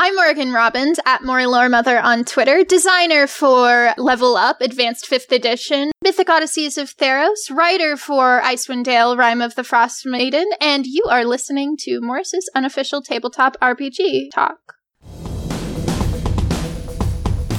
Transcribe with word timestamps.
I'm 0.00 0.14
Morgan 0.14 0.52
Robbins 0.52 1.00
at 1.06 1.24
Mori 1.24 1.46
Lore 1.46 1.68
Mother 1.68 1.98
on 1.98 2.24
Twitter, 2.24 2.62
designer 2.62 3.26
for 3.26 3.94
Level 3.98 4.36
Up 4.36 4.60
Advanced 4.60 5.10
5th 5.10 5.32
Edition, 5.32 5.90
Mythic 6.04 6.28
Odysseys 6.28 6.78
of 6.78 6.96
Theros, 6.96 7.50
writer 7.50 7.96
for 7.96 8.40
Icewind 8.44 8.84
Dale, 8.84 9.16
Rime 9.16 9.42
of 9.42 9.56
the 9.56 9.64
Frost 9.64 10.06
Maiden, 10.06 10.48
and 10.60 10.86
you 10.86 11.02
are 11.10 11.24
listening 11.24 11.76
to 11.80 12.00
Morrus's 12.00 12.48
unofficial 12.54 13.02
tabletop 13.02 13.56
RPG 13.60 14.30
talk. 14.32 14.77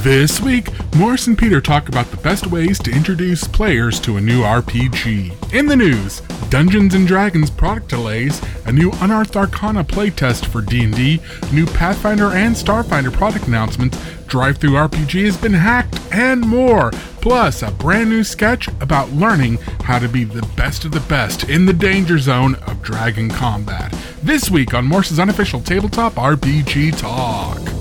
This 0.02 0.40
week, 0.40 0.64
Morrus 0.92 1.26
and 1.26 1.36
Peter 1.36 1.60
talk 1.60 1.90
about 1.90 2.10
the 2.10 2.16
best 2.16 2.46
ways 2.46 2.78
to 2.78 2.90
introduce 2.90 3.46
players 3.46 4.00
to 4.00 4.16
a 4.16 4.20
new 4.20 4.40
RPG. 4.40 5.52
In 5.52 5.66
the 5.66 5.76
news, 5.76 6.20
Dungeons 6.48 6.94
Dragons 7.06 7.50
product 7.50 7.88
delays, 7.88 8.40
a 8.64 8.72
new 8.72 8.90
Unearthed 9.02 9.36
Arcana 9.36 9.84
playtest 9.84 10.46
for 10.46 10.62
D&D, 10.62 11.20
new 11.52 11.66
Pathfinder 11.66 12.28
and 12.28 12.56
Starfinder 12.56 13.12
product 13.12 13.46
announcements, 13.46 13.98
DriveThru 14.24 14.88
RPG 14.88 15.26
has 15.26 15.36
been 15.36 15.52
hacked, 15.52 16.00
and 16.12 16.40
more. 16.40 16.92
Plus, 17.20 17.60
a 17.60 17.70
brand 17.70 18.08
new 18.08 18.24
sketch 18.24 18.68
about 18.80 19.10
learning 19.10 19.56
how 19.84 19.98
to 19.98 20.08
be 20.08 20.24
the 20.24 20.48
best 20.56 20.86
of 20.86 20.92
the 20.92 21.00
best 21.00 21.50
in 21.50 21.66
the 21.66 21.74
danger 21.74 22.18
zone 22.18 22.54
of 22.66 22.80
dragon 22.80 23.28
combat. 23.28 23.94
This 24.22 24.50
week 24.50 24.72
on 24.72 24.88
Morrus's 24.88 25.20
unofficial 25.20 25.60
tabletop 25.60 26.14
RPG 26.14 26.96
talk. 26.96 27.79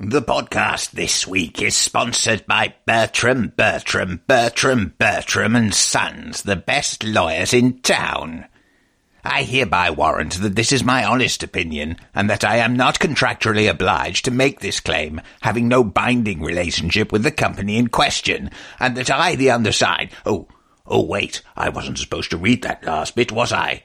The 0.00 0.22
podcast 0.22 0.90
this 0.90 1.24
week 1.24 1.62
is 1.62 1.76
sponsored 1.76 2.48
by 2.48 2.74
Bertram, 2.84 3.52
Bertram, 3.56 4.22
Bertram, 4.26 4.94
Bertram 4.98 5.54
and 5.54 5.72
Sons, 5.72 6.42
the 6.42 6.56
best 6.56 7.04
lawyers 7.04 7.54
in 7.54 7.78
town. 7.78 8.46
I 9.24 9.44
hereby 9.44 9.90
warrant 9.90 10.40
that 10.40 10.56
this 10.56 10.72
is 10.72 10.82
my 10.82 11.04
honest 11.04 11.44
opinion, 11.44 11.96
and 12.12 12.28
that 12.28 12.42
I 12.42 12.56
am 12.56 12.76
not 12.76 12.98
contractually 12.98 13.70
obliged 13.70 14.24
to 14.24 14.32
make 14.32 14.58
this 14.58 14.80
claim, 14.80 15.20
having 15.42 15.68
no 15.68 15.84
binding 15.84 16.42
relationship 16.42 17.12
with 17.12 17.22
the 17.22 17.30
company 17.30 17.76
in 17.76 17.86
question, 17.86 18.50
and 18.80 18.96
that 18.96 19.12
I, 19.12 19.36
the 19.36 19.52
undersigned, 19.52 20.10
oh, 20.26 20.48
oh 20.86 21.04
wait, 21.04 21.40
I 21.56 21.68
wasn't 21.68 21.98
supposed 21.98 22.32
to 22.32 22.36
read 22.36 22.62
that 22.62 22.84
last 22.84 23.14
bit, 23.14 23.30
was 23.30 23.52
I? 23.52 23.84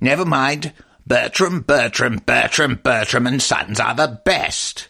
Never 0.00 0.24
mind. 0.24 0.72
Bertram, 1.08 1.62
Bertram, 1.62 2.18
Bertram, 2.24 2.76
Bertram 2.76 3.26
and 3.26 3.42
Sons 3.42 3.80
are 3.80 3.96
the 3.96 4.20
best. 4.24 4.89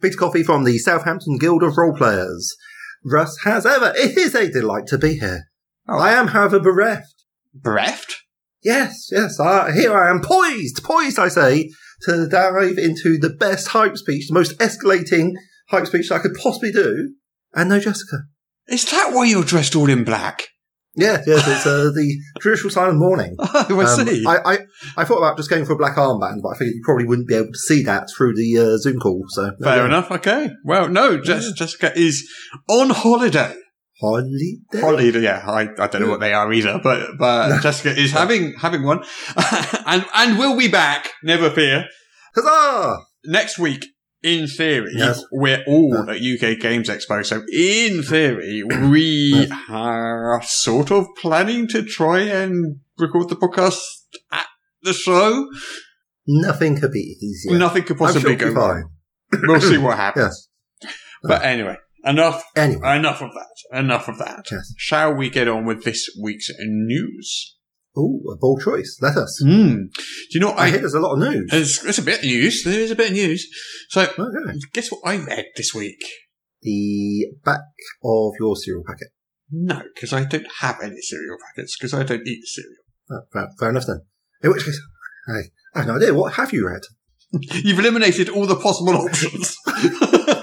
Peter 0.00 0.16
Coffey 0.16 0.42
from 0.42 0.64
the 0.64 0.78
Southampton 0.78 1.38
Guild 1.38 1.62
of 1.62 1.76
Role 1.76 1.94
Players. 1.94 2.56
Russ, 3.04 3.36
as 3.44 3.66
ever, 3.66 3.92
it 3.96 4.16
is 4.16 4.34
a 4.34 4.50
delight 4.50 4.86
to 4.88 4.98
be 4.98 5.18
here. 5.18 5.44
Oh. 5.88 5.98
I 5.98 6.12
am, 6.12 6.28
however, 6.28 6.60
bereft. 6.60 7.24
Bereft? 7.54 8.16
Yes, 8.62 9.08
yes, 9.10 9.40
I, 9.40 9.72
here 9.72 9.94
I 9.94 10.10
am, 10.10 10.20
poised, 10.20 10.84
poised, 10.84 11.18
I 11.18 11.28
say, 11.28 11.70
to 12.02 12.28
dive 12.28 12.76
into 12.78 13.18
the 13.18 13.34
best 13.38 13.68
hype 13.68 13.96
speech, 13.96 14.28
the 14.28 14.34
most 14.34 14.58
escalating 14.58 15.32
hype 15.68 15.86
speech 15.86 16.10
I 16.10 16.18
could 16.18 16.34
possibly 16.34 16.70
do. 16.70 17.14
And 17.54 17.70
no 17.70 17.80
Jessica. 17.80 18.18
Is 18.68 18.84
that 18.90 19.12
why 19.12 19.24
you're 19.24 19.44
dressed 19.44 19.74
all 19.74 19.88
in 19.88 20.04
black? 20.04 20.48
Yes, 20.96 21.24
yes, 21.26 21.46
it's 21.46 21.66
uh, 21.66 21.90
the 21.94 22.18
traditional 22.40 22.70
sign 22.70 22.88
of 22.88 22.96
mourning. 22.96 23.36
Oh, 23.72 23.80
I 23.80 24.04
see. 24.04 24.24
I, 24.26 24.36
I, 24.36 24.58
I 24.96 25.04
thought 25.04 25.18
about 25.18 25.36
just 25.36 25.48
going 25.48 25.64
for 25.64 25.74
a 25.74 25.76
black 25.76 25.96
armband, 25.96 26.42
but 26.42 26.50
I 26.50 26.58
figured 26.58 26.74
you 26.74 26.82
probably 26.84 27.04
wouldn't 27.04 27.28
be 27.28 27.34
able 27.34 27.52
to 27.52 27.58
see 27.58 27.82
that 27.84 28.08
through 28.16 28.34
the 28.34 28.58
uh, 28.58 28.78
Zoom 28.78 28.98
call. 28.98 29.24
So 29.28 29.52
Fair 29.62 29.76
yeah. 29.76 29.84
enough, 29.84 30.10
okay. 30.10 30.50
Well, 30.64 30.88
no, 30.88 31.20
Jess, 31.20 31.52
Jessica 31.52 31.96
is 31.96 32.28
on 32.68 32.90
holiday. 32.90 33.54
Holiday. 34.00 34.58
Holiday, 34.74 35.20
yeah, 35.20 35.44
I, 35.46 35.68
I 35.78 35.86
don't 35.86 36.02
know 36.02 36.08
what 36.08 36.20
they 36.20 36.32
are 36.32 36.52
either, 36.52 36.80
but, 36.82 37.18
but 37.18 37.60
Jessica 37.62 37.96
is 37.98 38.12
having, 38.12 38.54
having 38.54 38.82
one. 38.82 39.04
and, 39.86 40.04
and 40.14 40.38
we'll 40.38 40.58
be 40.58 40.68
back, 40.68 41.10
never 41.22 41.50
fear. 41.50 41.84
Huzzah! 42.34 42.96
next 43.24 43.58
week, 43.58 43.86
in 44.22 44.46
theory, 44.46 44.92
Yes. 44.94 45.22
we're 45.32 45.62
all 45.66 46.08
at 46.08 46.20
UK 46.20 46.58
Games 46.60 46.88
Expo. 46.88 47.24
So, 47.24 47.42
in 47.52 48.02
theory, 48.02 48.62
we 48.64 49.50
are 49.70 50.40
sort 50.42 50.90
of 50.90 51.06
planning 51.16 51.66
to 51.68 51.82
try 51.82 52.20
and 52.20 52.76
record 52.98 53.28
the 53.28 53.36
podcast 53.36 53.80
at 54.32 54.46
the 54.82 54.92
show. 54.92 55.48
Nothing 56.26 56.78
could 56.78 56.92
be 56.92 57.16
easier. 57.22 57.58
Nothing 57.58 57.82
could 57.84 57.94
I'm 57.94 57.98
sure 57.98 58.06
possibly 58.08 58.36
go 58.36 58.48
be 58.50 58.54
wrong. 58.54 58.90
We'll 59.42 59.60
see 59.60 59.78
what 59.86 59.96
happens. 59.96 60.48
Yes. 60.82 60.90
But 61.22 61.42
anyway, 61.42 61.76
enough. 62.04 62.44
Anyway, 62.56 62.96
Enough 62.96 63.22
of 63.22 63.30
that. 63.34 63.78
Enough 63.78 64.08
of 64.08 64.18
that. 64.18 64.44
Yes. 64.50 64.72
Shall 64.76 65.14
we 65.14 65.30
get 65.30 65.48
on 65.48 65.64
with 65.64 65.84
this 65.84 66.08
week's 66.22 66.50
news? 66.60 67.56
Ooh, 67.98 68.22
a 68.32 68.36
bold 68.38 68.62
choice. 68.62 68.98
Let 69.00 69.16
us. 69.16 69.40
Hmm. 69.44 69.74
Do 69.74 70.30
you 70.30 70.40
know 70.40 70.48
what 70.50 70.58
I 70.58 70.64
I? 70.66 70.70
hear 70.70 70.78
there's 70.80 70.94
a 70.94 71.00
lot 71.00 71.12
of 71.14 71.18
news. 71.18 71.48
There's, 71.50 71.80
there's 71.82 71.98
a 71.98 72.02
bit 72.02 72.18
of 72.20 72.24
news. 72.24 72.64
There 72.64 72.80
is 72.80 72.90
a 72.90 72.96
bit 72.96 73.08
of 73.08 73.12
news. 73.16 73.48
So, 73.88 74.02
Okay. 74.02 74.58
guess 74.72 74.90
what 74.90 75.00
I 75.04 75.16
read 75.16 75.46
this 75.56 75.74
week? 75.74 76.02
The 76.62 77.26
back 77.44 77.60
of 78.04 78.32
your 78.38 78.54
cereal 78.56 78.84
packet. 78.86 79.08
No, 79.50 79.82
because 79.94 80.12
I 80.12 80.24
don't 80.24 80.46
have 80.60 80.78
any 80.82 81.00
cereal 81.00 81.36
packets 81.48 81.76
because 81.76 81.92
I 81.94 82.02
don't 82.04 82.26
eat 82.26 82.44
cereal. 82.44 82.74
Oh, 83.10 83.20
fair, 83.32 83.48
fair 83.58 83.70
enough 83.70 83.86
then. 83.86 84.02
In 84.42 84.50
which 84.50 84.64
case, 84.64 84.80
I 85.28 85.78
have 85.80 85.88
no 85.88 85.96
idea. 85.96 86.14
What 86.14 86.34
have 86.34 86.52
you 86.52 86.66
read? 86.68 86.82
You've 87.32 87.78
eliminated 87.78 88.28
all 88.28 88.46
the 88.46 88.56
possible 88.56 88.94
options. 88.94 89.56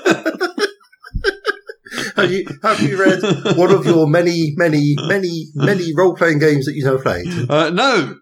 Have 2.17 2.31
you, 2.31 2.45
have 2.63 2.81
you 2.81 2.99
read 2.99 3.21
one 3.57 3.71
of 3.71 3.85
your 3.85 4.07
many, 4.07 4.53
many, 4.57 4.95
many, 4.97 5.45
many 5.55 5.93
role-playing 5.95 6.39
games 6.39 6.65
that 6.65 6.73
you've 6.75 6.85
never 6.85 7.01
played? 7.01 7.27
uh, 7.49 7.69
no, 7.69 8.15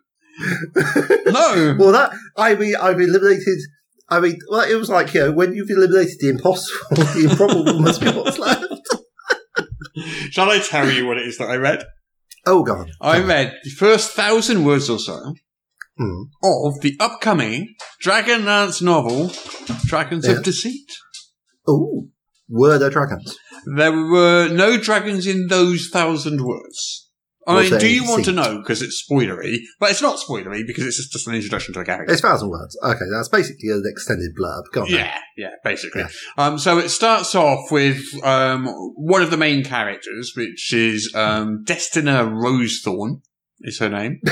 no. 1.25 1.75
Well, 1.79 1.91
that 1.93 2.11
I 2.37 2.55
mean, 2.55 2.75
I've 2.75 2.99
eliminated. 2.99 3.57
I 4.09 4.19
mean, 4.19 4.37
well, 4.51 4.69
it 4.69 4.75
was 4.75 4.89
like 4.89 5.13
you 5.13 5.21
know, 5.21 5.31
when 5.31 5.55
you've 5.55 5.69
eliminated 5.69 6.17
the 6.19 6.29
impossible, 6.29 6.77
the 6.95 7.27
improbable 7.29 7.79
must 7.79 8.01
be 8.01 8.11
what's 8.11 8.37
left. 8.37 8.63
Shall 10.31 10.49
I 10.51 10.59
tell 10.59 10.89
you 10.91 11.07
what 11.07 11.17
it 11.17 11.25
is 11.25 11.37
that 11.37 11.49
I 11.49 11.55
read? 11.55 11.83
Oh 12.45 12.63
God! 12.63 12.91
I 13.01 13.23
read 13.23 13.53
the 13.63 13.69
first 13.71 14.11
thousand 14.11 14.65
words 14.65 14.89
or 14.89 14.99
so 14.99 15.33
Hmm. 15.97 16.23
of 16.43 16.81
the 16.81 16.95
upcoming 16.99 17.73
Dragonlance 18.03 18.81
novel, 18.81 19.31
Dragons 19.85 20.27
Yeah. 20.27 20.33
of 20.33 20.43
Deceit. 20.43 20.91
Oh, 21.67 22.09
were 22.49 22.77
there 22.77 22.89
dragons? 22.89 23.37
There 23.75 23.91
were 23.91 24.49
no 24.49 24.77
dragons 24.77 25.27
in 25.27 25.47
those 25.47 25.89
thousand 25.91 26.43
words. 26.45 27.09
I 27.47 27.53
Was 27.55 27.69
mean, 27.69 27.79
do 27.79 27.87
you 27.87 28.03
want 28.05 28.25
to 28.25 28.31
know? 28.31 28.57
Because 28.57 28.81
it's 28.81 29.05
spoilery, 29.07 29.57
but 29.79 29.91
it's 29.91 30.01
not 30.01 30.17
spoilery 30.17 30.65
because 30.65 30.85
it's 30.85 31.07
just 31.09 31.27
an 31.27 31.35
introduction 31.35 31.75
to 31.75 31.79
a 31.81 31.85
character. 31.85 32.11
It's 32.11 32.21
thousand 32.21 32.49
words. 32.49 32.75
Okay, 32.83 33.05
that's 33.13 33.29
basically 33.29 33.69
an 33.69 33.83
extended 33.85 34.31
blurb. 34.35 34.63
Go 34.73 34.81
on. 34.81 34.89
then. 34.89 34.97
Yeah, 34.99 35.19
yeah, 35.37 35.49
basically. 35.63 36.01
Yeah. 36.01 36.07
Um, 36.37 36.57
so 36.57 36.79
it 36.79 36.89
starts 36.89 37.35
off 37.35 37.71
with 37.71 38.01
um, 38.23 38.65
one 38.95 39.21
of 39.21 39.29
the 39.29 39.37
main 39.37 39.63
characters, 39.63 40.33
which 40.35 40.73
is 40.73 41.13
um, 41.13 41.63
Destina 41.65 42.27
Rosethorn, 42.27 43.21
is 43.61 43.77
her 43.79 43.89
name. 43.89 44.21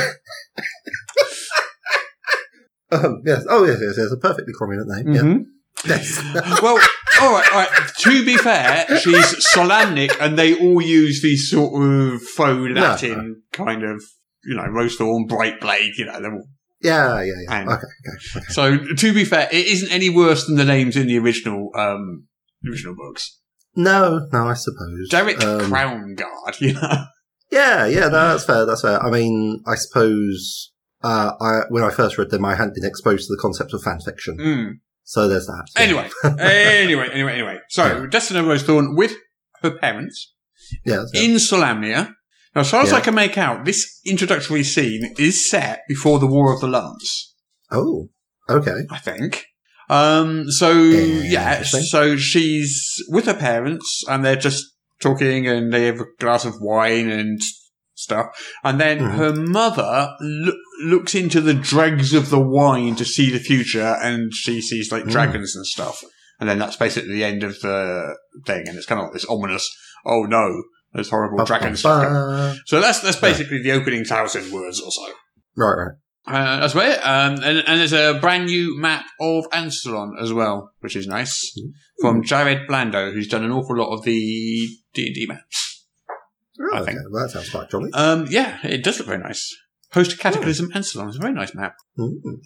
Um, 2.94 3.24
yes. 3.26 3.44
Oh 3.50 3.66
yes, 3.66 3.80
yes, 3.82 3.96
yes. 3.98 4.12
A 4.12 4.18
perfectly 4.18 4.54
prominent 4.56 4.88
name. 4.88 5.06
Mm-hmm. 5.16 5.90
Yeah. 5.90 5.96
Yes. 5.98 6.62
well, 6.62 6.78
all 7.22 7.32
right, 7.34 7.48
all 7.54 7.60
right. 7.60 7.70
To 8.00 8.26
be 8.26 8.38
fair, 8.38 8.86
she's 9.00 9.48
Solamnic, 9.54 10.12
and 10.20 10.38
they 10.38 10.56
all 10.60 10.82
use 10.82 11.22
these 11.22 11.50
sort 11.50 11.74
of 11.82 12.22
faux 12.22 12.70
Latin 12.72 13.42
kind 13.52 13.84
of, 13.84 14.04
you 14.44 14.56
know, 14.56 14.64
Rosethorn, 14.64 15.28
Brightblade, 15.28 15.98
you 15.98 16.06
know, 16.06 16.22
they're 16.22 16.34
all 16.34 16.48
yeah, 16.82 17.22
yeah, 17.22 17.32
yeah. 17.48 17.62
Okay, 17.62 17.72
okay, 17.72 18.38
okay. 18.38 18.46
So, 18.50 18.78
to 18.78 19.14
be 19.14 19.24
fair, 19.24 19.48
it 19.54 19.68
isn't 19.68 19.90
any 19.92 20.10
worse 20.10 20.46
than 20.46 20.58
the 20.58 20.66
names 20.66 20.98
in 20.98 21.08
the 21.08 21.18
original 21.18 21.70
um, 21.76 22.28
original 22.70 22.94
books. 22.94 23.40
No, 23.76 24.28
no, 24.34 24.48
I 24.50 24.54
suppose. 24.54 25.08
Derek 25.10 25.42
Um, 25.42 25.72
Crownguard, 25.72 26.60
you 26.60 26.74
know. 26.74 27.06
Yeah, 27.52 27.86
yeah, 27.86 28.10
no, 28.10 28.30
that's 28.30 28.44
fair. 28.46 28.66
That's 28.66 28.82
fair. 28.82 29.02
I 29.02 29.10
mean, 29.12 29.64
I 29.66 29.76
suppose 29.76 30.72
uh, 31.04 31.32
I 31.40 31.62
when 31.70 31.84
I 31.84 31.90
first 31.90 32.18
read 32.18 32.32
them, 32.32 32.44
I 32.44 32.56
hadn't 32.56 32.76
been 32.76 32.86
exposed 32.86 33.28
to 33.28 33.34
the 33.34 33.40
concept 33.42 33.74
of 33.74 33.82
fan 33.82 34.00
fiction, 34.02 34.38
Mm. 34.38 34.72
So 35.04 35.28
there's 35.28 35.48
that. 35.48 35.68
Yeah. 35.76 35.82
Anyway, 35.84 36.10
anyway, 36.40 37.10
anyway, 37.12 37.34
anyway. 37.34 37.60
So, 37.70 38.08
Destina 38.08 38.44
Rosethorn 38.44 38.96
with 38.96 39.14
her 39.62 39.72
parents 39.72 40.34
yeah, 40.86 41.04
yeah. 41.14 41.22
in 41.22 41.32
Solamnia. 41.36 42.14
Now, 42.56 42.62
as 42.62 42.70
far 42.70 42.84
as 42.84 42.92
Yeah. 42.92 42.98
I 42.98 43.02
can 43.02 43.16
make 43.16 43.38
out, 43.38 43.66
this 43.66 44.00
introductory 44.06 44.64
scene 44.64 45.14
is 45.18 45.50
set 45.50 45.82
before 45.88 46.20
the 46.20 46.28
War 46.28 46.54
of 46.54 46.62
the 46.62 46.68
Lance. 46.68 47.36
Oh, 47.72 48.10
okay. 48.50 48.86
I 48.92 48.98
think. 49.00 49.46
Um, 49.90 50.50
so 50.50 50.72
yeah, 50.72 51.64
so 51.64 52.16
she's 52.16 52.96
with 53.10 53.26
her 53.26 53.34
parents 53.34 54.04
and 54.08 54.24
they're 54.24 54.36
just 54.36 54.64
talking 55.02 55.48
and 55.48 55.74
they 55.74 55.86
have 55.88 56.00
a 56.00 56.06
glass 56.20 56.46
of 56.46 56.56
wine 56.62 57.10
and 57.10 57.40
stuff. 57.96 58.28
And 58.64 58.80
then 58.80 59.00
Mhm. 59.00 59.16
her 59.16 59.34
mother 59.36 60.16
loo- 60.20 60.60
looks 60.84 61.14
into 61.16 61.42
the 61.42 61.54
dregs 61.54 62.14
of 62.14 62.30
the 62.30 62.40
wine 62.40 62.96
to 62.96 63.06
see 63.06 63.30
the 63.32 63.40
future 63.40 63.98
and 64.02 64.34
she 64.34 64.62
sees 64.62 64.92
like 64.92 65.04
Mm. 65.06 65.12
dragons 65.12 65.56
and 65.56 65.66
stuff. 65.66 66.04
And 66.40 66.50
then 66.50 66.58
that's 66.60 66.76
basically 66.76 67.14
the 67.14 67.24
end 67.24 67.44
of 67.44 67.60
the 67.62 68.16
thing. 68.46 68.68
And 68.68 68.78
it's 68.78 68.86
kind 68.88 69.00
of 69.00 69.06
like 69.06 69.14
this 69.14 69.26
ominous, 69.30 69.70
oh 70.06 70.24
no, 70.24 70.64
there's 70.94 71.10
horrible 71.10 71.38
Ba- 71.38 71.46
dragons. 71.46 71.82
ba-. 71.84 72.56
So 72.66 72.82
that's, 72.82 73.00
that's 73.02 73.20
basically 73.20 73.62
the 73.62 73.72
opening 73.72 74.04
thousand 74.06 74.52
words 74.52 74.80
or 74.82 74.92
so. 74.92 75.06
Right, 75.56 75.74
right. 75.76 75.92
Uh, 76.26 76.60
that's 76.62 76.74
about 76.74 76.88
it. 76.88 77.00
Um, 77.06 77.34
and, 77.44 77.58
and 77.68 77.80
there's 77.80 77.92
a 77.94 78.18
brand 78.20 78.46
new 78.46 78.80
map 78.80 79.06
of 79.20 79.44
Ansalon 79.52 80.12
as 80.22 80.32
well, 80.32 80.72
which 80.80 80.96
is 80.96 81.06
nice, 81.06 81.54
from 82.00 82.24
Jared 82.24 82.66
Blando, 82.68 83.14
who's 83.14 83.28
done 83.28 83.44
an 83.44 83.52
awful 83.52 83.76
lot 83.78 83.94
of 83.94 84.04
the 84.06 84.68
D 84.94 85.06
and 85.08 85.14
D 85.16 85.26
maps. 85.28 85.73
Oh, 86.60 86.76
I 86.76 86.82
okay. 86.82 86.92
think. 86.92 87.04
Well, 87.12 87.24
that 87.24 87.32
sounds 87.32 87.50
quite 87.50 87.70
jolly. 87.70 87.92
Um, 87.94 88.28
yeah, 88.30 88.60
it 88.64 88.84
does 88.84 89.00
look 89.00 89.08
very 89.08 89.20
nice. 89.20 89.56
Post 89.92 90.20
Cataclysm 90.20 90.72
Ansalon 90.72 91.10
is 91.10 91.18
a 91.18 91.20
very 91.20 91.34
nice 91.34 91.54
map. 91.54 91.76
Mm. 91.98 92.42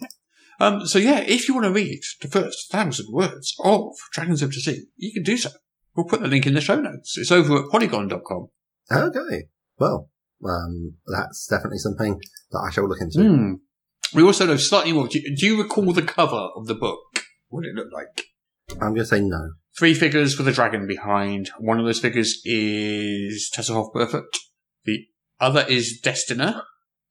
Um, 0.60 0.86
so 0.86 0.98
yeah, 0.98 1.20
if 1.20 1.48
you 1.48 1.54
want 1.54 1.64
to 1.64 1.72
read 1.72 2.00
the 2.20 2.28
first 2.28 2.70
thousand 2.70 3.06
words 3.12 3.54
of 3.62 3.92
Dragons 4.12 4.42
of 4.42 4.52
Deceit, 4.52 4.84
you 4.96 5.12
can 5.12 5.22
do 5.22 5.36
so. 5.36 5.50
We'll 5.94 6.06
put 6.06 6.20
the 6.20 6.28
link 6.28 6.46
in 6.46 6.54
the 6.54 6.60
show 6.60 6.80
notes. 6.80 7.16
It's 7.16 7.32
over 7.32 7.64
at 7.64 7.70
polygon.com. 7.70 8.48
Okay. 8.90 9.44
Well, 9.78 10.10
um, 10.44 10.94
that's 11.06 11.46
definitely 11.46 11.78
something 11.78 12.20
that 12.50 12.58
I 12.58 12.70
shall 12.70 12.88
look 12.88 13.00
into. 13.00 13.22
Hmm. 13.22 13.54
We 14.14 14.22
also 14.22 14.46
know 14.46 14.56
slightly 14.56 14.92
more. 14.92 15.08
Do 15.08 15.18
you, 15.18 15.36
do 15.36 15.46
you 15.46 15.62
recall 15.62 15.92
the 15.92 16.02
cover 16.02 16.48
of 16.56 16.66
the 16.66 16.74
book? 16.74 17.00
What 17.48 17.62
did 17.62 17.70
it 17.70 17.74
look 17.76 17.92
like? 17.92 18.24
I'm 18.72 18.94
going 18.94 18.96
to 18.96 19.06
say 19.06 19.20
no. 19.20 19.52
Three 19.78 19.94
figures 19.94 20.36
with 20.36 20.48
a 20.48 20.52
dragon 20.52 20.86
behind. 20.86 21.50
One 21.58 21.78
of 21.78 21.86
those 21.86 22.00
figures 22.00 22.40
is 22.44 23.50
Tasslehoff 23.54 23.92
Burrfoot. 23.94 24.24
The 24.84 25.06
other 25.40 25.64
is 25.68 26.00
Destina. 26.02 26.62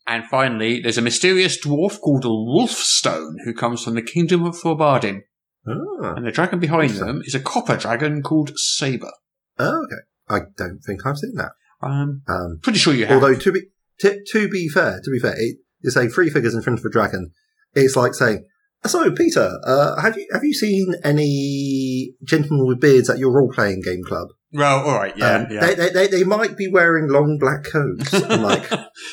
And 0.06 0.26
finally, 0.26 0.82
there's 0.82 0.98
a 0.98 1.02
mysterious 1.02 1.64
dwarf 1.66 2.00
called 2.02 2.24
Wolfstone 2.26 3.36
who 3.46 3.54
comes 3.54 3.84
from 3.84 3.96
the 3.96 4.02
kingdom 4.02 4.44
of 4.46 4.56
Thorbardin. 4.56 5.22
Ah, 5.68 6.14
And 6.16 6.26
the 6.26 6.32
dragon 6.32 6.60
behind 6.60 6.92
them 6.92 7.22
is 7.26 7.36
a 7.36 7.40
copper 7.40 7.78
dragon 7.78 8.22
called 8.24 8.52
Saber. 8.58 9.12
oh, 9.60 9.84
okay. 9.86 10.02
I 10.30 10.40
don't 10.58 10.80
think 10.86 11.06
I've 11.06 11.18
seen 11.18 11.36
that. 11.36 11.52
Um, 11.82 12.22
Um, 12.28 12.60
pretty 12.62 12.80
sure 12.80 12.94
you 12.94 13.06
have. 13.06 13.22
although 13.22 13.36
to 13.38 13.52
be 13.52 13.62
to, 14.00 14.22
to 14.32 14.50
be 14.50 14.68
fair, 14.70 15.00
to 15.04 15.10
be 15.12 15.20
fair, 15.20 15.36
it, 15.38 15.58
you 15.82 15.90
say 15.92 16.08
three 16.08 16.30
figures 16.30 16.54
in 16.54 16.62
front 16.62 16.80
of 16.80 16.86
a 16.86 16.90
dragon. 16.90 17.32
It's 17.74 17.96
like 17.96 18.14
saying, 18.14 18.46
"So, 18.88 19.12
Peter, 19.12 19.60
uh, 19.66 20.02
have 20.02 20.18
you 20.18 20.28
have 20.34 20.44
you 20.44 20.54
seen 20.54 20.94
any 21.04 22.14
gentlemen 22.24 22.66
with 22.68 22.80
beards 22.82 23.10
at 23.10 23.18
your 23.20 23.32
role 23.32 23.52
playing 23.54 23.82
game 23.84 24.04
club? 24.04 24.30
well, 24.54 24.80
all 24.88 24.96
right, 24.96 25.16
yeah, 25.18 25.36
Um, 25.36 25.48
yeah. 25.52 25.60
They, 25.60 25.76
they, 25.76 25.90
they, 25.90 26.08
they 26.08 26.24
might 26.24 26.56
be 26.58 26.70
wearing 26.70 27.10
long 27.10 27.38
black 27.40 27.66
coats. 27.66 28.14
I'm 28.14 28.42
like, 28.54 28.72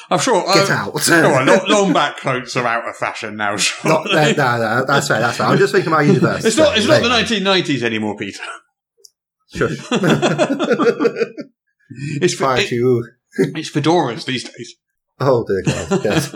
I'm 0.09 0.19
sure. 0.21 0.43
get 0.55 0.71
uh, 0.71 0.75
out. 0.75 1.11
On, 1.11 1.47
long, 1.47 1.61
long 1.69 1.93
back 1.93 2.19
coats 2.19 2.57
are 2.57 2.65
out 2.67 2.89
of 2.89 2.97
fashion 2.97 3.37
now. 3.37 3.57
Not, 3.85 4.07
no, 4.07 4.33
no, 4.33 4.85
that's 4.87 5.09
fair. 5.09 5.19
That's 5.21 5.37
fair. 5.39 5.47
I'm 5.49 5.59
just 5.59 5.73
thinking 5.73 5.93
about 5.93 6.07
university. 6.07 6.47
It's 6.49 6.57
not. 6.57 6.79
It's 6.79 6.87
not 6.87 7.03
the 7.03 7.09
1990s 7.09 7.83
anymore, 7.83 8.17
Peter. 8.17 8.43
Sure. 9.55 9.69
It's 12.21 12.35
for, 12.35 12.57
it- 12.57 12.71
you. 12.73 13.05
it's 13.37 13.71
fedoras 13.71 14.25
these 14.25 14.45
days. 14.45 14.77
Oh 15.21 15.45
dear 15.47 15.63
God. 15.65 16.05
Yes. 16.05 16.35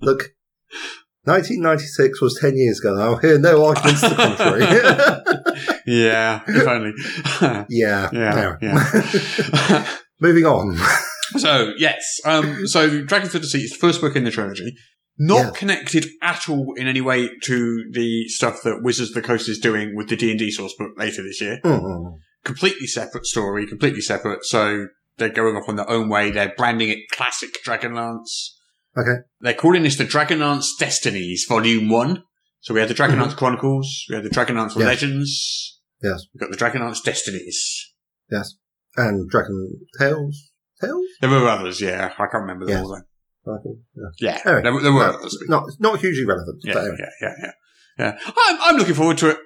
Look, 0.00 0.30
1996 1.26 2.20
was 2.22 2.38
10 2.40 2.56
years 2.56 2.78
ago. 2.80 2.98
I'll 3.00 3.16
hear 3.16 3.38
no 3.38 3.64
arguments 3.66 4.00
to 4.02 4.08
the 4.10 4.14
contrary. 4.14 4.62
yeah, 5.86 6.42
if 6.46 6.66
only. 6.66 6.92
yeah. 7.68 8.08
yeah, 8.12 8.56
yeah. 8.62 9.86
Moving 10.20 10.44
on. 10.46 10.76
so 11.38 11.72
yes, 11.76 12.20
um, 12.24 12.66
so 12.66 13.02
Dragons 13.02 13.34
of 13.34 13.42
Deceit 13.42 13.64
is 13.64 13.70
the 13.72 13.78
first 13.78 14.00
book 14.00 14.16
in 14.16 14.24
the 14.24 14.30
trilogy. 14.30 14.74
Not 15.18 15.44
Yeah. 15.46 15.50
connected 15.58 16.06
at 16.22 16.48
all 16.48 16.74
in 16.76 16.86
any 16.86 17.00
way 17.00 17.28
to 17.44 17.84
the 17.92 18.28
stuff 18.28 18.62
that 18.64 18.82
Wizards 18.82 19.10
of 19.10 19.14
the 19.14 19.22
Coast 19.22 19.48
is 19.48 19.58
doing 19.58 19.96
with 19.96 20.08
the 20.08 20.16
D 20.16 20.30
and 20.30 20.38
D 20.38 20.50
source 20.50 20.74
book 20.78 20.90
later 20.96 21.22
this 21.22 21.40
year. 21.40 21.58
Mm. 21.64 22.18
Completely 22.44 22.86
separate 22.86 23.24
story, 23.26 23.66
completely 23.66 24.02
separate. 24.02 24.44
So 24.44 24.86
they're 25.16 25.30
going 25.30 25.56
off 25.56 25.68
on 25.68 25.76
their 25.76 25.88
own 25.90 26.08
way. 26.10 26.30
They're 26.30 26.52
branding 26.56 26.90
it 26.90 26.98
classic 27.12 27.50
Dragonlance. 27.66 28.50
Okay. 28.98 29.22
They're 29.40 29.54
calling 29.54 29.82
this 29.82 29.96
the 29.96 30.04
Dragonlance 30.04 30.66
Destinies 30.78 31.44
Volume 31.48 31.88
One. 31.88 32.22
So 32.60 32.74
we 32.74 32.80
had 32.80 32.88
the 32.88 32.94
Dragonlance 32.94 33.36
Chronicles, 33.36 34.04
we 34.08 34.14
had 34.16 34.24
the 34.24 34.30
Dragonlance 34.30 34.70
Mm-hmm. 34.70 34.80
Yes. 34.80 34.88
Legends, 34.88 35.80
Yes. 36.02 36.24
We've 36.34 36.40
got 36.40 36.50
the 36.50 36.56
Dragonlance 36.56 37.02
Destinies. 37.02 37.92
Yes. 38.30 38.54
And 38.96 39.28
Dragon 39.30 39.80
Tales? 39.98 40.50
Tales? 40.80 41.04
There 41.20 41.30
were 41.30 41.46
others, 41.48 41.80
yeah. 41.80 42.12
I 42.18 42.26
can't 42.26 42.42
remember 42.42 42.66
them 42.66 42.76
Yes. 42.76 42.84
all. 42.84 43.02
Though. 43.44 43.76
Yeah. 43.94 44.08
Yeah, 44.18 44.40
Anyway, 44.44 44.62
there, 44.62 44.72
were- 44.72 44.82
there 44.82 44.92
were 44.92 44.98
no, 45.06 45.18
others. 45.18 45.38
not, 45.48 45.64
not 45.78 46.00
hugely 46.00 46.24
relevant. 46.26 46.58
Yeah, 46.64 46.78
anyway. 46.78 46.96
yeah, 46.98 47.08
yeah, 47.22 47.34
yeah, 47.42 47.52
yeah. 47.98 48.18
I'm, 48.26 48.58
I'm 48.62 48.76
looking 48.76 48.94
forward 48.94 49.18
to 49.18 49.30
it. 49.30 49.38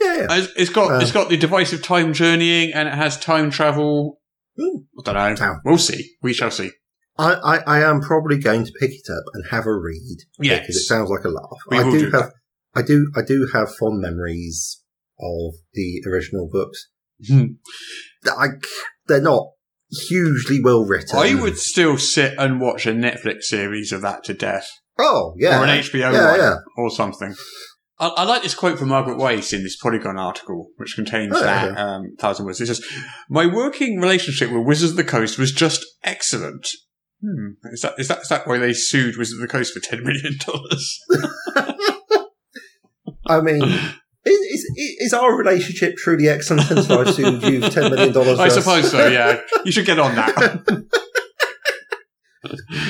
yeah. 0.00 0.14
yeah. 0.30 0.46
It's, 0.56 0.70
got 0.70 0.92
Uh, 0.92 0.98
it's 1.00 1.12
got 1.12 1.28
the 1.28 1.36
device 1.36 1.72
of 1.74 1.82
time 1.82 2.12
journeying, 2.14 2.72
and 2.72 2.88
it 2.88 2.94
has 2.94 3.18
time 3.18 3.50
travel. 3.50 4.20
Hmm. 4.58 4.78
I 5.06 5.12
don't 5.12 5.38
know. 5.40 5.46
Wow. 5.46 5.56
We'll 5.64 5.78
see. 5.78 6.12
We 6.22 6.32
shall 6.32 6.50
see. 6.50 6.70
I, 7.18 7.32
I, 7.34 7.56
I 7.78 7.80
am 7.90 8.00
probably 8.00 8.38
going 8.38 8.64
to 8.64 8.72
pick 8.78 8.90
it 8.90 9.10
up 9.10 9.24
and 9.34 9.44
have 9.50 9.66
a 9.66 9.74
read. 9.74 10.18
Yes. 10.40 10.60
Because 10.60 10.76
it 10.76 10.84
sounds 10.84 11.10
like 11.10 11.24
a 11.24 11.28
laugh. 11.28 11.58
We 11.68 11.78
I 11.78 11.82
do, 11.90 11.98
do 11.98 12.10
have, 12.16 12.30
I 12.74 12.82
do, 12.82 13.10
I 13.16 13.22
do 13.22 13.48
have 13.52 13.74
fond 13.74 14.00
memories 14.00 14.82
of 15.20 15.54
the 15.74 16.02
original 16.06 16.48
books. 16.50 16.88
Hmm. 17.28 17.44
I, 18.26 18.48
they're 19.08 19.20
not 19.20 19.48
hugely 20.08 20.60
well 20.62 20.84
written. 20.84 21.18
I 21.18 21.34
would 21.34 21.58
still 21.58 21.98
sit 21.98 22.34
and 22.38 22.60
watch 22.60 22.86
a 22.86 22.92
Netflix 22.92 23.44
series 23.44 23.90
of 23.90 24.02
that 24.02 24.22
to 24.24 24.34
death, 24.34 24.68
Oh, 24.98 25.34
yeah. 25.38 25.60
or 25.60 25.64
an 25.64 25.70
HBO 25.80 26.12
yeah, 26.12 26.30
one, 26.30 26.40
yeah. 26.40 26.56
or 26.76 26.90
something. 26.90 27.34
I, 27.98 28.08
I 28.08 28.24
like 28.24 28.42
this 28.42 28.54
quote 28.54 28.78
from 28.78 28.88
Margaret 28.90 29.16
Weis 29.18 29.52
in 29.52 29.62
this 29.64 29.76
Polygon 29.76 30.18
article, 30.18 30.68
which 30.76 30.94
contains 30.94 31.34
Oh, 31.36 31.40
that 31.40 31.70
okay. 31.72 31.80
um, 31.80 32.14
thousand 32.20 32.46
words. 32.46 32.60
It 32.60 32.66
says, 32.66 32.84
"My 33.28 33.46
working 33.46 33.98
relationship 33.98 34.52
with 34.52 34.66
Wizards 34.66 34.92
of 34.92 34.96
the 34.96 35.04
Coast 35.04 35.38
was 35.38 35.50
just 35.52 35.84
excellent." 36.04 36.68
Hmm. 37.20 37.52
Is 37.72 37.80
that 37.82 37.94
is 37.98 38.08
that 38.08 38.20
is 38.20 38.28
that 38.28 38.46
why 38.46 38.58
they 38.58 38.72
sued 38.72 39.16
Wizards 39.16 39.40
of 39.40 39.48
the 39.48 39.52
Coast 39.52 39.74
for 39.74 39.80
ten 39.80 40.04
million 40.04 40.34
dollars? 40.46 41.00
I 43.26 43.40
mean, 43.40 43.62
is, 43.62 44.38
is, 44.40 44.66
is 45.00 45.12
our 45.12 45.36
relationship 45.36 45.96
truly 45.96 46.28
excellent 46.28 46.66
since 46.68 46.88
I've 46.90 47.12
sued 47.14 47.42
you 47.42 47.60
for 47.60 47.68
$10 47.68 47.90
million? 47.90 48.40
I 48.40 48.48
suppose 48.48 48.90
so. 48.90 49.06
Yeah, 49.08 49.40
you 49.64 49.72
should 49.72 49.84
get 49.86 49.98
on 49.98 50.14
that. 50.14 50.84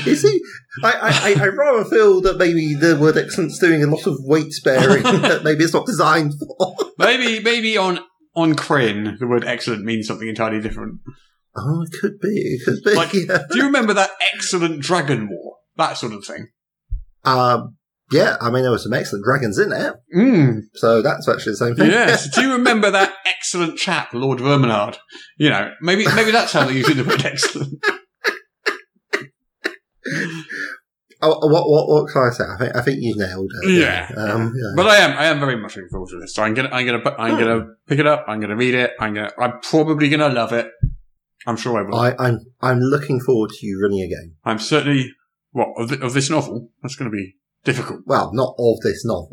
You 0.05 0.15
see, 0.15 0.41
I, 0.85 0.93
I, 0.93 1.09
I- 1.33 1.45
I 1.45 1.47
rather 1.49 1.85
feel 1.85 2.21
that 2.21 2.37
maybe 2.37 2.75
the 2.75 2.97
word 2.97 3.17
excellent's 3.17 3.59
doing 3.59 3.83
a 3.83 3.87
lot 3.87 4.07
of 4.07 4.19
weight 4.21 4.53
bearing 4.63 5.03
that 5.03 5.43
maybe 5.43 5.65
it's 5.65 5.73
not 5.73 5.87
designed 5.87 6.35
for. 6.39 6.77
maybe 6.99 7.43
maybe 7.43 7.77
on 7.79 7.99
on 8.37 8.55
Krynn, 8.55 9.19
the 9.19 9.27
word 9.27 9.45
excellent 9.45 9.85
means 9.85 10.07
something 10.07 10.29
entirely 10.29 10.61
different. 10.61 11.01
Oh, 11.61 11.83
it 11.83 11.91
could 12.01 12.19
be. 12.21 12.29
It 12.29 12.65
could 12.65 12.83
be. 12.85 12.95
Like- 12.95 13.13
yeah. 13.13 13.45
Do 13.51 13.59
you 13.59 13.65
remember 13.65 13.95
that 13.95 14.11
excellent 14.35 14.81
dragon 14.81 15.29
war? 15.31 15.57
That 15.77 15.97
sort 15.97 16.13
of 16.13 16.25
thing. 16.25 16.49
Um, 17.25 17.77
yeah, 18.11 18.37
I 18.41 18.51
mean, 18.51 18.63
there 18.63 18.71
were 18.71 18.79
some 18.79 18.95
excellent 18.95 19.25
dragons 19.25 19.59
in 19.59 19.69
there, 19.69 20.01
Mm. 20.17 20.61
so 20.75 21.03
that's 21.03 21.29
actually 21.29 21.53
the 21.53 21.57
same 21.59 21.75
thing. 21.77 21.91
Yes. 21.91 22.29
Do 22.35 22.41
you 22.43 22.53
remember 22.53 22.91
that 22.91 23.15
excellent 23.27 23.77
chap, 23.79 24.15
Lord 24.15 24.39
Verminaard? 24.39 24.97
You 25.37 25.51
know, 25.51 25.73
maybe 25.83 26.07
maybe 26.15 26.31
that's 26.31 26.53
how 26.53 26.65
they're 26.65 26.75
using 26.75 26.97
the 26.97 27.05
word 27.05 27.25
excellent. 27.25 27.85
Oh, 31.21 31.49
what, 31.49 31.69
what, 31.69 31.89
what 31.89 32.13
can 32.13 32.23
I 32.23 32.31
say? 32.31 32.45
I 32.45 32.57
think, 32.57 32.77
I 32.77 32.81
think 32.81 32.99
you 33.01 33.17
nailed 33.17 33.51
it. 33.65 33.71
Yeah. 33.81 34.09
Um, 34.17 34.53
yeah. 34.57 34.71
But 34.77 34.87
I 34.87 34.97
am 34.99 35.19
I 35.19 35.25
am 35.25 35.41
very 35.41 35.57
much 35.57 35.75
looking 35.75 35.89
forward 35.91 36.11
to 36.11 36.21
this. 36.21 36.33
So 36.33 36.45
I'm 36.45 36.55
gonna 36.55 36.69
I'm 36.71 36.87
gonna 36.87 37.03
I'm 37.19 37.37
gonna 37.37 37.67
pick 37.89 37.99
it 37.99 38.07
up. 38.07 38.25
I'm 38.29 38.39
gonna 38.41 38.55
read 38.55 38.75
it. 38.75 38.93
I'm 39.01 39.15
gonna 39.15 39.33
I'm 39.37 39.59
probably 39.61 40.09
gonna 40.11 40.29
love 40.29 40.53
it. 40.53 40.71
I'm 41.49 41.57
sure 41.57 41.79
I 41.79 41.83
will. 41.83 41.97
I, 41.99 42.15
I'm, 42.19 42.41
I'm 42.61 42.79
looking 42.81 43.21
forward 43.21 43.51
to 43.51 43.67
you 43.67 43.81
running 43.83 44.01
a 44.03 44.09
game. 44.09 44.35
I'm 44.45 44.59
certainly 44.59 45.11
what 45.53 45.69
of, 45.79 45.91
thi- 45.91 46.01
of 46.07 46.13
this 46.15 46.29
novel. 46.31 46.69
That's 46.83 46.95
going 46.97 47.11
to 47.11 47.17
be 47.17 47.35
difficult. 47.65 48.01
Well, 48.07 48.31
not 48.35 48.55
of 48.59 48.81
this 48.83 49.05
novel, 49.05 49.31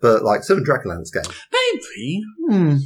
but 0.00 0.22
like 0.24 0.42
some 0.42 0.64
Dragonlance 0.64 1.12
game. 1.12 1.30
Maybe. 1.52 2.22
Hmm. 2.48 2.76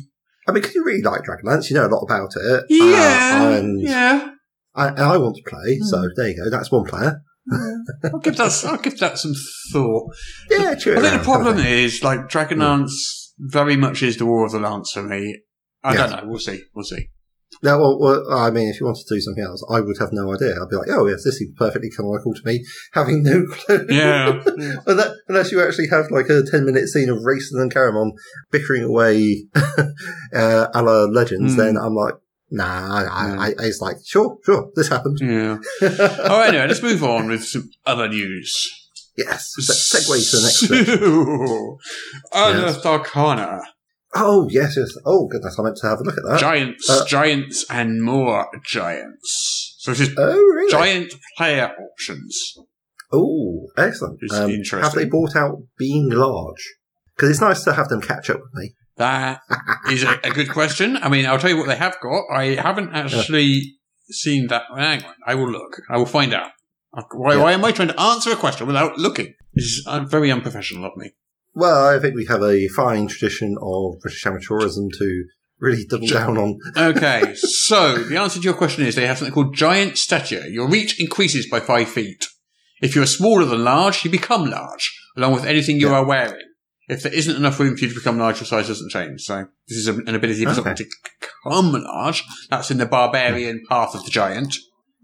I 0.46 0.52
mean, 0.52 0.62
because 0.62 0.74
you 0.74 0.84
really 0.84 1.02
like 1.02 1.22
Dragonlance, 1.22 1.70
you 1.70 1.76
know 1.76 1.86
a 1.86 1.94
lot 1.94 2.02
about 2.02 2.30
it. 2.36 2.64
Yeah. 2.68 3.40
Uh, 3.42 3.58
and 3.58 3.80
yeah. 3.80 4.30
I, 4.74 4.88
and 4.88 4.98
I 5.00 5.16
want 5.18 5.36
to 5.36 5.42
play, 5.48 5.78
so 5.80 5.98
Hmm. 6.00 6.06
there 6.16 6.28
you 6.28 6.36
go. 6.44 6.50
That's 6.50 6.70
one 6.72 6.84
player. 6.84 7.22
I'll 8.12 8.18
give 8.20 8.36
that. 8.36 8.62
I'll 8.66 8.76
give 8.78 8.98
that 8.98 9.18
some 9.18 9.32
thought. 9.72 10.12
Yeah, 10.50 10.74
true. 10.74 10.98
I 10.98 11.00
think 11.00 11.18
the 11.18 11.24
problem 11.24 11.58
is 11.58 12.02
like 12.04 12.28
Dragonlance 12.28 12.92
very 13.38 13.76
much 13.76 14.02
is 14.02 14.16
the 14.18 14.26
War 14.26 14.44
of 14.44 14.52
the 14.52 14.58
Lance 14.58 14.92
for 14.92 15.02
me. 15.02 15.40
I 15.84 15.94
Yes. 15.94 16.10
don't 16.10 16.24
know. 16.24 16.30
We'll 16.30 16.40
see. 16.40 16.62
We'll 16.74 16.84
see. 16.84 17.08
No, 17.62 17.78
well, 17.78 17.98
well, 17.98 18.32
I 18.32 18.50
mean, 18.50 18.68
if 18.68 18.78
you 18.78 18.86
wanted 18.86 19.04
to 19.06 19.14
do 19.16 19.20
something 19.20 19.42
else, 19.42 19.64
I 19.70 19.80
would 19.80 19.96
have 19.98 20.10
no 20.12 20.32
idea. 20.32 20.52
I'd 20.54 20.68
be 20.70 20.76
like, 20.76 20.90
oh, 20.90 21.06
yes, 21.08 21.24
this 21.24 21.38
seems 21.38 21.52
perfectly 21.56 21.90
canonical 21.90 22.32
to 22.34 22.40
me, 22.44 22.64
having 22.92 23.22
no 23.24 23.44
clue. 23.50 23.86
Yeah. 23.88 24.40
Unless, 24.86 25.10
unless 25.28 25.50
you 25.52 25.60
actually 25.62 25.88
have 25.88 26.10
like 26.10 26.28
a 26.28 26.42
10 26.48 26.64
minute 26.64 26.88
scene 26.88 27.08
of 27.08 27.18
Raistlin 27.18 27.62
and 27.62 27.74
Caramon 27.74 28.10
bickering 28.52 28.84
away 28.84 29.46
uh, 30.34 30.66
a 30.74 30.82
la 30.82 31.04
Legends, 31.04 31.54
Mm. 31.54 31.56
then 31.56 31.76
I'm 31.76 31.94
like, 31.94 32.14
nah, 32.50 32.64
I, 32.64 33.04
I, 33.04 33.46
I, 33.48 33.52
it's 33.66 33.80
like, 33.80 33.96
sure, 34.06 34.38
sure, 34.44 34.70
this 34.76 34.88
happened. 34.88 35.18
Yeah. 35.20 35.58
All 35.82 36.38
right, 36.38 36.48
anyway, 36.48 36.68
let's 36.68 36.82
move 36.82 37.02
on 37.02 37.28
with 37.28 37.44
some 37.44 37.68
other 37.86 38.08
news. 38.08 38.54
yes. 39.16 39.52
Se- 39.58 39.98
segue 39.98 40.30
to 40.30 40.36
the 40.36 40.42
next 40.44 41.78
Unearthed 42.32 42.86
Arcana. 42.86 43.60
Oh, 44.14 44.48
yes, 44.50 44.74
yes. 44.76 44.90
Oh, 45.04 45.26
goodness, 45.28 45.56
I 45.58 45.62
meant 45.62 45.76
to 45.82 45.86
have 45.88 46.00
a 46.00 46.02
look 46.04 46.16
at 46.16 46.24
that. 46.28 46.40
Giants, 46.40 46.88
Uh, 46.88 47.04
giants, 47.06 47.64
and 47.70 48.02
more 48.02 48.46
giants. 48.64 49.74
So 49.78 49.92
this 49.92 50.00
is 50.08 50.14
oh, 50.16 50.34
really? 50.34 50.70
giant 50.72 51.14
player 51.36 51.70
options. 51.78 52.54
Oh, 53.12 53.66
excellent. 53.76 54.18
Um, 54.32 54.50
interesting. 54.50 54.80
Have 54.82 54.94
they 54.94 55.04
bought 55.04 55.36
out 55.36 55.58
being 55.78 56.08
large? 56.10 56.74
Because 57.16 57.30
it's 57.30 57.40
nice 57.40 57.64
to 57.64 57.72
have 57.74 57.88
them 57.88 58.00
catch 58.00 58.30
up 58.30 58.40
with 58.40 58.54
me. 58.54 58.74
That 58.96 59.40
is 59.90 60.02
a, 60.02 60.18
a 60.24 60.30
good 60.30 60.50
question. 60.50 60.96
I 60.96 61.08
mean, 61.08 61.24
I'll 61.26 61.38
tell 61.38 61.50
you 61.50 61.56
what 61.58 61.68
they 61.68 61.76
have 61.76 61.96
got. 62.02 62.24
I 62.34 62.54
haven't 62.54 62.94
actually 62.94 63.76
seen 64.10 64.48
that. 64.48 64.62
Hang 64.76 65.04
on, 65.04 65.14
I 65.26 65.34
will 65.36 65.50
look. 65.50 65.80
I 65.90 65.98
will 65.98 66.06
find 66.06 66.34
out. 66.34 66.50
Why, 67.12 67.34
Yeah. 67.34 67.42
why 67.42 67.52
am 67.52 67.64
I 67.64 67.72
trying 67.72 67.88
to 67.88 68.00
answer 68.00 68.32
a 68.32 68.36
question 68.36 68.66
without 68.66 68.98
looking? 68.98 69.34
This 69.54 69.64
is 69.64 69.84
uh, 69.86 70.00
very 70.00 70.30
unprofessional 70.32 70.84
of 70.84 70.96
me. 70.96 71.12
Well, 71.58 71.88
I 71.96 71.98
think 71.98 72.14
we 72.14 72.24
have 72.26 72.42
a 72.42 72.68
fine 72.68 73.08
tradition 73.08 73.56
of 73.60 73.98
British 74.00 74.24
amateurism 74.24 74.90
to 74.96 75.24
really 75.58 75.84
double 75.90 76.06
down 76.06 76.38
on. 76.38 76.58
Okay, 76.76 77.34
so 77.34 77.96
the 77.96 78.16
answer 78.16 78.38
to 78.38 78.44
your 78.44 78.54
question 78.54 78.86
is 78.86 78.94
they 78.94 79.08
have 79.08 79.18
something 79.18 79.34
called 79.34 79.56
giant 79.56 79.98
stature. 79.98 80.46
Your 80.48 80.68
reach 80.68 81.00
increases 81.00 81.48
by 81.50 81.58
five 81.58 81.88
feet. 81.88 82.24
If 82.80 82.94
you 82.94 83.02
are 83.02 83.06
smaller 83.06 83.44
than 83.44 83.64
large, 83.64 84.04
you 84.04 84.10
become 84.10 84.48
large, 84.48 84.96
along 85.16 85.32
with 85.32 85.44
anything 85.46 85.80
you 85.80 85.88
Yeah. 85.88 85.96
are 85.96 86.06
wearing. 86.06 86.40
If 86.88 87.02
there 87.02 87.12
isn't 87.12 87.34
enough 87.34 87.58
room 87.58 87.76
for 87.76 87.82
you 87.84 87.88
to 87.90 87.94
become 87.96 88.18
large, 88.18 88.38
your 88.38 88.46
size 88.46 88.68
doesn't 88.68 88.90
change. 88.90 89.22
So 89.22 89.46
this 89.68 89.78
is 89.78 89.88
an 89.88 90.14
ability 90.14 90.44
for 90.44 90.50
Okay. 90.50 90.56
someone 90.58 90.76
to 90.76 90.86
become 91.20 91.72
large. 91.72 92.22
That's 92.50 92.70
in 92.70 92.78
the 92.78 92.86
barbarian 92.86 93.64
path 93.68 93.96
of 93.96 94.04
the 94.04 94.10
giant. 94.12 94.54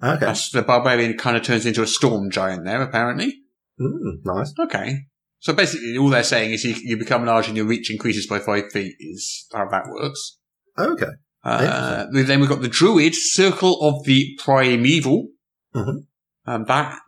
Okay. 0.01 0.25
That's 0.25 0.51
the 0.51 0.63
barbarian 0.63 1.19
kind 1.19 1.37
of 1.37 1.43
turns 1.43 1.67
into 1.67 1.83
a 1.83 1.87
storm 1.89 2.31
giant 2.31 2.65
there, 2.65 2.81
apparently. 2.81 3.41
Mm, 3.81 4.25
nice. 4.25 4.55
Okay. 4.57 5.07
So 5.45 5.53
basically, 5.53 5.99
all 5.99 6.09
they're 6.09 6.23
saying 6.25 6.53
is 6.53 6.65
you, 6.65 6.75
you 6.83 6.97
become 6.97 7.27
large 7.27 7.49
and 7.49 7.57
your 7.57 7.67
reach 7.67 7.91
increases 7.91 8.27
by 8.27 8.39
five 8.39 8.73
feet 8.73 8.95
is 8.99 9.47
how 9.53 9.69
that 9.69 9.85
works. 9.91 10.39
Okay. 10.79 11.13
Uh, 11.45 12.07
then 12.11 12.41
we've 12.41 12.49
got 12.49 12.63
the 12.63 12.69
Druid 12.69 13.15
Circle 13.15 13.79
of 13.83 14.07
the 14.07 14.35
Primeval. 14.43 15.29
Mhm. 15.77 16.07
And 16.47 16.67
that 16.67 16.99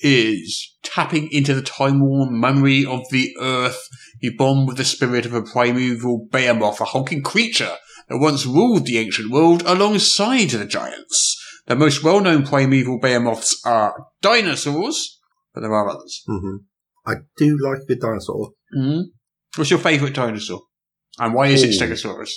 is 0.00 0.74
tapping 0.82 1.30
into 1.32 1.54
the 1.54 1.60
time-worn 1.60 2.40
memory 2.40 2.86
of 2.86 3.02
the 3.10 3.28
earth. 3.38 3.86
You 4.22 4.38
bond 4.38 4.68
with 4.68 4.78
the 4.78 4.86
spirit 4.86 5.26
of 5.26 5.34
a 5.34 5.42
primeval 5.42 6.28
behemoth, 6.30 6.80
a 6.80 6.86
hulking 6.86 7.22
creature 7.22 7.76
that 8.08 8.16
once 8.16 8.46
ruled 8.46 8.86
the 8.86 8.96
ancient 8.96 9.30
world 9.30 9.64
alongside 9.66 10.48
the 10.48 10.64
giants. 10.64 11.36
The 11.66 11.76
most 11.76 12.02
well-known 12.02 12.46
primeval 12.46 12.98
behemoths 12.98 13.60
are 13.66 14.06
dinosaurs, 14.22 15.20
but 15.52 15.60
there 15.60 15.74
are 15.74 15.90
others. 15.90 16.22
hmm 16.26 16.56
I 17.06 17.14
do 17.36 17.56
like 17.62 17.82
a 17.82 17.86
good 17.86 18.00
dinosaur. 18.00 18.50
Mm. 18.76 19.02
What's 19.56 19.70
your 19.70 19.78
favourite 19.80 20.14
dinosaur? 20.14 20.60
And 21.18 21.34
why 21.34 21.48
is 21.48 21.62
it 21.62 21.70
Stegosaurus? 21.80 22.30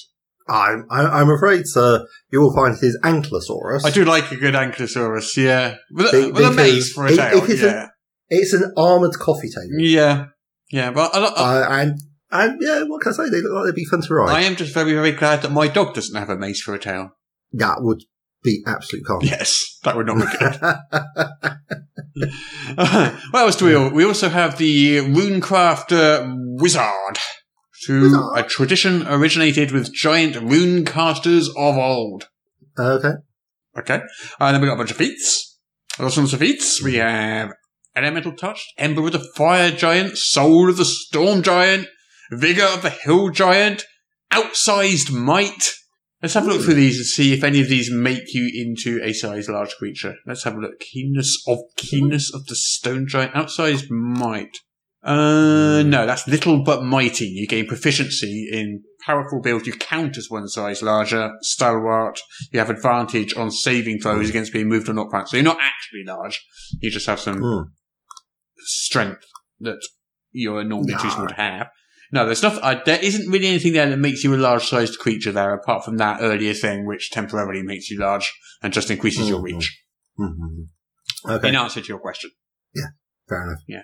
I'm, 0.48 0.86
I- 0.92 1.22
I'm 1.22 1.30
afraid, 1.30 1.66
sir, 1.66 2.06
you 2.32 2.42
will 2.42 2.54
find 2.56 2.76
it 2.76 2.86
is 2.86 3.00
Ankylosaurus. 3.04 3.86
I 3.86 3.90
do 3.92 4.06
like 4.06 4.32
a 4.32 4.36
good 4.36 4.54
Ankylosaurus, 4.54 5.38
yeah. 5.38 5.76
With, 5.92 6.12
Be- 6.12 6.18
a- 6.18 6.28
with 6.30 6.46
a 6.46 6.50
because 6.50 6.56
mace 6.56 6.92
for 6.94 7.06
a 7.08 7.12
it- 7.12 7.16
tail, 7.18 7.44
it 7.44 7.50
is 7.50 7.64
a- 7.64 7.66
yeah. 7.68 7.88
It's 8.30 8.54
an 8.54 8.72
armoured 8.76 9.18
coffee 9.20 9.50
table. 9.50 9.80
Yeah. 9.80 10.26
Yeah, 10.72 10.92
but 10.92 11.14
I, 11.16 11.20
I, 11.20 11.26
Uh, 11.62 11.68
and, 11.82 12.00
and 12.32 12.60
yeah, 12.62 12.84
what 12.84 13.02
can 13.02 13.14
I 13.14 13.16
say? 13.16 13.30
They 13.30 13.42
look 13.42 13.54
like 13.54 13.66
they'd 13.66 13.76
be 13.76 13.86
fun 13.86 14.02
to 14.02 14.14
ride. 14.16 14.36
I 14.36 14.42
am 14.42 14.56
just 14.56 14.74
very, 14.74 14.94
very 14.94 15.12
glad 15.12 15.44
that 15.44 15.52
my 15.52 15.68
dog 15.68 15.94
doesn't 15.94 16.16
have 16.16 16.30
a 16.30 16.38
mace 16.38 16.60
for 16.62 16.74
a 16.74 16.80
tail. 16.80 17.12
that 17.54 17.78
would 17.82 18.02
be 18.46 18.64
absolute 18.66 19.04
carnage. 19.06 19.30
Yes, 19.32 19.80
that 19.84 19.96
would 19.96 20.08
not 20.08 20.18
be 20.18 20.38
good. 20.38 22.25
what 23.32 23.40
else 23.42 23.56
do 23.58 23.66
we? 23.66 23.90
We 23.90 24.06
also 24.06 24.30
have 24.30 24.58
the 24.58 24.98
Runecrafter 25.00 26.22
uh, 26.24 26.36
Wizard, 26.62 27.20
who 27.88 28.04
Wizard. 28.04 28.22
a 28.36 28.44
tradition 28.44 29.06
originated 29.08 29.72
with 29.72 29.94
giant 29.94 30.36
rune 30.38 30.86
casters 30.86 31.50
of 31.50 31.78
old. 31.78 32.30
okay. 32.80 33.14
Okay, 33.78 34.00
and 34.40 34.54
then 34.56 34.62
we 34.62 34.68
got 34.68 34.75
a 34.75 34.78
bunch 34.78 34.92
of 34.92 34.98
feats. 34.98 35.60
Lots 36.00 36.18
of 36.18 36.40
feats. 36.40 36.82
We 36.82 36.96
have 36.96 37.52
Elemental 37.96 38.34
Touch, 38.34 38.74
Ember 38.78 39.06
of 39.06 39.12
the 39.14 39.28
Fire 39.36 39.72
Giant, 39.72 40.18
Soul 40.18 40.70
of 40.70 40.78
the 40.78 40.86
Storm 40.86 41.42
Giant, 41.42 41.88
Vigor 42.32 42.64
of 42.66 42.82
the 42.82 42.90
Hill 42.90 43.30
Giant, 43.32 43.86
Outsized 44.32 45.12
Might. 45.12 45.72
Let's 46.25 46.34
have 46.34 46.48
a 46.48 46.50
look 46.50 46.63
through 46.63 46.74
these 46.74 46.98
and 46.98 47.05
see 47.05 47.34
if 47.34 47.44
any 47.44 47.62
of 47.62 47.70
these 47.70 47.91
make 47.91 48.34
you 48.34 48.50
into 48.51 49.00
a 49.03 49.13
size 49.13 49.48
large 49.48 49.75
creature. 49.75 50.15
Let's 50.25 50.44
have 50.44 50.55
a 50.55 50.60
look. 50.60 50.79
Keenness 50.79 51.44
of 51.48 51.60
Keenness 51.77 52.34
of 52.34 52.48
the 52.48 52.55
Stone 52.55 53.05
Giant, 53.08 53.34
Outsized 53.36 53.91
Might. 53.91 54.58
Uh, 55.03 55.84
no, 55.86 56.08
that's 56.08 56.27
little 56.27 56.63
but 56.63 56.82
mighty. 56.82 57.25
You 57.27 57.46
gain 57.46 57.67
proficiency 57.67 58.50
in 58.51 58.82
powerful 59.05 59.39
build. 59.39 59.67
You 59.67 59.74
count 59.74 60.17
as 60.17 60.27
one 60.27 60.48
size 60.48 60.82
larger. 60.82 61.32
Stalwart. 61.41 62.20
You 62.51 62.58
have 62.58 62.72
advantage 62.72 63.38
on 63.38 63.51
saving 63.51 64.00
throws 64.00 64.27
against 64.27 64.51
being 64.51 64.67
moved 64.67 64.89
or 64.89 64.94
knocked 64.94 65.12
back. 65.12 65.27
So 65.27 65.38
you're 65.38 65.44
not 65.44 65.60
actually 65.62 66.05
large. 66.08 66.44
You 66.82 66.89
just 66.89 67.05
have 67.05 67.20
some 67.20 67.38
Hmm. 67.39 67.70
strength 68.58 69.22
that 69.60 69.77
you're 70.32 70.63
normally 70.63 70.94
too 70.94 71.03
Nah. 71.03 71.13
small 71.13 71.27
to 71.27 71.36
have. 71.36 71.67
No, 72.16 72.26
there's 72.26 72.42
not. 72.42 72.58
Uh, 72.64 72.82
there 72.86 73.04
isn't 73.04 73.30
really 73.30 73.48
anything 73.48 73.74
there 73.74 73.90
that 73.90 73.98
makes 73.98 74.24
you 74.24 74.34
a 74.34 74.38
large-sized 74.38 74.98
creature 75.00 75.34
there, 75.34 75.54
apart 75.54 75.84
from 75.84 75.98
that 75.98 76.20
earlier 76.22 76.54
thing, 76.54 76.86
which 76.88 77.12
temporarily 77.12 77.62
makes 77.62 77.92
you 77.92 78.00
large 78.00 78.34
and 78.64 78.72
just 78.72 78.90
increases 78.90 79.28
your 79.28 79.42
Mhm. 79.42 79.44
reach. 79.44 79.84
Mhm. 80.18 80.70
Okay. 81.30 81.50
In 81.50 81.56
answer 81.56 81.82
to 81.82 81.88
your 81.90 82.00
question, 82.00 82.32
Yeah, 82.74 82.88
Fair 83.28 83.44
enough. 83.44 83.60
Yeah, 83.68 83.84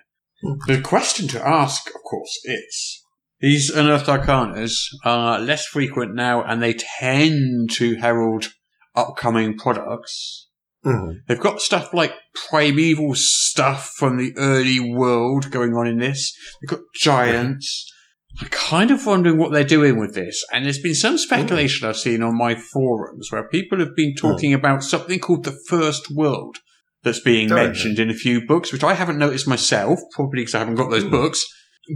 the 0.68 0.80
question 0.82 1.28
to 1.30 1.46
ask, 1.46 1.88
of 1.90 2.02
course, 2.10 2.40
is 2.46 3.04
these 3.42 3.70
unearthed 3.70 4.08
arcanas 4.08 4.76
are 5.04 5.38
less 5.38 5.66
frequent 5.66 6.16
now, 6.16 6.42
and 6.42 6.64
they 6.64 6.74
tend 6.74 7.70
to 7.72 7.96
herald 7.96 8.54
upcoming 8.96 9.58
products. 9.58 10.48
Mhm. 10.86 11.18
They've 11.28 11.40
got 11.40 11.62
stuff 11.62 11.94
like 11.94 12.14
primeval 12.50 13.14
stuff 13.16 13.92
from 13.98 14.16
the 14.18 14.34
early 14.38 14.80
world 14.80 15.52
going 15.52 15.74
on 15.74 15.86
in 15.86 15.98
this. 15.98 16.34
They've 16.62 16.70
got 16.70 16.80
giants. 16.96 17.90
I'm 18.40 18.48
kind 18.50 18.92
of 18.92 19.06
wondering 19.06 19.38
what 19.38 19.52
they're 19.52 19.64
doing 19.64 20.00
with 20.00 20.16
this. 20.16 20.44
And 20.54 20.66
there's 20.66 20.80
been 20.80 20.96
some 20.96 21.18
speculation 21.18 21.88
I've 21.88 21.98
seen 21.98 22.24
on 22.24 22.38
my 22.38 22.56
forums 22.56 23.32
where 23.32 23.48
people 23.48 23.80
have 23.80 23.96
been 23.96 24.16
talking 24.16 24.54
about 24.54 24.84
something 24.84 25.20
called 25.20 25.44
the 25.44 25.58
First 25.68 26.10
World 26.12 26.58
that's 27.04 27.20
being 27.20 27.52
Oh, 27.52 27.56
yeah. 27.58 27.64
mentioned 27.66 28.00
in 28.00 28.10
a 28.10 28.14
few 28.16 28.46
books, 28.46 28.72
which 28.72 28.84
I 28.84 28.94
haven't 28.94 29.18
noticed 29.18 29.48
myself, 29.48 30.00
probably 30.14 30.42
because 30.42 30.56
I 30.56 30.60
haven't 30.60 30.76
got 30.76 30.90
those 30.92 31.04
Hmm. 31.04 31.12
books. 31.12 31.44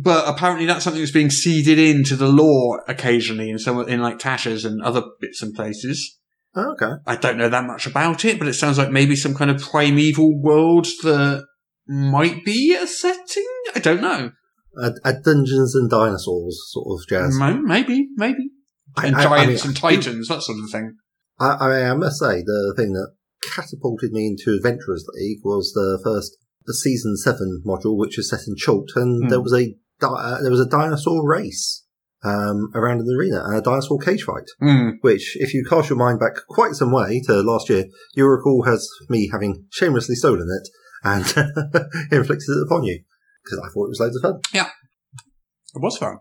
But 0.04 0.28
apparently 0.28 0.66
that's 0.66 0.84
something 0.84 1.02
that's 1.02 1.12
being 1.12 1.30
seeded 1.30 1.78
into 1.80 2.16
the 2.16 2.28
lore 2.28 2.84
occasionally 2.88 3.50
in 3.50 3.60
some 3.60 3.88
in 3.88 4.02
like 4.02 4.18
Tasha's 4.20 4.66
and 4.66 4.82
other 4.82 5.04
bits 5.22 5.42
and 5.42 5.54
places. 5.54 6.18
Okay. 6.58 6.92
I 7.06 7.16
don't 7.16 7.38
know 7.38 7.50
that 7.50 7.66
much 7.66 7.86
about 7.86 8.26
it, 8.26 8.40
but 8.40 8.48
it 8.48 8.54
sounds 8.54 8.78
like 8.78 8.90
maybe 8.90 9.16
some 9.16 9.36
kind 9.36 9.52
of 9.52 9.62
primeval 9.62 10.42
world 10.42 10.86
that 11.04 11.46
might 11.88 12.44
be 12.44 12.74
a 12.76 12.88
setting. 12.88 13.46
I 13.76 13.80
don't 13.80 14.02
know. 14.02 14.32
A, 14.78 14.92
a 15.04 15.14
Dungeons 15.14 15.76
and 15.76 15.90
Dinosaurs 15.90 16.60
sort 16.72 16.88
of 17.02 17.08
jazz. 17.08 17.38
Maybe, 17.40 18.10
maybe. 18.16 18.50
I- 18.98 19.08
And 19.08 19.16
I- 19.16 19.20
I 19.20 19.24
giants 19.24 19.64
mean, 19.66 19.70
and 19.72 19.78
I 19.78 19.80
titans, 19.96 20.28
that 20.30 20.42
sort 20.42 20.60
of 20.64 20.70
thing. 20.70 20.96
I, 21.40 21.48
I, 21.60 21.68
mean, 21.70 21.86
I 21.92 21.94
must 21.96 22.20
say, 22.20 22.42
the 22.44 22.74
thing 22.78 22.94
that 22.94 23.14
catapulted 23.44 24.12
me 24.12 24.28
into 24.28 24.56
Adventurers 24.56 25.06
League 25.16 25.40
was 25.44 25.72
the 25.74 26.00
first, 26.04 26.38
the 26.66 26.74
season 26.74 27.18
seven 27.18 27.62
module, 27.66 27.98
which 27.98 28.18
is 28.18 28.30
set 28.30 28.42
in 28.48 28.56
Chult, 28.58 28.90
and 28.96 29.24
Hmm. 29.24 29.30
there 29.30 29.42
was 29.42 29.54
a 29.54 29.76
di- 30.00 30.08
uh, 30.08 30.42
there 30.42 30.52
was 30.52 30.60
a 30.62 30.66
dinosaur 30.70 31.28
race 31.28 31.84
um, 32.24 32.72
around 32.74 33.00
in 33.00 33.06
the 33.06 33.14
arena 33.14 33.44
and 33.46 33.56
a 33.58 33.62
dinosaur 33.62 34.00
cage 34.00 34.24
fight. 34.24 34.50
Hmm. 34.60 34.92
Which, 35.02 35.38
if 35.40 35.54
you 35.54 35.64
cast 35.70 35.90
your 35.90 36.00
mind 36.00 36.20
back 36.20 36.38
quite 36.50 36.74
some 36.74 36.92
way 36.92 37.22
to 37.28 37.42
last 37.44 37.70
year, 37.70 37.86
you'll 38.16 38.30
recall 38.30 38.64
has 38.64 38.88
me 39.10 39.30
having 39.32 39.66
shamelessly 39.70 40.16
stolen 40.16 40.48
it 40.50 40.68
and 41.04 41.24
inflicted 42.12 42.50
it 42.50 42.66
upon 42.66 42.84
you 42.84 43.04
because 43.46 43.60
I 43.60 43.70
thought 43.74 43.86
it 43.86 43.90
was 43.90 44.00
loads 44.00 44.16
of 44.18 44.22
fun. 44.24 44.42
Yeah. 44.54 44.70
It 45.76 45.82
was 45.82 45.98
fun. 45.98 46.18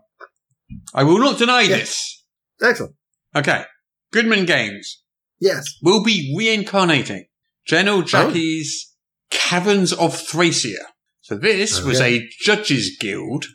I 0.93 1.03
will 1.03 1.19
not 1.19 1.37
deny 1.39 1.61
Yeah. 1.61 1.77
this. 1.77 2.23
Excellent. 2.61 2.95
Okay. 3.35 3.63
Goodman 4.11 4.45
Games 4.45 5.01
Yes. 5.39 5.65
we'll 5.81 6.03
be 6.03 6.33
reincarnating 6.37 7.25
Jennell 7.69 7.99
Oh. 7.99 8.01
Jackie's 8.03 8.93
Caverns 9.29 9.91
of 9.93 10.15
Thracia. 10.15 10.77
So 11.21 11.35
this 11.35 11.81
was 11.81 11.99
a 11.99 12.27
Judges 12.41 12.97
Guild 12.99 13.45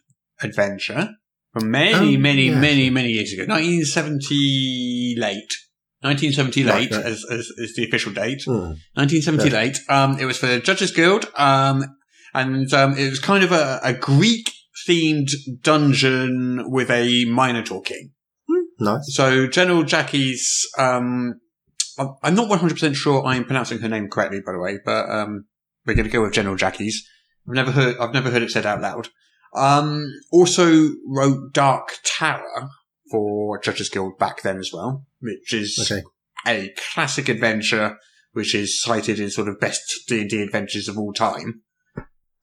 adventure 0.43 1.11
from 1.53 1.71
many, 1.71 2.17
Oh, 2.17 2.19
many, 2.19 2.49
yeah. 2.49 2.59
many, 2.61 2.91
many 2.91 3.11
years 3.13 3.33
ago. 3.33 3.45
1970 3.47 5.15
late. 5.19 5.53
1978 6.03 6.67
Right, 6.67 6.91
right. 6.91 7.05
As, 7.05 7.25
as, 7.31 7.47
is 7.59 7.75
the 7.77 7.85
official 7.85 8.13
date. 8.13 8.43
Hmm. 8.45 8.73
1978. 8.95 9.79
Um, 9.89 10.19
it 10.19 10.25
was 10.25 10.39
for 10.39 10.47
the 10.47 10.59
Judges 10.61 10.91
Guild, 10.93 11.31
um, 11.37 11.85
and 12.35 12.73
um, 12.73 12.97
it 12.97 13.09
was 13.11 13.19
kind 13.19 13.45
of 13.45 13.53
a, 13.53 13.81
a 13.83 13.93
Greek 13.95 14.51
themed 14.89 15.31
dungeon 15.63 16.65
with 16.71 16.91
a 16.91 17.25
Minotaur 17.27 17.83
king. 17.83 18.13
Nice. 18.79 19.15
So 19.15 19.47
Jennell 19.47 19.85
Jaquays, 19.85 20.63
um, 20.79 21.35
I'm- 22.23 22.35
not 22.35 22.49
100% 22.51 22.95
sure 22.95 23.25
I'm 23.25 23.45
pronouncing 23.45 23.79
her 23.81 23.89
name 23.89 24.09
correctly, 24.09 24.41
by 24.45 24.53
the 24.53 24.59
way, 24.59 24.79
but 24.85 25.09
um, 25.11 25.45
we're 25.87 25.95
going 25.95 26.07
to 26.07 26.13
go 26.13 26.23
with 26.23 26.33
Jennell 26.33 26.57
Jaquays. 26.59 26.95
I've 27.49 27.55
never 27.55 27.71
heard, 27.73 27.97
I've 27.99 28.15
never 28.15 28.31
heard 28.31 28.43
it 28.43 28.51
said 28.51 28.65
out 28.67 28.81
loud. 28.81 29.09
Um, 29.55 30.07
also 30.33 30.91
wrote 31.07 31.53
Dark 31.53 31.99
Tower 32.05 32.71
for 33.11 33.59
Judges 33.61 33.89
Guild 33.91 34.19
back 34.19 34.43
then 34.43 34.59
as 34.59 34.71
well, 34.73 35.05
which 35.21 35.53
is 35.53 35.79
Okay. 35.91 36.03
a 36.47 36.73
classic 36.95 37.29
adventure, 37.29 37.97
which 38.33 38.55
is 38.55 38.81
cited 38.81 39.19
in 39.19 39.29
sort 39.31 39.49
of 39.49 39.59
best 39.61 39.83
D 40.09 40.21
and 40.23 40.31
D 40.31 40.41
adventures 40.43 40.89
of 40.89 40.97
all 40.97 41.13
time. 41.13 41.63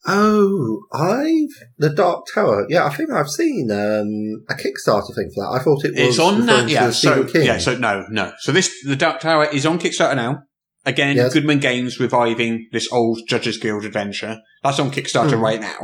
Oh, 0.06 0.84
I've 0.94 1.68
the 1.78 1.90
Dark 1.90 2.26
Tower. 2.34 2.66
Yeah, 2.70 2.86
I 2.86 2.94
think 2.94 3.12
I've 3.12 3.30
seen 3.30 3.70
um, 3.72 4.46
a 4.50 4.54
Kickstarter 4.54 5.14
thing 5.16 5.32
for 5.34 5.44
that. 5.44 5.58
I 5.60 5.64
thought 5.64 5.84
it 5.84 5.92
was 5.92 6.00
It's 6.10 6.20
on 6.20 6.46
that, 6.46 6.70
yeah. 6.70 6.92
So 6.92 7.26
King. 7.26 7.46
yeah, 7.46 7.58
so 7.58 7.78
no, 7.78 8.06
no. 8.10 8.32
So 8.40 8.52
this 8.52 8.74
the 8.86 8.96
Dark 8.96 9.20
Tower 9.20 9.46
is 9.46 9.66
on 9.66 9.80
Kickstarter 9.80 10.16
now. 10.16 10.44
Again, 10.86 11.18
Yes. 11.18 11.34
Goodman 11.34 11.60
Games 11.60 12.00
reviving 12.00 12.70
this 12.72 12.90
old 12.94 13.20
Judges 13.28 13.58
Guild 13.58 13.84
adventure. 13.84 14.38
That's 14.64 14.80
on 14.80 14.92
Kickstarter 14.92 15.34
Hmm. 15.36 15.42
right 15.44 15.60
now. 15.60 15.78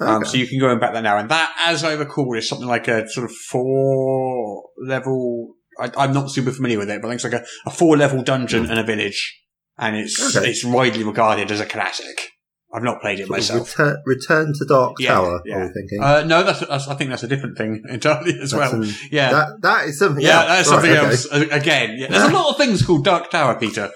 Um, 0.00 0.24
so 0.24 0.36
you 0.38 0.46
can 0.46 0.60
go 0.60 0.70
and 0.70 0.80
back 0.80 0.92
that 0.94 1.02
now. 1.02 1.18
And 1.18 1.28
that, 1.28 1.52
as 1.66 1.82
I 1.84 1.94
recall, 1.94 2.34
is 2.36 2.48
something 2.48 2.68
like 2.68 2.86
a 2.88 3.06
sort 3.08 3.24
of 3.28 3.36
four 3.36 4.62
level. 4.86 5.54
I, 5.78 5.90
I'm 5.96 6.14
not 6.14 6.30
super 6.30 6.52
familiar 6.52 6.78
with 6.78 6.88
it, 6.88 7.02
but 7.02 7.08
I 7.08 7.10
think 7.10 7.16
it's 7.24 7.32
like 7.32 7.42
a, 7.42 7.46
a 7.66 7.70
four 7.70 7.96
level 7.96 8.22
dungeon 8.22 8.70
and 8.70 8.78
a 8.78 8.84
village, 8.84 9.38
and 9.76 9.96
it's 9.96 10.16
Hmm. 10.32 10.38
Okay. 10.38 10.50
it's 10.50 10.64
widely 10.64 11.04
regarded 11.04 11.50
as 11.50 11.60
a 11.60 11.66
classic. 11.66 12.30
I've 12.72 12.82
not 12.82 13.00
played 13.00 13.18
it 13.20 13.28
myself. 13.30 13.78
Return, 13.78 13.96
return 14.04 14.52
to 14.58 14.64
Dark 14.66 14.96
Yeah, 14.98 15.14
Tower. 15.14 15.40
yeah. 15.46 15.56
Are 15.56 15.66
we 15.68 15.72
thinking? 15.72 16.02
Uh, 16.02 16.22
no, 16.24 16.42
that's, 16.42 16.60
that's 16.66 16.86
I 16.86 16.94
think 16.96 17.08
that's 17.10 17.22
a 17.22 17.28
different 17.28 17.56
thing 17.56 17.82
entirely 17.88 18.38
as 18.42 18.50
That's 18.50 18.72
well. 18.72 18.82
an- 18.82 18.90
yeah, 19.10 19.30
that 19.32 19.48
that 19.62 19.86
is 19.88 19.98
something. 19.98 20.22
Yeah, 20.22 20.40
else. 20.40 20.48
that's 20.48 20.68
something 20.68 20.90
else. 20.90 21.26
Uh, 21.32 21.46
Again, 21.50 21.96
yeah. 21.98 22.08
there's 22.08 22.30
a 22.30 22.34
lot 22.34 22.50
of 22.50 22.56
things 22.58 22.82
called 22.84 23.04
Dark 23.04 23.30
Tower, 23.30 23.54
Peter. 23.58 23.90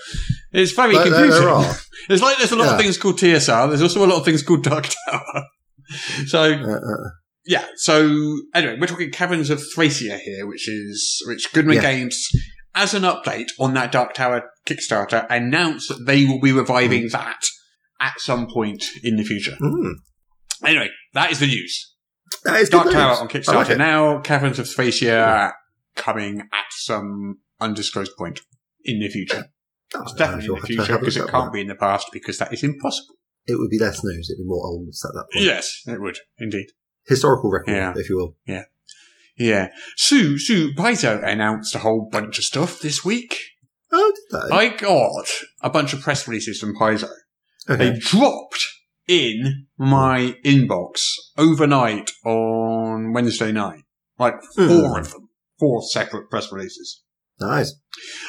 It's 0.53 0.73
very 0.73 0.95
there- 0.95 1.05
confusing. 1.05 1.41
there 1.41 1.49
are. 1.51 1.75
There's 2.09 2.21
like 2.23 2.37
there's 2.39 2.51
a 2.51 2.57
lot 2.57 2.69
of 2.75 2.81
things 2.81 2.99
called 2.99 3.19
TSR. 3.19 3.69
There's 3.69 3.83
also 3.83 4.05
a 4.05 4.09
lot 4.09 4.19
of 4.19 4.25
things 4.25 4.43
called 4.43 4.65
Dark 4.65 4.89
Tower. 5.09 5.45
so 6.27 6.43
Uh, 6.43 6.77
uh, 6.77 7.09
yeah. 7.47 7.65
So 7.77 8.37
anyway, 8.55 8.77
we're 8.81 8.87
talking 8.89 9.11
Caverns 9.13 9.51
of 9.51 9.61
Thracia 9.75 10.19
here, 10.19 10.47
which 10.47 10.69
is 10.69 11.23
which 11.29 11.53
Goodman 11.53 11.77
Yeah. 11.77 11.83
Games, 11.83 12.29
as 12.75 12.95
an 12.95 13.03
update 13.03 13.49
on 13.61 13.75
that 13.75 13.93
Dark 13.93 14.15
Tower 14.15 14.51
Kickstarter, 14.67 15.27
announced 15.31 15.89
that 15.91 16.07
they 16.07 16.25
will 16.25 16.41
be 16.41 16.53
reviving 16.53 17.09
that 17.11 17.41
at 18.03 18.21
some 18.21 18.47
point 18.47 18.85
in 19.03 19.17
the 19.17 19.25
future. 19.25 19.57
mm. 19.61 19.93
Anyway, 20.65 20.89
that 21.15 21.31
is 21.33 21.39
the 21.41 21.47
news. 21.47 21.95
That 22.45 22.61
is 22.61 22.69
Dark 22.69 22.91
Tower 22.91 23.17
on 23.21 23.29
Kickstarter 23.29 23.69
like 23.69 23.79
now. 23.79 24.21
Caverns 24.21 24.59
of 24.59 24.67
Thracia 24.67 25.53
coming 25.97 26.41
at 26.41 26.65
some 26.71 27.39
undisclosed 27.61 28.13
point 28.17 28.41
in 28.85 29.01
the 29.01 29.09
future. 29.09 29.47
Oh, 29.95 30.03
It's 30.03 30.15
definitely 30.15 30.47
shall 30.47 30.55
in 30.57 30.61
the 30.63 30.67
future 30.67 30.99
because 30.99 31.17
it 31.17 31.29
can't 31.29 31.53
be 31.53 31.61
in 31.61 31.67
the 31.69 31.75
past 31.75 32.09
because 32.13 32.39
that 32.39 32.53
is 32.53 32.63
impossible. 32.63 33.15
It 33.47 33.59
would 33.59 33.71
be 33.71 33.79
less 33.79 34.03
news. 34.05 34.31
It'd 34.31 34.39
be 34.43 34.47
more 34.49 34.65
old 34.67 34.89
at 34.89 35.13
that 35.15 35.27
point. 35.33 35.45
Yes, 35.45 35.83
it 35.87 36.01
would 36.01 36.19
indeed. 36.39 36.67
Historical 37.07 37.51
record, 37.51 37.73
Yeah. 37.73 37.93
if 37.97 38.09
you 38.09 38.17
will. 38.17 38.37
Yeah. 38.47 38.65
Yeah. 39.37 39.69
Sue 39.97 40.39
Sue 40.39 40.73
Paizo 40.75 41.23
announced 41.27 41.75
a 41.75 41.81
whole 41.81 42.09
bunch 42.11 42.39
of 42.39 42.45
stuff 42.45 42.81
this 42.81 43.05
week. 43.05 43.37
Oh, 43.91 44.13
did 44.31 44.51
they? 44.51 44.57
I 44.57 44.69
got 44.69 45.27
a 45.61 45.69
bunch 45.71 45.93
of 45.93 46.01
press 46.01 46.27
releases 46.29 46.59
from 46.61 46.75
Paizo. 46.75 47.11
Okay. 47.69 47.91
They 47.91 47.99
dropped 47.99 48.65
in 49.09 49.67
my 49.79 50.37
inbox 50.45 51.03
overnight 51.37 52.11
on 52.25 53.13
Wednesday 53.13 53.53
night. 53.53 53.83
Like 54.19 54.35
four 54.57 54.67
Hmm. 54.67 55.01
of 55.01 55.11
them. 55.11 55.29
Four 55.59 55.83
separate 55.83 56.29
press 56.31 56.51
releases. 56.53 57.03
Nice. 57.41 57.75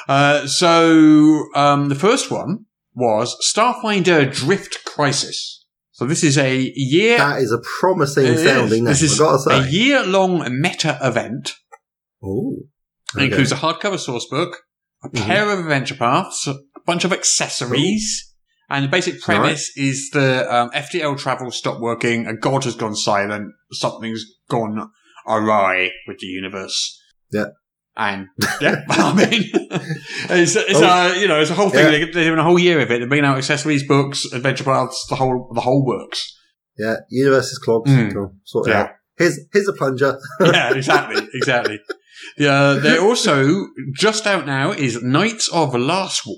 Uh, 0.07 0.47
so 0.47 1.43
um, 1.55 1.89
the 1.89 1.95
first 1.95 2.31
one 2.31 2.65
was 2.95 3.35
Starfinder 3.53 4.31
Drift 4.33 4.83
Crisis. 4.85 5.65
So 5.91 6.05
this 6.05 6.23
is 6.23 6.37
a 6.37 6.71
year. 6.75 7.17
That 7.17 7.39
is 7.41 7.51
a 7.51 7.59
promising 7.79 8.37
sounding. 8.37 8.83
This 8.85 9.01
is 9.03 9.13
I've 9.13 9.27
got 9.27 9.43
to 9.43 9.59
a 9.59 9.63
say. 9.63 9.69
year-long 9.69 10.59
meta 10.61 10.97
event. 11.01 11.53
Ooh. 12.23 12.63
It 13.15 13.23
includes 13.25 13.51
a 13.51 13.55
hardcover 13.57 13.99
source 13.99 14.25
book, 14.29 14.57
a 15.03 15.09
Mhm. 15.09 15.25
pair 15.25 15.49
of 15.51 15.59
adventure 15.59 15.95
paths, 15.95 16.47
a 16.47 16.55
bunch 16.85 17.03
of 17.05 17.13
accessories, 17.13 18.32
and 18.73 18.83
the 18.85 18.89
basic 18.89 19.21
premise 19.21 19.71
is 19.77 20.09
the 20.11 20.53
um, 20.53 20.69
FTL 20.71 21.17
travel 21.17 21.51
stopped 21.51 21.79
working, 21.81 22.25
a 22.27 22.35
god 22.35 22.63
has 22.65 22.75
gone 22.75 22.95
silent, 22.95 23.51
something's 23.71 24.25
gone 24.49 24.89
awry 25.27 25.91
with 26.07 26.17
the 26.19 26.27
universe. 26.27 26.99
Yeah. 27.31 27.45
And 27.95 28.27
yeah, 28.61 28.83
I 28.89 29.13
mean, 29.15 29.49
it's, 29.53 30.55
it's 30.55 30.81
Oh. 30.81 31.13
a 31.15 31.19
you 31.19 31.27
know 31.27 31.39
it's 31.39 31.51
a 31.51 31.53
whole 31.53 31.69
thing. 31.69 31.85
Yeah. 31.85 31.91
They- 31.91 32.11
They're 32.11 32.23
doing 32.25 32.39
a 32.39 32.43
whole 32.43 32.57
year 32.59 32.79
of 32.81 32.89
it. 32.91 32.97
They're 32.99 33.07
bringing 33.07 33.25
out 33.25 33.37
accessories, 33.37 33.87
books, 33.87 34.25
adventure 34.33 34.63
paths, 34.63 35.05
the 35.09 35.15
whole 35.15 35.51
the 35.53 35.61
whole 35.61 35.85
works. 35.85 36.35
Yeah, 36.77 36.95
universe 37.09 37.51
is 37.51 37.59
clogged. 37.59 37.87
Mm. 37.87 38.11
Cool. 38.13 38.35
Sort 38.45 38.67
Yeah. 38.67 38.81
out. 38.81 38.89
Here's 39.17 39.39
here's 39.53 39.67
a 39.67 39.73
plunger. 39.73 40.17
yeah, 40.41 40.73
exactly, 40.73 41.27
exactly. 41.35 41.79
Yeah, 42.37 42.79
they're 42.81 43.01
also 43.01 43.67
just 43.95 44.25
out 44.25 44.47
now 44.47 44.71
is 44.71 45.03
Knights 45.03 45.49
of 45.53 45.73
Lastwall. 45.73 46.37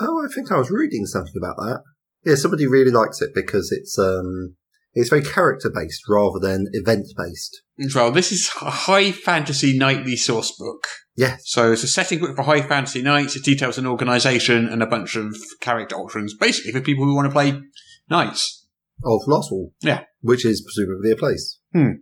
Oh, 0.00 0.24
I 0.24 0.32
think 0.32 0.50
I 0.50 0.58
was 0.58 0.70
reading 0.70 1.06
something 1.06 1.34
about 1.36 1.56
that. 1.56 1.82
Yeah, 2.24 2.34
somebody 2.34 2.66
really 2.66 2.90
likes 2.90 3.20
it 3.22 3.30
because 3.34 3.72
it's 3.72 3.98
um 3.98 4.56
it's 4.92 5.10
very 5.10 5.22
character 5.22 5.70
based 5.72 6.02
rather 6.08 6.38
than 6.40 6.66
event 6.72 7.06
based. 7.16 7.62
Well, 7.94 8.10
this 8.10 8.32
is 8.32 8.50
a 8.60 8.70
high 8.70 9.12
fantasy 9.12 9.78
nightly 9.78 10.16
source 10.16 10.52
book. 10.58 10.86
Yes. 11.16 11.42
So 11.46 11.72
it's 11.72 11.84
a 11.84 11.88
setting 11.88 12.18
book 12.18 12.36
for 12.36 12.42
high 12.42 12.62
fantasy 12.62 13.02
knights. 13.02 13.36
It 13.36 13.44
details 13.44 13.78
an 13.78 13.86
organization 13.86 14.68
and 14.68 14.82
a 14.82 14.86
bunch 14.86 15.16
of 15.16 15.34
character 15.60 15.96
options, 15.96 16.34
basically 16.34 16.72
for 16.72 16.80
people 16.80 17.04
who 17.04 17.14
want 17.14 17.26
to 17.26 17.32
play 17.32 17.60
knights. 18.08 18.66
Of 19.02 19.22
Lost 19.26 19.50
Wall. 19.50 19.72
Yeah. 19.80 20.04
Which 20.20 20.44
is 20.44 20.60
presumably 20.60 21.12
a 21.12 21.16
place. 21.16 21.58
Hmm. 21.72 21.92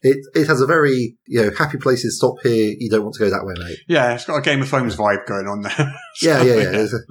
It 0.00 0.18
it 0.34 0.46
has 0.46 0.60
a 0.60 0.66
very 0.66 1.16
you 1.26 1.42
know 1.42 1.50
happy 1.58 1.78
places 1.78 2.18
stop 2.18 2.34
here. 2.42 2.74
You 2.78 2.88
don't 2.88 3.02
want 3.02 3.14
to 3.14 3.20
go 3.24 3.30
that 3.30 3.44
way, 3.44 3.54
mate. 3.58 3.78
Yeah, 3.88 4.14
it's 4.14 4.24
got 4.24 4.36
a 4.36 4.40
Game 4.42 4.62
of 4.62 4.68
Thrones 4.68 4.94
vibe 4.96 5.26
going 5.26 5.46
on 5.48 5.62
there. 5.62 5.94
Yeah, 6.22 6.38
So, 6.38 6.44
yeah, 6.44 6.54
yeah. 6.54 6.70
It's, 6.80 6.92
it, 6.92 7.02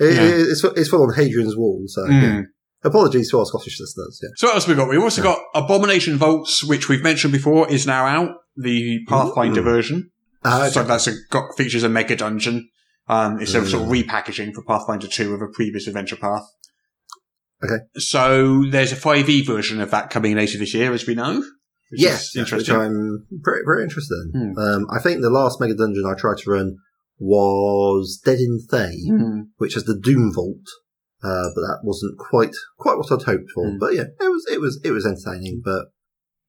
Yeah. 0.00 0.50
it's 0.52 0.64
it's 0.64 0.88
full 0.88 1.02
on 1.02 1.14
Hadrian's 1.14 1.56
Wall. 1.56 1.82
So 1.86 2.02
Mm. 2.02 2.22
yeah. 2.22 2.40
apologies 2.84 3.30
to 3.30 3.38
our 3.38 3.46
Scottish 3.46 3.78
listeners. 3.80 4.18
Yeah. 4.22 4.28
So 4.36 4.46
what 4.48 4.54
else 4.56 4.66
we 4.68 4.74
got? 4.74 4.88
We've 4.88 5.00
also 5.02 5.22
got 5.22 5.38
Abomination 5.54 6.16
Vaults, 6.18 6.64
which 6.64 6.88
we've 6.88 7.02
mentioned 7.02 7.32
before, 7.32 7.70
is 7.70 7.86
now 7.86 8.06
out. 8.06 8.30
The 8.56 8.98
Pathfinder 9.08 9.60
Ooh. 9.60 9.64
version. 9.64 10.10
So 10.44 10.50
okay. 10.50 10.82
that's 10.84 11.06
a, 11.06 11.12
got 11.30 11.56
features 11.56 11.84
a 11.84 11.88
mega 11.88 12.16
dungeon. 12.16 12.68
Um, 13.08 13.40
it's 13.40 13.54
a 13.54 13.60
Mm. 13.60 13.70
sort 13.70 13.82
of 13.84 13.88
repackaging 13.88 14.52
for 14.54 14.62
Pathfinder 14.64 15.06
2 15.06 15.32
of 15.34 15.42
a 15.42 15.48
previous 15.48 15.86
adventure 15.86 16.16
path. 16.16 16.42
Okay. 17.64 17.78
So 17.96 18.64
there's 18.70 18.92
a 18.92 18.96
5e 18.96 19.46
version 19.46 19.80
of 19.80 19.90
that 19.92 20.10
coming 20.10 20.36
later 20.36 20.58
this 20.58 20.74
year, 20.74 20.92
as 20.92 21.06
we 21.06 21.14
know. 21.14 21.42
Yes, 21.92 22.34
interesting. 22.36 22.74
I'm 22.76 23.26
very, 23.30 23.62
very 23.64 23.82
interested 23.82 24.14
in. 24.34 24.54
Hmm. 24.54 24.58
Um, 24.58 24.86
I 24.90 24.98
think 24.98 25.20
the 25.20 25.30
last 25.30 25.60
mega 25.60 25.74
dungeon 25.74 26.04
I 26.06 26.14
tried 26.18 26.38
to 26.38 26.50
run 26.50 26.76
was 27.18 28.20
Dead 28.24 28.38
in 28.38 28.58
Thay, 28.70 28.94
Hmm. 29.06 29.40
which 29.58 29.76
is 29.76 29.84
the 29.84 29.98
Doom 29.98 30.32
Vault, 30.34 30.66
uh, 31.22 31.48
but 31.54 31.60
that 31.62 31.78
wasn't 31.82 32.18
quite 32.18 32.54
quite 32.78 32.96
what 32.98 33.10
I'd 33.12 33.22
hoped 33.22 33.50
for. 33.54 33.70
Hmm. 33.70 33.78
But 33.78 33.94
yeah, 33.94 34.04
it 34.20 34.30
was 34.30 34.44
it 34.50 34.60
was 34.60 34.80
it 34.84 34.90
was 34.90 35.06
entertaining. 35.06 35.62
But 35.64 35.86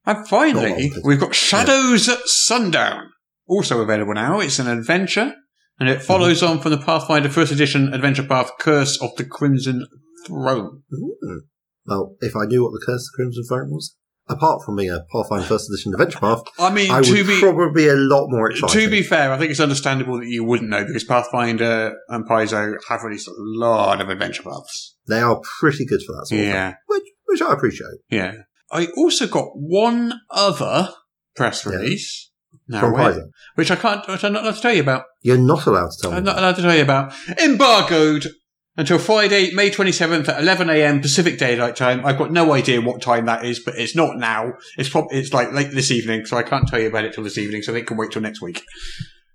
And 0.06 0.28
finally, 0.28 0.92
we've 1.04 1.20
got 1.20 1.36
Shadows 1.36 2.10
at 2.10 2.28
Sundown, 2.28 3.10
also 3.48 3.82
available 3.82 4.14
now. 4.14 4.40
It's 4.40 4.60
an 4.60 4.68
adventure, 4.68 5.34
and 5.80 5.90
it 5.90 6.02
follows 6.02 6.42
Mm-hmm. 6.42 6.52
on 6.58 6.60
from 6.62 6.72
the 6.72 6.78
Pathfinder 6.78 7.30
First 7.30 7.52
Edition 7.52 7.94
Adventure 7.94 8.24
Path 8.24 8.52
Curse 8.60 9.02
of 9.02 9.16
the 9.18 9.26
Crimson 9.26 9.86
Throne. 10.26 10.84
mm, 10.92 11.40
well, 11.86 12.16
if 12.22 12.36
I 12.36 12.46
knew 12.46 12.64
what 12.64 12.72
the 12.72 12.84
Curse 12.86 13.02
of 13.02 13.12
the 13.12 13.16
Crimson 13.18 13.44
Throne 13.48 13.70
was, 13.72 13.96
apart 14.30 14.62
from 14.66 14.76
being 14.78 14.90
a 14.90 15.00
Pathfinder 15.12 15.46
First 15.46 15.70
Edition 15.70 15.94
Adventure 15.94 16.20
Path, 16.20 16.42
I 16.60 16.72
mean, 16.74 16.92
I 16.92 17.02
to 17.02 17.12
would 17.14 17.28
be 17.28 17.40
probably 17.40 17.88
a 17.88 17.96
lot 17.96 18.28
more 18.30 18.50
excited. 18.52 18.80
to 18.80 18.90
be 18.90 19.04
fair, 19.04 19.32
I 19.32 19.38
think 19.38 19.52
it's 19.52 19.60
understandable 19.60 20.20
that 20.20 20.28
you 20.28 20.44
wouldn't 20.44 20.70
know 20.70 20.86
because 20.86 21.04
Pathfinder 21.04 21.96
and 22.10 22.28
Paizo 22.28 22.76
have 22.90 23.04
released 23.04 23.28
a 23.28 23.34
lot 23.38 24.02
of 24.02 24.10
adventure 24.10 24.44
paths. 24.44 24.96
they 25.08 25.20
are 25.20 25.42
pretty 25.60 25.86
good 25.86 26.02
for 26.06 26.14
that 26.14 26.28
sort 26.28 26.40
of 26.40 26.46
thing, 26.46 26.54
Yeah, 26.54 26.74
which 26.88 27.04
which 27.28 27.42
I 27.42 27.54
appreciate. 27.54 27.88
yeah. 28.10 28.34
I 28.72 28.88
also 28.98 29.28
got 29.28 29.50
one 29.56 30.14
other 30.32 30.90
press 31.36 31.66
Yeah. 31.66 31.74
release. 31.74 32.32
Now, 32.68 32.80
From 32.80 32.94
where- 32.94 33.12
Paizo. 33.14 33.24
which 33.56 33.72
I 33.72 33.76
can't, 33.76 34.08
which 34.08 34.24
I'm 34.24 34.32
not 34.34 34.44
allowed 34.44 34.56
to 34.56 34.62
tell 34.62 34.74
you 34.74 34.82
about. 34.82 35.04
You're 35.22 35.38
not 35.38 35.66
allowed 35.66 35.90
to 35.92 35.98
tell 36.02 36.12
me. 36.12 36.18
I'm 36.18 36.24
not 36.24 36.38
allowed 36.38 36.56
to 36.56 36.62
tell 36.62 36.76
you 36.76 36.82
about. 36.84 37.14
Embargoed 37.44 38.28
until 38.76 38.98
Friday, 38.98 39.52
May 39.52 39.70
27th 39.70 40.28
at 40.30 40.42
11 40.42 40.70
a.m. 40.70 41.02
Pacific 41.02 41.38
Daylight 41.38 41.76
Time. 41.76 42.06
I've 42.06 42.18
got 42.18 42.32
no 42.32 42.54
idea 42.54 42.82
what 42.82 43.02
time 43.02 43.26
that 43.26 43.46
is, 43.46 43.60
but 43.60 43.76
it's 43.78 43.96
not 43.96 44.18
now. 44.18 44.54
It's 44.78 44.90
probably, 44.90 45.20
it's 45.20 45.34
like 45.34 45.52
late 45.54 45.72
this 45.72 45.92
evening, 45.92 46.26
so 46.26 46.38
I 46.38 46.44
can't 46.44 46.68
tell 46.68 46.80
you 46.80 46.88
about 46.88 47.06
it 47.06 47.14
till 47.14 47.24
this 47.24 47.38
evening, 47.38 47.62
so 47.62 47.72
they 47.72 47.84
can 47.84 47.98
wait 47.98 48.12
till 48.12 48.22
next 48.22 48.42
week. 48.42 48.64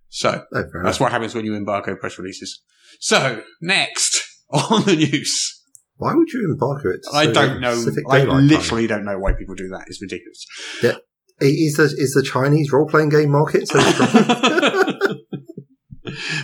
So 0.09 0.42
Oh, 0.53 0.64
that's 0.83 0.98
what 0.98 1.12
happens 1.12 1.35
when 1.35 1.44
you 1.44 1.55
embargo 1.55 1.94
press 1.94 2.18
releases. 2.18 2.62
So 2.98 3.42
next 3.61 4.20
on 4.51 4.85
the 4.85 4.96
news, 4.96 5.62
Why 5.96 6.14
would 6.14 6.29
you 6.33 6.48
embargo 6.51 6.90
it? 6.90 7.07
I 7.12 7.27
don't 7.27 7.61
know. 7.61 7.85
I 8.09 8.18
Daylight 8.18 8.29
Time? 8.29 8.48
literally 8.48 8.87
don't 8.87 9.05
know 9.05 9.18
why 9.18 9.35
people 9.35 9.55
do 9.55 9.68
that. 9.68 9.85
It's 9.87 10.03
ridiculous. 10.03 10.46
Yeah. 10.83 10.96
Is 11.40 11.77
the 11.77 11.85
is 11.85 12.14
the 12.14 12.22
Chinese 12.24 12.72
role 12.72 12.88
playing 12.88 13.11
game 13.11 13.31
market 13.31 13.68
so 13.68 13.79
strong? 13.79 14.09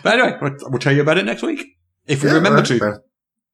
but 0.05 0.13
anyway, 0.13 0.39
we'll, 0.41 0.55
we'll 0.71 0.79
tell 0.79 0.93
you 0.95 1.03
about 1.03 1.19
it 1.19 1.25
next 1.25 1.43
week 1.43 1.67
if 2.07 2.23
we 2.23 2.29
Yeah, 2.29 2.35
remember 2.37 2.59
right, 2.59 2.67
to, 2.67 2.79
fair. 2.79 3.03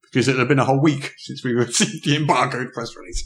because 0.03 0.29
it'll 0.29 0.41
have 0.41 0.49
been 0.49 0.59
a 0.59 0.65
whole 0.65 0.81
week 0.81 1.13
since 1.19 1.45
we 1.45 1.53
received 1.53 2.05
the 2.05 2.17
embargoed 2.17 2.73
press 2.73 2.95
release. 2.97 3.25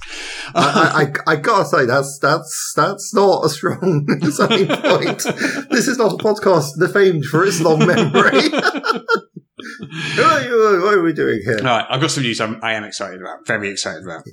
I, 0.55 1.13
I, 1.27 1.33
I 1.33 1.37
gotta 1.37 1.65
say 1.65 1.87
that's 1.87 2.19
that's 2.21 2.73
that's 2.77 3.15
not 3.15 3.45
a 3.45 3.49
strong 3.49 4.07
selling 4.31 4.67
point. 4.69 5.23
This 5.71 5.89
is 5.89 5.99
not 5.99 6.13
a 6.13 6.17
podcast 6.17 6.79
defamed 6.79 7.25
for 7.27 7.45
its 7.45 7.61
long 7.61 7.79
memory. 7.87 8.49
what, 8.51 10.19
are 10.21 10.43
you- 10.43 10.81
what 10.83 10.95
are 10.95 11.03
we 11.03 11.13
doing 11.13 11.41
here? 11.45 11.59
All 11.59 11.65
right, 11.65 11.87
I've 11.89 12.01
got 12.01 12.11
some 12.11 12.23
news 12.25 12.41
I'm, 12.41 12.59
I 12.63 12.75
am 12.75 12.85
excited 12.85 13.21
about. 13.21 13.47
Very 13.47 13.71
excited 13.71 14.03
about. 14.05 14.25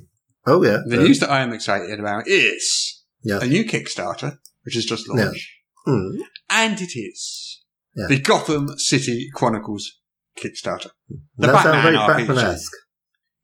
Oh 0.46 0.62
yeah, 0.64 0.78
The 0.86 0.96
yeah. 0.96 1.02
news 1.02 1.20
that 1.20 1.30
I 1.30 1.40
am 1.40 1.52
excited 1.52 1.98
about 2.00 2.26
is 2.26 3.02
Yeah. 3.22 3.38
a 3.40 3.46
new 3.46 3.64
Kickstarter, 3.64 4.38
which 4.64 4.74
has 4.74 4.84
just 4.84 5.08
launched, 5.08 5.48
Hmm. 5.86 6.20
and 6.50 6.80
it 6.80 6.96
is 6.98 7.62
the 7.94 8.18
Gotham 8.18 8.76
City 8.78 9.28
Chronicles 9.34 10.00
Kickstarter. 10.38 10.90
The 11.36 11.46
that 11.48 11.62
sounds 11.62 11.82
very 11.82 11.96
Batman 11.96 12.24
RPG. 12.24 12.26
Batman-esque. 12.28 12.72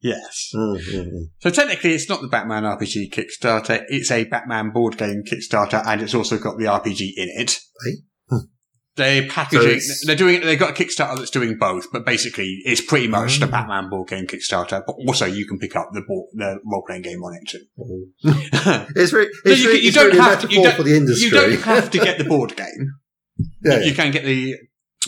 Yes. 0.01 0.51
Mm, 0.55 0.77
mm, 0.79 1.07
mm. 1.07 1.23
So 1.41 1.51
technically, 1.51 1.93
it's 1.95 2.09
not 2.09 2.21
the 2.21 2.29
Batman 2.29 2.63
RPG 2.65 3.13
Kickstarter. 3.13 3.85
It's 3.89 4.11
a 4.13 4.25
Batman 4.25 4.71
board 4.71 4.97
game 4.97 5.23
Kickstarter, 5.31 5.83
and 5.87 6.01
it's 6.01 6.15
also 6.15 6.39
got 6.39 6.57
the 6.59 6.67
RPG 6.67 7.01
in 7.17 7.29
it. 7.41 7.59
Hey. 7.85 7.93
Hmm. 8.31 8.37
They're 8.95 9.23
So 9.23 9.29
packaging. 9.29 9.69
it's- 9.71 10.05
they're 10.07 10.15
doing. 10.17 10.41
They've 10.41 10.59
got 10.59 10.71
a 10.71 10.73
Kickstarter 10.85 11.17
that's 11.19 11.31
doing 11.31 11.57
both, 11.59 11.87
but 11.93 12.05
basically, 12.07 12.59
it's 12.65 12.81
pretty 12.81 13.09
much 13.09 13.41
the 13.41 13.47
Oh. 13.47 13.51
Batman 13.51 13.91
board 13.91 14.09
game 14.09 14.27
Kickstarter. 14.27 14.83
But 14.87 14.93
also, 15.07 15.27
you 15.27 15.47
can 15.47 15.59
pick 15.59 15.75
up 15.77 15.89
the 15.93 16.03
board, 16.07 16.29
the 16.35 16.59
role 16.65 16.85
playing 16.87 17.03
game 17.03 17.23
on 17.25 17.35
it 17.35 17.49
too. 17.49 17.65
It's, 18.97 19.13
re- 19.13 19.31
No, 19.45 19.51
it's, 19.53 19.61
you, 19.63 19.69
re- 19.69 19.75
can- 19.77 19.85
you 19.85 19.93
don't 19.93 20.07
really 20.07 20.19
have 20.19 20.41
to. 20.43 20.49
You 20.49 20.63
don't, 20.63 20.77
for 20.77 20.83
the 20.85 20.97
industry. 20.97 21.27
you 21.27 21.31
don't 21.33 21.61
have 21.63 21.91
to 21.91 21.99
get 21.99 22.19
the 22.19 22.25
board 22.25 22.57
game. 22.57 22.67
yeah, 23.65 23.75
You, 23.75 23.81
yeah. 23.81 23.85
you 23.87 23.95
can 23.95 24.11
get 24.13 24.25
the 24.25 24.55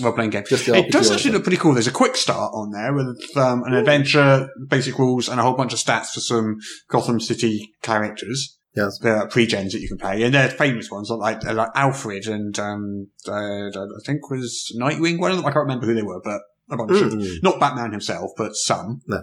role 0.04 0.12
playing 0.14 0.30
game. 0.30 0.44
Just 0.48 0.66
the 0.66 0.74
It 0.76 0.90
does 0.92 1.10
actually 1.10 1.30
also. 1.30 1.38
look 1.38 1.42
pretty 1.44 1.56
cool. 1.58 1.74
There's 1.74 1.86
a 1.86 1.92
quick 1.92 2.16
start 2.16 2.52
on 2.54 2.70
there 2.70 2.92
with 2.92 3.36
um, 3.36 3.62
an 3.64 3.74
adventure, 3.74 4.48
basic 4.68 4.98
rules, 4.98 5.28
and 5.28 5.38
a 5.40 5.42
whole 5.42 5.54
bunch 5.54 5.72
of 5.72 5.78
stats 5.78 6.12
for 6.14 6.20
some 6.20 6.56
Gotham 6.88 7.20
City 7.20 7.72
characters. 7.82 8.56
Yes. 8.76 8.98
The 9.00 9.26
pre-gens 9.30 9.72
that 9.72 9.80
you 9.80 9.88
can 9.88 9.98
play, 9.98 10.22
and 10.22 10.32
they're 10.32 10.48
famous 10.48 10.90
ones 10.90 11.10
like 11.10 11.42
like 11.42 11.70
Alfred 11.74 12.26
and 12.28 12.56
um, 12.58 13.08
uh, 13.26 13.32
I 13.68 13.86
think 14.06 14.30
was 14.30 14.72
Nightwing. 14.78 15.18
One 15.18 15.32
of 15.32 15.36
them. 15.38 15.46
I 15.46 15.50
can't 15.50 15.64
remember 15.64 15.86
who 15.86 15.94
they 15.94 16.02
were, 16.02 16.20
but 16.22 16.40
a 16.70 16.76
bunch 16.76 16.92
of 17.02 17.12
Mm. 17.12 17.42
not 17.42 17.58
Batman 17.58 17.90
himself, 17.90 18.30
but 18.36 18.54
some. 18.54 19.00
No. 19.08 19.22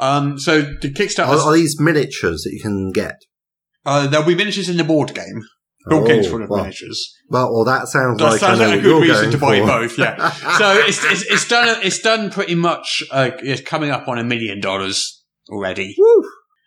Um, 0.00 0.38
so 0.38 0.62
the 0.62 0.90
Kickstarter, 0.90 1.28
Are, 1.28 1.50
are 1.50 1.52
these 1.52 1.78
miniatures 1.78 2.42
that 2.44 2.52
you 2.54 2.60
can 2.62 2.90
get? 2.90 3.16
uh, 3.84 4.06
there'll 4.06 4.26
be 4.26 4.34
miniatures 4.34 4.68
in 4.70 4.78
the 4.78 4.82
board 4.84 5.14
game. 5.14 5.42
Board 5.88 6.06
game's 6.08 6.26
Oh, 6.26 6.30
full 6.30 6.42
of 6.42 6.50
well, 6.50 6.60
miniatures. 6.62 7.14
well, 7.28 7.52
well, 7.54 7.64
that 7.64 7.86
sounds 7.88 8.18
That 8.18 8.24
like 8.30 8.40
sounds 8.40 8.58
like 8.58 8.78
a 8.78 8.82
good 8.82 9.02
reason 9.02 9.30
to 9.30 9.38
buy 9.38 9.60
for. 9.60 9.66
both, 9.66 9.98
yeah. 9.98 10.30
So 10.58 10.72
it's, 10.78 11.04
it's 11.04 11.22
it's 11.22 11.48
done 11.48 11.78
it's 11.82 11.98
done 12.00 12.30
pretty 12.30 12.54
much 12.56 13.02
uh, 13.10 13.30
it's 13.38 13.60
coming 13.60 13.90
up 13.90 14.08
on 14.08 14.18
a 14.18 14.24
million 14.24 14.60
dollars 14.60 15.22
already. 15.48 15.94
Woo. 15.98 16.24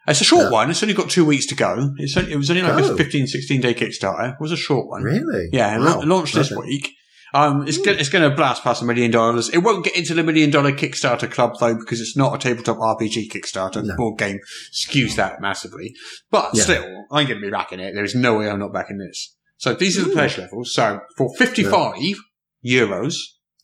It's 0.08 0.22
a 0.22 0.24
short 0.24 0.46
Yeah. 0.46 0.52
one. 0.52 0.70
It's 0.72 0.82
only 0.82 0.96
got 0.96 1.10
two 1.10 1.26
weeks 1.26 1.46
to 1.48 1.56
go. 1.56 1.94
It's 1.98 2.16
only, 2.18 2.32
it 2.32 2.38
was 2.38 2.50
only 2.50 2.64
like 2.64 2.82
Oh. 2.84 2.94
a 2.94 2.98
15, 2.98 3.28
16 3.28 3.62
day 3.62 3.74
Kickstarter. 3.76 4.30
It 4.32 4.38
was 4.40 4.52
a 4.52 4.58
short 4.58 4.88
one. 4.88 5.04
Really? 5.04 5.50
Yeah, 5.52 5.78
Wow. 5.78 6.00
la- 6.00 6.06
launched 6.16 6.34
this 6.34 6.52
Okay. 6.52 6.62
week. 6.66 6.90
Um, 7.34 7.68
it's 7.68 7.78
going 7.78 8.00
it's 8.00 8.10
going 8.10 8.28
to 8.30 8.36
blast 8.36 8.64
past 8.64 8.82
a 8.82 8.86
million 8.86 9.12
dollars. 9.12 9.50
It 9.50 9.60
won't 9.60 9.86
get 9.86 9.96
into 9.96 10.14
the 10.14 10.24
million 10.24 10.50
dollar 10.50 10.72
Kickstarter 10.72 11.30
club 11.30 11.54
though 11.60 11.76
because 11.76 12.02
it's 12.02 12.18
not 12.18 12.34
a 12.34 12.38
tabletop 12.38 12.78
RPG 12.78 13.30
Kickstarter. 13.32 13.74
The 13.82 13.84
No. 13.84 13.96
board 13.98 14.18
game 14.18 14.40
skews 14.74 15.16
that 15.16 15.40
massively. 15.42 15.94
But 16.32 16.52
Yeah. 16.54 16.64
still, 16.64 17.06
I'm 17.12 17.28
going 17.28 17.40
to 17.40 17.46
be 17.46 17.52
backing 17.52 17.80
it. 17.80 17.94
There 17.94 18.04
is 18.04 18.16
no 18.16 18.38
way 18.40 18.50
I'm 18.50 18.60
not 18.60 18.74
backing 18.74 18.98
this. 18.98 19.36
So 19.58 19.74
these 19.74 19.98
are 20.00 20.04
the 20.04 20.10
Ooh. 20.10 20.14
pledge 20.14 20.38
levels. 20.38 20.74
So 20.74 21.02
for 21.18 21.30
55 21.38 21.94
euros, 22.66 23.14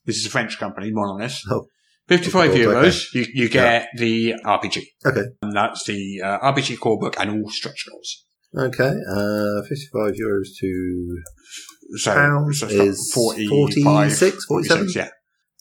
this 0.05 0.17
is 0.17 0.25
a 0.25 0.29
French 0.29 0.57
company, 0.59 0.91
more 0.91 1.07
or 1.07 1.19
less. 1.19 1.41
Oh. 1.49 1.67
55 2.07 2.51
Okay. 2.51 2.59
euros, 2.59 3.13
you, 3.15 3.25
you 3.33 3.49
get 3.49 3.87
the 3.97 4.35
RPG. 4.45 4.83
Okay. 5.05 5.23
And 5.41 5.55
that's 5.55 5.85
the 5.85 6.21
uh, 6.23 6.51
RPG 6.53 6.79
core 6.79 6.99
book 6.99 7.15
and 7.19 7.31
all 7.43 7.49
stretch 7.49 7.83
goals. 7.89 8.25
Okay. 8.55 8.93
Uh, 9.09 9.63
55 9.67 10.13
euros 10.13 10.49
to 10.59 11.17
So, 11.97 12.13
Pounds 12.13 12.59
so 12.59 12.67
is 12.67 13.11
45, 13.13 13.83
46, 13.83 14.45
47? 14.45 14.77
46, 14.77 14.95
yeah. 14.95 15.09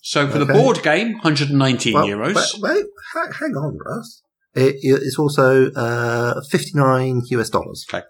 So 0.03 0.29
for 0.29 0.39
the 0.39 0.47
board 0.47 0.83
game, 0.83 1.15
119 1.15 1.95
Well, 1.95 2.07
euros. 2.07 2.35
Wait, 2.61 2.63
wait 2.63 2.85
hang 3.15 3.57
on, 3.57 3.79
Russ. 3.85 4.23
It, 4.55 4.77
it's 4.83 5.19
also 5.19 5.71
uh, 5.73 6.41
59 6.51 7.23
US 7.31 7.49
dollars. 7.49 7.87
Okay. 7.93 8.05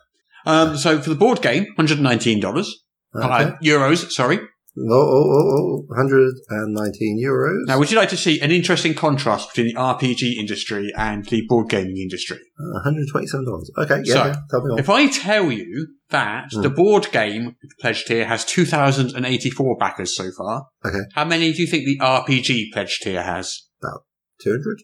Um, 0.46 0.76
so 0.76 1.00
for 1.00 1.10
the 1.10 1.16
board 1.16 1.40
game, 1.40 1.66
$119. 1.78 2.44
Okay. 2.44 2.66
Uh, 3.14 3.52
euros, 3.62 4.10
sorry. 4.10 4.40
Oh, 4.76 4.82
oh, 4.90 5.24
oh, 5.30 5.84
oh, 5.86 5.86
119 5.88 7.22
euros. 7.24 7.66
Now, 7.68 7.78
would 7.78 7.90
you 7.92 7.96
like 7.96 8.08
to 8.08 8.16
see 8.16 8.40
an 8.40 8.50
interesting 8.50 8.92
contrast 8.94 9.50
between 9.50 9.72
the 9.72 9.80
RPG 9.80 10.34
industry 10.36 10.90
and 10.96 11.24
the 11.26 11.46
board 11.46 11.68
gaming 11.68 11.96
industry? 11.98 12.38
Uh, 12.58 12.88
$127. 12.90 13.44
Okay, 13.78 14.02
yeah, 14.04 14.12
So, 14.14 14.24
yeah, 14.26 14.36
tell 14.50 14.64
me 14.64 14.72
on. 14.72 14.78
If 14.80 14.90
I 14.90 15.06
tell 15.06 15.52
you 15.52 15.86
that 16.10 16.48
Hmm. 16.52 16.62
the 16.62 16.70
board 16.70 17.08
game 17.12 17.54
pledge 17.80 18.04
tier 18.04 18.24
has 18.26 18.44
2,084 18.44 19.76
backers 19.78 20.16
so 20.16 20.30
far, 20.36 20.66
Okay. 20.84 21.04
how 21.14 21.24
many 21.24 21.52
do 21.52 21.62
you 21.62 21.68
think 21.68 21.84
the 21.84 21.98
RPG 22.00 22.70
pledge 22.72 22.98
tier 23.00 23.22
has? 23.22 23.62
About 23.80 24.02
200? 24.42 24.82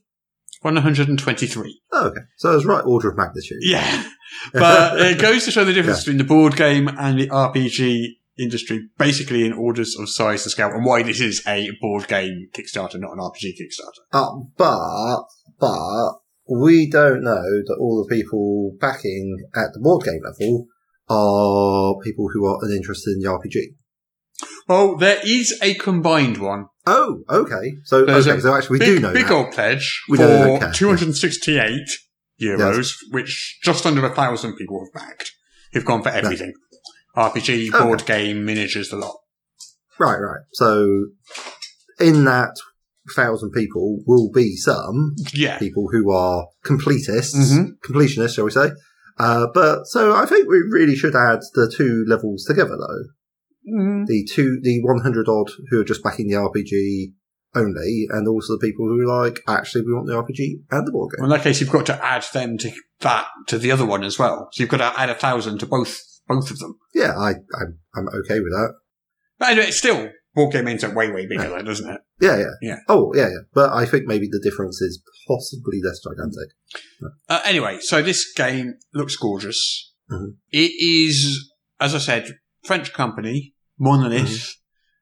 123. 0.62 1.80
Oh, 1.92 2.06
okay. 2.08 2.20
So 2.36 2.54
it's 2.56 2.64
right 2.66 2.84
order 2.84 3.08
of 3.10 3.16
magnitude. 3.16 3.58
Yeah. 3.62 4.04
But 4.52 5.00
it 5.00 5.18
goes 5.20 5.44
to 5.46 5.50
show 5.50 5.64
the 5.64 5.72
difference 5.72 5.98
Yeah. 5.98 6.12
between 6.12 6.18
the 6.18 6.24
board 6.24 6.54
game 6.56 6.86
and 6.88 7.18
the 7.18 7.28
RPG 7.28 8.19
industry, 8.40 8.88
basically 8.98 9.44
in 9.44 9.52
orders 9.52 9.96
of 9.98 10.08
size 10.08 10.44
and 10.44 10.50
scale, 10.50 10.70
and 10.70 10.84
why 10.84 11.02
this 11.02 11.20
is 11.20 11.42
a 11.46 11.70
board 11.80 12.08
game 12.08 12.48
Kickstarter, 12.52 12.98
not 12.98 13.12
an 13.12 13.18
RPG 13.18 13.52
Kickstarter. 13.60 14.02
Uh, 14.12 14.30
but, 14.56 15.24
but, 15.58 16.12
we 16.50 16.90
don't 16.90 17.22
know 17.22 17.42
that 17.66 17.76
all 17.78 18.04
the 18.04 18.14
people 18.14 18.72
backing 18.80 19.36
at 19.54 19.72
the 19.72 19.80
board 19.80 20.04
game 20.04 20.20
level 20.24 20.66
are 21.08 21.94
people 22.02 22.28
who 22.32 22.46
are 22.46 22.58
uninterested 22.62 23.14
in 23.14 23.22
the 23.22 23.28
RPG. 23.28 23.76
Well, 24.68 24.96
there 24.96 25.20
is 25.24 25.58
a 25.62 25.74
combined 25.74 26.38
one. 26.38 26.66
Oh, 26.86 27.22
okay. 27.28 27.74
So, 27.84 28.04
There's 28.04 28.26
okay, 28.26 28.40
so 28.40 28.54
actually 28.54 28.74
we 28.74 28.78
big, 28.78 28.88
do 28.96 29.00
know 29.00 29.12
big 29.12 29.26
that. 29.26 29.32
old 29.32 29.52
pledge 29.52 30.02
We 30.08 30.16
for 30.16 30.24
okay. 30.24 30.70
268 30.72 31.72
euros, 32.40 32.92
which 33.10 33.58
just 33.62 33.84
under 33.84 34.04
a 34.04 34.14
thousand 34.14 34.56
people 34.56 34.80
have 34.84 34.92
backed, 35.02 35.32
who've 35.72 35.84
gone 35.84 36.02
for 36.02 36.08
everything. 36.08 36.52
RPG, 37.20 37.68
Okay. 37.74 37.84
board 37.84 38.06
game, 38.06 38.44
miniatures, 38.44 38.90
the 38.90 38.96
lot. 38.96 39.16
Right, 39.98 40.16
right. 40.18 40.40
So, 40.52 41.06
in 41.98 42.24
that 42.24 42.54
thousand 43.14 43.50
people 43.52 44.02
will 44.06 44.30
be 44.30 44.56
some 44.56 45.14
Yeah. 45.34 45.58
people 45.58 45.88
who 45.92 46.10
are 46.12 46.46
completists, 46.64 47.34
Mhm. 47.52 47.72
completionists, 47.84 48.34
shall 48.34 48.44
we 48.44 48.50
say. 48.50 48.70
Uh, 49.18 49.48
but, 49.52 49.86
so 49.86 50.14
I 50.14 50.24
think 50.26 50.48
we 50.48 50.62
really 50.70 50.96
should 50.96 51.14
add 51.14 51.40
the 51.54 51.70
two 51.74 52.04
levels 52.06 52.44
together 52.44 52.76
though. 52.78 53.04
Mm. 53.78 54.06
The 54.06 54.26
two, 54.32 54.58
the 54.62 54.80
100 54.82 55.28
odd 55.28 55.50
who 55.70 55.80
are 55.80 55.84
just 55.84 56.02
backing 56.02 56.28
the 56.28 56.36
RPG 56.36 57.12
only, 57.54 58.06
and 58.10 58.26
also 58.28 58.54
the 58.54 58.66
people 58.66 58.86
who 58.86 59.00
are 59.10 59.24
like, 59.24 59.40
actually, 59.48 59.82
we 59.82 59.92
want 59.92 60.06
the 60.06 60.14
RPG 60.14 60.62
and 60.70 60.86
the 60.86 60.92
board 60.92 61.10
game. 61.12 61.22
Well, 61.22 61.32
in 61.32 61.36
that 61.36 61.42
case, 61.44 61.60
you've 61.60 61.70
got 61.70 61.84
to 61.86 62.04
add 62.04 62.24
them 62.32 62.56
to 62.58 62.70
that 63.00 63.26
to 63.48 63.58
the 63.58 63.72
other 63.72 63.84
one 63.84 64.04
as 64.04 64.18
well. 64.18 64.48
So 64.52 64.62
you've 64.62 64.70
got 64.70 64.78
to 64.78 64.98
add 64.98 65.10
a 65.10 65.14
thousand 65.14 65.58
to 65.58 65.66
both 65.66 65.98
both 66.30 66.50
of 66.50 66.58
them. 66.58 66.78
Yeah, 66.94 67.12
I, 67.18 67.30
I'm, 67.60 67.78
I'm 67.96 68.08
okay 68.20 68.40
with 68.40 68.52
that. 68.52 68.74
But 69.38 69.50
anyway, 69.50 69.66
it's 69.68 69.78
still 69.78 70.10
board 70.34 70.52
game 70.52 70.68
ends 70.68 70.84
up 70.84 70.94
way 70.94 71.10
way 71.10 71.26
bigger, 71.26 71.48
though, 71.48 71.62
doesn't 71.62 71.88
it? 71.90 72.00
Yeah, 72.20 72.36
yeah. 72.38 72.50
Yeah. 72.62 72.76
Oh, 72.88 73.12
yeah, 73.14 73.28
yeah. 73.28 73.42
But 73.52 73.72
I 73.72 73.84
think 73.86 74.04
maybe 74.06 74.28
the 74.30 74.40
difference 74.42 74.80
is 74.80 75.02
possibly 75.26 75.80
less 75.84 76.00
gigantic. 76.02 76.50
Uh, 77.28 77.40
anyway, 77.44 77.78
so 77.80 78.00
this 78.02 78.32
game 78.34 78.74
looks 78.94 79.16
gorgeous. 79.16 79.92
Mhm. 80.10 80.34
It 80.50 80.72
is, 80.80 81.52
as 81.80 81.94
I 81.94 81.98
said, 81.98 82.36
French 82.64 82.92
company, 82.92 83.54
Monolith. 83.78 84.56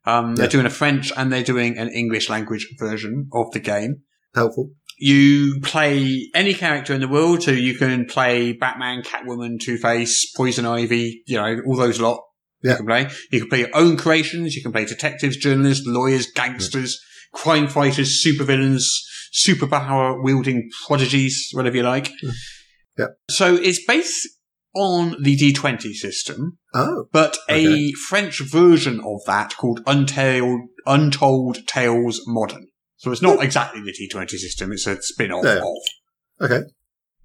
Um, 0.06 0.34
they're 0.34 0.34
Mm-hmm. 0.34 0.40
Yeah. 0.42 0.46
doing 0.48 0.66
a 0.66 0.70
French 0.70 1.12
and 1.16 1.32
they're 1.32 1.42
doing 1.42 1.76
an 1.78 1.88
English 1.88 2.30
language 2.30 2.66
version 2.78 3.28
of 3.32 3.50
the 3.52 3.60
game. 3.60 4.02
Helpful. 4.34 4.70
You 4.98 5.60
play 5.62 6.28
any 6.34 6.54
character 6.54 6.92
in 6.92 7.00
the 7.00 7.08
world, 7.08 7.42
so 7.42 7.52
you 7.52 7.76
can 7.78 8.06
play 8.06 8.52
Batman, 8.52 9.02
Catwoman, 9.02 9.60
Two 9.60 9.78
Face, 9.78 10.30
Poison 10.36 10.66
Ivy, 10.66 11.22
you 11.26 11.36
know, 11.36 11.60
all 11.66 11.76
those 11.76 12.00
lot. 12.00 12.20
You 12.62 12.70
Yeah. 12.70 12.76
can 12.78 12.86
play. 12.86 13.08
You 13.30 13.40
can 13.40 13.48
play 13.48 13.60
your 13.60 13.74
own 13.76 13.96
creations. 13.96 14.56
You 14.56 14.62
can 14.62 14.72
play 14.72 14.84
detectives, 14.84 15.36
journalists, 15.36 15.84
lawyers, 15.86 16.26
gangsters, 16.32 16.98
crime 17.32 17.68
fighters, 17.68 18.24
supervillains, 18.24 18.82
superpower 19.32 20.22
wielding 20.22 20.68
prodigies, 20.86 21.50
whatever 21.52 21.76
you 21.76 21.82
like. 21.84 22.10
Yeah. 22.98 23.06
So 23.30 23.54
it's 23.54 23.84
based 23.86 24.26
on 24.74 25.16
the 25.22 25.36
D20 25.36 25.92
system, 25.94 26.58
Oh, 26.74 27.06
but 27.12 27.38
a 27.48 27.92
French 27.92 28.40
version 28.40 29.00
of 29.00 29.20
that 29.26 29.56
called 29.56 29.80
Untold, 29.86 30.62
Untold 30.86 31.58
Tales 31.66 32.20
Modern. 32.26 32.66
So 32.98 33.10
it's 33.12 33.22
not 33.22 33.42
exactly 33.42 33.80
the 33.80 33.92
T20 33.92 34.30
system, 34.30 34.72
it's 34.72 34.86
a 34.86 35.00
spin 35.00 35.32
off 35.32 35.44
Yeah. 35.44 35.62
of. 35.62 36.50
okay. 36.50 36.66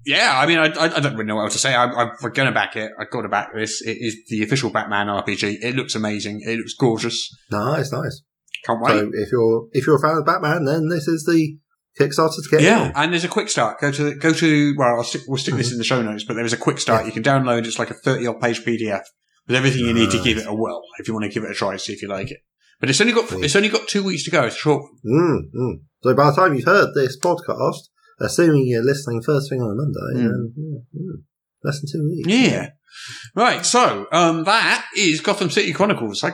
Yeah, 0.06 0.38
I 0.38 0.46
mean, 0.46 0.58
I, 0.58 0.66
I, 0.66 0.98
I 0.98 1.00
don't 1.00 1.14
really 1.14 1.26
know 1.26 1.38
what 1.38 1.44
else 1.44 1.54
to 1.54 1.60
say. 1.60 1.74
I, 1.74 1.86
I'm 1.86 2.12
going 2.20 2.48
to 2.48 2.52
back 2.52 2.76
it. 2.76 2.92
I've 3.00 3.10
got 3.10 3.22
to 3.22 3.30
back 3.30 3.54
this. 3.56 3.82
It 3.82 3.98
is 4.02 4.18
the 4.28 4.44
official 4.44 4.70
Batman 4.70 5.08
RPG. 5.08 5.60
It 5.62 5.76
looks 5.76 5.96
amazing. 5.96 6.42
It 6.46 6.58
looks 6.58 6.74
gorgeous. 6.74 7.34
Nice, 7.50 7.92
nice. 7.94 8.22
Can't 8.66 8.82
wait. 8.82 8.92
So 8.92 9.12
if 9.14 9.32
you're 9.32 9.68
if 9.72 9.88
you're 9.88 9.96
a 9.96 10.02
fan 10.02 10.18
of 10.18 10.26
Batman, 10.26 10.66
then 10.66 10.90
this 10.90 11.08
is 11.08 11.24
the 11.24 11.58
Kickstarter 12.00 12.36
to 12.36 12.50
get 12.50 12.62
yeah, 12.62 12.92
and 12.96 13.12
there's 13.12 13.24
a 13.24 13.30
quick 13.30 13.50
start. 13.50 13.80
Go 13.80 13.92
to 13.92 14.16
go 14.16 14.34
to 14.34 14.76
well, 14.78 14.98
I'll 14.98 15.04
stick, 15.04 15.22
we'll 15.28 15.38
stick 15.38 15.56
this 15.56 15.68
mm-hmm. 15.68 15.74
in 15.74 15.78
the 15.78 15.84
show 15.84 16.02
notes, 16.02 16.24
but 16.24 16.34
there 16.36 16.46
is 16.46 16.54
a 16.54 16.58
quick 16.58 16.80
start. 16.80 17.02
Yeah. 17.02 17.08
You 17.08 17.12
can 17.14 17.24
download. 17.24 17.66
It's 17.66 17.78
like 17.78 17.92
a 17.92 17.94
30 17.94 18.28
odd 18.28 18.42
page 18.42 18.64
PDF 18.64 19.04
with 19.48 19.56
everything 19.56 19.86
you 19.86 19.94
need 19.94 20.12
to 20.12 20.22
give 20.24 20.38
it 20.38 20.48
a 20.48 20.54
whirl 20.54 20.82
if 21.00 21.08
you 21.08 21.14
want 21.14 21.26
to 21.26 21.30
give 21.30 21.44
it 21.44 21.52
a 21.52 21.54
try, 21.54 21.78
see 21.78 21.94
if 21.94 22.02
you 22.02 22.08
like 22.08 22.32
it. 22.32 22.40
But 22.84 22.90
it's 22.90 23.00
only 23.00 23.14
got 23.14 23.32
it's 23.32 23.56
only 23.56 23.70
got 23.70 23.88
two 23.88 24.04
weeks 24.04 24.26
to 24.26 24.30
go. 24.30 24.44
It's 24.44 24.58
short. 24.58 24.84
Mm, 25.06 25.38
mm. 25.56 25.74
So 26.02 26.14
by 26.14 26.30
the 26.30 26.36
time 26.36 26.54
you've 26.54 26.66
heard 26.66 26.94
this 26.94 27.18
podcast, 27.18 27.78
assuming 28.20 28.68
you're 28.68 28.84
listening 28.84 29.22
first 29.22 29.50
thing 29.50 29.62
on 29.62 29.72
a 29.72 29.74
Monday, 29.74 30.28
Mm. 30.28 30.52
mm, 30.94 31.24
less 31.64 31.80
than 31.80 31.90
two 31.90 32.06
weeks. 32.10 32.28
Yeah. 32.28 32.72
Right. 33.38 33.66
So 33.66 34.06
um, 34.12 34.44
that 34.44 34.86
is 34.98 35.22
Gotham 35.22 35.50
City 35.50 35.72
Chronicles. 35.72 36.26
I 36.26 36.34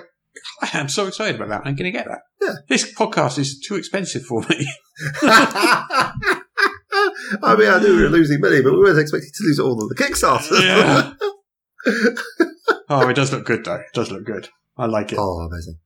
I 0.64 0.72
am 0.74 0.90
so 0.90 1.06
excited 1.06 1.36
about 1.36 1.50
that. 1.50 1.62
I'm 1.68 1.76
going 1.76 1.92
to 1.92 1.96
get 1.96 2.08
that. 2.08 2.22
Yeah. 2.42 2.54
This 2.68 2.96
podcast 2.96 3.38
is 3.38 3.60
too 3.60 3.76
expensive 3.76 4.24
for 4.24 4.42
me. 4.50 4.68
I 5.22 6.12
mean, 7.60 7.70
I 7.70 7.80
knew 7.80 7.96
we 7.96 8.02
were 8.02 8.10
losing 8.10 8.40
money, 8.42 8.64
but 8.64 8.72
we 8.74 8.80
weren't 8.80 8.98
expecting 8.98 9.30
to 9.32 9.44
lose 9.44 9.60
all 9.60 9.84
of 9.84 9.88
the 9.90 9.94
Kickstarters. 9.94 10.64
Yeah. 10.64 11.14
oh, 12.90 13.08
it 13.08 13.14
does 13.14 13.32
look 13.32 13.46
good 13.46 13.66
though. 13.66 13.76
It 13.76 13.94
does 13.94 14.10
look 14.10 14.26
good. 14.26 14.50
I 14.80 14.88
like 14.88 15.12
it. 15.14 15.20
oh, 15.20 15.48
amazing. 15.48 15.78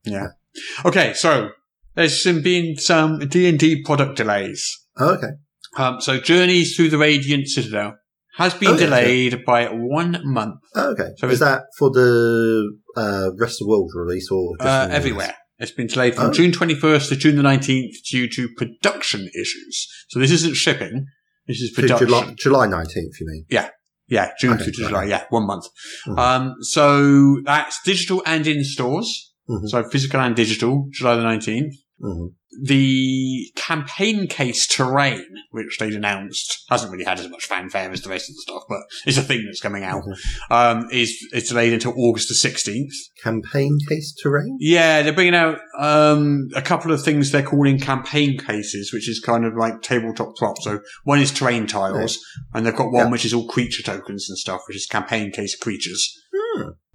Okay, 0.84 1.14
so 1.14 1.50
there's 1.94 2.22
some 2.22 2.42
been 2.42 2.76
some 2.76 3.18
D 3.20 3.48
and 3.48 3.58
D 3.58 3.82
product 3.82 4.16
delays. 4.16 4.64
Oh, 4.98 5.14
okay. 5.14 5.28
Um, 5.76 6.00
so 6.00 6.18
Journeys 6.20 6.76
Through 6.76 6.90
the 6.90 6.98
Radiant 6.98 7.48
Citadel 7.48 7.94
has 8.36 8.54
been 8.54 8.68
Oh, 8.70 8.72
yeah, 8.74 8.78
delayed 8.86 9.44
by 9.44 9.66
one 9.66 10.20
month 10.24 10.56
Oh, 10.74 10.90
okay. 10.92 11.10
So 11.18 11.28
is 11.28 11.40
that 11.40 11.62
for 11.78 11.90
the 11.90 12.76
uh, 12.96 13.30
rest 13.38 13.60
of 13.60 13.66
the 13.66 13.70
world 13.70 13.90
release 13.94 14.28
or 14.30 14.54
uh, 14.60 14.64
in 14.84 14.88
the 14.90 14.94
US? 14.94 14.96
everywhere. 14.96 15.34
It's 15.58 15.70
been 15.72 15.86
delayed 15.88 16.14
from 16.16 16.26
Oh. 16.26 16.32
June 16.32 16.50
21st 16.52 17.08
to 17.10 17.16
June 17.16 17.36
the 17.36 17.42
19th 17.42 17.94
due 18.10 18.28
to 18.28 18.48
production 18.56 19.28
issues. 19.40 19.88
So 20.08 20.18
this 20.20 20.30
isn't 20.32 20.54
shipping. 20.54 21.06
This 21.46 21.60
is 21.60 21.70
production. 21.72 22.06
July, 22.08 22.34
July 22.38 22.66
19th, 22.66 23.20
you 23.20 23.26
mean? 23.26 23.44
Yeah, 23.50 23.68
Yeah. 24.08 24.30
June 24.40 24.54
Okay, 24.54 24.64
to. 24.66 24.70
July. 24.72 25.04
Yeah, 25.04 25.24
one 25.30 25.46
month. 25.46 25.66
Mhm. 26.08 26.18
Um, 26.18 26.54
so 26.60 27.40
that's 27.44 27.80
digital 27.84 28.22
and 28.26 28.46
in 28.46 28.64
stores. 28.64 29.32
Mhm. 29.48 29.68
So 29.68 29.84
physical 29.90 30.20
and 30.20 30.34
digital, 30.36 30.88
July 30.90 31.16
the 31.16 31.22
19th. 31.22 31.74
hmm 32.00 32.26
the 32.62 33.50
campaign 33.56 34.28
case 34.28 34.66
terrain, 34.68 35.24
which 35.50 35.76
they'd 35.78 35.94
announced, 35.94 36.64
hasn't 36.70 36.92
really 36.92 37.04
had 37.04 37.18
as 37.18 37.28
much 37.28 37.46
fanfare 37.46 37.90
as 37.90 38.02
the 38.02 38.08
rest 38.08 38.28
of 38.30 38.36
the 38.36 38.42
stuff, 38.42 38.62
but 38.68 38.78
it's 39.06 39.18
a 39.18 39.22
thing 39.22 39.42
that's 39.44 39.60
coming 39.60 39.82
out. 39.82 40.02
Um, 40.50 40.86
is 40.92 41.10
is 41.32 41.48
delayed 41.48 41.72
until 41.72 41.94
August 41.96 42.28
the 42.28 42.34
sixteenth. 42.36 42.92
Campaign 43.22 43.78
case 43.88 44.14
terrain? 44.22 44.56
Yeah, 44.60 45.02
they're 45.02 45.12
bringing 45.12 45.34
out 45.34 45.58
um, 45.78 46.48
a 46.54 46.62
couple 46.62 46.92
of 46.92 47.02
things 47.02 47.30
they're 47.32 47.42
calling 47.42 47.78
campaign 47.80 48.38
cases, 48.38 48.92
which 48.92 49.08
is 49.08 49.18
kind 49.18 49.44
of 49.44 49.56
like 49.56 49.82
tabletop 49.82 50.36
props. 50.36 50.62
So 50.64 50.78
one 51.04 51.18
is 51.20 51.32
terrain 51.32 51.66
tiles, 51.66 52.18
and 52.52 52.64
they've 52.64 52.76
got 52.76 52.92
one 52.92 53.06
Yeah. 53.06 53.10
which 53.10 53.24
is 53.24 53.34
all 53.34 53.48
creature 53.48 53.82
tokens 53.82 54.28
and 54.28 54.38
stuff, 54.38 54.60
which 54.68 54.76
is 54.76 54.86
campaign 54.86 55.32
case 55.32 55.56
creatures, 55.56 56.08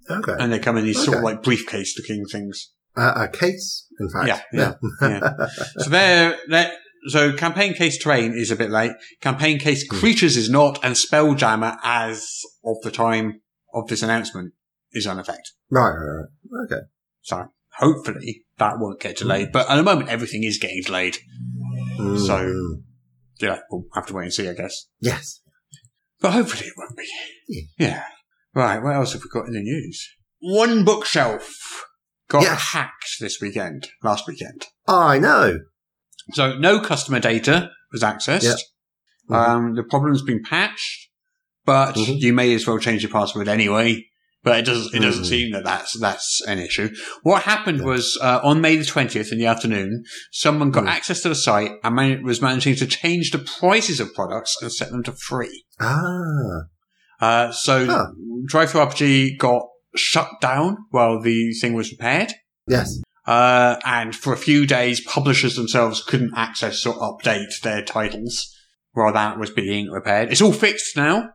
Okay. 0.10 0.34
and 0.40 0.52
they 0.52 0.60
come 0.60 0.78
in 0.78 0.86
these 0.86 1.04
sort 1.04 1.18
of 1.18 1.24
like 1.24 1.44
briefcase 1.44 1.98
looking 1.98 2.26
things. 2.26 2.72
Uh, 2.98 3.14
a 3.16 3.28
case, 3.28 3.86
in 4.00 4.10
fact. 4.10 4.28
Yeah, 4.28 4.42
yeah, 4.52 4.74
yeah. 5.02 5.48
So 5.78 5.90
they're, 5.90 6.38
they're, 6.50 6.72
so 7.08 7.34
campaign 7.34 7.74
case 7.76 8.02
terrain 8.02 8.34
is 8.34 8.52
a 8.52 8.56
bit 8.56 8.70
late. 8.72 8.92
Campaign 9.22 9.60
case 9.60 9.86
Hmm. 9.90 9.98
creatures 10.00 10.36
is 10.36 10.50
not, 10.50 10.80
and 10.84 10.96
spelljammer 10.96 11.78
as 11.84 12.28
of 12.66 12.78
the 12.84 12.92
time 12.92 13.42
of 13.74 13.88
this 13.88 14.02
announcement 14.04 14.54
is 14.92 15.06
unaffected. 15.08 15.54
right, 15.70 15.92
right, 15.92 16.26
right. 16.52 16.64
Okay. 16.66 16.82
So 17.22 17.46
hopefully 17.78 18.46
that 18.58 18.80
won't 18.80 19.00
get 19.00 19.18
delayed. 19.18 19.52
But 19.54 19.70
at 19.70 19.76
the 19.76 19.84
moment, 19.84 20.10
everything 20.10 20.44
is 20.44 20.58
getting 20.58 20.82
delayed. 20.84 21.18
Mm, 22.00 22.26
So- 22.26 22.46
mm. 22.46 22.84
Yeah, 23.40 23.60
we'll 23.72 23.86
have 23.96 24.06
to 24.08 24.14
wait 24.14 24.24
and 24.24 24.34
see, 24.34 24.50
I 24.50 24.54
guess. 24.54 24.88
Yes. 25.00 25.40
But 26.20 26.34
hopefully 26.34 26.66
it 26.68 26.74
won't 26.76 26.98
be. 26.98 27.08
Yeah. 27.48 27.88
Yeah. 27.88 28.04
Right. 28.54 28.82
What 28.82 28.96
else 28.96 29.14
have 29.14 29.22
we 29.24 29.30
got 29.30 29.48
in 29.48 29.54
the 29.54 29.62
news? 29.62 30.08
One 30.40 30.84
bookshelf 30.84 31.86
got 32.30 32.44
Yes. 32.44 32.62
hacked 32.74 33.18
this 33.20 33.40
weekend, 33.42 33.90
last 34.04 34.28
weekend. 34.28 34.68
I 34.88 35.20
know. 35.20 35.60
So 36.34 36.58
no 36.58 36.80
customer 36.80 37.20
data 37.20 37.72
was 37.92 38.04
accessed. 38.04 38.44
Yep. 38.44 38.58
Mhm. 39.30 39.36
Um, 39.36 39.76
the 39.76 39.84
problem's 39.84 40.22
been 40.22 40.44
patched, 40.44 41.10
but 41.66 41.96
Mhm. 41.96 42.20
you 42.22 42.34
may 42.34 42.54
as 42.54 42.66
well 42.68 42.80
change 42.80 43.04
your 43.04 43.12
password 43.12 43.48
anyway. 43.48 44.06
But 44.42 44.60
it 44.60 44.66
doesn't. 44.66 44.96
It 44.96 45.00
doesn't 45.00 45.24
Mhm. 45.26 45.28
seem 45.30 45.52
that 45.52 45.66
that's 45.66 46.00
that's 46.00 46.42
an 46.48 46.60
issue. 46.60 46.96
What 47.24 47.44
happened 47.44 47.80
Yeah. 47.80 47.86
was 47.88 48.18
uh, 48.22 48.40
on 48.42 48.62
May 48.62 48.78
the 48.78 48.86
twentieth 48.86 49.34
in 49.34 49.38
the 49.38 49.46
afternoon, 49.48 50.06
someone 50.32 50.72
got 50.72 50.86
Mm. 50.86 50.92
access 50.92 51.20
to 51.24 51.30
the 51.30 51.36
site 51.36 51.72
and 51.84 51.94
man- 51.96 52.24
was 52.24 52.42
managing 52.42 52.76
to 52.78 52.88
change 52.88 53.32
the 53.32 53.40
prices 53.40 54.00
of 54.00 54.14
products 54.14 54.56
and 54.62 54.72
set 54.72 54.92
them 54.92 55.04
to 55.04 55.12
free. 55.12 55.66
Ah. 55.82 56.68
Uh, 57.20 57.52
so 57.52 57.86
Huh. 57.86 58.08
DriveThru 58.52 58.92
RPG 58.92 59.38
got 59.38 59.64
shut 59.96 60.30
down 60.42 60.78
while 60.92 61.20
the 61.22 61.52
thing 61.62 61.74
was 61.74 61.92
repaired. 61.92 62.32
Yes. 62.68 63.02
Uh, 63.26 63.76
and 63.86 64.16
for 64.16 64.34
a 64.34 64.38
few 64.38 64.66
days, 64.66 65.02
publishers 65.06 65.56
themselves 65.56 66.04
couldn't 66.04 66.34
access 66.36 66.86
or 66.86 66.96
update 66.96 67.60
their 67.64 67.84
titles 67.84 68.56
while 68.94 69.14
that 69.14 69.38
was 69.38 69.52
being 69.52 69.90
repaired. 69.90 70.32
It's 70.32 70.42
all 70.42 70.54
fixed 70.54 70.96
now. 70.96 71.30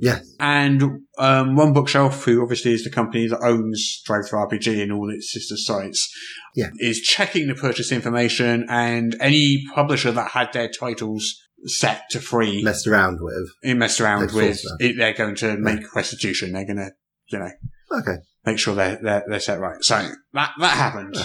Yes. 0.00 0.32
And 0.38 0.82
um, 1.18 1.56
One 1.56 1.72
Bookshelf, 1.72 2.24
who 2.24 2.40
obviously 2.42 2.72
is 2.72 2.84
the 2.84 2.90
company 2.90 3.26
that 3.28 3.40
owns 3.42 4.00
DriveThru 4.08 4.48
RPG 4.48 4.80
and 4.82 4.92
all 4.92 5.10
its 5.10 5.32
sister 5.32 5.56
sites, 5.56 6.08
Yeah. 6.54 6.70
is 6.78 7.00
checking 7.00 7.48
the 7.48 7.54
purchase 7.54 7.90
information 7.90 8.66
and 8.68 9.16
any 9.20 9.64
publisher 9.74 10.12
that 10.12 10.32
had 10.32 10.52
their 10.52 10.68
titles 10.68 11.36
set 11.66 12.02
to 12.10 12.20
free 12.20 12.62
Messed 12.62 12.86
around 12.86 13.18
with. 13.20 13.48
it 13.62 13.74
messed 13.76 14.00
around 14.00 14.32
with, 14.32 14.60
it, 14.80 14.96
they're 14.96 15.12
going 15.14 15.34
to 15.36 15.56
make 15.56 15.94
restitution. 15.94 16.52
They're 16.52 16.64
going 16.66 16.76
to, 16.78 16.90
you 17.30 17.38
know, 17.38 17.50
Okay. 17.90 18.16
make 18.46 18.58
sure 18.58 18.74
they're, 18.74 18.98
they're, 19.02 19.24
they're 19.28 19.40
set 19.40 19.58
right. 19.60 19.82
So 19.82 19.96
that, 20.34 20.52
that 20.58 20.76
happened. 20.76 21.16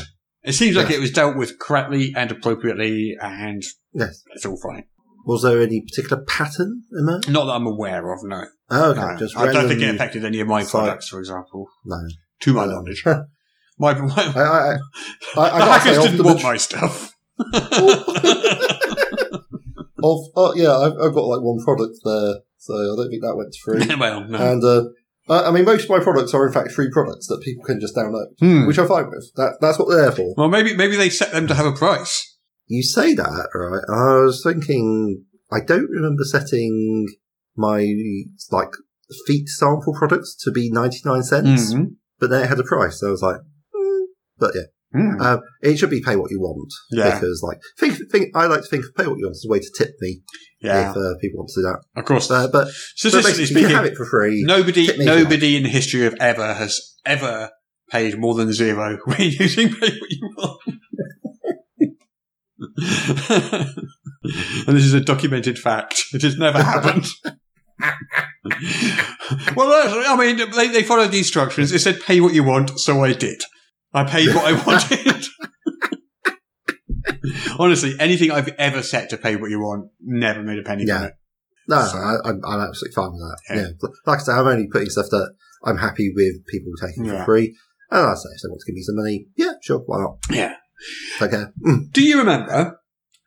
It 0.43 0.53
seems 0.53 0.75
like 0.75 0.89
Yeah. 0.89 0.97
it 0.97 0.99
was 1.01 1.11
dealt 1.11 1.37
with 1.37 1.59
correctly 1.59 2.13
and 2.15 2.31
appropriately 2.31 3.15
and 3.21 3.61
Yes. 3.93 4.23
it's 4.35 4.45
all 4.45 4.59
fine. 4.61 4.85
Was 5.25 5.43
there 5.43 5.61
any 5.61 5.81
particular 5.81 6.21
pattern 6.23 6.83
emerged? 6.97 7.29
Not 7.31 7.45
that 7.45 7.51
I'm 7.53 7.67
aware 7.67 8.11
of, 8.11 8.19
no. 8.23 8.43
Oh, 8.69 8.91
okay. 8.91 8.99
No. 8.99 9.17
Just 9.17 9.37
I 9.37 9.53
don't 9.53 9.67
think 9.69 9.81
it 9.81 9.95
affected 9.95 10.25
any 10.25 10.39
of 10.41 10.47
my 10.47 10.65
products, 10.65 11.07
for 11.09 11.19
example, 11.19 11.67
No. 11.85 11.95
to 12.41 12.53
my 12.53 12.65
No. 12.65 12.71
knowledge. 12.73 13.03
My, 13.79 13.95
my, 13.99 14.13
I, 14.15 14.19
I, 14.19 14.43
I, 14.43 14.73
I, 14.73 14.77
the 15.35 15.41
I 15.41 15.49
gotta 15.59 15.71
hackers 15.71 15.97
didn't 16.03 16.23
want 16.23 16.43
my 16.43 16.57
stuff. 16.57 17.15
of, 20.03 20.19
oh, 20.35 20.53
yeah, 20.55 20.75
I've, 20.77 20.93
I've 21.01 21.13
got 21.15 21.25
like 21.25 21.41
one 21.41 21.63
product 21.63 21.95
there, 22.03 22.35
so 22.57 22.73
I 22.75 22.95
don't 22.95 23.09
think 23.09 23.23
that 23.23 23.35
went 23.37 23.55
free. 23.63 23.95
well, 23.99 24.27
no. 24.27 24.37
and, 24.37 24.63
uh, 24.63 24.83
I 25.29 25.47
I 25.47 25.51
mean, 25.51 25.63
most 25.65 25.85
of 25.85 25.89
my 25.89 25.99
products 25.99 26.33
are 26.33 26.45
in 26.45 26.53
fact 26.53 26.71
free 26.71 26.89
products 26.91 27.27
that 27.27 27.41
people 27.41 27.63
can 27.63 27.79
just 27.79 27.95
download, 27.95 28.27
Hmm. 28.39 28.67
which 28.67 28.77
I'm 28.77 28.87
fine 28.87 29.09
with. 29.09 29.31
That, 29.35 29.57
that's 29.61 29.79
what 29.79 29.87
they're 29.89 30.11
for. 30.11 30.33
Well, 30.37 30.49
maybe 30.49 30.75
maybe 30.75 30.97
they 30.97 31.09
set 31.09 31.31
them 31.31 31.47
to 31.47 31.55
have 31.55 31.65
a 31.65 31.71
price. 31.71 32.37
You 32.67 32.83
say 32.83 33.13
that, 33.13 33.49
right? 33.55 33.83
I 33.89 34.23
was 34.25 34.41
thinking, 34.43 35.23
I 35.51 35.59
don't 35.61 35.89
remember 35.89 36.23
setting 36.25 37.07
my, 37.55 37.85
like, 38.51 38.71
feet 39.27 39.47
sample 39.47 39.93
products 39.97 40.35
to 40.43 40.51
be 40.51 40.69
99 40.71 41.23
cents, 41.23 41.73
Mhm. 41.73 41.95
but 42.19 42.29
then 42.29 42.43
it 42.43 42.49
had 42.49 42.59
a 42.59 42.63
price, 42.63 42.99
so 42.99 43.07
I 43.07 43.11
was 43.11 43.21
like, 43.21 43.37
mm. 43.75 44.05
but 44.39 44.51
yeah. 44.55 44.67
Mm. 44.95 45.19
Um, 45.21 45.39
it 45.61 45.77
should 45.77 45.89
be 45.89 46.01
pay 46.01 46.15
what 46.15 46.29
you 46.29 46.39
want. 46.39 46.71
Yeah. 46.91 47.15
Because, 47.15 47.41
like, 47.43 47.59
think, 47.79 47.97
think, 48.11 48.35
I 48.35 48.45
like 48.45 48.61
to 48.61 48.67
think 48.67 48.85
of 48.85 48.93
pay 48.95 49.07
what 49.07 49.17
you 49.17 49.25
want 49.25 49.35
as 49.35 49.45
a 49.47 49.51
way 49.51 49.59
to 49.59 49.71
tip 49.75 49.89
me 49.99 50.21
Yeah, 50.61 50.91
if 50.91 50.97
uh, 50.97 51.15
people 51.19 51.39
want 51.39 51.49
to 51.49 51.61
do 51.61 51.63
that. 51.63 51.79
of 51.99 52.05
course. 52.05 52.29
Uh, 52.29 52.47
but, 52.47 52.65
but 52.65 52.67
Statistically 52.73 53.31
basically, 53.31 53.61
you 53.61 53.67
speaking, 53.67 53.75
have 53.75 53.85
it 53.85 53.97
for 53.97 54.05
free. 54.05 54.43
Nobody, 54.45 54.85
Tip 54.85 54.97
me 54.97 55.05
if 55.05 55.09
you 55.09 55.23
nobody 55.23 55.57
in 55.57 55.63
the 55.63 55.69
history 55.69 56.05
of 56.05 56.13
ever 56.19 56.53
has 56.53 56.79
ever 57.05 57.49
paid 57.89 58.19
more 58.19 58.35
than 58.35 58.53
zero 58.53 58.97
when 59.05 59.19
using 59.19 59.69
pay 59.69 59.99
what 59.99 60.09
you 60.09 60.33
want. 60.37 60.61
and 64.67 64.77
this 64.77 64.85
is 64.85 64.93
a 64.93 65.01
documented 65.01 65.57
fact. 65.59 66.03
It 66.13 66.21
has 66.21 66.37
never 66.37 66.61
happened. 66.61 67.05
well, 69.55 69.69
I 70.07 70.15
mean, 70.17 70.51
they, 70.51 70.67
they 70.67 70.83
followed 70.83 71.11
the 71.11 71.17
instructions. 71.17 71.71
It 71.71 71.79
said 71.79 72.01
pay 72.01 72.21
what 72.21 72.33
you 72.33 72.43
want, 72.43 72.79
so 72.79 73.03
I 73.03 73.13
did. 73.13 73.41
I 73.93 74.03
paid 74.05 74.29
what 74.33 74.45
I 74.45 74.65
wanted. 74.65 75.25
Honestly, 77.59 77.93
anything 77.99 78.31
I've 78.31 78.49
ever 78.57 78.81
set 78.81 79.09
to 79.11 79.17
pay 79.17 79.35
what 79.35 79.49
you 79.49 79.59
want 79.59 79.89
never 80.01 80.41
made 80.41 80.59
a 80.59 80.63
penny 80.63 80.85
from 80.85 81.03
it. 81.03 81.13
No, 81.67 81.81
So- 81.85 81.97
I, 81.97 82.15
I'm, 82.25 82.41
I'm 82.45 82.59
absolutely 82.59 82.93
fine 82.95 83.11
with 83.11 83.21
that. 83.21 83.37
Yeah. 83.49 83.61
Yeah. 83.61 83.89
Like 84.05 84.19
I 84.19 84.23
say, 84.23 84.31
I'm 84.33 84.47
only 84.47 84.67
putting 84.71 84.89
stuff 84.89 85.05
that 85.11 85.33
I'm 85.63 85.77
happy 85.77 86.11
with 86.13 86.45
people 86.47 86.71
taking 86.81 87.05
Yeah. 87.05 87.19
for 87.19 87.25
free. 87.25 87.55
And 87.91 88.01
I 88.01 88.13
say, 88.15 88.29
if 88.35 88.41
they 88.41 88.49
want 88.49 88.61
to 88.65 88.71
give 88.71 88.75
me 88.75 88.81
some 88.81 88.95
money, 88.95 89.25
yeah, 89.37 89.53
sure, 89.61 89.79
why 89.85 89.99
not? 90.01 90.17
Yeah. 90.29 90.55
Okay. 91.21 91.43
Mm. 91.65 91.91
Do 91.91 92.03
you 92.03 92.17
remember? 92.19 92.79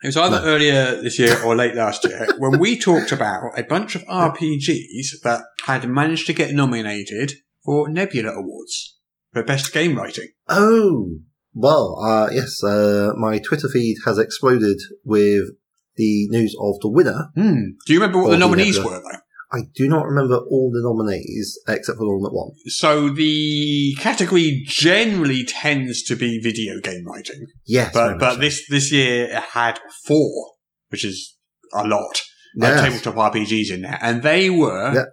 It 0.02 0.09
was 0.09 0.16
either 0.16 0.40
No. 0.40 0.44
earlier 0.44 1.00
this 1.00 1.18
year 1.18 1.40
or 1.42 1.57
late 1.57 1.74
last 1.74 2.05
year 2.05 2.26
when 2.38 2.59
we 2.59 2.79
talked 2.79 3.12
about 3.12 3.59
a 3.59 3.62
bunch 3.62 3.94
of 3.94 4.02
RPGs 4.05 5.20
that 5.22 5.42
had 5.64 5.88
managed 5.88 6.26
to 6.26 6.33
get 6.35 6.52
nominated 6.55 7.33
for 7.64 7.88
Nebula 7.88 8.33
Awards 8.33 8.96
for 9.37 9.44
best 9.44 9.72
game 9.72 9.96
writing. 9.96 10.29
Oh, 10.49 11.16
well, 11.55 11.99
uh, 12.05 12.29
yes, 12.33 12.62
uh, 12.62 13.12
my 13.16 13.38
Twitter 13.38 13.68
feed 13.68 13.96
has 14.05 14.18
exploded 14.18 14.79
with 15.05 15.51
the 15.96 16.29
news 16.29 16.55
of 16.61 16.77
the 16.81 16.88
winner. 16.88 17.29
Hmm. 17.35 17.70
Do 17.87 17.92
you 17.92 18.01
remember 18.01 18.22
what 18.22 18.31
the 18.31 18.38
nominees 18.38 18.79
were 18.79 19.01
though? 19.01 19.18
I 19.53 19.61
do 19.75 19.88
not 19.88 20.05
remember 20.07 20.38
all 20.38 20.70
the 20.72 20.83
nominees 20.83 21.59
except 21.68 21.99
for 21.99 22.05
the 22.05 22.12
one 22.12 22.22
that 22.22 22.35
won. 22.35 22.51
So 22.66 23.09
the 23.11 23.94
category 23.99 24.64
generally 24.66 25.44
tends 25.44 26.03
to 26.05 26.16
be 26.16 26.40
video 26.42 26.81
game 26.81 27.05
writing, 27.07 27.46
Yes, 27.64 27.92
but 27.94 28.18
but 28.18 28.33
much 28.33 28.40
this 28.40 28.68
this 28.68 28.92
year 28.92 29.27
it 29.27 29.42
had 29.42 29.79
four, 30.05 30.53
which 30.88 31.05
is 31.05 31.37
a 31.72 31.87
lot. 31.87 32.20
so. 32.59 32.66
Uh, 32.66 32.83
tabletop 32.83 33.14
RPGs 33.14 33.70
in 33.70 33.83
there, 33.83 33.99
and 34.03 34.22
they 34.22 34.51
were 34.51 34.92
Yeah. 34.94 35.05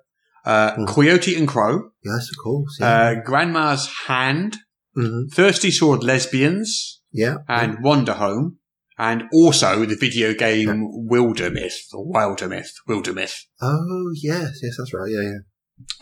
Uh, 0.46 0.72
Mm. 0.76 0.88
Coyote 0.88 1.36
and 1.38 1.48
Crow, 1.48 1.92
yes, 2.04 2.30
of 2.30 2.38
course. 2.44 2.78
Yeah. 2.80 2.88
uh, 2.88 3.14
Grandma's 3.24 3.90
Hand, 4.08 4.58
hmm 4.96 5.26
Thirsty 5.32 5.72
Sword 5.72 6.04
Lesbians, 6.04 7.02
yeah. 7.12 7.38
and 7.48 7.78
Wonder 7.84 8.14
Home, 8.14 8.58
and 8.98 9.24
also 9.34 9.86
the 9.86 9.96
video 9.96 10.34
game 10.34 10.88
Wildermyth 11.10 11.94
or 11.94 12.06
Wildermyth, 12.12 12.70
Wildermyth. 12.90 13.36
Oh, 13.62 14.12
yes, 14.22 14.60
yes, 14.62 14.76
that's 14.78 14.94
right. 14.94 15.10
Yeah, 15.10 15.22
yeah. 15.22 15.38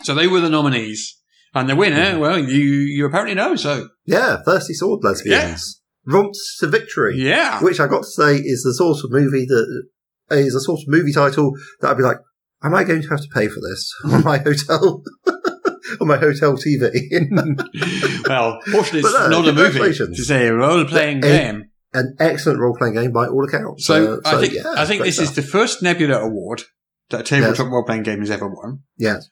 So 0.02 0.14
they 0.14 0.26
were 0.28 0.40
the 0.40 0.50
nominees, 0.50 1.16
and 1.54 1.68
the 1.68 1.76
winner, 1.76 2.12
Mhm. 2.14 2.20
well, 2.20 2.38
you 2.38 2.64
you 2.96 3.06
apparently 3.06 3.34
know. 3.34 3.56
So 3.56 3.88
Yeah, 4.06 4.38
Thirsty 4.44 4.74
Sword 4.74 5.00
Lesbians. 5.02 5.42
Yes. 5.42 5.80
Romps 6.04 6.56
to 6.58 6.66
Victory. 6.66 7.14
yeah, 7.16 7.62
Which 7.62 7.78
I 7.78 7.86
got 7.86 8.00
to 8.02 8.10
say 8.10 8.36
is 8.36 8.62
the 8.64 8.74
sort 8.74 8.98
of 9.04 9.10
movie 9.12 9.46
that 9.46 9.84
is 10.32 10.54
a 10.54 10.60
sort 10.60 10.80
of 10.80 10.88
movie 10.88 11.12
title 11.12 11.52
that 11.80 11.90
I'd 11.90 11.96
be 11.96 12.02
like, 12.02 12.16
am 12.62 12.74
I 12.74 12.84
going 12.84 13.02
to 13.02 13.08
have 13.08 13.20
to 13.22 13.28
pay 13.28 13.48
for 13.48 13.60
this 13.60 13.92
on 14.04 14.22
my 14.24 14.38
hotel? 14.38 15.02
on 16.00 16.08
my 16.08 16.16
hotel 16.16 16.54
TV? 16.56 16.90
well, 18.28 18.60
fortunately, 18.70 19.00
it's 19.00 19.28
not 19.28 19.48
a 19.48 19.52
movie. 19.52 19.80
It's 19.80 20.30
a 20.30 20.50
role 20.50 20.84
playing 20.84 21.20
game. 21.20 21.64
An 21.94 22.16
excellent 22.18 22.58
role 22.60 22.74
playing 22.76 22.94
game 22.94 23.12
by 23.12 23.26
all 23.26 23.44
accounts. 23.44 23.84
So, 23.84 24.14
Uh, 24.14 24.20
I 24.24 24.40
think 24.40 24.54
yeah, 24.54 24.62
I 24.76 24.86
think 24.86 25.02
this 25.02 25.18
is 25.18 25.34
the 25.34 25.42
first 25.42 25.82
Nebula 25.82 26.20
Award 26.22 26.62
that 27.10 27.20
a 27.20 27.22
tabletop 27.22 27.66
role 27.70 27.84
playing 27.84 28.04
game 28.04 28.20
has 28.20 28.30
ever 28.30 28.48
won. 28.48 28.80
Yes. 28.96 29.28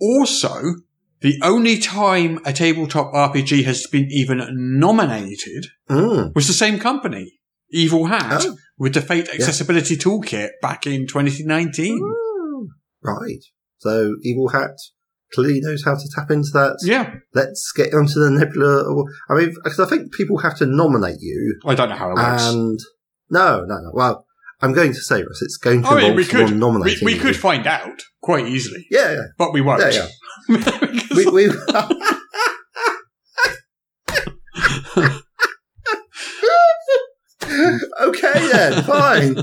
Also, 0.00 0.60
the 1.20 1.38
only 1.42 1.78
time 1.78 2.40
a 2.44 2.52
tabletop 2.52 3.12
RPG 3.12 3.64
has 3.64 3.86
been 3.86 4.08
even 4.10 4.40
nominated 4.80 5.66
Mm. 5.88 6.34
was 6.34 6.46
the 6.48 6.52
same 6.52 6.78
company, 6.80 7.38
Evil 7.70 8.06
Hat, 8.06 8.44
Oh. 8.46 8.56
with 8.78 8.94
the 8.94 9.00
Fate 9.02 9.28
Accessibility 9.28 9.96
Toolkit 9.96 10.48
back 10.62 10.86
in 10.86 11.06
2019. 11.06 12.00
Right. 13.02 13.42
So 13.78 14.14
Evil 14.22 14.48
Hat 14.48 14.76
clearly 15.32 15.60
knows 15.62 15.84
how 15.84 15.94
to 15.94 16.08
tap 16.14 16.30
into 16.30 16.50
that. 16.52 16.78
Yeah, 16.82 17.14
Let's 17.34 17.72
get 17.74 17.94
onto 17.94 18.14
the 18.20 18.30
Nebula. 18.30 19.04
I 19.30 19.34
mean, 19.34 19.54
because 19.62 19.80
I 19.80 19.86
think 19.86 20.12
people 20.12 20.38
have 20.38 20.56
to 20.58 20.66
nominate 20.66 21.20
you, 21.20 21.58
I 21.64 21.74
don't 21.74 21.88
know 21.88 21.96
how 21.96 22.10
it 22.10 22.14
works. 22.16 22.42
and 22.52 22.78
no, 23.30 23.64
no, 23.64 23.76
no. 23.76 23.90
Well, 23.94 24.26
I'm 24.60 24.72
going 24.74 24.92
to 24.92 25.00
say, 25.00 25.22
Russ, 25.22 25.40
it's 25.42 25.56
going 25.56 25.82
to 25.82 25.88
oh, 25.88 25.92
I 25.92 25.94
mean, 25.96 26.04
involve 26.10 26.16
we 26.16 26.24
could 26.26 27.02
we, 27.02 27.14
we 27.14 27.18
could 27.18 27.36
find 27.36 27.66
out 27.66 28.02
quite 28.22 28.46
easily, 28.46 28.86
Yeah, 28.90 29.12
yeah. 29.12 29.22
but 29.38 29.52
we 29.52 29.60
won't. 29.60 29.80
Yeah, 29.94 30.08
We, 31.16 31.26
we 31.26 31.50
okay 38.00 38.48
then, 38.52 38.82
fine. 38.84 39.34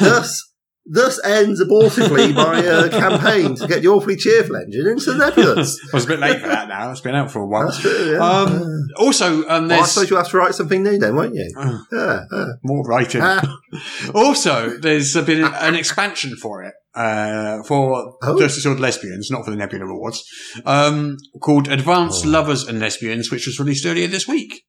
thus, 0.00 0.53
thus 0.86 1.18
ends 1.24 1.62
abortively 1.62 2.34
my 2.34 2.66
uh, 2.66 2.88
campaign 2.90 3.54
to 3.56 3.66
get 3.66 3.82
the 3.82 3.88
awfully 3.88 4.16
cheerful 4.16 4.56
engine 4.56 4.86
into 4.86 5.12
the 5.12 5.24
nebulas. 5.24 5.76
I 5.92 5.96
was 5.96 6.04
a 6.04 6.08
bit 6.08 6.20
late 6.20 6.40
for 6.40 6.48
that 6.48 6.68
now. 6.68 6.90
It's 6.90 7.00
been 7.00 7.14
out 7.14 7.30
for 7.30 7.40
a 7.40 7.46
while. 7.46 7.66
That's 7.66 7.80
true. 7.80 8.12
Yeah. 8.12 8.18
Um, 8.18 8.86
also, 8.96 9.48
um, 9.48 9.68
well, 9.68 9.82
I 9.82 9.86
suppose 9.86 10.10
you'll 10.10 10.18
have 10.18 10.30
to 10.30 10.36
write 10.38 10.54
something 10.54 10.82
new 10.82 10.98
then, 10.98 11.14
won't 11.16 11.34
you? 11.34 11.50
Uh, 11.56 11.78
Yeah. 11.92 12.24
more 12.62 12.84
writing. 12.84 13.20
Ah. 13.22 13.58
also, 14.14 14.76
there's 14.78 15.14
been 15.14 15.44
an, 15.44 15.52
an 15.54 15.74
expansion 15.74 16.36
for 16.36 16.62
it. 16.62 16.74
Uh, 16.94 17.60
for 17.64 18.14
Oh. 18.22 18.38
Thirsty 18.38 18.60
Sword 18.60 18.78
Lesbians, 18.78 19.28
not 19.28 19.44
for 19.44 19.50
the 19.50 19.56
Nebula 19.56 19.86
Awards, 19.86 20.22
um, 20.64 21.16
called 21.40 21.66
Advanced 21.66 22.24
Oh. 22.24 22.28
Lovers 22.28 22.68
and 22.68 22.78
Lesbians, 22.78 23.32
which 23.32 23.46
was 23.46 23.58
released 23.58 23.84
earlier 23.84 24.06
this 24.06 24.28
week. 24.28 24.62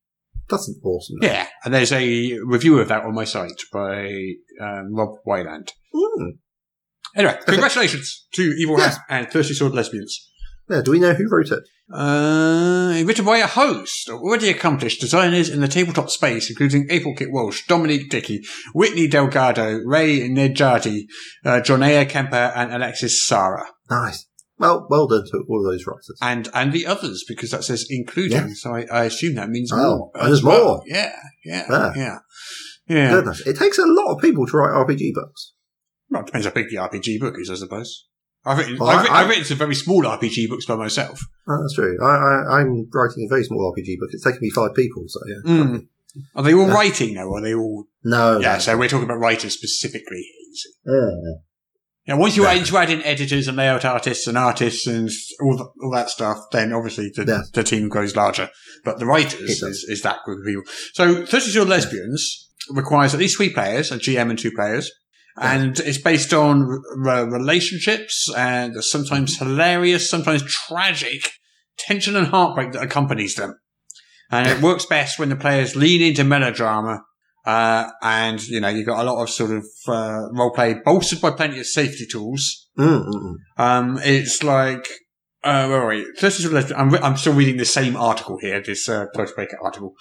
That's 0.49 0.71
awesome. 0.83 1.17
Yeah, 1.21 1.47
and 1.63 1.73
there's 1.73 1.91
a 1.91 2.39
review 2.45 2.79
of 2.79 2.87
that 2.89 3.03
on 3.03 3.15
my 3.15 3.23
site 3.23 3.61
by 3.73 4.07
um, 4.61 4.93
Rob 4.93 5.09
Wyland. 5.27 5.69
Mm. 5.93 6.37
Anyway, 7.15 7.37
congratulations 7.45 8.27
to 8.33 8.41
Evil 8.57 8.77
Yes. 8.77 8.97
Hat 8.97 9.05
and 9.09 9.29
Thirsty 9.29 9.53
Sword 9.53 9.73
Lesbians. 9.73 10.29
Yeah, 10.69 10.81
do 10.81 10.91
we 10.91 10.99
know 10.99 11.13
who 11.13 11.29
wrote 11.29 11.51
it? 11.51 11.63
Uh, 11.93 13.03
written 13.05 13.23
by 13.23 13.37
a 13.37 13.47
host 13.47 14.09
of 14.09 14.19
already 14.21 14.49
accomplished 14.49 14.99
designers 14.99 15.49
in 15.49 15.61
the 15.61 15.67
tabletop 15.67 16.09
space, 16.09 16.49
including 16.49 16.87
April 16.89 17.13
Kit 17.15 17.31
Walsh, 17.31 17.67
Dominique 17.67 18.09
Dickey, 18.09 18.41
Whitney 18.73 19.07
Delgado, 19.07 19.79
Rae 19.85 20.27
Nedjadi, 20.27 21.03
uh, 21.45 21.61
Jonaya 21.61 22.09
Kemper, 22.09 22.51
and 22.55 22.73
Alexis 22.73 23.25
Sara. 23.25 23.67
Nice. 23.89 24.25
Well, 24.57 24.87
well 24.89 25.07
done 25.07 25.23
to 25.31 25.43
all 25.49 25.65
of 25.65 25.71
those 25.73 25.85
writers. 25.85 26.17
And, 26.21 26.47
and 26.53 26.71
the 26.71 26.85
others, 26.85 27.25
because 27.27 27.51
that 27.51 27.63
says 27.65 27.85
including, 27.89 28.31
Yes. 28.49 28.61
so 28.61 28.73
I, 28.73 28.85
I 28.91 29.03
assume 29.05 29.35
that 29.35 29.49
means 29.49 29.71
Oh, 29.73 29.77
more. 29.97 30.11
there's 30.25 30.43
well. 30.43 30.63
more. 30.65 30.83
Yeah, 30.85 31.13
yeah, 31.43 31.65
Yeah. 31.69 31.93
yeah. 31.95 32.17
Yeah. 32.87 33.11
Goodness, 33.11 33.41
it 33.47 33.57
takes 33.57 33.77
a 33.79 33.85
lot 33.85 34.13
of 34.15 34.21
people 34.21 34.45
to 34.45 34.57
write 34.57 34.71
RPG 34.71 35.13
books. 35.13 35.53
Well, 36.09 36.21
it 36.21 36.27
depends 36.27 36.45
how 36.47 36.53
big 36.53 36.69
the 36.69 36.77
RPG 36.77 37.19
book 37.19 37.35
is, 37.39 37.49
I 37.49 37.55
suppose. 37.55 38.05
I've 38.45 38.59
written, 38.59 38.77
Well, 38.77 38.89
I've, 38.89 39.01
written, 39.01 39.15
I- 39.15 39.21
I've 39.21 39.29
written 39.29 39.43
some 39.45 39.57
very 39.57 39.73
small 39.75 40.03
RPG 40.03 40.47
books 40.49 40.65
by 40.67 40.75
myself. 40.75 41.19
Oh, 41.49 41.57
that's 41.61 41.73
true. 41.73 41.97
I, 42.01 42.05
I, 42.05 42.59
I'm 42.61 42.87
writing 42.93 43.25
a 43.25 43.27
very 43.29 43.43
small 43.43 43.73
RPG 43.75 43.97
book. 43.99 44.09
It's 44.11 44.23
taken 44.23 44.39
me 44.41 44.51
five 44.51 44.75
people, 44.75 45.03
so 45.07 45.19
yeah. 45.27 45.51
Mm. 45.51 45.87
Are 46.35 46.43
they 46.43 46.53
all 46.53 46.67
Yeah. 46.67 46.73
writing 46.75 47.15
now? 47.15 47.25
Or 47.25 47.39
are 47.39 47.41
they 47.41 47.55
all? 47.55 47.85
No. 48.03 48.37
yeah. 48.39 48.53
no. 48.53 48.59
So 48.59 48.77
we're 48.77 48.87
talking 48.87 49.05
about 49.05 49.19
writers 49.19 49.53
specifically. 49.55 50.25
You. 52.05 52.13
Yeah. 52.13 52.19
Once 52.19 52.37
you 52.37 52.43
Yeah. 52.43 52.53
add, 52.53 52.69
you 52.69 52.77
add 52.77 52.89
in 52.89 53.03
editors 53.03 53.47
and 53.47 53.57
layout 53.57 53.85
artists 53.85 54.27
and 54.27 54.37
artists 54.37 54.87
and 54.87 55.09
all, 55.41 55.57
the, 55.57 55.65
all 55.81 55.91
that 55.91 56.09
stuff, 56.09 56.37
then 56.51 56.73
obviously 56.73 57.11
the, 57.15 57.25
Yeah. 57.25 57.41
the 57.53 57.63
team 57.63 57.89
grows 57.89 58.15
larger. 58.15 58.49
But 58.83 58.99
the 58.99 59.05
writers 59.05 59.61
is, 59.61 59.85
is 59.87 60.01
that 60.03 60.23
group 60.23 60.39
of 60.39 60.45
people. 60.45 60.63
So 60.93 61.25
Thirsty 61.25 61.51
Sword 61.51 61.69
Lesbians 61.69 62.49
requires 62.71 63.13
at 63.13 63.19
least 63.19 63.37
three 63.37 63.49
players, 63.49 63.91
a 63.91 63.97
GM 63.97 64.29
and 64.29 64.39
two 64.39 64.51
players. 64.51 64.91
Yeah. 65.39 65.53
And 65.53 65.79
it's 65.79 65.97
based 65.97 66.33
on 66.33 66.81
r- 67.05 67.29
relationships 67.29 68.29
and 68.35 68.83
sometimes 68.83 69.37
mm-hmm. 69.37 69.45
hilarious, 69.45 70.09
sometimes 70.09 70.43
tragic 70.43 71.31
tension 71.77 72.15
and 72.15 72.27
heartbreak 72.27 72.71
that 72.71 72.83
accompanies 72.83 73.35
them. 73.35 73.57
And 74.31 74.47
it 74.47 74.61
works 74.61 74.85
best 74.85 75.19
when 75.19 75.29
the 75.29 75.35
players 75.35 75.75
lean 75.75 76.01
into 76.01 76.23
melodrama. 76.23 77.01
Uh, 77.45 77.89
and, 78.01 78.45
you 78.47 78.59
know, 78.59 78.69
you've 78.69 78.87
got 78.87 79.05
a 79.05 79.11
lot 79.11 79.21
of 79.21 79.29
sort 79.29 79.51
of, 79.51 79.65
uh, 79.87 80.21
role 80.33 80.51
play 80.51 80.75
bolstered 80.83 81.21
by 81.21 81.31
plenty 81.31 81.59
of 81.59 81.65
safety 81.67 82.05
tools. 82.09 82.69
Mm, 82.77 83.05
mm, 83.05 83.13
mm. 83.13 83.33
Um, 83.57 83.99
it's 84.03 84.41
like, 84.43 84.87
uh, 85.43 85.67
where 85.67 85.81
are 85.83 85.87
we? 85.89 86.07
First 86.19 86.39
is 86.39 86.51
Lesbian- 86.51 86.79
I'm, 86.79 86.89
re- 86.89 86.99
I'm 87.03 87.17
still 87.17 87.33
reading 87.33 87.57
the 87.57 87.65
same 87.65 87.95
article 87.95 88.39
here, 88.41 88.61
this, 88.65 88.89
uh, 88.89 89.05
Breaker 89.13 89.57
article. 89.63 89.93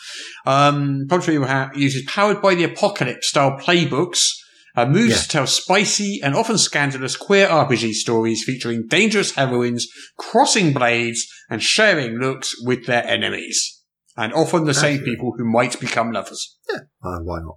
Um, 0.46 1.06
ha- 1.10 1.70
uses 1.74 2.02
powered 2.06 2.40
by 2.40 2.54
the 2.54 2.64
apocalypse 2.64 3.28
style 3.28 3.58
playbooks, 3.60 4.30
uh, 4.76 4.86
moves 4.86 5.10
Yeah. 5.10 5.16
to 5.18 5.28
tell 5.28 5.46
spicy 5.46 6.20
and 6.22 6.34
often 6.34 6.56
scandalous 6.56 7.14
queer 7.14 7.46
RPG 7.46 7.92
stories 7.92 8.42
featuring 8.44 8.86
dangerous 8.88 9.32
heroines, 9.32 9.86
crossing 10.16 10.72
blades, 10.72 11.26
and 11.50 11.62
sharing 11.62 12.18
looks 12.18 12.54
with 12.64 12.86
their 12.86 13.06
enemies. 13.06 13.73
And 14.16 14.32
often 14.32 14.64
the 14.64 14.74
same 14.74 15.00
people 15.02 15.34
who 15.36 15.44
might 15.44 15.78
become 15.80 16.12
lovers. 16.12 16.56
Uh, 16.72 17.18
why 17.20 17.40
not? 17.40 17.56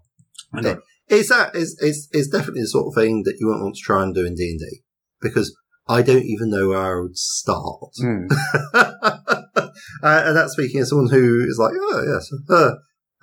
I 0.53 0.61
know. 0.61 0.81
It's 1.07 1.29
that. 1.29 1.55
It's, 1.55 1.75
it's, 1.81 2.07
it's 2.11 2.27
definitely 2.29 2.61
the 2.61 2.67
sort 2.67 2.87
of 2.87 2.95
thing 3.01 3.23
that 3.25 3.37
you 3.39 3.47
won't 3.47 3.61
want 3.61 3.75
to 3.75 3.81
try 3.81 4.03
and 4.03 4.13
do 4.13 4.25
in 4.25 4.35
D 4.35 4.49
and 4.49 4.59
D 4.59 4.81
because 5.21 5.55
I 5.87 6.01
don't 6.01 6.23
even 6.25 6.49
know 6.49 6.69
where 6.69 6.79
I 6.79 6.99
would 7.01 7.17
start. 7.17 7.91
Mm. 8.01 8.27
uh, 8.73 9.69
and 10.03 10.35
that's 10.35 10.53
speaking 10.53 10.81
as 10.81 10.89
someone 10.89 11.09
who 11.09 11.45
is 11.47 11.57
like, 11.59 11.73
oh 11.77 12.03
yes, 12.05 12.29
uh, 12.49 12.71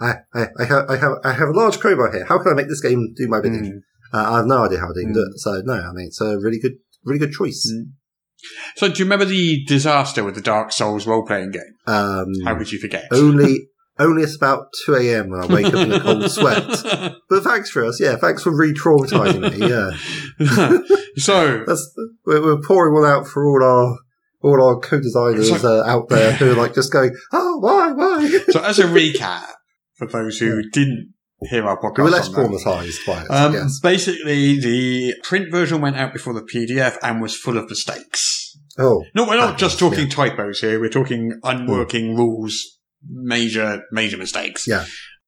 I, 0.00 0.14
I, 0.34 0.48
I, 0.60 0.64
have, 0.64 0.90
I 0.90 0.96
have, 0.96 1.12
I 1.24 1.32
have 1.32 1.48
a 1.48 1.52
large 1.52 1.78
crowbar 1.78 2.12
here. 2.12 2.24
How 2.24 2.38
can 2.42 2.52
I 2.52 2.54
make 2.54 2.68
this 2.68 2.80
game 2.80 3.12
do 3.16 3.28
my 3.28 3.40
bidding? 3.40 3.64
Mm. 3.64 3.78
Uh, 4.18 4.32
I 4.32 4.36
have 4.38 4.46
no 4.46 4.64
idea 4.64 4.78
how 4.78 4.88
to 4.88 4.94
do 4.94 5.06
Mm. 5.08 5.16
it. 5.16 5.38
So 5.38 5.60
no, 5.64 5.74
I 5.74 5.92
mean, 5.92 6.06
it's 6.06 6.20
a 6.20 6.38
really 6.38 6.58
good, 6.58 6.74
really 7.04 7.18
good 7.18 7.32
choice. 7.32 7.70
Mm. 7.72 7.92
So 8.76 8.88
do 8.88 8.98
you 8.98 9.04
remember 9.04 9.24
the 9.24 9.64
disaster 9.66 10.24
with 10.24 10.34
the 10.34 10.40
Dark 10.40 10.72
Souls 10.72 11.06
role 11.06 11.24
playing 11.24 11.50
game? 11.52 11.62
Um, 11.86 12.26
How 12.44 12.56
could 12.56 12.70
you 12.72 12.78
forget? 12.78 13.06
only, 13.12 13.68
only 13.98 14.22
at 14.24 14.34
about 14.34 14.66
2 14.86 14.94
a.m. 14.96 15.30
when 15.30 15.40
I 15.40 15.46
wake 15.46 15.66
up 15.66 15.74
in 15.74 15.92
a 15.92 16.00
cold 16.00 16.30
sweat. 16.30 16.64
But 17.30 17.42
thanks 17.42 17.70
for 17.70 17.84
us. 17.84 18.00
Yeah, 18.00 18.16
thanks 18.16 18.42
for 18.42 18.56
re-traumatizing 18.56 19.58
me. 19.58 19.68
Yeah. 19.68 20.78
so 21.16 21.64
That's, 21.66 21.94
we're, 22.26 22.42
we're 22.42 22.60
pouring 22.60 22.94
one 22.94 23.10
out 23.10 23.26
for 23.26 23.44
all 23.46 23.62
our 23.64 23.96
all 24.42 24.62
our 24.62 24.78
co-designers 24.78 25.50
like- 25.50 25.64
uh, 25.64 25.82
out 25.84 26.10
there 26.10 26.32
who 26.34 26.52
are 26.52 26.54
like 26.54 26.74
just 26.74 26.92
going, 26.92 27.16
oh, 27.32 27.58
why, 27.60 27.92
why? 27.92 28.28
so 28.50 28.62
as 28.62 28.78
a 28.78 28.84
recap 28.84 29.46
for 29.94 30.06
those 30.06 30.38
who 30.38 30.62
didn't 30.70 31.13
hear 31.46 31.66
our 31.66 31.78
podcast, 31.80 31.98
We're 32.04 32.10
less 32.10 32.28
traumatized 32.28 33.06
by 33.06 33.22
it. 33.22 33.30
Um, 33.30 33.52
yes. 33.54 33.80
Basically, 33.80 34.58
the 34.60 35.14
print 35.22 35.50
version 35.50 35.80
went 35.80 35.96
out 35.96 36.12
before 36.12 36.32
the 36.34 36.42
PDF 36.42 36.96
and 37.02 37.20
was 37.20 37.36
full 37.36 37.56
of 37.58 37.68
mistakes. 37.68 38.56
Oh, 38.78 39.04
No, 39.14 39.24
we're 39.26 39.36
not 39.36 39.58
just 39.58 39.80
yeah. 39.80 39.88
talking 39.88 40.08
typos 40.08 40.60
here. 40.60 40.80
We're 40.80 40.88
talking 40.90 41.38
unworking 41.44 42.16
rules, 42.16 42.78
major, 43.08 43.82
major 43.92 44.16
mistakes. 44.16 44.66
Yeah. 44.66 44.84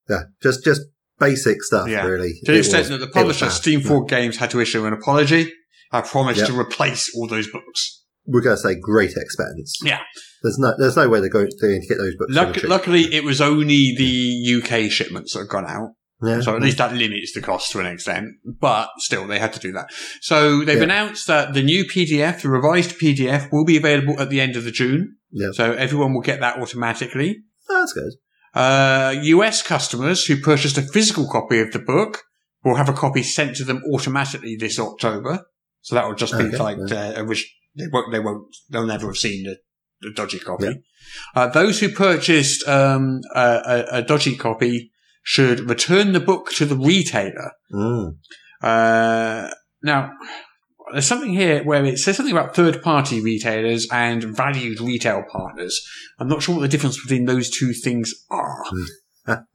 yeah, 0.09 0.23
just 0.43 0.63
just 0.63 0.81
basic 1.19 1.63
stuff, 1.63 1.87
Yeah. 1.89 2.05
really. 2.05 2.33
To 2.45 2.51
the 2.51 2.59
extent 2.59 2.87
that 2.89 2.97
the 2.97 3.03
it 3.05 3.07
was 3.25 3.39
publisher, 3.39 3.45
bad. 3.45 3.53
Steamforged 3.53 4.09
Games, 4.09 4.37
had 4.37 4.51
to 4.51 4.59
issue 4.59 4.85
an 4.85 4.93
apology. 4.93 5.51
I 5.91 6.01
promised 6.01 6.41
Yeah. 6.41 6.47
to 6.47 6.59
replace 6.59 7.09
all 7.15 7.27
those 7.27 7.49
books. 7.49 8.03
We're 8.25 8.41
going 8.41 8.57
to 8.57 8.61
say 8.61 8.75
great 8.79 9.13
expense. 9.15 9.79
Yeah. 9.81 10.01
There's 10.43 10.57
no, 10.59 10.73
there's 10.77 10.97
no 10.97 11.07
way 11.07 11.21
they're 11.21 11.29
going, 11.29 11.47
to 11.49 11.79
get 11.87 11.97
those 11.97 12.15
books. 12.17 12.33
Luck- 12.33 12.63
luckily, 12.63 13.03
it 13.15 13.23
was 13.23 13.39
only 13.39 13.95
the 13.97 14.61
UK 14.61 14.91
shipments 14.91 15.33
that 15.33 15.39
had 15.39 15.47
gone 15.47 15.65
out. 15.65 15.91
Yeah. 16.23 16.41
So 16.41 16.55
at 16.55 16.61
least 16.61 16.79
that 16.79 16.93
limits 16.95 17.33
the 17.33 17.41
cost 17.41 17.71
to 17.73 17.79
an 17.79 17.85
extent, 17.85 18.25
but 18.43 18.89
still 18.97 19.27
they 19.27 19.37
had 19.39 19.53
to 19.53 19.59
do 19.59 19.71
that. 19.73 19.87
So 20.21 20.63
they've 20.63 20.77
Yeah. 20.77 20.83
announced 20.83 21.27
that 21.27 21.53
the 21.53 21.61
new 21.61 21.85
PDF, 21.85 22.41
the 22.41 22.49
revised 22.49 22.97
PDF, 22.99 23.51
will 23.51 23.65
be 23.65 23.77
available 23.77 24.19
at 24.19 24.29
the 24.29 24.41
end 24.41 24.55
of 24.55 24.63
the 24.63 24.71
June. 24.71 25.15
Yeah. 25.31 25.49
So 25.53 25.73
everyone 25.73 26.13
will 26.13 26.21
get 26.21 26.39
that 26.39 26.57
automatically. 26.59 27.37
Oh, 27.69 27.79
that's 27.79 27.93
good. 27.93 28.13
Uh, 28.55 29.13
US 29.21 29.61
customers 29.61 30.25
who 30.25 30.41
purchased 30.41 30.77
a 30.77 30.81
physical 30.81 31.27
copy 31.29 31.59
of 31.59 31.71
the 31.71 31.79
book 31.79 32.23
will 32.63 32.75
have 32.75 32.89
a 32.89 32.93
copy 32.93 33.21
sent 33.21 33.55
to 33.57 33.63
them 33.63 33.83
automatically 33.93 34.55
this 34.55 34.79
October. 34.79 35.45
So 35.81 35.93
that 35.95 36.07
will 36.07 36.15
just 36.15 36.35
be 36.37 36.45
Okay, 36.45 36.57
like 36.57 36.77
yeah. 36.87 37.13
uh, 37.17 37.33
they 37.75 37.87
won't, 37.91 38.11
they 38.11 38.19
won't, 38.19 38.47
they'll 38.71 38.87
never 38.87 39.07
have 39.07 39.17
seen 39.17 39.43
the, 39.43 39.57
the 40.01 40.11
dodgy 40.15 40.39
copy. 40.39 40.65
Yeah. 40.65 40.73
Uh, 41.35 41.47
those 41.47 41.79
who 41.79 41.89
purchased 41.89 42.67
um, 42.67 43.21
a, 43.35 43.41
a, 43.91 43.97
a 43.97 44.01
dodgy 44.01 44.35
copy 44.35 44.91
should 45.27 45.69
return 45.69 46.13
the 46.13 46.21
book 46.21 46.49
to 46.51 46.65
the 46.65 46.77
retailer. 46.77 47.51
Mm. 47.73 48.15
Uh, 48.61 49.49
now, 49.83 50.11
there's 50.93 51.05
something 51.05 51.33
here 51.33 51.65
where 51.65 51.83
it 51.83 51.99
says 51.99 52.15
something 52.15 52.33
about 52.33 52.55
third 52.55 52.81
party 52.81 53.19
retailers 53.19 53.89
and 53.91 54.23
valued 54.23 54.79
retail 54.79 55.25
partners. 55.29 55.85
I'm 56.17 56.29
not 56.29 56.41
sure 56.41 56.55
what 56.55 56.61
the 56.61 56.69
difference 56.69 57.01
between 57.01 57.25
those 57.25 57.49
two 57.49 57.73
things 57.73 58.13
are. 58.31 58.63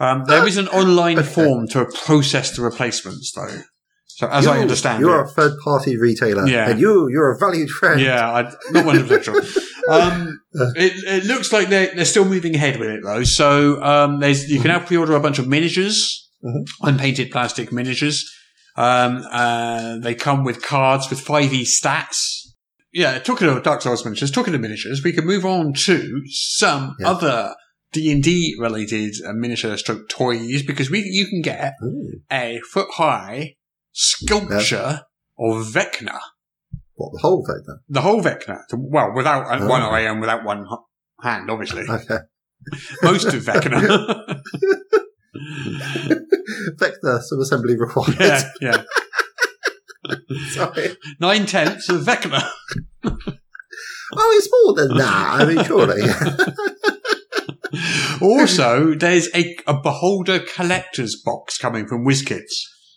um, 0.00 0.24
there 0.26 0.48
is 0.48 0.56
an 0.56 0.66
online 0.66 1.22
form 1.22 1.68
to 1.68 1.84
process 2.04 2.56
the 2.56 2.62
replacements, 2.62 3.30
though. 3.36 3.62
So, 4.06 4.26
as 4.26 4.48
I 4.48 4.58
understand 4.58 5.00
you're 5.00 5.20
it, 5.20 5.26
a 5.26 5.28
third 5.28 5.52
party 5.62 5.96
retailer. 5.96 6.44
Yeah. 6.48 6.70
And 6.70 6.80
you, 6.80 7.08
you're 7.08 7.30
a 7.30 7.38
valued 7.38 7.70
friend. 7.70 8.00
yeah, 8.00 8.28
I, 8.28 8.42
not 8.72 8.84
one 8.84 8.96
hundred 8.96 9.24
sure. 9.24 9.40
Um, 9.88 10.40
it, 10.76 10.92
it 11.06 11.24
looks 11.24 11.52
like 11.52 11.68
they're, 11.68 11.94
they're 11.94 12.04
still 12.04 12.24
moving 12.24 12.54
ahead 12.54 12.78
with 12.78 12.88
it 12.88 13.00
though. 13.02 13.24
So 13.24 13.82
um, 13.82 14.20
there's 14.20 14.48
you 14.50 14.60
can 14.60 14.68
now 14.68 14.80
pre-order 14.80 15.14
a 15.16 15.20
bunch 15.20 15.38
of 15.38 15.48
miniatures, 15.48 16.28
Mhm. 16.44 16.66
unpainted 16.82 17.30
plastic 17.30 17.72
miniatures. 17.72 18.28
Um, 18.76 19.24
uh, 19.30 19.98
they 19.98 20.14
come 20.14 20.44
with 20.44 20.62
cards 20.62 21.08
with 21.10 21.20
five 21.20 21.52
e 21.52 21.64
stats. 21.64 22.48
Yeah, 22.92 23.18
talking 23.20 23.48
of 23.48 23.62
Dark 23.62 23.80
Souls 23.82 24.04
miniatures, 24.04 24.30
talking 24.30 24.54
of 24.54 24.60
miniatures, 24.60 25.02
we 25.04 25.12
can 25.12 25.24
move 25.24 25.44
on 25.46 25.72
to 25.74 26.22
some 26.26 26.96
Yeah. 27.00 27.10
other 27.10 27.54
D 27.92 28.10
and 28.10 28.22
D 28.22 28.54
related 28.58 29.14
uh, 29.26 29.32
miniature 29.34 29.76
stroke 29.76 30.08
toys 30.08 30.62
because 30.62 30.90
we 30.90 31.00
you 31.00 31.26
can 31.26 31.42
get 31.42 31.74
Ooh, 31.82 32.20
a 32.30 32.60
foot 32.70 32.88
high 32.94 33.54
sculpture 33.92 35.02
of 35.38 35.66
Vecna. 35.66 36.18
What, 37.02 37.12
the 37.12 37.18
whole 37.20 37.44
then? 37.46 37.78
The 37.88 38.00
whole 38.00 38.22
Vecna. 38.22 38.58
Well, 38.72 39.12
without 39.14 39.46
uh, 39.46 39.58
Oh. 39.64 39.68
one 39.68 39.82
eye 39.82 40.00
and 40.00 40.20
without 40.20 40.44
one 40.44 40.66
hand, 41.22 41.50
obviously. 41.50 41.84
Okay. 41.88 42.18
Most 43.02 43.26
of 43.26 43.42
Vecna. 43.42 44.40
Vector, 46.78 47.20
some 47.22 47.40
assembly 47.40 47.76
required. 47.78 48.16
yeah, 48.20 48.42
yeah. 48.60 48.82
Sorry. 50.50 50.96
Nine 51.20 51.46
tenths 51.46 51.88
of 51.88 52.02
Vecna. 52.02 52.42
Oh, 53.04 54.34
it's 54.36 54.48
more 54.52 54.74
than 54.74 54.98
that. 54.98 55.40
I 55.40 55.44
mean, 55.46 55.64
surely. 55.64 56.02
also, 58.22 58.94
there's 58.94 59.28
a, 59.34 59.56
a 59.66 59.80
Beholder 59.80 60.40
collector's 60.40 61.20
box 61.24 61.56
coming 61.58 61.86
from 61.88 62.04
WizKids, 62.04 62.52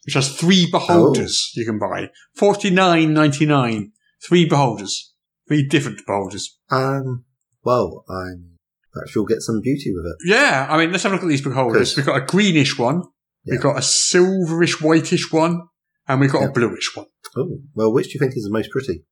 which 0.06 0.14
has 0.16 0.36
three 0.38 0.68
Beholders 0.70 1.51
you 1.56 1.66
can 1.66 1.80
buy. 1.80 2.10
Forty 2.36 2.70
nine 2.70 3.14
ninety 3.14 3.45
nine. 3.45 3.93
Three 4.28 4.45
Beholders. 4.47 5.13
Three 5.47 5.67
different 5.67 6.01
Beholders. 6.07 6.57
um, 6.71 7.26
well, 7.63 8.03
I'm 8.09 8.57
perhaps 8.93 9.13
you'll 9.15 9.26
get 9.26 9.41
some 9.41 9.59
beauty 9.61 9.91
with 9.93 10.05
it. 10.05 10.15
Yeah, 10.32 10.67
I 10.69 10.78
mean, 10.78 10.91
let's 10.91 11.03
have 11.03 11.11
a 11.11 11.15
look 11.15 11.23
at 11.23 11.30
these 11.30 11.41
Beholders. 11.41 11.95
We've 11.97 12.05
got 12.05 12.21
a 12.21 12.26
greenish 12.26 12.78
one. 12.80 13.01
We've 13.45 13.61
got 13.61 13.78
a 13.78 13.82
silverish 13.82 14.82
whitish 14.82 15.32
one. 15.32 15.61
And 16.07 16.21
we've 16.21 16.32
got 16.32 16.41
Yeah. 16.41 16.49
a 16.49 16.51
bluish 16.51 16.95
one. 16.95 17.07
Oh, 17.36 17.57
well, 17.73 17.91
which 17.91 18.05
do 18.07 18.11
you 18.13 18.19
think 18.19 18.34
is 18.38 18.43
the 18.43 18.51
most 18.51 18.69
pretty? 18.69 19.03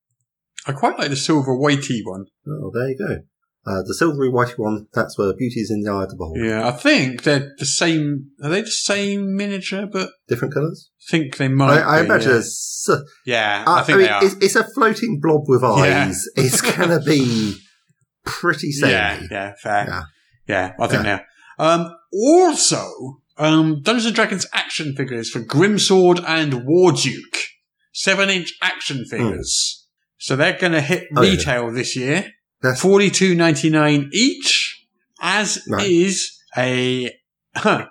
I 0.68 0.72
quite 0.74 0.98
like 1.00 1.10
the 1.10 1.16
silver 1.16 1.52
whitey 1.58 2.00
one. 2.04 2.26
Oh, 2.48 2.72
there 2.74 2.90
you 2.90 2.98
go. 2.98 3.18
Uh, 3.66 3.82
the 3.88 3.96
silvery 3.96 4.30
whitey 4.30 4.58
one, 4.58 4.88
that's 4.94 5.18
where 5.18 5.34
beauty 5.34 5.62
is 5.62 5.72
in 5.72 5.82
the 5.82 5.90
eye 5.92 6.04
of 6.04 6.10
the 6.10 6.18
beholder. 6.18 6.44
Yeah, 6.46 6.68
I 6.68 6.72
think 6.72 7.24
they're 7.24 7.54
the 7.58 7.66
same. 7.66 8.32
Are 8.44 8.50
they 8.50 8.62
the 8.62 8.68
same 8.68 9.38
miniature? 9.38 9.88
But 9.90 10.10
Different 10.28 10.54
colours? 10.54 10.90
I 11.00 11.12
think 11.12 11.38
they 11.38 11.48
might. 11.48 11.80
I, 11.80 12.00
I 12.00 12.02
be, 12.02 12.06
imagine 12.08 12.32
yeah. 12.32 12.38
it's, 12.40 12.88
uh, 12.90 13.00
Yeah, 13.26 13.64
I, 13.66 13.80
I 13.80 13.84
think 13.84 13.98
mean, 14.00 14.08
they 14.08 14.12
are. 14.14 14.26
it's, 14.26 14.36
it's 14.42 14.56
a 14.58 14.66
floating 14.76 15.20
blob 15.22 15.44
with 15.48 15.62
Yeah. 15.62 15.70
eyes. 16.08 16.26
It's 16.36 16.60
going 16.76 16.90
to 16.90 17.00
be 17.00 17.56
pretty 18.26 18.72
samey. 18.74 18.92
Yeah, 18.92 19.22
yeah, 19.32 19.54
fair. 19.62 19.86
Yeah. 19.88 20.04
Yeah, 20.46 20.74
I 20.78 20.88
think 20.88 21.04
they 21.04 21.12
are. 21.12 21.26
Um, 21.58 21.96
also, 22.12 23.22
um, 23.38 23.82
Dungeons 23.82 24.08
and 24.08 24.16
Dragons 24.16 24.46
action 24.54 24.94
figures 24.96 25.30
for 25.30 25.40
Grimsword 25.40 26.22
and 26.28 26.52
Warduke, 26.68 27.38
seven 27.94 28.30
inch 28.30 28.54
action 28.62 29.06
figures. 29.06 29.88
So 30.18 30.36
they're 30.36 30.58
going 30.58 30.74
to 30.74 30.82
hit 30.82 31.08
Oh, 31.16 31.22
yeah. 31.22 31.32
retail 31.32 31.72
this 31.72 31.96
year, 31.96 32.28
That's- 32.64 32.82
forty 32.82 33.10
two 33.12 33.36
ninety 33.36 33.70
nine 33.70 34.10
each, 34.14 34.84
as 35.22 35.62
Right. 35.70 35.86
is 35.88 36.32
a 36.58 37.12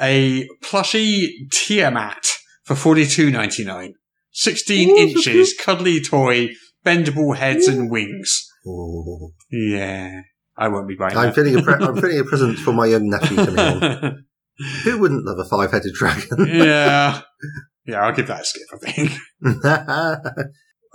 a 0.00 0.48
plushy 0.62 1.48
Tiamat 1.52 2.24
for 2.64 2.74
forty 2.74 3.06
two 3.06 3.30
ninety 3.30 3.64
nine. 3.64 3.94
Sixteen 4.32 4.90
Ooh, 4.90 4.96
inches, 4.96 5.54
cuddly 5.60 6.00
toy, 6.02 6.48
bendable 6.84 7.36
heads 7.36 7.68
and 7.68 7.90
wings. 7.90 8.48
Oh. 8.66 9.32
Yeah, 9.50 10.22
I 10.56 10.68
won't 10.68 10.88
be 10.88 10.96
buying 10.96 11.16
I'm 11.16 11.26
that. 11.26 11.34
feeling 11.34 11.56
a 11.58 11.62
pre- 11.62 11.74
I'm 11.74 11.96
feeling 12.00 12.18
a 12.20 12.24
present 12.32 12.58
for 12.58 12.72
my 12.72 12.86
young 12.86 13.08
nephew 13.10 13.36
coming 13.36 13.58
on. 13.60 14.24
Who 14.84 14.98
wouldn't 14.98 15.24
love 15.24 15.38
a 15.38 15.48
five-headed 15.48 15.92
dragon? 15.94 16.46
yeah, 16.46 17.20
yeah, 17.86 18.00
I'll 18.04 18.14
give 18.14 18.26
that 18.28 18.40
a 18.40 18.44
skip. 18.44 18.66
I 18.72 18.78
think. 18.90 19.12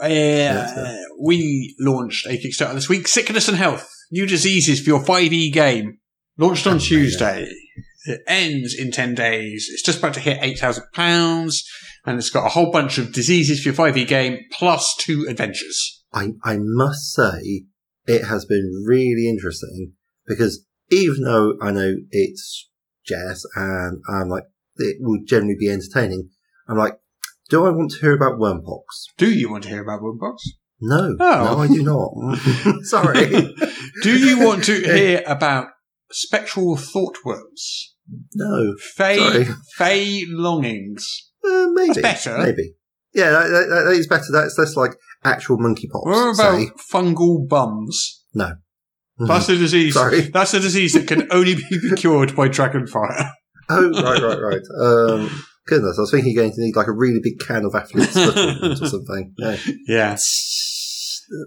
Uh, 0.01 0.95
we 1.19 1.75
launched 1.79 2.25
a 2.25 2.37
Kickstarter 2.37 2.73
this 2.73 2.89
week. 2.89 3.07
Sickness 3.07 3.47
and 3.47 3.57
health, 3.57 3.89
new 4.11 4.25
diseases 4.25 4.79
for 4.79 4.89
your 4.89 5.03
5e 5.03 5.51
game. 5.51 5.97
Launched 6.37 6.67
on 6.67 6.73
Amazing. 6.73 6.87
Tuesday. 6.87 7.47
It 8.05 8.21
ends 8.27 8.73
in 8.73 8.91
10 8.91 9.15
days. 9.15 9.69
It's 9.71 9.83
just 9.83 9.99
about 9.99 10.13
to 10.13 10.19
hit 10.21 10.41
£8,000 10.41 11.63
and 12.05 12.17
it's 12.17 12.29
got 12.29 12.45
a 12.45 12.49
whole 12.49 12.71
bunch 12.71 12.97
of 12.97 13.11
diseases 13.11 13.61
for 13.61 13.69
your 13.69 13.75
5e 13.75 14.07
game 14.07 14.39
plus 14.53 14.95
two 14.97 15.25
adventures. 15.29 16.03
I, 16.13 16.29
I 16.43 16.57
must 16.59 17.13
say 17.13 17.65
it 18.05 18.25
has 18.25 18.45
been 18.45 18.83
really 18.87 19.27
interesting 19.27 19.93
because 20.25 20.65
even 20.91 21.23
though 21.23 21.55
I 21.61 21.71
know 21.71 21.95
it's 22.09 22.69
jazz 23.05 23.45
and 23.55 24.01
I'm 24.09 24.29
like, 24.29 24.45
it 24.77 24.97
will 25.01 25.19
generally 25.25 25.57
be 25.59 25.69
entertaining, 25.69 26.29
I'm 26.67 26.77
like, 26.77 26.97
do 27.49 27.65
I 27.65 27.69
want 27.71 27.91
to 27.91 27.99
hear 27.99 28.13
about 28.13 28.39
wormpox? 28.39 28.83
Do 29.17 29.29
you 29.31 29.49
want 29.51 29.63
to 29.63 29.69
hear 29.69 29.81
about 29.83 30.01
wormpox? 30.01 30.37
No, 30.81 31.15
Oh. 31.19 31.43
no, 31.43 31.57
I 31.59 31.67
do 31.67 31.83
not. 31.83 32.83
Sorry. 32.85 33.29
Do 34.03 34.17
you 34.17 34.39
want 34.39 34.63
to 34.65 34.75
hear 34.79 35.23
about 35.27 35.67
spectral 36.11 36.77
thoughtworms? 36.77 37.89
no. 38.33 38.73
Fey. 38.95 39.45
Fey 39.77 40.23
longings. 40.29 41.29
Uh, 41.45 41.67
maybe. 41.73 41.99
That's 42.01 42.23
better. 42.25 42.37
Maybe. 42.39 42.73
Yeah, 43.13 43.31
that, 43.31 43.47
that, 43.49 43.83
that 43.87 43.91
is 43.93 44.07
better. 44.07 44.25
That's, 44.31 44.55
that's 44.55 44.75
like 44.75 44.91
actual 45.23 45.57
monkeypox. 45.57 46.05
What 46.05 46.35
about 46.35 46.59
say. 46.59 46.69
fungal 46.93 47.47
bums? 47.47 48.23
No. 48.33 48.51
That's 49.17 49.49
a 49.49 49.57
disease. 49.57 49.95
Sorry. 49.95 50.21
That's 50.21 50.53
a 50.53 50.59
disease 50.61 50.93
that 50.93 51.07
can 51.07 51.27
only 51.31 51.55
be 51.55 51.91
cured 51.97 52.35
by 52.35 52.47
dragonfire. 52.49 53.31
Oh, 53.69 53.91
right, 54.01 54.21
right, 54.21 54.39
right. 54.39 54.61
Um, 54.81 55.43
goodness, 55.69 55.97
I 55.97 56.01
was 56.01 56.11
thinking 56.11 56.33
you're 56.33 56.43
going 56.43 56.53
to 56.53 56.61
need 56.61 56.75
like 56.75 56.87
a 56.87 56.91
really 56.91 57.19
big 57.23 57.39
can 57.39 57.63
of 57.65 57.73
athlete's 57.75 58.17
or 58.17 58.75
something. 58.87 59.33
Yeah. 59.37 59.57
Yeah, 59.87 60.17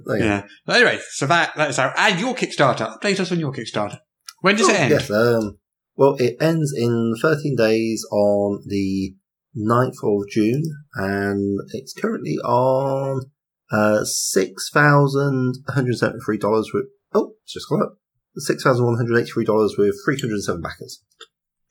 There 0.06 0.16
you 0.16 0.22
go. 0.22 0.28
yeah. 0.28 0.46
But 0.64 0.76
anyway, 0.76 1.00
so 1.10 1.26
that 1.26 1.54
that 1.56 1.70
is 1.70 1.78
our 1.78 1.92
And 1.96 2.18
your 2.20 2.34
Kickstarter. 2.34 2.98
Update 2.98 3.20
us 3.20 3.30
on 3.32 3.40
your 3.40 3.52
Kickstarter. 3.52 3.98
When 4.40 4.56
does 4.56 4.68
Oh, 4.68 4.72
it 4.72 4.80
end? 4.80 4.90
Yes. 4.90 5.10
Um, 5.10 5.58
well, 5.96 6.16
it 6.18 6.36
ends 6.40 6.72
in 6.76 7.14
13 7.20 7.54
days 7.56 8.04
on 8.10 8.62
the 8.66 9.14
9th 9.56 10.02
of 10.02 10.28
June, 10.30 10.62
and 10.94 11.60
it's 11.74 11.92
currently 11.92 12.38
on 12.44 13.30
uh, 13.70 14.00
$6,173 14.02 16.64
with, 16.74 16.86
oh, 17.14 17.34
it's 17.42 17.52
just 17.54 17.68
gone 17.68 17.82
up. 17.82 17.98
$6,183 18.38 19.78
with 19.78 19.94
307 20.06 20.62
backers. 20.62 21.02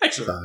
Excellent. 0.01 0.27
So, 0.27 0.39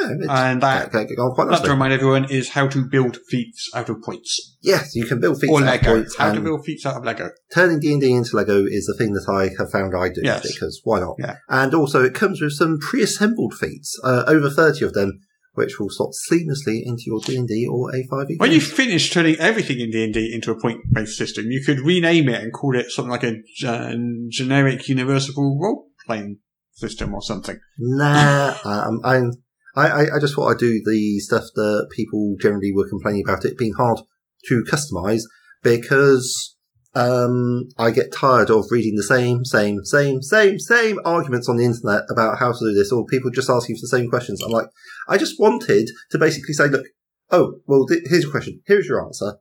yeah, 0.00 0.50
And 0.50 0.60
that, 0.62 0.92
get, 0.92 1.08
get 1.08 1.16
going 1.16 1.34
quite 1.34 1.48
that 1.48 1.64
to 1.64 1.70
remind 1.70 1.92
everyone, 1.92 2.30
is 2.30 2.50
how 2.50 2.68
to 2.68 2.84
build 2.84 3.18
feats 3.28 3.70
out 3.74 3.88
of 3.88 4.02
points. 4.02 4.56
Yes, 4.62 4.94
you 4.94 5.06
can 5.06 5.20
build 5.20 5.40
feats 5.40 5.52
or 5.52 5.62
out 5.62 5.76
of 5.76 5.82
Lego. 5.82 5.94
points, 5.94 6.16
How 6.18 6.32
to 6.32 6.40
build 6.40 6.64
feats 6.64 6.86
out 6.86 6.96
of 6.96 7.04
Lego. 7.04 7.30
turning 7.54 7.80
D&D 7.80 8.12
into 8.12 8.36
Lego 8.36 8.64
is 8.64 8.86
the 8.86 8.94
thing 8.98 9.12
that 9.14 9.26
I 9.28 9.50
have 9.60 9.70
found 9.70 9.94
I 9.96 10.08
do, 10.08 10.20
Yes. 10.22 10.42
because 10.42 10.80
why 10.84 11.00
not? 11.00 11.16
Yeah. 11.18 11.36
And 11.48 11.74
also, 11.74 12.04
it 12.04 12.14
comes 12.14 12.40
with 12.40 12.52
some 12.52 12.78
pre-assembled 12.78 13.54
feats, 13.54 13.98
uh, 14.04 14.24
over 14.26 14.50
30 14.50 14.84
of 14.84 14.92
them, 14.92 15.20
which 15.54 15.80
will 15.80 15.88
slot 15.90 16.10
seamlessly 16.30 16.80
into 16.84 17.02
your 17.06 17.20
D&D 17.20 17.66
or 17.70 17.90
A5e 17.92 18.38
When 18.38 18.52
you 18.52 18.60
finish 18.60 19.10
turning 19.10 19.36
everything 19.36 19.80
in 19.80 19.90
D&D 19.90 20.32
into 20.32 20.50
a 20.52 20.60
point-based 20.60 21.16
system, 21.16 21.46
you 21.50 21.62
could 21.64 21.80
rename 21.80 22.28
it 22.28 22.40
and 22.42 22.52
call 22.52 22.76
it 22.76 22.90
something 22.90 23.10
like 23.10 23.24
a 23.24 23.34
uh, 23.66 23.94
generic 24.30 24.88
universal 24.88 25.58
role-playing 25.60 26.38
system 26.72 27.12
or 27.14 27.20
something. 27.22 27.58
Nah, 27.78 28.54
um, 28.64 29.00
I'm, 29.04 29.32
I, 29.76 29.88
I, 29.88 30.16
I 30.16 30.18
just 30.18 30.34
thought 30.34 30.50
I'd 30.50 30.58
do 30.58 30.82
the 30.84 31.18
stuff 31.20 31.44
that 31.54 31.88
people 31.94 32.36
generally 32.40 32.72
were 32.74 32.88
complaining 32.88 33.24
about 33.26 33.44
it 33.44 33.58
being 33.58 33.74
hard 33.74 34.00
to 34.46 34.64
customize 34.64 35.22
because 35.62 36.56
um, 36.94 37.68
I 37.78 37.90
get 37.90 38.12
tired 38.12 38.50
of 38.50 38.66
reading 38.70 38.96
the 38.96 39.02
same, 39.02 39.44
same, 39.44 39.84
same, 39.84 40.22
same, 40.22 40.58
same 40.58 40.98
arguments 41.04 41.48
on 41.48 41.56
the 41.56 41.64
internet 41.64 42.02
about 42.10 42.38
how 42.38 42.52
to 42.52 42.58
do 42.58 42.74
this, 42.74 42.90
or 42.90 43.06
people 43.06 43.30
just 43.30 43.50
asking 43.50 43.76
for 43.76 43.82
the 43.82 43.88
same 43.88 44.08
questions. 44.08 44.42
I'm 44.42 44.50
like, 44.50 44.66
I 45.08 45.16
just 45.16 45.38
wanted 45.38 45.88
to 46.10 46.18
basically 46.18 46.54
say, 46.54 46.68
look, 46.68 46.86
oh, 47.30 47.60
well, 47.66 47.86
th- 47.86 48.02
here's 48.06 48.24
your 48.24 48.32
question, 48.32 48.60
here's 48.66 48.86
your 48.86 49.04
answer. 49.04 49.34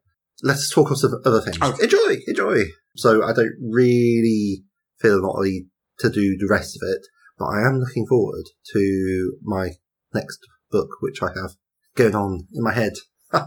Let's 0.44 0.72
talk 0.74 0.92
of 0.92 1.00
some 1.00 1.20
other 1.26 1.42
things. 1.42 1.62
Okay. 1.62 1.84
Enjoy, 1.84 2.18
enjoy. 2.28 2.64
So 2.96 3.24
I 3.26 3.34
don't 3.34 3.56
really 3.62 4.64
feel 5.00 5.20
really 5.20 5.66
to 6.00 6.10
do 6.10 6.38
the 6.38 6.48
rest 6.50 6.78
of 6.78 6.82
it, 6.88 7.08
but 7.38 7.46
I 7.46 7.68
am 7.68 7.80
looking 7.80 8.06
forward 8.08 8.46
to 8.74 9.38
my 9.44 9.72
next 10.14 10.40
book, 10.72 10.90
which 11.02 11.22
I 11.22 11.28
have 11.36 11.52
going 11.96 12.16
on 12.16 12.48
in 12.54 12.64
my 12.64 12.74
head. 12.74 12.94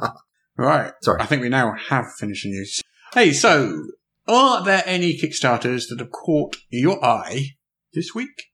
Right. 0.56 0.92
Sorry. 1.02 1.20
I 1.20 1.26
think 1.26 1.42
we 1.42 1.48
now 1.48 1.74
have 1.88 2.12
finished 2.18 2.44
the 2.44 2.50
news. 2.50 2.82
Hey, 3.14 3.32
so, 3.32 3.84
are 4.28 4.62
there 4.62 4.82
any 4.84 5.18
Kickstarters 5.18 5.88
that 5.88 5.98
have 5.98 6.10
caught 6.12 6.56
your 6.68 7.02
eye 7.04 7.46
this 7.94 8.14
week? 8.14 8.50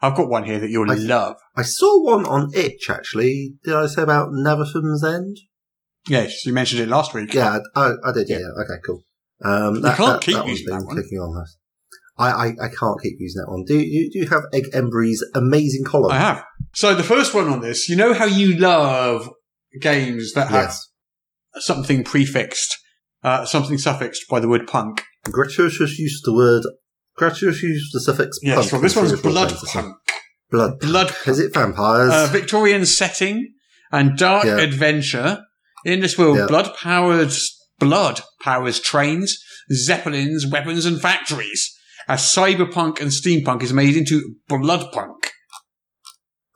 I've 0.00 0.14
got 0.14 0.28
one 0.28 0.44
here 0.44 0.58
that 0.60 0.70
you'll 0.70 0.90
I- 0.90 0.94
love. 0.94 1.36
I 1.56 1.62
saw 1.62 2.02
one 2.02 2.24
on 2.24 2.50
Itch, 2.54 2.88
actually. 2.88 3.54
Did 3.64 3.74
I 3.74 3.86
say 3.86 4.02
about 4.02 4.28
Nevertham's 4.30 5.04
End? 5.04 5.36
Yes, 6.08 6.46
you 6.46 6.52
mentioned 6.52 6.82
it 6.82 6.88
last 6.88 7.12
week. 7.12 7.34
Yeah, 7.34 7.58
I, 7.74 7.92
I, 8.04 8.12
did. 8.12 8.28
Yeah, 8.28 8.38
yeah. 8.38 8.62
Okay, 8.62 8.80
cool. 8.86 9.02
Um, 9.44 9.74
You 9.74 9.82
can't 9.82 9.96
that, 9.98 10.20
keep 10.22 10.36
that 10.36 10.46
using 10.46 10.66
that 10.68 10.84
one. 10.84 10.94
clicking 10.94 11.18
on 11.18 11.42
us. 11.42 11.56
I, 12.16 12.30
I, 12.30 12.46
I 12.62 12.68
can't 12.68 13.00
keep 13.02 13.16
using 13.18 13.42
that 13.44 13.50
one. 13.50 13.64
Do 13.66 13.78
you, 13.78 14.10
do 14.10 14.18
you 14.20 14.28
have 14.28 14.44
Egg 14.54 14.64
Embry's 14.72 15.22
amazing 15.34 15.84
column? 15.84 16.12
I 16.12 16.18
have. 16.18 16.44
So 16.72 16.94
the 16.94 17.02
first 17.02 17.34
one 17.34 17.48
on 17.48 17.60
this, 17.60 17.88
you 17.88 17.96
know 17.96 18.14
how 18.14 18.24
you 18.26 18.56
love 18.58 19.28
games 19.80 20.32
that 20.34 20.48
have 20.48 20.64
Yes. 20.66 20.88
something 21.64 22.04
prefixed, 22.04 22.76
uh, 23.24 23.44
something 23.44 23.78
suffixed 23.78 24.22
by 24.28 24.40
the 24.40 24.48
word 24.48 24.66
punk. 24.66 25.02
Gratuitous 25.24 25.98
use 25.98 26.20
the 26.24 26.32
word. 26.32 26.62
Gratuitous 27.16 27.62
use 27.62 27.90
the 27.92 28.00
suffix 28.00 28.38
Yes, 28.42 28.56
punk. 28.56 28.72
well, 28.72 28.80
this 28.82 28.96
one's 28.96 29.20
blood 29.20 29.52
punk. 29.72 29.94
Blood. 30.50 30.80
Blood 30.80 31.14
Is 31.26 31.38
it 31.38 31.52
vampires? 31.54 32.12
uh, 32.12 32.26
Victorian 32.32 32.84
setting 32.86 33.52
and 33.92 34.16
dark 34.16 34.44
Yeah. 34.44 34.58
adventure. 34.58 35.38
In 35.84 36.00
this 36.00 36.18
world, 36.18 36.38
Yeah. 36.38 36.46
blood 36.46 36.74
powers 36.76 37.56
blood 37.78 38.20
powers 38.42 38.78
trains, 38.78 39.38
zeppelins, 39.72 40.46
weapons, 40.46 40.84
and 40.84 41.00
factories. 41.00 41.70
As 42.08 42.20
cyberpunk 42.20 43.00
and 43.00 43.10
steampunk 43.10 43.62
is 43.62 43.72
made 43.72 43.96
into 43.96 44.34
bloodpunk. 44.50 45.19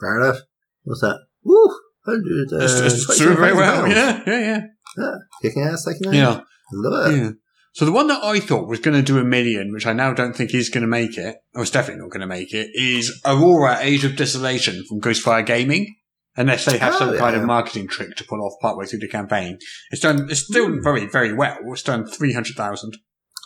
Fair 0.04 0.20
enough. 0.20 0.40
What's 0.84 1.00
that? 1.00 1.18
Woo! 1.44 1.66
100, 2.04 2.52
uh, 2.60 2.64
It's, 2.64 2.94
it's 2.94 3.06
22 3.06 3.24
doing 3.24 3.36
very 3.38 3.54
well. 3.54 3.82
pounds. 3.82 3.94
Yeah, 3.94 4.22
yeah, 4.26 4.38
yeah. 4.40 4.60
Yeah. 4.98 5.14
Kicking 5.42 5.62
ass, 5.62 5.84
taking 5.84 6.08
ass. 6.08 6.14
Yeah. 6.14 6.40
Love 6.72 7.12
it. 7.12 7.16
Yeah. 7.16 7.30
So 7.72 7.84
the 7.84 7.92
one 7.92 8.06
that 8.08 8.22
I 8.22 8.38
thought 8.40 8.68
was 8.68 8.78
going 8.80 8.94
to 8.96 9.02
do 9.02 9.18
a 9.18 9.24
million, 9.24 9.72
which 9.72 9.86
I 9.86 9.92
now 9.94 10.12
don't 10.12 10.36
think 10.36 10.54
is 10.54 10.68
going 10.68 10.82
to 10.82 10.86
make 10.88 11.16
it, 11.18 11.36
or 11.54 11.62
it's 11.62 11.70
definitely 11.72 12.02
not 12.02 12.10
going 12.10 12.20
to 12.20 12.26
make 12.26 12.52
it, 12.54 12.70
is 12.74 13.20
Aurora 13.24 13.78
Age 13.80 14.04
of 14.04 14.14
Desolation 14.16 14.84
from 14.88 15.00
Ghostfire 15.00 15.44
Gaming. 15.44 15.96
Unless 16.36 16.64
they 16.64 16.78
have 16.78 16.94
Oh, 16.94 16.98
some 16.98 17.16
kind 17.16 17.36
of 17.36 17.44
marketing 17.44 17.86
trick 17.86 18.16
to 18.16 18.24
pull 18.24 18.44
off 18.44 18.54
partway 18.60 18.86
through 18.86 18.98
the 18.98 19.08
campaign. 19.08 19.56
It's 19.92 20.02
done, 20.02 20.26
it's 20.28 20.40
still 20.44 20.66
Hmm. 20.68 20.82
very, 20.82 21.06
very 21.06 21.32
well. 21.32 21.56
It's 21.68 21.82
done 21.84 22.06
300,000. 22.06 22.96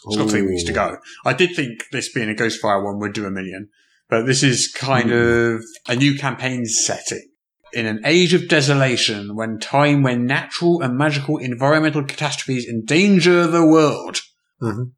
It's 0.06 0.16
got 0.16 0.30
three 0.30 0.40
weeks 0.42 0.64
to 0.64 0.72
go. 0.72 0.96
I 1.26 1.34
did 1.34 1.54
think 1.54 1.84
this 1.92 2.10
being 2.10 2.30
a 2.30 2.34
Ghostfire 2.34 2.82
one 2.82 2.98
would 3.00 3.12
do 3.12 3.26
a 3.26 3.30
million, 3.30 3.68
but 4.08 4.26
this 4.26 4.42
is 4.42 4.68
kind 4.72 5.10
Hmm. 5.10 5.16
of 5.16 5.64
a 5.88 5.96
new 5.96 6.16
campaign 6.18 6.64
setting. 6.66 7.26
In 7.74 7.84
an 7.86 8.00
age 8.04 8.32
of 8.32 8.48
desolation, 8.48 9.36
when 9.36 9.58
time 9.58 10.02
when 10.02 10.24
natural 10.24 10.80
and 10.80 10.96
magical 10.96 11.36
environmental 11.36 12.02
catastrophes 12.02 12.66
endanger 12.66 13.46
the 13.46 13.64
world. 13.66 14.20
Mhm. 14.62 14.92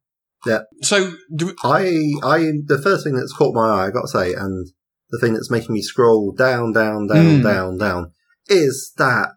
Yeah. 0.47 0.61
So, 0.83 1.13
do, 1.35 1.55
I, 1.65 1.81
I, 2.23 2.39
the 2.65 2.81
first 2.83 3.05
thing 3.05 3.15
that's 3.15 3.33
caught 3.33 3.55
my 3.55 3.69
eye, 3.69 3.87
I 3.87 3.91
got 3.91 4.03
to 4.03 4.09
say, 4.09 4.33
and 4.33 4.69
the 5.11 5.19
thing 5.21 5.35
that's 5.35 5.51
making 5.51 5.75
me 5.75 5.83
scroll 5.83 6.33
down, 6.33 6.73
down, 6.73 7.09
down, 7.09 7.41
Mm. 7.41 7.43
down, 7.43 7.77
down, 7.77 8.13
is 8.49 8.93
that 8.97 9.31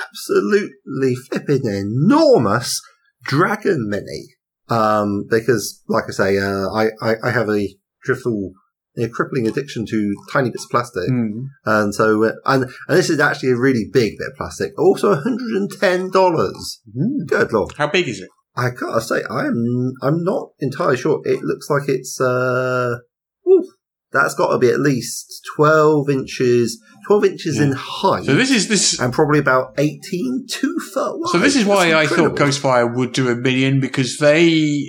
absolutely 0.00 1.14
flipping 1.28 1.66
enormous 1.66 2.80
dragon 3.24 3.88
mini. 3.88 4.28
Um, 4.68 5.24
because, 5.28 5.82
like 5.88 6.04
I 6.08 6.12
say, 6.12 6.38
uh, 6.38 6.68
I, 6.70 6.90
I, 7.02 7.14
I 7.24 7.30
have 7.30 7.48
a 7.50 7.68
dreadful, 8.04 8.52
a 9.04 9.08
crippling 9.08 9.46
addiction 9.46 9.86
to 9.86 10.14
tiny 10.32 10.50
bits 10.50 10.64
of 10.64 10.70
plastic. 10.70 11.08
Hmm. 11.08 11.44
And 11.64 11.94
so, 11.94 12.24
uh, 12.24 12.32
and, 12.46 12.64
and 12.64 12.98
this 12.98 13.10
is 13.10 13.20
actually 13.20 13.50
a 13.50 13.56
really 13.56 13.86
big 13.92 14.14
bit 14.18 14.28
of 14.32 14.36
plastic. 14.36 14.72
Also 14.78 15.14
$110. 15.14 16.12
Good 17.26 17.52
lord. 17.52 17.72
how 17.76 17.86
big 17.88 18.08
is 18.08 18.20
it? 18.20 18.28
I 18.56 18.70
gotta 18.70 19.00
say, 19.00 19.22
I'm 19.30 19.92
I'm 20.02 20.24
not 20.24 20.48
entirely 20.58 20.96
sure. 20.96 21.20
It 21.24 21.44
looks 21.44 21.70
like 21.70 21.88
it's 21.88 22.20
uh, 22.20 22.96
oof, 23.48 23.66
that's 24.10 24.34
got 24.34 24.50
to 24.50 24.58
be 24.58 24.68
at 24.68 24.80
least 24.80 25.42
twelve 25.54 26.10
inches, 26.10 26.82
twelve 27.06 27.24
inches 27.24 27.60
in 27.60 27.70
height, 27.76 28.24
So 28.24 28.34
this 28.34 28.50
is 28.50 28.66
this. 28.66 28.98
and 28.98 29.12
probably 29.12 29.38
about 29.38 29.74
eighteen 29.78 30.44
two 30.50 30.76
foot 30.92 31.20
wide. 31.20 31.30
So 31.30 31.38
this 31.38 31.54
is 31.54 31.66
why 31.66 31.90
That's 31.90 32.10
I 32.10 32.16
thought 32.16 32.30
incredible. 32.30 32.52
Ghostfire 32.52 32.96
would 32.96 33.12
do 33.12 33.28
a 33.28 33.36
million 33.36 33.78
because 33.78 34.18
they 34.18 34.82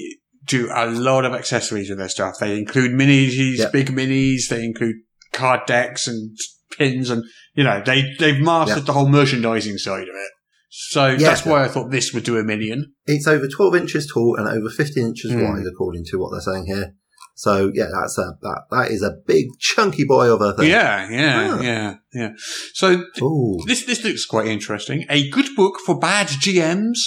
do 0.49 0.69
a 0.73 0.87
lot 0.87 1.23
of 1.25 1.33
accessories 1.33 1.89
with 1.89 1.99
their 1.99 2.09
stuff. 2.09 2.35
They 2.39 2.57
include 2.57 2.91
minis, 2.91 3.57
Yeah. 3.57 3.69
big 3.71 3.87
minis. 3.91 4.49
They 4.49 4.63
include 4.65 4.95
card 5.31 5.61
decks 5.67 6.07
and 6.07 6.35
pins, 6.77 7.09
and 7.09 7.23
you 7.55 7.63
know 7.63 7.81
they 7.85 8.03
they've 8.19 8.39
mastered 8.41 8.79
Yeah. 8.79 8.83
the 8.83 8.93
whole 8.93 9.09
merchandising 9.09 9.77
side 9.77 10.03
of 10.09 10.15
it. 10.15 10.31
So 10.71 11.07
Yeah. 11.07 11.17
that's 11.29 11.45
why 11.45 11.63
I 11.63 11.67
thought 11.67 11.89
this 11.91 12.13
would 12.13 12.23
do 12.23 12.37
a 12.37 12.43
million. 12.43 12.93
It's 13.05 13.27
over 13.27 13.47
twelve 13.47 13.75
inches 13.75 14.07
tall 14.11 14.35
and 14.37 14.47
over 14.47 14.69
fifteen 14.69 15.05
inches 15.07 15.31
Hmm. 15.31 15.43
wide, 15.43 15.65
according 15.71 16.05
to 16.09 16.17
what 16.17 16.31
they're 16.31 16.53
saying 16.53 16.65
here. 16.67 16.93
So 17.35 17.71
yeah, 17.73 17.87
that's 17.93 18.17
a 18.17 18.33
that 18.41 18.61
that 18.71 18.91
is 18.91 19.01
a 19.01 19.13
big 19.25 19.45
chunky 19.59 20.03
boy 20.05 20.31
of 20.33 20.41
a 20.41 20.53
thing. 20.57 20.69
Yeah, 20.69 21.09
yeah, 21.09 21.47
Ah. 21.57 21.61
yeah, 21.61 21.93
yeah. 22.13 22.29
So 22.73 23.03
Ooh. 23.21 23.57
this 23.65 23.83
this 23.85 24.03
looks 24.03 24.25
quite 24.25 24.47
interesting. 24.47 25.05
A 25.09 25.29
good 25.29 25.55
book 25.55 25.79
for 25.85 25.97
bad 25.97 26.27
GMs. 26.27 26.97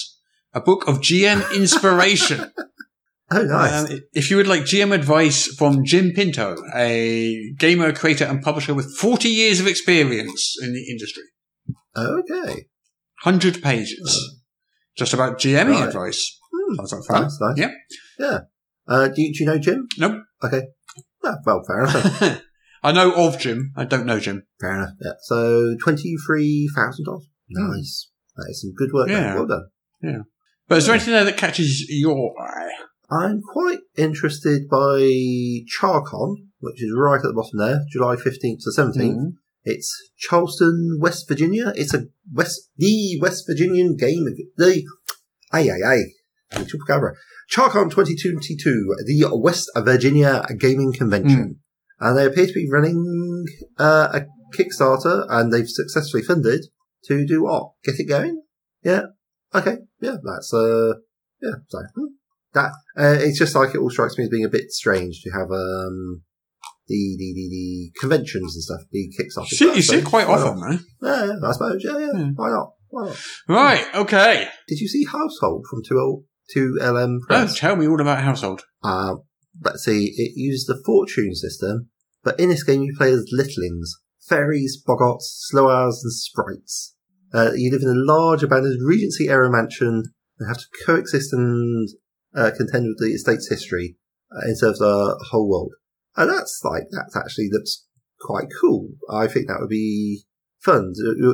A 0.55 0.61
book 0.61 0.87
of 0.87 1.01
GM 1.01 1.43
inspiration. 1.57 2.51
Oh, 3.35 3.43
nice. 3.45 3.91
Um, 3.91 4.01
if 4.13 4.31
you 4.31 4.37
would 4.37 4.47
like 4.47 4.63
GM 4.63 4.93
advice 4.95 5.47
from 5.47 5.85
Jim 5.85 6.13
Pinto, 6.15 6.57
a 6.75 7.53
gamer, 7.59 7.93
creator, 7.93 8.25
and 8.25 8.43
publisher 8.43 8.75
with 8.75 8.95
40 8.99 9.29
years 9.29 9.61
of 9.61 9.67
experience 9.67 10.57
in 10.63 10.73
the 10.73 10.91
industry, 10.91 11.23
okay. 11.97 12.67
100 13.25 13.63
pages. 13.63 14.39
Just 14.97 15.15
about 15.15 15.39
GMing 15.39 15.71
Right. 15.81 15.89
advice. 15.89 16.39
Hmm. 16.53 16.75
Sounds 16.77 16.93
like 16.93 17.05
fun. 17.09 17.23
Nice, 17.23 17.39
nice. 17.41 17.59
Yep. 17.59 17.71
Yeah. 18.19 18.39
Uh, 18.89 19.09
do, 19.09 19.23
you, 19.23 19.33
do 19.33 19.45
you 19.45 19.47
know 19.47 19.59
Jim? 19.59 19.87
Nope. 19.99 20.23
Okay. 20.45 20.63
Ah, 21.25 21.37
well, 21.47 21.63
fair 21.67 21.83
enough. 21.85 22.43
I 22.83 22.93
know 22.93 23.13
of 23.15 23.39
Jim. 23.39 23.73
I 23.77 23.85
don't 23.85 24.07
know 24.07 24.19
Jim. 24.19 24.43
Fair 24.61 24.75
enough. 24.77 24.91
Yeah. 25.01 25.13
So 25.23 25.77
twenty 25.81 26.15
three 26.27 26.69
thousand 26.75 27.05
dollars. 27.05 27.29
Nice. 27.49 28.11
That 28.37 28.49
is 28.51 28.61
some 28.63 28.73
good 28.77 28.93
work. 28.93 29.07
Hmm. 29.09 29.13
Yeah. 29.15 29.35
Well 29.37 29.47
done. 29.47 29.67
Yeah. 30.03 30.19
But 30.69 30.79
is 30.79 30.87
there 30.87 30.95
anything 30.97 31.15
there 31.15 31.25
that 31.25 31.37
catches 31.37 31.87
your 31.89 32.35
eye? 32.43 32.71
I'm 33.13 33.43
quite 33.43 33.81
interested 33.97 34.69
by 34.71 35.01
Charcon, 35.69 36.37
which 36.61 36.83
is 36.83 36.93
right 36.97 37.17
at 37.17 37.23
the 37.23 37.35
bottom 37.35 37.59
there, 37.59 37.81
July 37.93 38.17
fifteenth 38.17 38.61
to 38.65 38.71
17th 38.73 39.17
Mhm. 39.17 39.33
It's 39.65 39.95
Charleston, 40.17 40.99
West 41.01 41.29
Virginia. 41.29 41.73
It's 41.77 41.95
a 41.95 42.07
West 42.33 42.71
the 42.79 43.19
West 43.21 43.45
Virginian 43.47 43.97
game. 43.97 44.25
The 44.57 44.83
ay 45.53 45.69
ay 45.71 45.83
ay. 45.85 46.01
Charcon 47.51 47.91
2022, 47.91 48.97
the 49.07 49.37
West 49.37 49.71
Virginia 49.77 50.45
Gaming 50.59 50.93
Convention. 50.93 51.61
and 52.01 52.19
they 52.19 52.27
appear 52.27 52.47
to 52.47 52.53
be 52.53 52.69
running 52.71 53.45
uh, 53.79 54.09
a 54.13 54.27
Kickstarter, 54.57 55.25
and 55.31 55.53
they've 55.53 55.69
successfully 55.69 56.23
funded 56.23 56.67
to 57.05 57.25
do 57.27 57.45
what? 57.45 57.73
Get 57.85 58.01
it 58.01 58.09
going? 58.09 58.43
Yeah. 58.83 59.05
Okay. 59.55 59.79
Yeah, 60.01 60.17
that's 60.23 60.53
uh, 60.53 60.95
yeah. 61.41 61.57
So 61.69 61.79
hmm. 61.95 62.07
That 62.55 62.71
uh, 62.99 63.17
it's 63.21 63.39
just 63.39 63.55
like 63.55 63.75
it 63.75 63.79
all 63.79 63.91
strikes 63.91 64.17
me 64.19 64.25
as 64.25 64.31
being 64.31 64.45
a 64.45 64.49
bit 64.49 64.71
strange 64.71 65.21
to 65.23 65.31
have 65.31 65.51
um 65.51 66.23
the 66.89 67.17
the 67.19 67.33
the, 67.35 67.49
the 67.51 67.91
conventions 68.01 68.55
and 68.55 68.63
stuff 68.63 68.81
be 68.93 69.11
Kickstarter. 69.19 69.51
You 69.51 69.57
see, 69.57 69.75
you 69.77 69.83
see 69.83 69.97
it 69.99 70.05
quite 70.05 70.27
often, 70.27 70.61
though. 70.61 70.79
Yeah, 71.09 71.25
yeah, 71.27 71.49
I 71.49 71.53
suppose. 71.53 71.83
Yeah, 71.85 71.99
yeah. 71.99 72.13
Hmm. 72.13 72.31
Why 72.35 72.51
not? 72.51 72.73
Why 72.89 73.07
not? 73.07 73.17
Right, 73.49 73.87
okay. 73.95 74.49
Did 74.69 74.79
you 74.81 74.89
see 74.89 75.05
Household 75.05 75.65
from 75.71 75.83
two 75.87 75.99
L 75.99 76.25
two 76.53 76.77
LM 76.81 77.21
Oh, 77.23 77.27
Press? 77.27 77.59
tell 77.59 77.77
me 77.77 77.87
all 77.87 78.01
about 78.01 78.23
Household. 78.23 78.63
Uh, 78.83 79.15
let's 79.63 79.85
see, 79.85 80.13
it 80.17 80.33
uses 80.35 80.67
the 80.67 80.83
fortune 80.85 81.35
system, 81.35 81.89
but 82.23 82.39
in 82.39 82.51
this 82.51 82.65
game 82.65 82.83
you 82.83 82.95
play 82.97 83.13
as 83.13 83.31
littlings, 83.33 83.89
fairies, 84.29 84.83
boggarts, 84.87 85.23
slow 85.23 85.69
and 85.85 85.95
sprites. 86.13 86.95
Uh, 87.33 87.53
you 87.55 87.71
live 87.71 87.81
in 87.83 87.89
a 87.89 88.13
large 88.13 88.43
abandoned 88.43 88.87
Regency 88.87 89.29
era 89.29 89.51
mansion 89.51 90.03
and 90.39 90.49
have 90.49 90.59
to 90.59 90.67
coexist 90.85 91.33
and 91.33 91.89
uh, 92.35 92.51
contend 92.57 92.87
with 92.87 92.99
the 92.99 93.15
estate's 93.15 93.49
history 93.49 93.97
uh, 94.35 94.41
in 94.49 94.57
terms 94.59 94.81
of 94.81 94.87
the 95.19 95.25
whole 95.31 95.49
world. 95.49 95.73
And 96.17 96.31
that's 96.31 96.61
like, 96.65 96.85
that 96.91 97.11
actually 97.17 97.49
looks 97.51 97.87
quite 98.21 98.49
cool. 98.61 98.89
I 99.11 99.27
think 99.27 99.49
that 99.49 99.59
would 99.61 99.69
be 99.71 100.23
fun. 100.61 100.93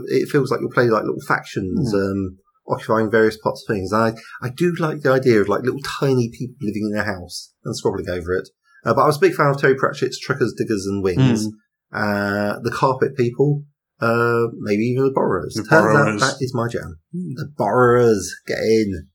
It- 0.09 0.29
feels 0.29 0.51
like 0.51 0.61
you're 0.61 0.71
playing 0.71 0.91
like 0.91 1.03
little 1.05 1.21
factions, 1.27 1.93
um, 1.95 2.39
occupying 2.69 3.11
various 3.11 3.37
parts 3.39 3.65
of 3.67 3.75
things. 3.75 3.93
I, 3.93 4.13
I 4.43 4.51
do 4.55 4.75
like 4.79 5.01
the 5.01 5.11
idea 5.11 5.41
of 5.41 5.49
like 5.49 5.63
little 5.63 5.81
tiny 6.01 6.31
people 6.31 6.57
living 6.61 6.91
in 6.93 6.99
a 6.99 7.05
house 7.05 7.53
and 7.65 7.77
squabbling 7.77 8.09
over 8.11 8.33
it. 8.35 8.49
Uh, 8.85 8.95
but 8.95 9.03
I 9.03 9.07
was 9.07 9.17
a 9.17 9.21
big 9.21 9.35
fan 9.35 9.49
of 9.49 9.59
Terry 9.61 9.75
Pratchett's 9.75 10.21
Truckers, 10.21 10.55
Diggers 10.57 10.87
and 10.87 11.03
Wings. 11.03 11.45
Uh, 11.93 12.59
the 12.63 12.71
Carpet 12.71 13.17
People, 13.17 13.65
uh, 14.01 14.45
maybe 14.59 14.83
even 14.83 15.05
the 15.05 15.11
Borrowers. 15.15 15.55
The 15.55 15.63
Turns 15.63 15.97
out 15.97 16.05
that 16.21 16.37
is 16.45 16.55
my 16.55 16.69
jam. 16.69 16.99
The 17.13 17.51
Borrowers, 17.57 18.35
get 18.47 18.59
in. 18.59 19.09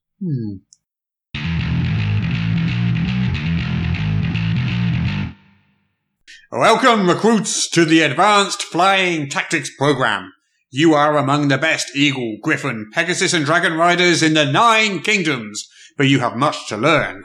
Welcome, 6.56 7.10
recruits, 7.10 7.68
to 7.72 7.84
the 7.84 8.01
Advanced 8.01 8.62
Flying 8.62 9.28
Tactics 9.28 9.76
Program. 9.76 10.32
You 10.70 10.93
are 10.93 11.18
among 11.18 11.47
the 11.47 11.58
best 11.58 11.95
Eagle, 11.95 12.38
Griffin, 12.43 12.91
Pegasus, 12.93 13.34
and 13.34 13.43
Dragon 13.43 13.74
Riders 13.74 14.22
in 14.22 14.36
the 14.36 14.45
Nine 14.45 14.99
Kingdoms, 14.99 15.68
but 15.97 16.10
you 16.10 16.20
have 16.20 16.36
much 16.36 16.68
to 16.68 16.78
learn. 16.78 17.24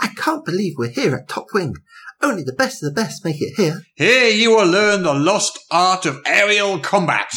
I 0.00 0.08
can't 0.08 0.44
believe 0.44 0.72
we're 0.76 0.88
here 0.88 1.14
at 1.14 1.28
Top 1.28 1.46
Wing. 1.54 1.74
Only 2.20 2.42
the 2.42 2.52
best 2.52 2.82
of 2.82 2.92
the 2.92 3.00
best 3.00 3.24
make 3.24 3.40
it 3.40 3.54
here. 3.56 3.82
Here 3.94 4.28
you 4.30 4.56
will 4.56 4.66
learn 4.66 5.04
the 5.04 5.14
lost 5.14 5.56
art 5.70 6.04
of 6.04 6.20
aerial 6.26 6.80
combat. 6.80 7.30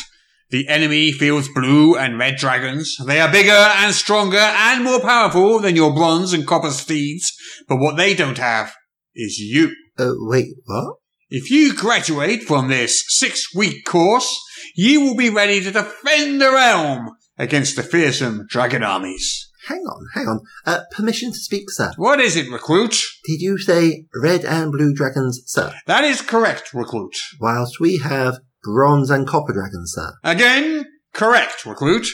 The 0.49 0.67
enemy 0.67 1.11
fields 1.11 1.49
blue 1.53 1.95
and 1.95 2.17
red 2.17 2.38
dragons. 2.38 2.97
They 3.05 3.21
are 3.21 3.31
bigger 3.31 3.51
and 3.51 3.93
stronger 3.93 4.38
and 4.38 4.83
more 4.83 5.01
powerful 5.01 5.59
than 5.59 5.75
your 5.75 5.93
bronze 5.93 6.33
and 6.33 6.47
copper 6.47 6.71
steeds, 6.71 7.31
but 7.67 7.77
what 7.77 7.95
they 7.95 8.15
don't 8.15 8.39
have 8.39 8.73
is 9.13 9.38
you. 9.38 9.75
Uh, 9.99 10.13
wait, 10.17 10.55
what? 10.65 10.95
If 11.30 11.51
you 11.51 11.75
graduate 11.75 12.43
from 12.43 12.69
this 12.69 13.03
six 13.09 13.53
week 13.53 13.84
course, 13.84 14.34
you 14.78 15.01
will 15.01 15.17
be 15.17 15.30
ready 15.30 15.59
to 15.59 15.71
defend 15.71 16.39
the 16.39 16.49
realm 16.51 17.09
against 17.38 17.75
the 17.75 17.84
fearsome 17.84 18.45
dragon 18.47 18.82
armies. 18.82 19.51
Hang 19.67 19.82
on, 19.82 20.05
hang 20.13 20.28
on. 20.28 20.39
Uh, 20.65 20.84
permission 20.91 21.34
to 21.34 21.38
speak, 21.38 21.69
sir. 21.69 21.91
What 21.97 22.21
is 22.21 22.38
it, 22.38 22.49
recruit? 22.49 22.95
Did 23.25 23.41
you 23.41 23.57
say 23.57 24.05
red 24.23 24.45
and 24.45 24.71
blue 24.71 24.93
dragons, 24.93 25.41
sir? 25.45 25.73
That 25.86 26.05
is 26.05 26.21
correct, 26.21 26.73
recruit. 26.73 27.17
Whilst 27.41 27.82
we 27.82 27.97
have 27.97 28.39
bronze 28.63 29.09
and 29.09 29.28
copper 29.28 29.51
dragons, 29.51 29.91
sir. 29.93 30.13
Again, 30.23 30.86
correct, 31.13 31.65
recruit. 31.65 32.07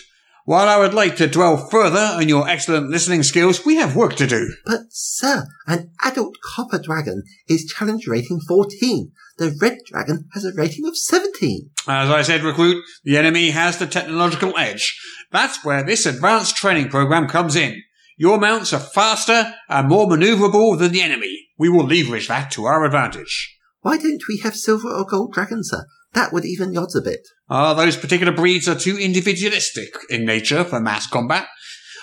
While 0.46 0.68
I 0.68 0.78
would 0.78 0.94
like 0.94 1.16
to 1.18 1.28
dwell 1.28 1.56
further 1.56 2.18
on 2.18 2.28
your 2.28 2.50
excellent 2.50 2.90
listening 2.90 3.24
skills, 3.24 3.66
we 3.66 3.78
have 3.78 3.96
work 3.96 4.16
to 4.18 4.28
do. 4.28 4.54
But, 4.66 4.82
sir, 4.90 5.46
an 5.68 5.92
adult 6.04 6.36
copper 6.56 6.80
dragon 6.80 7.24
is 7.48 7.66
challenge 7.66 8.08
rating 8.08 8.42
14. 8.46 9.14
The 9.38 9.58
red 9.62 9.78
dragon 9.86 10.26
has 10.34 10.44
a 10.44 10.52
rating 10.54 10.86
of 10.86 10.98
17. 10.98 11.70
As 11.88 12.10
I 12.10 12.24
said, 12.24 12.44
recruit, 12.44 12.84
the 13.06 13.18
enemy 13.18 13.52
has 13.52 13.78
the 13.78 13.88
technological 13.88 14.58
edge. 14.58 15.00
That's 15.32 15.64
where 15.64 15.82
this 15.82 16.06
advanced 16.06 16.58
training 16.58 16.90
program 16.90 17.30
comes 17.30 17.56
in. 17.56 17.82
Your 18.18 18.38
mounts 18.38 18.74
are 18.74 18.80
faster 18.80 19.54
and 19.70 19.88
more 19.88 20.08
maneuverable 20.08 20.78
than 20.78 20.92
the 20.92 21.02
enemy. 21.02 21.48
We 21.58 21.70
will 21.70 21.86
leverage 21.86 22.28
that 22.28 22.52
to 22.52 22.66
our 22.66 22.84
advantage. 22.84 23.58
Why 23.80 23.98
don't 23.98 24.24
we 24.28 24.40
have 24.44 24.58
silver 24.58 24.90
or 24.90 25.06
gold 25.06 25.32
dragons, 25.34 25.70
sir? 25.70 25.86
That 26.14 26.32
would 26.32 26.46
even 26.46 26.72
the 26.72 26.80
odds 26.80 26.96
a 26.96 27.02
bit. 27.02 27.28
Ah, 27.50 27.74
those 27.74 27.98
particular 27.98 28.32
breeds 28.32 28.68
are 28.68 28.76
too 28.76 28.98
individualistic 28.98 29.96
in 30.10 30.26
nature 30.26 30.64
for 30.64 30.80
mass 30.80 31.08
combat. 31.08 31.48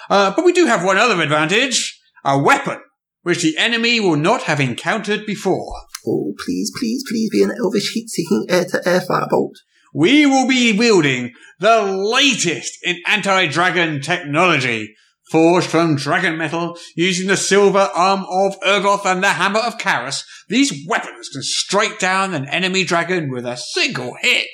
Uh, 0.08 0.32
but 0.34 0.44
we 0.44 0.52
do 0.52 0.66
have 0.66 0.84
one 0.84 0.98
other 0.98 1.20
advantage. 1.22 1.98
A 2.24 2.38
weapon, 2.38 2.80
which 3.22 3.42
the 3.42 3.56
enemy 3.56 3.98
will 3.98 4.16
not 4.16 4.42
have 4.42 4.60
encountered 4.60 5.24
before. 5.24 5.74
Oh, 6.06 6.34
please, 6.44 6.70
please, 6.78 7.02
please 7.08 7.30
be 7.30 7.42
an 7.42 7.52
elvish 7.58 7.92
heat-seeking 7.92 8.46
air-to-air 8.50 9.00
firebolt. 9.08 9.54
We 9.94 10.26
will 10.26 10.46
be 10.46 10.76
wielding 10.76 11.32
the 11.58 11.82
latest 11.82 12.78
in 12.82 13.00
anti-dragon 13.06 14.02
technology, 14.02 14.94
forged 15.30 15.68
from 15.68 15.94
dragon 15.94 16.36
metal 16.36 16.76
using 16.96 17.28
the 17.28 17.36
silver 17.36 17.88
arm 17.94 18.24
of 18.28 18.60
Ergoth 18.60 19.06
and 19.06 19.22
the 19.22 19.28
hammer 19.28 19.60
of 19.60 19.78
Kharas. 19.78 20.24
These 20.48 20.86
weapons 20.88 21.28
can 21.28 21.42
strike 21.42 21.98
down 21.98 22.34
an 22.34 22.48
enemy 22.48 22.84
dragon 22.84 23.30
with 23.30 23.46
a 23.46 23.56
single 23.56 24.16
hit. 24.20 24.48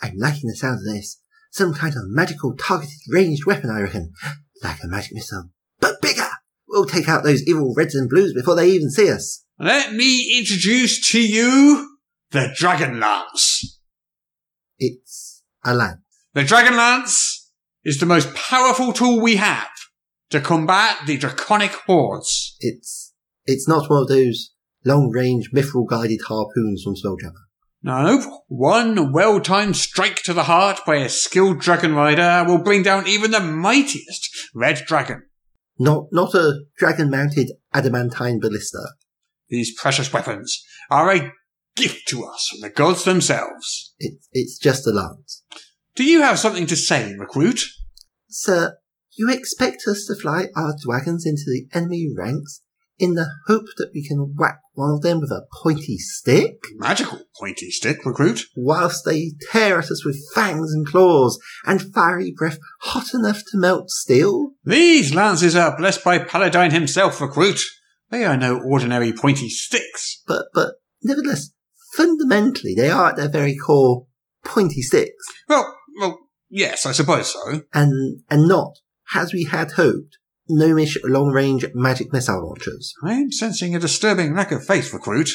I'm 0.00 0.16
liking 0.16 0.48
the 0.48 0.56
sound 0.56 0.78
of 0.78 0.94
this. 0.94 1.20
Some 1.50 1.74
kind 1.74 1.94
of 1.94 2.02
magical 2.06 2.54
targeted 2.56 2.98
ranged 3.10 3.46
weapon, 3.46 3.70
I 3.70 3.80
reckon. 3.80 4.12
Like 4.62 4.78
a 4.84 4.88
magic 4.88 5.12
missile. 5.12 5.50
But 5.80 6.00
bigger! 6.00 6.28
We'll 6.68 6.86
take 6.86 7.08
out 7.08 7.24
those 7.24 7.46
evil 7.46 7.74
reds 7.76 7.94
and 7.94 8.08
blues 8.08 8.32
before 8.32 8.56
they 8.56 8.70
even 8.70 8.90
see 8.90 9.10
us. 9.10 9.44
Let 9.58 9.92
me 9.92 10.38
introduce 10.38 11.10
to 11.12 11.20
you 11.20 11.96
the 12.30 12.52
Dragon 12.54 13.00
Lance. 13.00 13.80
It's 14.78 15.42
a 15.64 15.74
lance. 15.74 16.00
The 16.34 16.44
Dragon 16.44 16.76
Lance 16.76 17.50
is 17.84 17.98
the 17.98 18.06
most 18.06 18.34
powerful 18.34 18.92
tool 18.92 19.20
we 19.20 19.36
have 19.36 19.68
to 20.30 20.40
combat 20.40 20.98
the 21.06 21.16
draconic 21.16 21.72
hordes. 21.86 22.56
It's, 22.60 23.14
it's 23.44 23.68
not 23.68 23.88
one 23.88 24.02
of 24.02 24.08
those 24.08 24.52
long-range 24.84 25.50
mithril 25.54 25.86
guided 25.86 26.20
harpoons 26.26 26.82
from 26.82 26.94
Spelljammer. 26.94 27.44
No, 27.82 28.42
one 28.48 29.12
well-timed 29.12 29.76
strike 29.76 30.22
to 30.24 30.32
the 30.32 30.44
heart 30.44 30.80
by 30.84 30.96
a 30.96 31.08
skilled 31.08 31.60
dragon 31.60 31.94
rider 31.94 32.44
will 32.46 32.58
bring 32.58 32.82
down 32.82 33.06
even 33.06 33.30
the 33.30 33.40
mightiest 33.40 34.28
red 34.54 34.82
dragon. 34.86 35.22
Not, 35.78 36.06
not 36.10 36.34
a 36.34 36.62
dragon-mounted 36.78 37.52
adamantine 37.72 38.40
ballista. 38.40 38.80
These 39.48 39.78
precious 39.78 40.12
weapons 40.12 40.64
are 40.90 41.14
a 41.14 41.32
gift 41.76 42.08
to 42.08 42.24
us 42.24 42.48
from 42.48 42.60
the 42.62 42.70
gods 42.70 43.04
themselves. 43.04 43.94
It's, 43.98 44.28
it's 44.32 44.58
just 44.58 44.86
a 44.86 44.90
lance. 44.90 45.44
Do 45.94 46.02
you 46.04 46.22
have 46.22 46.38
something 46.38 46.66
to 46.66 46.76
say, 46.76 47.14
recruit? 47.16 47.60
Sir, 48.28 48.78
you 49.16 49.30
expect 49.30 49.82
us 49.88 50.04
to 50.06 50.14
fly 50.14 50.48
our 50.56 50.74
dragons 50.84 51.24
into 51.26 51.44
the 51.46 51.66
enemy 51.72 52.08
ranks 52.16 52.62
in 52.98 53.14
the 53.14 53.28
hope 53.46 53.66
that 53.76 53.90
we 53.94 54.06
can 54.06 54.34
whack 54.36 54.58
one 54.72 54.90
of 54.90 55.02
them 55.02 55.20
with 55.20 55.30
a 55.30 55.42
pointy 55.62 55.98
stick? 55.98 56.54
Magical 56.76 57.20
pointy 57.38 57.70
stick, 57.70 58.04
recruit. 58.06 58.44
whilst 58.56 59.04
they 59.04 59.32
tear 59.52 59.78
at 59.78 59.90
us 59.90 60.04
with 60.04 60.18
fangs 60.34 60.72
and 60.72 60.86
claws 60.86 61.38
and 61.66 61.82
fiery 61.94 62.32
breath 62.36 62.58
hot 62.82 63.12
enough 63.12 63.42
to 63.50 63.58
melt 63.58 63.90
steel? 63.90 64.52
These 64.64 65.14
lances 65.14 65.54
are 65.56 65.76
blessed 65.76 66.02
by 66.04 66.18
Paladine 66.18 66.70
himself, 66.70 67.20
recruit. 67.20 67.60
They 68.10 68.24
are 68.24 68.36
no 68.36 68.58
ordinary 68.60 69.12
pointy 69.12 69.48
sticks. 69.50 70.22
But, 70.26 70.46
but, 70.54 70.76
nevertheless, 71.02 71.50
fundamentally, 71.96 72.74
they 72.74 72.88
are 72.88 73.10
at 73.10 73.16
their 73.16 73.28
very 73.28 73.56
core 73.56 74.06
pointy 74.44 74.80
sticks, 74.80 75.24
Well, 75.48 75.74
well, 75.98 76.18
yes, 76.48 76.86
I 76.86 76.92
suppose 76.92 77.32
so. 77.32 77.62
and, 77.74 78.22
and 78.30 78.46
not, 78.48 78.76
as 79.14 79.32
we 79.32 79.44
had 79.44 79.72
hoped, 79.72 80.18
gnomish 80.48 80.96
long-range 81.04 81.66
magic 81.74 82.12
missile 82.12 82.46
launchers. 82.46 82.94
I 83.02 83.14
am 83.14 83.32
sensing 83.32 83.74
a 83.74 83.80
disturbing 83.80 84.34
lack 84.34 84.52
of 84.52 84.64
faith, 84.64 84.92
recruit. 84.92 85.30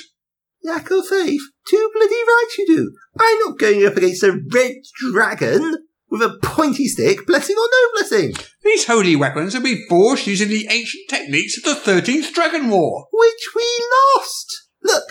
Lack 0.63 0.91
of 0.91 1.07
faith? 1.07 1.41
Too 1.69 1.89
bloody 1.93 2.13
right 2.13 2.49
you 2.57 2.67
do. 2.67 2.91
I'm 3.19 3.39
not 3.39 3.59
going 3.59 3.85
up 3.85 3.97
against 3.97 4.23
a 4.23 4.39
red 4.53 4.75
dragon 5.11 5.87
with 6.11 6.21
a 6.21 6.37
pointy 6.43 6.85
stick, 6.87 7.25
blessing 7.25 7.55
or 7.55 7.67
no 7.71 7.99
blessing, 7.99 8.33
These 8.63 8.85
holy 8.85 9.15
weapons 9.15 9.53
have 9.53 9.63
been 9.63 9.85
forged 9.87 10.27
using 10.27 10.49
the 10.49 10.67
ancient 10.69 11.09
techniques 11.09 11.57
of 11.57 11.63
the 11.63 11.91
13th 11.91 12.33
Dragon 12.33 12.69
War. 12.69 13.07
which 13.13 13.41
we 13.55 13.87
lost. 14.17 14.67
Look, 14.83 15.05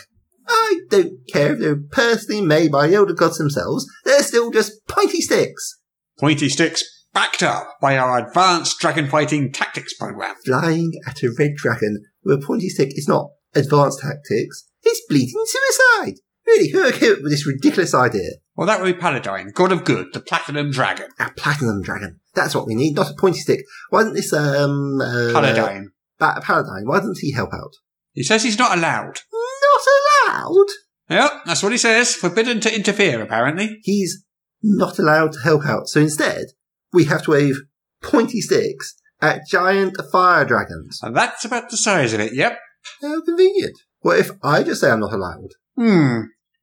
I 0.46 0.80
don't 0.90 1.20
care 1.32 1.54
if 1.54 1.61
they're 1.61 1.82
personally 1.90 2.42
made 2.42 2.70
by 2.70 2.86
the 2.86 2.96
older 2.96 3.14
gods 3.14 3.38
themselves, 3.38 3.86
they're 4.04 4.22
still 4.22 4.50
just 4.50 4.86
pointy 4.86 5.22
sticks. 5.22 5.78
Pointy 6.18 6.50
sticks 6.50 6.84
backed 7.12 7.42
up 7.42 7.76
by 7.80 7.96
our 7.96 8.26
advanced 8.26 8.78
dragon 8.78 9.08
fighting 9.08 9.52
tactics 9.52 9.94
program. 9.94 10.34
Flying 10.44 10.92
at 11.06 11.22
a 11.22 11.30
red 11.38 11.54
dragon 11.56 12.02
with 12.24 12.42
a 12.42 12.46
pointy 12.46 12.68
stick 12.68 12.90
is 12.92 13.08
not 13.08 13.30
advanced 13.54 14.00
tactics, 14.00 14.68
it's 14.82 15.02
bleeding 15.08 15.44
suicide. 15.46 16.14
Really, 16.46 16.70
who 16.70 16.90
came 16.92 17.12
up 17.12 17.22
with 17.22 17.32
this 17.32 17.46
ridiculous 17.46 17.94
idea? 17.94 18.30
Well, 18.56 18.66
that 18.66 18.80
would 18.80 18.94
be 18.94 19.00
Paladine, 19.00 19.52
God 19.54 19.72
of 19.72 19.84
Good, 19.84 20.08
the 20.12 20.20
Platinum 20.20 20.70
Dragon. 20.70 21.08
A 21.18 21.30
platinum 21.36 21.82
dragon. 21.82 22.20
That's 22.34 22.54
what 22.54 22.66
we 22.66 22.74
need, 22.74 22.96
not 22.96 23.11
a 23.11 23.14
pointy 23.14 23.38
stick. 23.38 23.64
Why 23.90 24.02
didn't 24.02 24.14
this, 24.14 24.32
um, 24.32 25.00
uh, 25.00 25.32
Paladine. 25.32 25.90
Ba- 26.18 26.40
Paladine, 26.42 26.86
why 26.86 26.98
doesn't 26.98 27.18
he 27.20 27.32
help 27.32 27.54
out? 27.54 27.72
He 28.12 28.22
says 28.22 28.42
he's 28.42 28.58
not 28.58 28.76
allowed. 28.76 29.20
Not 29.32 30.28
allowed? 30.28 30.66
Yep, 31.08 31.30
that's 31.46 31.62
what 31.62 31.72
he 31.72 31.78
says. 31.78 32.14
Forbidden 32.14 32.61
to 32.61 32.74
interfere, 32.74 33.22
apparently. 33.22 33.78
He's 33.82 34.24
not 34.62 34.98
allowed 34.98 35.32
to 35.32 35.40
help 35.40 35.64
out. 35.64 35.88
So 35.88 36.00
instead, 36.00 36.46
we 36.93 37.05
have 37.05 37.22
to 37.24 37.32
wave 37.32 37.57
pointy 38.03 38.41
sticks 38.41 38.95
at 39.20 39.47
giant 39.47 39.97
fire 40.11 40.45
dragons. 40.45 41.01
And 41.03 41.16
that's 41.16 41.45
about 41.45 41.70
the 41.70 41.76
size 41.76 42.12
of 42.12 42.20
it, 42.20 42.34
yep. 42.34 42.59
How 43.03 43.20
convenient. 43.22 43.78
What 44.01 44.18
if 44.18 44.30
I 44.43 44.62
just 44.62 44.80
say 44.80 44.91
I'm 44.91 45.01
not 45.01 45.12
allowed? 45.12 45.51
Hmm. 45.76 46.20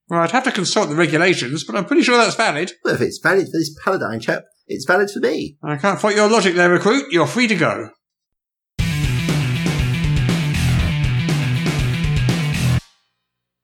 Well, 0.09 0.21
I'd 0.21 0.31
have 0.31 0.45
to 0.45 0.51
consult 0.51 0.89
the 0.89 0.95
regulations, 0.95 1.63
but 1.63 1.75
I'm 1.75 1.85
pretty 1.85 2.01
sure 2.01 2.17
that's 2.17 2.35
valid. 2.35 2.71
Well, 2.83 2.95
if 2.95 3.01
it's 3.01 3.19
valid 3.21 3.45
for 3.45 3.57
this 3.57 3.77
paladine 3.83 4.19
chap, 4.19 4.43
it's 4.65 4.85
valid 4.85 5.11
for 5.11 5.19
me. 5.19 5.57
I 5.61 5.75
can't 5.77 5.99
fight 5.99 6.15
your 6.15 6.29
logic 6.29 6.55
there, 6.55 6.69
recruit. 6.69 7.11
You're 7.11 7.27
free 7.27 7.47
to 7.47 7.55
go. 7.55 7.89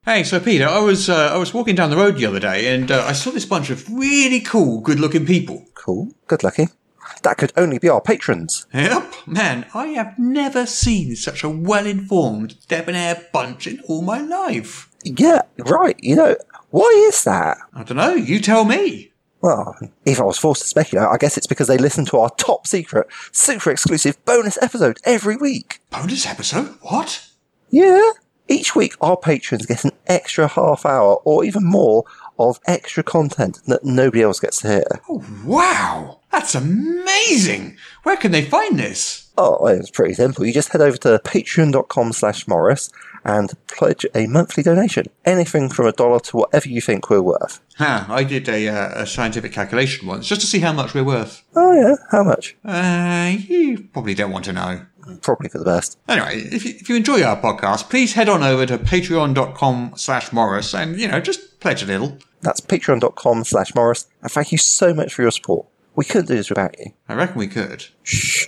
Hey, 0.06 0.26
so 0.26 0.38
Peter, 0.41 0.68
I 0.68 0.80
was 0.80 1.10
uh, 1.10 1.30
I 1.34 1.38
was 1.38 1.54
walking 1.54 1.76
down 1.76 1.89
the 1.89 1.95
road 1.95 2.18
the 2.18 2.26
other 2.26 2.39
day, 2.39 2.76
and 2.76 2.91
uh, 2.91 3.06
I 3.06 3.14
saw 3.14 3.32
this 3.32 3.45
bunch 3.45 3.70
of 3.70 3.89
really 3.89 4.41
cool, 4.41 4.82
good-looking 4.82 5.26
people. 5.26 5.66
Cool. 5.76 6.10
Good 6.28 6.43
lucky. 6.43 6.68
That 7.22 7.38
could 7.38 7.54
only 7.56 7.80
be 7.80 7.88
our 7.88 8.01
patrons. 8.01 8.66
Yep, 8.74 9.14
man, 9.26 9.66
I 9.74 9.88
have 9.88 10.20
never 10.20 10.66
seen 10.66 11.16
such 11.16 11.41
a 11.41 11.49
well-informed, 11.49 12.68
debonair 12.68 13.28
bunch 13.32 13.66
in 13.66 13.80
all 13.88 14.01
my 14.01 14.20
life. 14.20 14.89
Yeah, 15.06 15.43
right. 15.58 15.95
You 15.99 16.18
know, 16.18 16.36
why 16.72 17.06
is 17.08 17.24
that? 17.24 17.58
I 17.74 17.84
don't 17.84 17.95
know. 17.95 18.14
You 18.14 18.41
tell 18.41 18.66
me. 18.66 19.14
Well, 19.39 19.78
if 20.06 20.20
I 20.20 20.24
was 20.24 20.38
forced 20.38 20.64
to 20.64 20.68
speculate, 20.68 21.08
I 21.08 21.16
guess 21.18 21.38
it's 21.38 21.47
because 21.47 21.70
they 21.70 21.78
listen 21.78 22.04
to 22.08 22.18
our 22.18 22.30
top 22.32 22.68
secret, 22.68 23.08
super 23.32 23.72
exclusive 23.72 24.24
bonus 24.26 24.62
episode 24.62 24.99
every 25.06 25.38
week. 25.38 25.80
Bonus 25.91 26.26
episode? 26.26 26.76
What? 26.82 27.26
Yeah. 27.70 28.12
Each 28.54 28.76
week, 28.76 28.93
our 29.01 29.18
patrons 29.18 29.66
get 29.66 29.84
an 29.84 29.93
extra 30.06 30.47
half 30.47 30.86
hour 30.86 31.16
or 31.26 31.43
even 31.43 31.66
more 31.66 32.04
of 32.38 32.60
extra 32.68 33.01
content 33.01 33.60
that 33.66 33.84
nobody 33.84 34.22
else 34.22 34.39
gets 34.39 34.62
to 34.62 34.68
hear. 34.68 34.84
Oh, 35.10 35.26
wow! 35.43 36.20
That's 36.32 36.54
amazing! 36.54 37.78
Where 38.04 38.16
can 38.16 38.32
they 38.32 38.45
find 38.45 38.78
this? 38.78 39.32
Oh, 39.39 39.66
it's 39.66 39.89
pretty 39.89 40.14
simple. 40.14 40.45
You 40.45 40.54
just 40.54 40.72
head 40.72 40.82
over 40.82 40.97
to 40.97 41.20
patreon.com 41.24 42.14
slash 42.14 42.45
Morrus 42.45 42.91
and 43.26 43.51
pledge 43.68 44.06
a 44.14 44.28
monthly 44.28 44.62
donation. 44.62 45.08
Anything 45.26 45.70
from 45.70 45.88
a 45.88 45.91
dollar 45.91 46.20
to 46.20 46.38
whatever 46.38 46.70
you 46.70 46.80
think 46.80 47.10
we're 47.10 47.24
worth. 47.24 47.60
Ha, 47.78 48.06
I 48.08 48.24
did 48.24 48.47
a, 48.49 48.68
uh, 48.68 49.01
a 49.01 49.08
scientific 49.08 49.51
calculation 49.51 50.08
once 50.08 50.28
just 50.28 50.41
to 50.41 50.47
see 50.47 50.60
how 50.60 50.74
much 50.74 50.93
we're 50.93 51.04
worth. 51.04 51.43
Oh 51.56 51.74
yeah, 51.74 51.95
how 52.12 52.24
much? 52.24 52.56
Uh, 52.64 53.36
you 53.36 53.88
probably 53.91 54.14
don't 54.14 54.32
want 54.32 54.45
to 54.45 54.54
know. 54.54 54.86
Probably 55.22 55.49
for 55.49 55.58
the 55.58 55.66
best. 55.66 55.97
Anyway, 56.08 56.39
if 56.51 56.66
you, 56.66 56.74
if 56.76 56.89
you 56.89 56.95
enjoy 56.95 57.24
our 57.24 57.39
podcast, 57.39 57.89
please 57.89 58.14
head 58.14 58.30
on 58.30 58.43
over 58.43 58.66
to 58.66 58.78
patreon.com 58.78 59.93
slash 59.95 60.30
Morrus 60.30 60.78
and, 60.78 60.99
you 60.99 61.08
know, 61.08 61.20
just 61.20 61.60
pledge 61.60 61.84
a 61.84 61.86
little. 61.86 62.18
That's 62.41 62.60
patreon.com 62.62 63.45
slash 63.45 63.72
Morrus, 63.72 64.08
and 64.22 64.32
thank 64.32 64.51
you 64.51 64.58
so 64.58 64.93
much 64.93 65.14
for 65.14 65.22
your 65.22 65.32
support. 65.32 65.68
We 65.95 66.06
couldn't 66.06 66.28
do 66.28 66.36
this 66.36 66.49
without 66.49 66.78
you. 66.80 66.91
I 67.08 67.14
reckon 67.14 67.38
we 67.38 67.47
could. 67.47 67.86
Shh. 68.04 68.47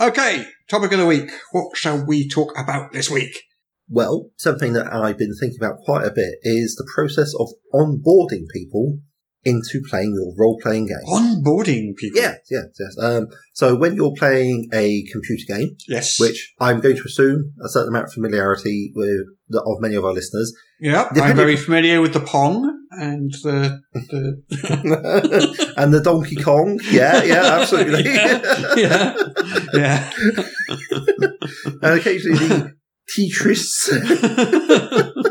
Okay, 0.00 0.46
topic 0.68 0.90
of 0.92 0.98
the 0.98 1.06
week. 1.06 1.30
What 1.52 1.76
shall 1.76 2.04
we 2.04 2.28
talk 2.28 2.58
about 2.58 2.92
this 2.92 3.08
week? 3.08 3.44
Well, 3.92 4.30
something 4.38 4.72
that 4.72 4.90
I've 4.90 5.18
been 5.18 5.34
thinking 5.38 5.58
about 5.60 5.76
quite 5.84 6.06
a 6.06 6.10
bit 6.10 6.36
is 6.42 6.74
the 6.76 6.90
process 6.94 7.34
of 7.38 7.48
onboarding 7.74 8.46
people 8.52 8.98
into 9.44 9.82
playing 9.90 10.14
your 10.14 10.32
role-playing 10.38 10.86
game. 10.86 10.96
Onboarding 11.08 11.94
people. 11.96 12.22
Yes, 12.22 12.38
yes, 12.50 12.64
yes. 12.78 12.96
Um, 12.98 13.26
so 13.52 13.74
when 13.74 13.94
you're 13.96 14.14
playing 14.16 14.68
a 14.72 15.04
computer 15.12 15.44
game, 15.46 15.76
Yes. 15.88 16.18
which 16.18 16.54
I'm 16.60 16.80
going 16.80 16.96
to 16.96 17.02
assume 17.04 17.52
a 17.62 17.68
certain 17.68 17.88
amount 17.88 18.06
of 18.06 18.12
familiarity 18.12 18.92
with 18.94 19.26
the, 19.48 19.60
of 19.60 19.80
many 19.80 19.96
of 19.96 20.04
our 20.04 20.12
listeners, 20.14 20.54
Yeah, 20.80 21.08
I'm 21.14 21.36
very 21.36 21.56
familiar 21.56 22.00
with 22.00 22.12
the 22.14 22.20
Pong 22.20 22.86
and 22.92 23.30
the. 23.42 23.80
the 23.92 25.74
and 25.76 25.92
the 25.92 26.00
Donkey 26.00 26.36
Kong, 26.36 26.78
yeah, 26.90 27.22
yeah, 27.24 27.58
absolutely, 27.60 28.04
yeah. 28.80 29.14
Yeah. 29.74 30.10
and 31.82 31.98
occasionally 32.00 32.46
the 32.46 32.72
Tetris 33.08 33.88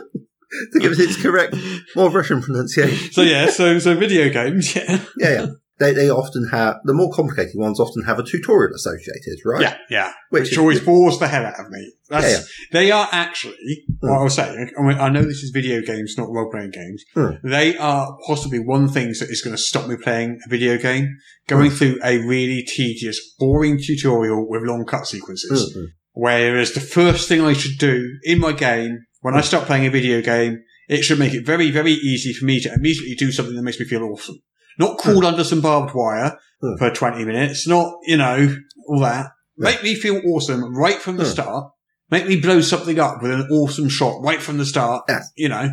to 0.73 0.79
give 0.79 0.91
it 0.91 0.99
its 0.99 1.21
correct, 1.21 1.55
more 1.95 2.09
Russian 2.09 2.41
pronunciation. 2.41 3.11
so, 3.13 3.21
yeah, 3.21 3.49
so, 3.49 3.79
so 3.79 3.95
video 3.95 4.29
games, 4.29 4.75
yeah. 4.75 4.99
Yeah, 5.17 5.29
yeah. 5.31 5.45
They, 5.79 5.93
they 5.93 6.11
often 6.11 6.47
have 6.51 6.75
the 6.83 6.93
more 6.93 7.11
complicated 7.11 7.53
ones 7.55 7.79
often 7.79 8.03
have 8.03 8.19
a 8.19 8.23
tutorial 8.23 8.75
associated, 8.75 9.39
right? 9.43 9.61
Yeah, 9.63 9.77
yeah. 9.89 10.11
Which 10.29 10.49
Which, 10.51 10.57
always 10.59 10.79
bores 10.79 11.17
the 11.17 11.27
hell 11.27 11.43
out 11.43 11.59
of 11.59 11.71
me. 11.71 11.91
That's, 12.07 12.25
Yeah, 12.25 12.37
yeah. 12.37 12.43
They 12.71 12.91
are 12.91 13.07
actually, 13.11 13.55
what 13.99 14.11
Mm. 14.11 14.19
I 14.19 14.23
was 14.23 14.35
saying, 14.35 14.69
I, 14.77 14.81
mean, 14.83 14.97
I 14.99 15.09
know 15.09 15.23
this 15.23 15.41
is 15.41 15.49
video 15.51 15.81
games, 15.81 16.13
not 16.19 16.29
role 16.29 16.51
playing 16.51 16.69
games. 16.69 17.03
Mm. 17.15 17.39
They 17.43 17.77
are 17.77 18.15
possibly 18.27 18.59
one 18.59 18.89
thing 18.89 19.07
that 19.07 19.29
is 19.31 19.41
going 19.41 19.55
to 19.55 19.61
stop 19.61 19.87
me 19.87 19.95
playing 19.95 20.39
a 20.45 20.49
video 20.49 20.77
game. 20.77 21.17
Going 21.47 21.71
Mm. 21.71 21.77
through 21.77 21.99
a 22.03 22.19
really 22.27 22.61
tedious, 22.63 23.19
boring 23.39 23.79
tutorial 23.83 24.47
with 24.47 24.61
long 24.61 24.85
cut 24.85 25.07
sequences. 25.07 25.75
Mm-mm. 25.75 25.85
Whereas 26.13 26.73
the 26.73 26.79
first 26.81 27.27
thing 27.27 27.41
I 27.41 27.53
should 27.53 27.77
do 27.77 28.17
in 28.23 28.39
my 28.39 28.51
game, 28.51 29.05
when 29.21 29.35
I 29.35 29.41
start 29.41 29.65
playing 29.67 29.85
a 29.85 29.89
video 29.91 30.21
game, 30.21 30.63
it 30.89 31.03
should 31.03 31.19
make 31.19 31.33
it 31.33 31.45
very, 31.45 31.71
very 31.71 31.93
easy 31.93 32.33
for 32.33 32.45
me 32.45 32.59
to 32.61 32.73
immediately 32.73 33.15
do 33.15 33.31
something 33.31 33.55
that 33.55 33.61
makes 33.61 33.79
me 33.79 33.85
feel 33.85 34.03
awesome. 34.03 34.41
Not 34.77 34.97
crawled 34.97 35.25
under 35.25 35.43
some 35.43 35.61
barbed 35.61 35.93
wire 35.95 36.37
Hmm. 36.61 36.75
for 36.77 36.91
20 36.91 37.25
minutes, 37.25 37.67
not, 37.67 37.91
you 38.05 38.17
know, 38.17 38.55
all 38.87 38.99
that. 38.99 39.31
Yeah. 39.57 39.63
Make 39.71 39.83
me 39.83 39.95
feel 39.95 40.21
awesome 40.27 40.75
right 40.75 41.01
from 41.01 41.17
the 41.17 41.23
Hmm. 41.23 41.29
start. 41.31 41.71
Make 42.11 42.27
me 42.27 42.39
blow 42.39 42.61
something 42.61 42.99
up 42.99 43.21
with 43.21 43.31
an 43.31 43.47
awesome 43.51 43.87
shot 43.89 44.21
right 44.21 44.41
from 44.41 44.57
the 44.57 44.65
start, 44.65 45.09
you 45.35 45.47
know. 45.49 45.71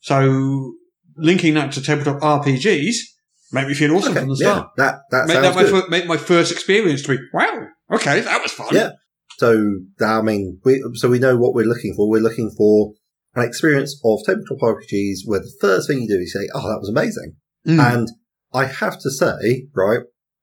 So, 0.00 0.72
linking 1.16 1.54
that 1.54 1.72
to 1.72 1.82
tabletop 1.82 2.22
RPGs, 2.22 2.96
make 3.52 3.68
me 3.68 3.74
feel 3.74 3.94
awesome 3.96 4.12
Okay, 4.12 4.20
from 4.20 4.28
the 4.30 4.36
yeah, 4.40 4.52
start. 4.52 4.68
that 4.78 4.94
that 5.10 5.26
Make 5.28 5.40
that 5.42 5.54
my, 5.54 5.62
good. 5.62 5.90
make 5.90 6.06
my 6.06 6.16
first 6.16 6.50
experience 6.50 7.02
to 7.02 7.16
be, 7.16 7.18
wow, 7.32 7.66
okay, 7.92 8.20
that 8.20 8.42
was 8.42 8.52
fun. 8.52 8.68
Yeah. 8.72 8.90
So, 9.38 9.80
I 10.00 10.22
mean, 10.22 10.60
we, 10.64 10.82
so 10.94 11.08
we 11.08 11.18
know 11.18 11.36
what 11.36 11.54
we're 11.54 11.66
looking 11.66 11.94
for. 11.94 12.08
We're 12.08 12.22
looking 12.22 12.50
for 12.56 12.92
an 13.34 13.46
experience 13.46 14.00
of 14.04 14.20
tabletop 14.24 14.58
RPGs 14.60 15.18
where 15.26 15.40
the 15.40 15.52
first 15.60 15.88
thing 15.88 16.00
you 16.02 16.08
do 16.08 16.20
is 16.22 16.32
say, 16.32 16.48
"Oh, 16.54 16.68
that 16.70 16.80
was 16.80 16.88
amazing," 16.88 17.36
Mm. 17.66 17.94
and 17.94 18.08
I 18.54 18.64
have 18.64 18.98
to 19.00 19.10
say, 19.10 19.66
right, 19.74 20.00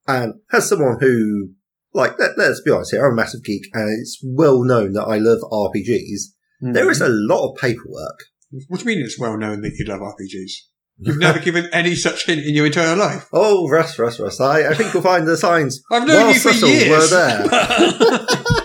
and 0.07 0.35
as 0.51 0.69
someone 0.69 0.97
who, 0.99 1.51
like, 1.93 2.19
let, 2.19 2.37
let's 2.37 2.61
be 2.61 2.69
honest 2.69 2.91
here, 2.91 3.03
I'm 3.05 3.13
a 3.13 3.15
massive 3.15 3.43
geek, 3.43 3.63
and 3.73 3.89
it's 3.99 4.19
well 4.23 4.63
known 4.63 4.93
that 4.93 5.05
I 5.05 5.17
love 5.17 5.39
RPGs. 5.51 6.33
Mm. 6.63 6.73
There 6.73 6.91
is 6.91 7.01
a 7.01 7.09
lot 7.09 7.49
of 7.49 7.57
paperwork. 7.57 8.19
What 8.67 8.81
do 8.81 8.83
you 8.89 8.95
mean 8.95 9.03
it's 9.03 9.19
well 9.19 9.37
known 9.37 9.61
that 9.61 9.73
you 9.79 9.85
love 9.85 10.01
RPGs? 10.01 10.51
You've 10.99 11.17
never 11.27 11.39
given 11.39 11.67
any 11.73 11.95
such 11.95 12.27
hint 12.27 12.45
in 12.45 12.53
your 12.53 12.67
entire 12.67 12.95
life. 12.95 13.27
Oh, 13.33 13.67
Russ, 13.67 13.97
Russ, 13.97 14.19
Russ. 14.19 14.39
I, 14.39 14.69
I 14.69 14.75
think 14.75 14.93
you'll 14.93 15.01
find 15.01 15.27
the 15.27 15.35
signs. 15.37 15.81
I've 15.91 16.07
known 16.07 16.33
you 16.33 16.39
for 16.39 16.51
years. 16.51 16.89
were 16.89 17.07
there. 17.07 17.47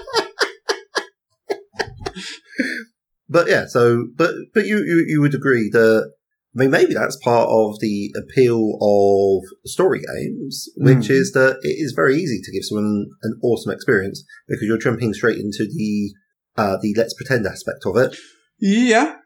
But 3.28 3.48
yeah, 3.48 3.66
so 3.66 4.06
but 4.16 4.34
but 4.54 4.66
you 4.66 4.78
you, 4.78 5.04
you 5.06 5.20
would 5.20 5.34
agree 5.34 5.68
that 5.72 6.10
I 6.56 6.60
mean 6.60 6.70
maybe 6.70 6.94
that's 6.94 7.16
part 7.22 7.48
of 7.48 7.78
the 7.80 8.10
appeal 8.16 8.78
of 8.80 9.68
story 9.68 10.00
games, 10.00 10.68
which 10.76 11.08
Mm. 11.08 11.10
is 11.10 11.32
that 11.32 11.58
it 11.62 11.76
is 11.78 11.92
very 11.94 12.16
easy 12.16 12.40
to 12.42 12.52
give 12.52 12.64
someone 12.64 13.06
an 13.22 13.38
awesome 13.42 13.72
experience 13.72 14.24
because 14.48 14.62
you're 14.66 14.78
jumping 14.78 15.12
straight 15.12 15.38
into 15.38 15.66
the 15.66 16.12
uh, 16.56 16.76
the 16.80 16.94
let's 16.96 17.14
pretend 17.14 17.46
aspect 17.46 17.84
of 17.86 17.96
it. 17.96 18.16
yeah. 18.58 19.16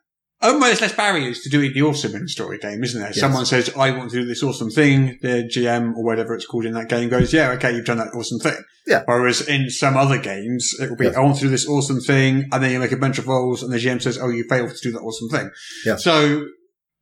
Oh, 0.44 0.52
well, 0.58 0.60
there's 0.66 0.80
less 0.80 0.92
barriers 0.94 1.40
to 1.42 1.48
doing 1.50 1.72
the 1.72 1.82
awesome 1.82 2.14
in 2.16 2.22
a 2.24 2.28
story 2.28 2.58
game, 2.58 2.82
isn't 2.82 3.00
there? 3.00 3.10
Yes. 3.10 3.20
Someone 3.20 3.46
says, 3.46 3.70
I 3.76 3.92
want 3.92 4.10
to 4.10 4.20
do 4.20 4.26
this 4.26 4.42
awesome 4.42 4.70
thing. 4.70 5.18
The 5.22 5.48
GM 5.48 5.94
or 5.96 6.04
whatever 6.04 6.34
it's 6.34 6.46
called 6.46 6.64
in 6.66 6.72
that 6.74 6.88
game 6.88 7.08
goes, 7.08 7.32
yeah, 7.32 7.50
okay, 7.52 7.72
you've 7.72 7.84
done 7.84 7.98
that 7.98 8.08
awesome 8.14 8.40
thing. 8.40 8.60
Yeah. 8.86 9.02
Whereas 9.06 9.46
in 9.46 9.70
some 9.70 9.96
other 9.96 10.18
games, 10.18 10.72
it 10.80 10.90
will 10.90 10.96
be, 10.96 11.04
Yes. 11.04 11.16
I 11.16 11.20
want 11.20 11.36
to 11.36 11.42
do 11.42 11.48
this 11.48 11.68
awesome 11.68 12.00
thing. 12.00 12.48
And 12.52 12.62
then 12.62 12.72
you 12.72 12.80
make 12.80 12.90
a 12.92 12.96
bunch 12.96 13.18
of 13.18 13.28
rolls 13.28 13.62
and 13.62 13.72
the 13.72 13.76
GM 13.78 14.02
says, 14.02 14.18
oh, 14.20 14.30
you 14.30 14.44
failed 14.48 14.70
to 14.70 14.76
do 14.82 14.90
that 14.92 14.98
awesome 15.00 15.28
thing. 15.28 15.48
Yeah. 15.86 15.96
So 15.96 16.44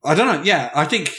I 0.04 0.14
don't 0.14 0.26
know. 0.26 0.42
Yeah. 0.42 0.70
I 0.74 0.84
think 0.84 1.10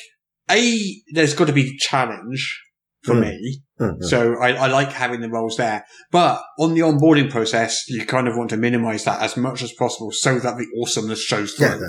A, 0.51 0.79
there's 1.13 1.33
got 1.33 1.47
to 1.47 1.53
be 1.53 1.75
challenge 1.77 2.61
for 3.03 3.15
Mm. 3.15 3.21
me. 3.21 3.61
Mhm. 3.79 4.03
So 4.03 4.35
I, 4.35 4.49
I 4.53 4.67
like 4.67 4.91
having 4.91 5.21
the 5.21 5.29
rolls 5.29 5.57
there. 5.57 5.83
But 6.11 6.39
on 6.59 6.75
the 6.75 6.81
onboarding 6.81 7.31
process, 7.31 7.83
you 7.87 8.05
kind 8.05 8.27
of 8.27 8.37
want 8.37 8.51
to 8.51 8.57
minimize 8.57 9.05
that 9.05 9.23
as 9.23 9.35
much 9.35 9.63
as 9.63 9.73
possible 9.73 10.11
so 10.11 10.37
that 10.37 10.57
the 10.57 10.67
awesomeness 10.79 11.19
shows 11.23 11.53
through 11.53 11.65
yeah. 11.67 11.79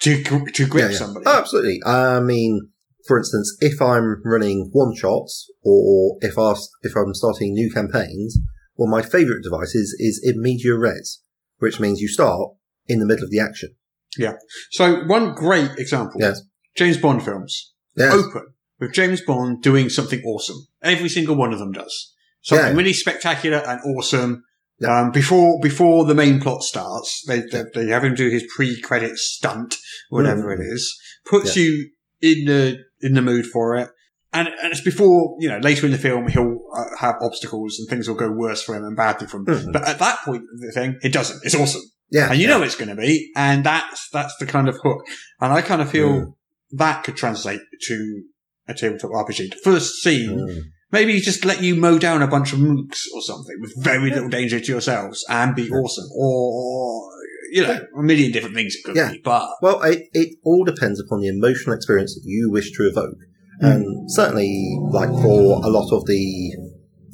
To, 0.00 0.22
to 0.22 0.66
grip 0.66 0.84
Yeah, 0.84 0.90
yeah. 0.90 0.96
somebody. 0.98 1.24
Oh, 1.26 1.38
absolutely. 1.38 1.80
I 1.86 2.20
mean, 2.20 2.68
for 3.06 3.18
instance, 3.18 3.56
if 3.60 3.80
I'm 3.80 4.20
running 4.24 4.68
one 4.72 4.94
shots 4.94 5.50
or 5.64 6.18
if 6.20 6.38
I 6.38 6.52
if 6.82 6.92
I'm 6.96 7.14
starting 7.14 7.52
new 7.54 7.70
campaigns, 7.72 8.38
one 8.74 8.88
of 8.88 8.92
my 8.92 9.02
favourite 9.02 9.42
devices 9.42 9.96
is 9.98 10.20
in 10.22 10.40
media 10.42 10.74
res, 10.76 11.22
which 11.58 11.80
means 11.80 12.00
you 12.00 12.08
start 12.08 12.40
in 12.86 13.00
the 13.00 13.06
middle 13.06 13.24
of 13.24 13.30
the 13.30 13.40
action. 13.40 13.70
Yeah. 14.16 14.34
So 14.70 15.04
one 15.06 15.34
great 15.34 15.70
example. 15.78 16.20
Yes. 16.20 16.42
James 16.76 16.96
Bond 16.96 17.22
films. 17.22 17.72
Yes. 17.96 18.12
Open 18.14 18.46
with 18.78 18.92
James 18.92 19.20
Bond 19.22 19.62
doing 19.62 19.88
something 19.88 20.22
awesome. 20.24 20.66
Every 20.82 21.08
single 21.08 21.34
one 21.34 21.52
of 21.52 21.58
them 21.58 21.72
does. 21.72 22.14
Something 22.42 22.68
Yeah. 22.68 22.76
really 22.76 22.92
spectacular 22.92 23.58
and 23.58 23.80
awesome. 23.96 24.44
Yeah. 24.80 25.00
Um, 25.00 25.10
before 25.10 25.58
before 25.60 26.04
the 26.04 26.14
main 26.14 26.40
plot 26.40 26.62
starts, 26.62 27.24
they, 27.26 27.40
they, 27.40 27.64
they 27.74 27.86
have 27.88 28.04
him 28.04 28.14
do 28.14 28.28
his 28.30 28.44
pre-credit 28.54 29.16
stunt, 29.18 29.74
whatever 30.08 30.56
Mm. 30.56 30.60
it 30.60 30.62
is, 30.72 30.96
puts 31.26 31.56
you 31.56 31.90
in 32.20 32.44
the 32.46 32.78
in 33.00 33.14
the 33.14 33.22
mood 33.22 33.46
for 33.46 33.76
it, 33.76 33.90
and, 34.32 34.46
and 34.48 34.70
it's 34.72 34.80
before 34.80 35.36
you 35.40 35.48
know 35.48 35.58
later 35.58 35.84
in 35.86 35.92
the 35.92 35.98
film 35.98 36.28
he'll 36.28 36.60
uh, 36.76 36.84
have 37.00 37.16
obstacles 37.20 37.78
and 37.78 37.88
things 37.88 38.08
will 38.08 38.14
go 38.16 38.30
worse 38.30 38.62
for 38.62 38.76
him 38.76 38.84
and 38.84 38.96
badly 38.96 39.26
for 39.26 39.38
him. 39.38 39.46
Mhm. 39.46 39.72
But 39.72 39.86
at 39.88 39.98
that 39.98 40.18
point 40.24 40.42
of 40.52 40.60
the 40.60 40.70
thing, 40.72 40.96
it 41.02 41.12
doesn't. 41.12 41.40
It's 41.44 41.54
awesome, 41.56 41.82
Yeah. 42.10 42.30
and 42.30 42.40
you 42.40 42.46
yeah. 42.48 42.56
know 42.56 42.62
it's 42.62 42.76
going 42.76 42.88
to 42.94 42.94
be, 43.00 43.30
and 43.34 43.64
that's 43.64 44.08
that's 44.10 44.36
the 44.38 44.46
kind 44.46 44.68
of 44.68 44.76
hook. 44.82 45.04
And 45.40 45.52
I 45.52 45.60
kind 45.62 45.82
of 45.82 45.90
feel 45.90 46.08
Mm. 46.10 46.32
that 46.72 47.02
could 47.02 47.16
translate 47.16 47.60
to 47.88 48.22
a 48.68 48.74
tabletop 48.74 49.10
RPG. 49.10 49.50
The 49.50 49.60
first 49.64 50.02
scene 50.02 50.38
Mm. 50.38 50.60
Maybe 50.90 51.20
just 51.20 51.44
let 51.44 51.62
you 51.62 51.74
mow 51.74 51.98
down 51.98 52.22
a 52.22 52.26
bunch 52.26 52.52
of 52.52 52.58
mooks 52.58 53.04
or 53.14 53.22
something 53.22 53.56
with 53.60 53.72
very 53.82 54.10
little 54.10 54.28
danger 54.28 54.60
to 54.60 54.72
yourselves 54.72 55.24
and 55.28 55.54
be 55.54 55.70
awesome. 55.70 56.08
Or, 56.14 57.10
you 57.50 57.62
know, 57.62 57.86
a 57.96 58.02
million 58.02 58.32
different 58.32 58.54
things 58.54 58.74
it 58.76 58.84
could 58.84 58.96
Yeah. 58.96 59.12
be. 59.12 59.20
But 59.24 59.48
Well, 59.62 59.82
it, 59.82 60.08
it 60.12 60.36
all 60.44 60.64
depends 60.64 61.00
upon 61.00 61.20
the 61.20 61.28
emotional 61.28 61.74
experience 61.74 62.14
that 62.14 62.22
you 62.24 62.50
wish 62.50 62.72
to 62.72 62.84
evoke. 62.84 63.18
Hmm. 63.60 63.66
And 63.66 64.10
certainly, 64.12 64.78
like 64.90 65.10
for 65.10 65.64
a 65.64 65.68
lot 65.68 65.92
of 65.92 66.06
the 66.06 66.52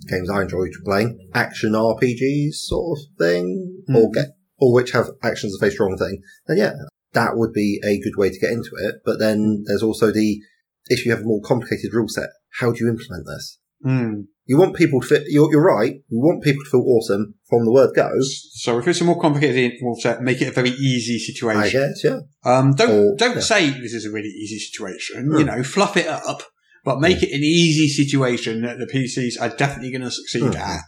games 0.09 0.31
I 0.31 0.43
enjoyed 0.43 0.73
playing, 0.85 1.19
action 1.35 1.73
RPGs 1.73 2.55
sort 2.55 2.99
of 2.99 3.05
thing, 3.19 3.83
hmm. 3.87 3.97
or 3.97 4.11
get, 4.13 4.27
or 4.59 4.73
which 4.73 4.93
have 4.93 5.11
actions 5.23 5.55
as 5.55 5.59
a 5.59 5.61
very 5.61 5.73
strong 5.73 5.97
thing, 5.97 6.23
then 6.47 6.59
yeah, 6.59 6.73
that 7.13 7.37
would 7.37 7.53
be 7.53 7.81
a 7.85 7.99
good 7.99 8.17
way 8.17 8.29
to 8.31 8.39
get 8.39 8.51
into 8.53 8.71
it. 8.79 8.97
But 9.05 9.19
then 9.19 9.65
there's 9.67 9.83
also 9.83 10.11
the, 10.13 10.41
if 10.87 11.07
you 11.07 11.13
have 11.13 11.23
a 11.23 11.25
more 11.25 11.41
complicated 11.41 11.93
rule 11.95 12.09
set, 12.09 12.29
how 12.61 12.73
do 12.73 12.85
you 12.85 12.91
implement 12.91 13.25
this? 13.27 13.59
Hmm. 13.85 14.21
You 14.47 14.59
want 14.59 14.77
people 14.77 15.01
to 15.01 15.07
fit, 15.07 15.23
you're, 15.29 15.51
you're 15.51 15.65
right, 15.65 15.95
you 16.11 16.21
want 16.21 16.43
people 16.43 16.63
to 16.65 16.71
feel 16.71 16.83
awesome 16.83 17.35
from 17.49 17.65
the 17.65 17.73
word 17.73 17.95
go, 17.97 18.11
so 18.21 18.79
if 18.79 18.87
it's 18.87 19.01
a 19.01 19.05
more 19.05 19.19
complicated 19.19 19.73
set, 20.01 20.21
make 20.21 20.43
it 20.43 20.49
a 20.49 20.53
very 20.53 20.69
easy 20.69 21.19
situation. 21.19 21.63
I 21.63 21.71
guess, 21.71 22.05
yeah. 22.05 22.19
Um, 22.45 22.75
don't 22.75 22.91
Or- 22.91 23.17
don't 23.17 23.37
yeah. 23.37 23.41
say 23.41 23.71
this 23.71 23.95
is 23.95 24.05
a 24.05 24.11
really 24.11 24.29
easy 24.29 24.59
situation. 24.59 25.29
Hmm. 25.31 25.39
You 25.39 25.45
know, 25.45 25.63
fluff 25.63 25.97
it 25.97 26.07
up, 26.09 26.43
but 26.85 27.01
make 27.01 27.23
it 27.23 27.33
an 27.33 27.43
easy 27.43 27.89
situation 27.89 28.61
that 28.63 28.77
the 28.77 28.87
PCs 28.87 29.41
are 29.41 29.57
definitely 29.57 29.93
going 29.93 30.03
to 30.03 30.11
succeed 30.11 30.43
Hmm. 30.55 30.57
at, 30.57 30.81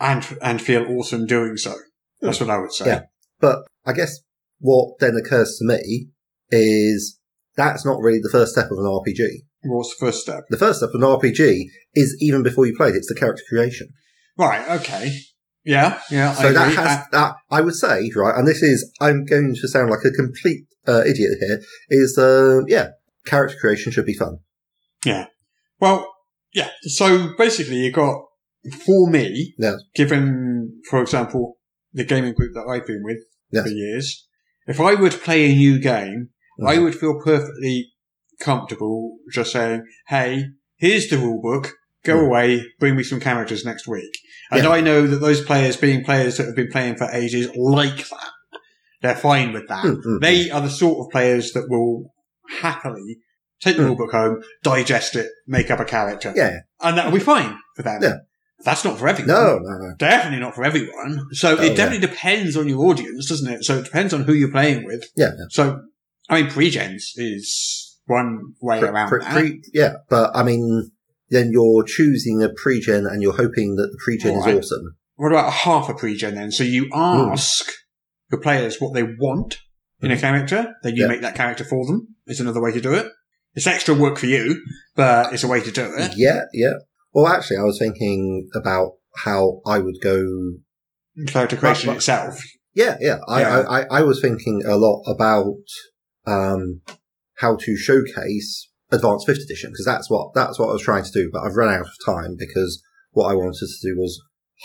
and 0.00 0.38
and 0.42 0.60
feel 0.60 0.84
awesome 0.98 1.24
doing 1.26 1.56
so. 1.56 1.74
That's 2.20 2.40
what 2.40 2.50
I 2.50 2.58
would 2.58 2.72
say. 2.72 2.86
Yeah. 2.86 3.02
But 3.38 3.60
I 3.86 3.92
guess 3.92 4.18
what 4.58 4.98
then 4.98 5.14
occurs 5.14 5.56
to 5.58 5.64
me 5.66 6.08
is 6.50 7.20
that's 7.56 7.84
not 7.86 8.00
really 8.00 8.18
the 8.20 8.30
first 8.30 8.52
step 8.54 8.72
of 8.72 8.78
an 8.78 8.84
RPG. 8.86 9.44
What's 9.64 9.94
the 9.98 10.06
first 10.06 10.20
step? 10.22 10.44
The 10.50 10.58
first 10.58 10.78
step 10.78 10.90
of 10.94 11.02
an 11.02 11.08
RPG 11.08 11.64
is 11.94 12.16
even 12.20 12.42
before 12.42 12.66
you 12.66 12.74
play 12.76 12.88
it, 12.88 12.96
it's 12.96 13.08
the 13.08 13.14
character 13.18 13.42
creation. 13.48 13.88
Right. 14.36 14.68
Okay. 14.80 15.10
Yeah. 15.64 16.00
Yeah. 16.10 16.30
I 16.32 16.34
So 16.34 16.52
that 16.52 16.62
agree. 16.72 16.74
has, 16.76 17.06
that, 17.12 17.34
I 17.50 17.60
would 17.60 17.74
say, 17.74 18.10
right, 18.14 18.36
and 18.36 18.46
this 18.46 18.62
is, 18.62 18.90
I'm 19.00 19.24
going 19.24 19.54
to 19.54 19.68
sound 19.68 19.90
like 19.90 20.04
a 20.04 20.10
complete 20.10 20.66
uh, 20.86 21.00
idiot 21.02 21.30
here, 21.40 21.60
is, 21.90 22.18
uh, 22.18 22.60
yeah, 22.66 22.88
character 23.26 23.56
creation 23.60 23.90
should 23.92 24.04
be 24.06 24.14
fun. 24.14 24.38
Yeah. 25.04 25.26
Well, 25.80 26.12
yeah. 26.52 26.68
So 26.82 27.32
basically, 27.38 27.76
you 27.76 27.92
got 27.92 28.22
for 28.84 29.08
me, 29.10 29.54
Yeah. 29.58 29.76
given, 29.94 30.80
for 30.90 31.00
example, 31.00 31.58
the 31.92 32.04
gaming 32.04 32.34
group 32.34 32.52
that 32.54 32.66
I've 32.68 32.86
been 32.86 33.02
with 33.02 33.18
Yes. 33.50 33.64
for 33.64 33.70
years, 33.70 34.28
if 34.66 34.80
I 34.80 34.94
were 34.94 35.10
to 35.10 35.18
play 35.18 35.50
a 35.50 35.54
new 35.54 35.78
game, 35.78 36.30
I 36.66 36.76
Mhm. 36.76 36.82
would 36.84 36.94
feel 36.94 37.20
perfectly 37.24 37.92
comfortable 38.40 39.16
just 39.32 39.52
saying, 39.52 39.82
"Hey, 40.08 40.46
here's 40.76 41.08
the 41.08 41.18
rule 41.18 41.40
book. 41.42 41.72
Go 42.04 42.16
Mm. 42.16 42.26
away. 42.26 42.66
Bring 42.78 42.96
me 42.96 43.02
some 43.02 43.20
characters 43.20 43.64
next 43.64 43.86
week." 43.88 44.12
And 44.50 44.64
Yeah. 44.64 44.70
I 44.70 44.80
know 44.80 45.06
that 45.06 45.16
those 45.20 45.40
players, 45.42 45.76
being 45.76 46.04
players 46.04 46.36
that 46.36 46.46
have 46.46 46.56
been 46.56 46.70
playing 46.70 46.96
for 46.96 47.08
ages, 47.12 47.48
like 47.56 48.08
that. 48.08 48.30
They're 49.02 49.16
fine 49.16 49.52
with 49.52 49.68
that. 49.68 49.84
Mm, 49.84 50.02
mm, 50.02 50.20
They 50.20 50.50
are 50.50 50.60
the 50.62 50.70
sort 50.70 51.06
of 51.06 51.12
players 51.12 51.52
that 51.52 51.68
will 51.68 52.14
happily 52.60 53.18
take 53.60 53.76
the 53.76 53.82
Mm. 53.82 53.86
rule 53.86 53.96
book 53.96 54.12
home, 54.12 54.42
digest 54.62 55.16
it, 55.16 55.30
make 55.46 55.70
up 55.70 55.80
a 55.80 55.84
character, 55.84 56.32
Yeah. 56.36 56.60
and 56.80 56.96
that'll 56.98 57.12
be 57.12 57.18
fine 57.20 57.56
for 57.76 57.82
them. 57.82 58.00
Yeah. 58.02 58.16
That's 58.64 58.84
not 58.84 58.98
for 58.98 59.08
everyone. 59.08 59.28
No, 59.34 59.58
no, 59.58 59.78
no. 59.88 59.94
Definitely 59.98 60.40
not 60.40 60.54
for 60.54 60.64
everyone. 60.64 61.20
So 61.32 61.56
Oh, 61.58 61.62
it 61.62 61.76
definitely 61.76 62.06
depends 62.06 62.56
on 62.56 62.66
your 62.68 62.80
audience, 62.86 63.28
doesn't 63.28 63.50
it? 63.52 63.64
So 63.64 63.78
it 63.78 63.84
depends 63.84 64.14
on 64.14 64.24
who 64.24 64.32
you're 64.32 64.50
playing 64.50 64.84
with. 64.84 65.04
Yeah. 65.16 65.30
yeah. 65.38 65.44
So, 65.50 65.80
I 66.30 66.40
mean, 66.42 66.50
pre-gens 66.50 67.12
is 67.16 67.83
one 68.06 68.54
way 68.60 68.80
Pre- 68.80 68.88
around 68.88 69.08
pre- 69.08 69.20
that. 69.20 69.32
pre- 69.32 69.62
yeah, 69.72 69.92
but 70.08 70.30
I 70.36 70.42
mean, 70.42 70.90
then 71.30 71.50
you're 71.52 71.84
choosing 71.84 72.42
a 72.42 72.48
pre-gen 72.50 73.06
and 73.06 73.22
you're 73.22 73.32
hoping 73.36 73.76
that 73.76 73.88
the 73.92 73.98
pre-gen 74.04 74.36
is 74.36 74.46
awesome. 74.46 74.96
what 75.16 75.32
about 75.32 75.48
a 75.48 75.52
half 75.52 75.88
a 75.88 75.94
pre-gen 75.94 76.34
then? 76.34 76.50
So 76.50 76.64
you 76.64 76.86
Hmm. 76.92 77.30
ask 77.32 77.66
your 78.30 78.40
players 78.40 78.80
what 78.80 78.94
they 78.94 79.02
want 79.02 79.58
in 80.00 80.10
a 80.10 80.18
character, 80.18 80.74
then 80.82 80.96
you 80.96 81.02
Yeah. 81.02 81.08
make 81.08 81.22
that 81.22 81.34
character 81.34 81.64
for 81.64 81.86
them. 81.86 82.08
Is 82.26 82.40
another 82.40 82.60
way 82.60 82.72
to 82.72 82.80
do 82.80 82.92
it. 82.94 83.06
It's 83.54 83.66
extra 83.66 83.94
work 83.94 84.18
for 84.18 84.26
you, 84.26 84.60
but 84.96 85.32
it's 85.32 85.44
a 85.44 85.48
way 85.48 85.60
to 85.60 85.70
do 85.70 85.92
it. 85.96 86.12
Yeah, 86.16 86.42
yeah. 86.52 86.72
Well, 87.12 87.28
actually, 87.28 87.58
I 87.58 87.62
was 87.62 87.78
thinking 87.78 88.48
about 88.54 88.92
how 89.18 89.60
I 89.66 89.78
would 89.78 89.96
go 90.02 90.24
Character 91.28 91.56
creation 91.56 91.88
Right, 91.88 91.92
right. 91.94 91.96
itself. 91.98 92.40
Yeah, 92.74 92.96
yeah. 93.00 93.18
I, 93.28 93.40
Yeah. 93.40 93.58
I, 93.60 93.80
I, 93.82 93.86
I 93.98 94.02
was 94.02 94.20
thinking 94.20 94.62
a 94.66 94.76
lot 94.76 95.02
about 95.06 95.54
um, 96.26 96.80
how 97.36 97.56
to 97.56 97.76
showcase 97.76 98.68
Advanced 98.90 99.26
Fifth 99.26 99.42
Edition 99.42 99.70
because 99.70 99.86
that's 99.86 100.10
what 100.10 100.34
that's 100.34 100.58
what 100.58 100.68
I 100.68 100.72
was 100.72 100.82
trying 100.82 101.04
to 101.04 101.10
do. 101.10 101.30
But 101.32 101.42
I've 101.42 101.56
run 101.56 101.72
out 101.72 101.86
of 101.86 102.04
time 102.04 102.36
because 102.38 102.82
what 103.12 103.30
I 103.30 103.34
wanted 103.34 103.58
to 103.58 103.88
do 103.88 103.96
was 103.98 104.22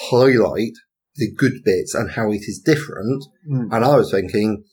highlight 0.09 0.73
the 1.15 1.31
good 1.35 1.63
bits 1.63 1.93
and 1.93 2.11
how 2.11 2.31
it 2.31 2.43
is 2.47 2.61
different. 2.63 3.23
Mm. 3.49 3.69
And 3.71 3.85
I 3.85 3.97
was 3.97 4.11
thinking, 4.11 4.63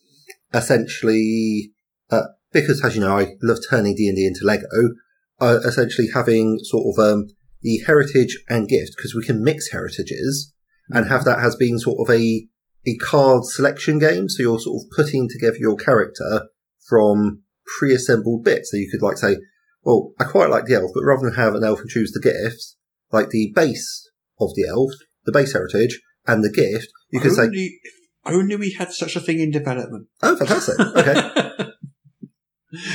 essentially, 0.53 1.72
uh, 2.11 2.22
because 2.53 2.84
as 2.84 2.94
you 2.94 3.01
know, 3.01 3.18
I 3.18 3.34
love 3.42 3.59
turning 3.68 3.94
D 3.94 4.09
and 4.09 4.16
D 4.16 4.26
into 4.26 4.44
Lego. 4.44 4.94
Uh, 5.38 5.59
essentially, 5.64 6.09
having 6.14 6.59
sort 6.62 6.84
of 6.86 7.05
um, 7.05 7.26
the 7.62 7.80
heritage 7.86 8.38
and 8.49 8.68
gift 8.68 8.92
because 8.97 9.14
we 9.14 9.24
can 9.24 9.42
mix 9.42 9.70
heritages 9.70 10.53
and 10.90 11.09
have 11.09 11.24
that 11.24 11.40
has 11.40 11.57
been 11.57 11.78
sort 11.78 11.99
of 12.01 12.14
a 12.14 12.47
a 12.86 12.97
card 12.99 13.44
selection 13.44 13.99
game. 13.99 14.28
So 14.28 14.42
you're 14.42 14.61
sort 14.61 14.82
of 14.82 14.90
putting 14.97 15.28
together 15.28 15.57
your 15.59 15.76
character 15.76 16.49
from 16.88 17.42
pre-assembled 17.78 18.44
bits. 18.44 18.70
So 18.70 18.76
you 18.76 18.88
could 18.90 19.04
like 19.04 19.18
say, 19.18 19.36
well, 19.82 20.12
I 20.18 20.24
quite 20.24 20.50
like 20.50 20.64
the 20.66 20.74
elf, 20.74 20.90
but 20.94 21.04
rather 21.04 21.26
than 21.26 21.34
have 21.34 21.54
an 21.54 21.64
elf 21.64 21.80
and 21.80 21.88
choose 21.88 22.12
the 22.12 22.20
gifts, 22.20 22.76
like 23.12 23.30
the 23.30 23.52
base 23.54 24.10
of 24.40 24.50
the 24.54 24.66
elf, 24.68 24.92
the 25.24 25.32
base 25.32 25.52
heritage, 25.52 26.00
and 26.26 26.42
the 26.42 26.52
gift, 26.52 26.88
you 27.10 27.20
could 27.20 27.32
say, 27.32 27.48
if 27.52 27.94
only 28.24 28.56
we 28.56 28.72
had 28.72 28.90
such 28.92 29.14
a 29.14 29.20
thing 29.20 29.38
in 29.40 29.50
development. 29.50 30.08
oh, 30.22 30.36
fantastic. 30.36 30.78
Okay. 30.80 31.70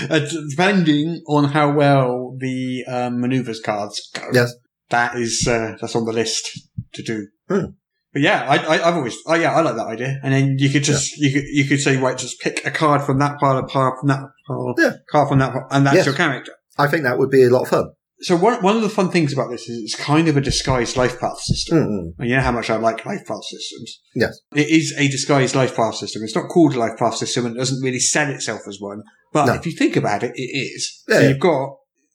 Uh, 0.10 0.20
depending 0.50 1.24
on 1.28 1.46
how 1.46 1.72
well 1.74 2.36
the 2.38 2.84
um, 2.88 3.20
maneuvers 3.22 3.60
cards 3.62 4.12
go, 4.14 4.28
Yes. 4.32 4.54
that 4.90 5.16
is 5.16 5.48
uh, 5.48 5.76
that's 5.80 5.96
on 5.96 6.06
the 6.06 6.12
list 6.12 6.68
to 6.94 7.02
do. 7.02 7.28
Hmm. 7.50 7.66
But 8.14 8.22
yeah, 8.24 8.44
I, 8.48 8.58
I, 8.58 8.88
I've 8.90 8.96
always, 8.96 9.18
oh 9.26 9.36
yeah, 9.36 9.54
I 9.56 9.62
like 9.62 9.76
that 9.76 9.88
idea. 9.88 10.20
And 10.24 10.34
then 10.34 10.56
you 10.60 10.70
could 10.70 10.84
just, 10.84 11.16
you 11.18 11.32
could, 11.32 11.44
you 11.52 11.66
could 11.66 11.80
say, 11.80 11.96
right, 11.98 12.18
just 12.18 12.40
pick 12.42 12.66
a 12.66 12.72
card 12.72 13.04
from 13.04 13.20
that 13.20 13.40
pile 13.40 13.58
of 13.58 13.70
card 13.70 13.94
from 14.00 14.10
that 14.10 14.20
pile, 14.48 14.76
Yeah. 14.78 14.92
card 15.10 15.30
from 15.30 15.40
that, 15.40 15.54
pile, 15.54 15.68
and 15.72 15.86
that's 15.86 15.96
Yes. 15.98 16.06
your 16.08 16.16
character. 16.16 16.52
I 16.78 16.88
think 16.88 17.04
that 17.04 17.18
would 17.20 17.30
be 17.30 17.44
a 17.44 17.50
lot 17.50 17.62
of 17.64 17.68
fun. 17.70 17.86
So 18.24 18.36
one, 18.36 18.62
one 18.62 18.76
of 18.76 18.82
the 18.84 18.90
fun 18.90 19.10
things 19.10 19.34
about 19.34 19.50
this 19.50 19.68
is 19.68 19.82
it's 19.82 19.96
kind 19.96 20.28
of 20.28 20.38
a 20.38 20.42
disguised 20.42 20.96
life 20.96 21.20
path 21.20 21.40
system. 21.40 21.78
Mm-mm. 21.80 22.14
And 22.20 22.30
you 22.30 22.36
know 22.36 22.42
how 22.44 22.52
much 22.52 22.70
I 22.70 22.76
like 22.76 23.04
life 23.06 23.26
path 23.26 23.44
systems. 23.46 24.00
Yes. 24.14 24.38
It 24.56 24.70
is 24.70 24.94
a 24.98 25.08
disguised 25.08 25.56
life 25.56 25.76
path 25.76 25.96
system. 25.96 26.22
It's 26.24 26.36
not 26.36 26.48
called 26.50 26.76
a 26.76 26.80
life 26.80 26.98
path 27.00 27.16
system 27.16 27.46
and 27.48 27.56
it 27.56 27.60
doesn't 27.60 27.82
really 27.82 28.00
sell 28.00 28.30
itself 28.30 28.62
as 28.68 28.78
one. 28.80 29.02
But 29.34 29.46
No. 29.48 29.54
if 29.54 29.66
you 29.66 29.72
think 29.72 29.96
about 29.96 30.22
it, 30.24 30.34
it 30.36 30.42
is. 30.42 31.02
Yeah, 31.08 31.16
so 31.22 31.28
you've 31.30 31.40
got, 31.40 31.70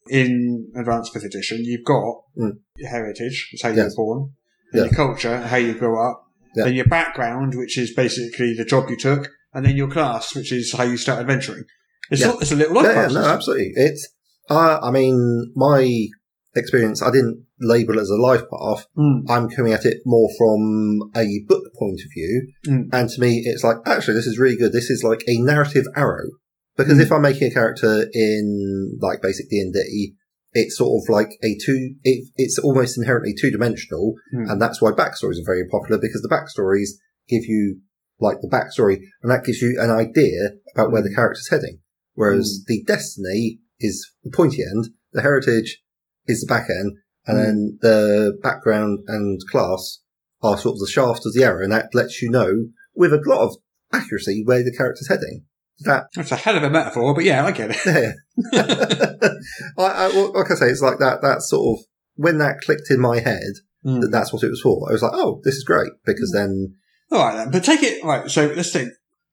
in 0.09 0.71
Advanced 0.77 1.13
5th 1.13 1.25
Edition, 1.25 1.59
you've 1.65 1.85
got 1.85 2.15
Mm. 2.39 2.53
your 2.77 2.91
heritage, 2.91 3.49
it's 3.53 3.63
how 3.63 3.71
you 3.71 3.77
Yes. 3.77 3.95
were 3.97 4.05
born, 4.05 4.31
and 4.73 4.79
Yeah. 4.81 4.85
your 4.87 4.95
culture, 4.95 5.39
how 5.39 5.57
you 5.57 5.75
grow 5.75 5.95
up, 6.09 6.25
Yeah. 6.57 6.65
then 6.65 6.75
your 6.75 6.87
background, 6.87 7.55
which 7.55 7.77
is 7.79 7.93
basically 7.95 8.55
the 8.55 8.65
job 8.65 8.89
you 8.91 8.97
took, 8.97 9.31
and 9.55 9.65
then 9.65 9.77
your 9.77 9.89
class, 9.91 10.35
which 10.35 10.53
is 10.53 10.73
how 10.73 10.85
you 10.85 10.97
start 10.97 11.21
adventuring. 11.21 11.65
It's, 12.11 12.21
Yeah. 12.21 12.29
not, 12.29 12.43
it's 12.43 12.53
a 12.53 12.57
little 12.57 12.75
life 12.77 12.85
Yeah, 12.87 13.09
yeah, 13.09 13.15
no, 13.21 13.25
absolutely. 13.25 13.73
It's, 13.77 14.09
uh, 14.51 14.79
I 14.83 14.91
mean, 14.91 15.53
my 15.57 16.07
experience, 16.55 17.03
I 17.03 17.11
didn't 17.11 17.45
label 17.61 17.99
it 17.99 18.03
as 18.03 18.11
a 18.11 18.17
life 18.17 18.43
path. 18.51 18.87
Mm. 18.97 19.25
I'm 19.29 19.49
coming 19.51 19.73
at 19.73 19.85
it 19.85 19.99
more 20.07 20.29
from 20.39 21.11
a 21.17 21.41
book 21.49 21.65
point 21.79 22.01
of 22.05 22.11
view. 22.15 22.53
Mm. 22.67 22.89
And 22.93 23.09
to 23.11 23.21
me, 23.21 23.43
it's 23.45 23.65
like, 23.65 23.77
actually, 23.87 24.15
this 24.15 24.27
is 24.27 24.39
really 24.39 24.57
good. 24.57 24.73
This 24.73 24.91
is 24.91 25.03
like 25.03 25.23
a 25.29 25.39
narrative 25.39 25.85
arrow 25.97 26.29
Because 26.77 26.99
Mm. 26.99 27.03
if 27.03 27.11
I'm 27.13 27.23
making 27.23 27.49
a 27.51 27.55
character 27.55 28.07
in 28.13 28.99
like 29.01 29.23
basic 29.23 29.49
D 29.49 29.59
and 29.61 29.73
D, 29.73 30.15
it's 30.59 30.77
sort 30.79 31.03
of 31.03 31.09
like 31.13 31.31
a 31.43 31.57
two. 31.65 31.95
It, 32.03 32.29
it's 32.37 32.59
almost 32.59 32.97
inherently 32.99 33.35
two 33.41 33.51
dimensional, 33.51 34.15
Mm. 34.35 34.51
and 34.51 34.63
that's 34.63 34.81
why 34.83 34.91
backstories 34.91 35.39
are 35.41 35.45
very 35.53 35.67
popular 35.69 35.99
because 36.01 36.23
the 36.23 36.35
backstories 36.37 36.91
give 37.29 37.45
you 37.45 37.81
like 38.19 38.39
the 38.41 38.49
backstory, 38.49 38.97
and 39.23 39.31
that 39.31 39.45
gives 39.45 39.61
you 39.61 39.77
an 39.81 39.91
idea 39.91 40.41
about 40.75 40.91
where 40.91 41.03
the 41.03 41.15
character's 41.15 41.49
heading. 41.51 41.81
Whereas 42.15 42.65
the 42.67 42.83
destiny 42.85 43.61
is 43.79 44.11
the 44.25 44.31
pointy 44.31 44.63
end, 44.63 44.89
the 45.13 45.21
heritage 45.23 45.83
is 46.27 46.41
the 46.41 46.47
back 46.47 46.69
end, 46.71 46.93
and 47.27 47.37
Mm. 47.39 47.45
then 47.45 47.79
the 47.83 48.39
background 48.43 49.01
and 49.07 49.41
class 49.51 50.01
are 50.43 50.57
sort 50.59 50.75
of 50.77 50.81
the 50.81 50.87
shaft 50.91 51.27
of 51.27 51.35
the 51.35 51.45
arrow, 51.45 51.63
and 51.63 51.73
that 51.73 51.95
lets 51.95 52.23
you 52.23 52.31
know 52.31 52.69
with 52.95 53.13
a 53.13 53.21
lot 53.27 53.41
of 53.47 53.57
accuracy 53.93 54.43
where 54.45 54.63
the 54.65 54.75
character's 54.77 55.09
heading. 55.09 55.45
That 55.81 56.07
That's 56.15 56.33
a 56.33 56.37
hell 56.37 56.57
of 56.57 56.63
a 56.63 56.71
metaphor, 56.71 57.15
but 57.15 57.25
yeah, 57.25 57.45
I 57.45 57.53
get 57.53 57.71
it. 57.71 57.77
yeah. 57.87 58.13
I, 59.79 59.83
I, 60.07 60.09
well, 60.09 60.33
like 60.33 60.51
I 60.51 60.55
say, 60.55 60.67
it's 60.69 60.83
like 60.83 60.99
that. 60.99 61.21
That 61.23 61.43
sort 61.43 61.79
of 61.79 61.85
when 62.15 62.39
that 62.39 62.61
clicked 62.65 62.91
in 62.91 63.01
my 63.01 63.21
head 63.21 63.53
Mm. 63.85 64.01
that 64.01 64.09
that's 64.11 64.33
what 64.33 64.43
it 64.43 64.49
was 64.51 64.61
for. 64.61 64.85
I 64.89 64.93
was 64.95 65.03
like, 65.03 65.13
oh, 65.15 65.41
this 65.45 65.55
is 65.55 65.63
great 65.63 65.93
because 66.05 66.33
then 66.33 66.75
All 67.13 67.25
right 67.25 67.37
then, 67.37 67.51
but 67.53 67.63
take 67.63 67.85
it 67.85 68.03
right. 68.03 68.29
So 68.29 68.53
let's 68.57 68.73
think. 68.73 68.89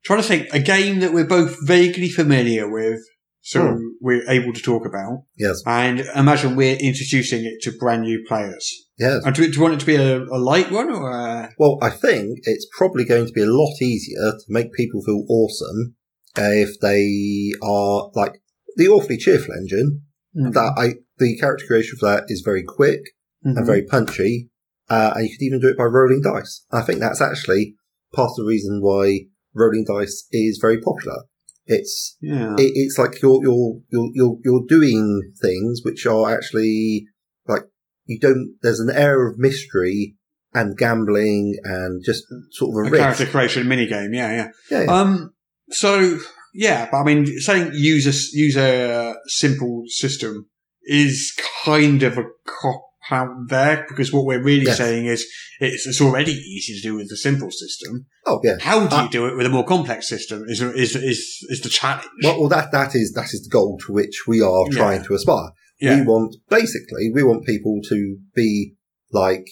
Try 0.06 0.18
to 0.18 0.22
think 0.22 0.50
a 0.54 0.60
game 0.60 1.00
that 1.00 1.12
we're 1.12 1.26
both 1.26 1.56
vaguely 1.66 2.10
familiar 2.10 2.70
with, 2.70 3.00
so 3.42 3.62
Hmm. 3.66 3.78
we're 4.00 4.30
able 4.30 4.54
to 4.54 4.62
talk 4.62 4.86
about, 4.86 5.24
yes, 5.38 5.64
and 5.66 6.02
imagine 6.14 6.56
we're 6.56 6.76
introducing 6.76 7.46
it 7.46 7.62
to 7.64 7.72
brand 7.80 8.04
new 8.04 8.24
players. 8.28 8.70
yes. 9.00 9.24
And 9.26 9.34
do, 9.34 9.44
do 9.48 9.54
you 9.56 9.62
want 9.62 9.74
it 9.76 9.80
to 9.80 9.86
be 9.88 9.96
a, 9.96 10.20
a 10.22 10.38
light 10.38 10.72
one 10.72 10.92
or 10.94 11.10
a, 11.10 11.50
Well, 11.58 11.80
I 11.82 11.90
think 11.90 12.40
it's 12.44 12.68
probably 12.78 13.06
going 13.06 13.26
to 13.26 13.32
be 13.34 13.42
a 13.42 13.50
lot 13.50 13.74
easier 13.82 14.34
to 14.34 14.46
make 14.50 14.74
people 14.74 15.02
feel 15.04 15.24
awesome 15.30 15.96
uh, 16.38 16.52
if 16.52 16.80
they 16.80 17.52
are 17.62 18.12
like 18.16 18.42
the 18.78 18.88
awfully 18.88 19.18
cheerful 19.18 19.54
engine. 19.56 20.02
That 20.36 20.74
I 20.78 20.96
the 21.20 21.38
character 21.38 21.66
creation 21.68 21.96
for 22.00 22.08
that 22.08 22.24
is 22.28 22.42
very 22.44 22.64
quick 22.64 23.02
Mhm. 23.46 23.58
and 23.58 23.66
very 23.68 23.84
punchy, 23.84 24.50
uh, 24.90 25.14
and 25.16 25.26
you 25.28 25.38
could 25.38 25.46
even 25.46 25.60
do 25.60 25.68
it 25.68 25.78
by 25.78 25.84
rolling 25.84 26.22
dice. 26.24 26.66
I 26.72 26.82
think 26.82 27.00
that's 27.00 27.22
actually 27.22 27.76
part 28.14 28.32
of 28.32 28.38
the 28.38 28.46
reason 28.50 28.80
why 28.82 29.28
rolling 29.54 29.86
dice 29.86 30.26
is 30.32 30.58
very 30.60 30.82
popular. 30.82 31.26
It's 31.68 32.18
yeah. 32.20 32.56
it, 32.58 32.72
it's 32.74 32.98
like 32.98 33.22
you're 33.22 33.44
you're 33.44 33.80
you're 33.92 34.10
you're 34.16 34.38
you're 34.44 34.66
doing 34.68 35.22
things 35.40 35.82
which 35.84 36.06
are 36.08 36.34
actually 36.36 37.06
like 37.48 37.66
you 38.06 38.20
don't. 38.20 38.56
There's 38.64 38.80
an 38.80 38.90
air 38.90 39.28
of 39.28 39.38
mystery 39.38 40.16
and 40.54 40.76
gambling 40.76 41.58
and 41.64 42.04
just 42.04 42.24
sort 42.54 42.72
of 42.72 42.76
a 42.76 42.88
a 42.88 42.92
risk. 42.92 43.04
character 43.04 43.26
creation 43.28 43.68
mini 43.68 43.86
game. 43.86 44.14
Yeah, 44.14 44.32
yeah. 44.32 44.48
Yeah, 44.72 44.84
yeah. 44.86 45.00
Um. 45.02 45.34
So 45.72 46.18
yeah, 46.54 46.88
but 46.92 46.98
I 46.98 47.04
mean, 47.04 47.26
saying 47.40 47.72
use 47.74 48.06
a 48.08 48.38
use 48.38 48.56
a 48.58 49.16
simple 49.28 49.84
system 49.88 50.48
is 50.84 51.34
kind 51.66 52.04
of 52.04 52.18
a 52.18 52.24
cop 52.46 52.82
out 53.12 53.48
there 53.50 53.86
because 53.90 54.14
what 54.14 54.26
we're 54.26 54.42
really 54.42 54.66
Yes. 54.66 54.78
saying 54.78 55.06
is 55.08 55.26
it's, 55.60 55.86
it's 55.88 56.00
already 56.02 56.32
easy 56.32 56.76
to 56.76 56.82
do 56.82 56.96
with 56.96 57.10
the 57.10 57.18
simple 57.18 57.52
system. 57.52 58.06
oh 58.26 58.40
yeah. 58.44 58.56
How 58.62 58.88
do 58.88 58.96
Uh, 58.96 59.04
you 59.04 59.10
do 59.10 59.26
it 59.28 59.36
with 59.36 59.46
a 59.46 59.50
more 59.50 59.66
complex 59.66 60.08
system? 60.08 60.46
Is 60.48 60.62
is 60.62 60.96
is 60.96 61.46
is 61.50 61.62
the 61.62 61.70
challenge? 61.70 62.08
Well, 62.24 62.40
well, 62.40 62.50
that 62.50 62.72
that 62.72 62.96
is 62.96 63.12
that 63.14 63.34
is 63.34 63.44
the 63.44 63.50
goal 63.50 63.78
to 63.86 63.94
which 63.94 64.24
we 64.28 64.42
are 64.42 64.66
Yeah. 64.72 64.78
trying 64.78 65.04
to 65.06 65.14
aspire. 65.16 65.50
yeah. 65.82 66.00
We 66.00 66.06
want 66.06 66.36
basically 66.50 67.12
we 67.14 67.24
want 67.24 67.46
people 67.46 67.80
to 67.90 68.18
be 68.36 68.76
like 69.12 69.48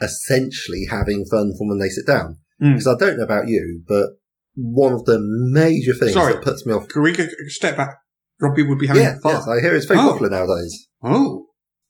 essentially 0.00 0.86
having 0.90 1.24
fun 1.30 1.52
from 1.56 1.68
when 1.68 1.78
they 1.78 1.88
sit 1.88 2.06
down. 2.06 2.38
Mm. 2.60 2.72
Because 2.74 2.86
I 2.88 2.96
don't 2.98 3.18
know 3.18 3.24
about 3.24 3.48
you, 3.48 3.82
but 3.86 4.06
one 4.54 4.92
of 4.92 5.04
the 5.04 5.18
major 5.20 5.94
things 5.94 6.12
Sorry. 6.12 6.34
that 6.34 6.42
puts 6.42 6.64
me 6.66 6.72
off. 6.72 6.88
Can 6.88 7.02
we 7.02 7.14
step 7.48 7.76
back? 7.76 7.96
Robbie 8.40 8.62
would 8.64 8.78
be 8.78 8.86
having 8.86 9.02
Yeah, 9.02 9.18
fun. 9.22 9.34
yes, 9.34 9.48
I 9.48 9.60
hear 9.60 9.74
it's 9.74 9.86
very 9.86 10.00
Oh. 10.00 10.10
popular 10.12 10.30
nowadays. 10.30 10.86
Oh, 11.02 11.46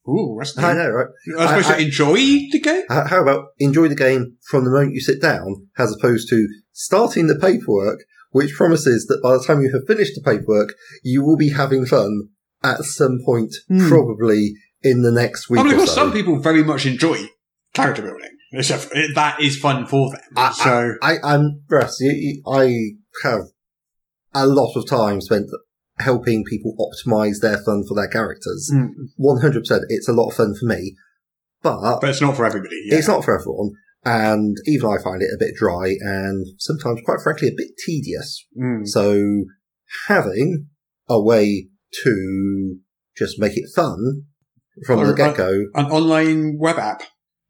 ooh, 0.08 0.36
that's 0.38 0.56
I 0.58 0.74
know, 0.74 0.90
right? 0.90 1.06
I 1.38 1.46
suppose 1.60 1.66
I- 1.66 1.74
I- 1.74 1.76
to 1.78 1.84
enjoy 1.84 2.14
the 2.16 2.60
game. 2.62 2.82
How 2.88 3.04
how 3.06 3.22
about 3.22 3.46
enjoy 3.58 3.88
the 3.88 3.94
game 3.94 4.36
from 4.48 4.64
the 4.64 4.70
moment 4.70 4.92
you 4.94 5.00
sit 5.00 5.20
down, 5.22 5.68
as 5.78 5.92
opposed 5.94 6.28
to 6.30 6.46
starting 6.72 7.26
the 7.26 7.36
paperwork, 7.38 8.00
which 8.30 8.54
promises 8.54 9.06
that 9.06 9.20
by 9.22 9.36
the 9.36 9.42
time 9.44 9.62
you 9.62 9.70
have 9.72 9.86
finished 9.86 10.12
the 10.14 10.22
paperwork, 10.22 10.74
you 11.02 11.24
will 11.24 11.36
be 11.36 11.50
having 11.50 11.86
fun 11.86 12.28
at 12.62 12.82
some 12.84 13.18
point, 13.24 13.54
Hmm. 13.68 13.88
probably 13.88 14.54
in 14.82 15.02
the 15.02 15.12
next 15.12 15.48
week 15.48 15.60
I 15.60 15.62
mean, 15.64 15.72
of 15.72 15.78
or 15.78 15.80
course, 15.84 15.90
so. 15.94 16.02
some 16.02 16.12
people 16.12 16.38
very 16.40 16.62
much 16.62 16.84
enjoy 16.86 17.28
character 17.74 18.02
building. 18.02 18.30
It, 18.56 19.14
that 19.14 19.40
is 19.40 19.58
fun 19.58 19.86
for 19.86 20.10
them. 20.10 20.20
I- 20.36 20.52
so 20.52 20.94
I, 21.02 21.16
I'm 21.24 21.62
Russ. 21.68 21.98
you- 22.00 22.12
you- 22.12 22.42
I 22.46 23.28
have 23.28 23.40
a 24.34 24.46
lot 24.46 24.74
of 24.76 24.88
time 24.88 25.20
spent 25.20 25.46
helping 25.98 26.44
people 26.44 26.74
optimize 26.78 27.40
their 27.40 27.58
fun 27.58 27.84
for 27.88 27.94
their 27.94 28.08
characters. 28.08 28.70
Mm. 28.74 28.88
One 29.16 29.40
hundred 29.40 29.60
percent, 29.60 29.84
it's 29.88 30.08
a 30.08 30.12
lot 30.12 30.28
of 30.30 30.34
fun 30.36 30.54
for 30.58 30.66
me, 30.66 30.94
but, 31.62 32.00
but 32.00 32.10
it's 32.10 32.20
not 32.20 32.36
for 32.36 32.44
everybody. 32.44 32.74
Yeah. 32.86 32.98
it's 32.98 33.08
not 33.08 33.24
for 33.24 33.38
everyone. 33.38 33.70
And 34.04 34.56
even 34.66 34.90
I 34.90 35.02
find 35.02 35.22
it 35.22 35.30
a 35.34 35.38
bit 35.38 35.54
dry 35.56 35.94
and 36.00 36.46
sometimes, 36.58 37.00
quite 37.06 37.20
frankly, 37.22 37.48
a 37.48 37.54
bit 37.56 37.68
tedious. 37.86 38.44
Mm. 38.60 38.86
So 38.86 39.22
having 40.08 40.66
a 41.08 41.22
way 41.22 41.68
to 42.02 42.76
just 43.16 43.38
make 43.38 43.56
it 43.56 43.64
fun 43.74 44.24
from 44.86 45.00
Or- 45.00 45.06
the 45.06 45.14
get 45.14 45.36
go. 45.36 45.64
An 45.74 45.86
online 45.86 46.58
web 46.58 46.78
app. 46.78 47.02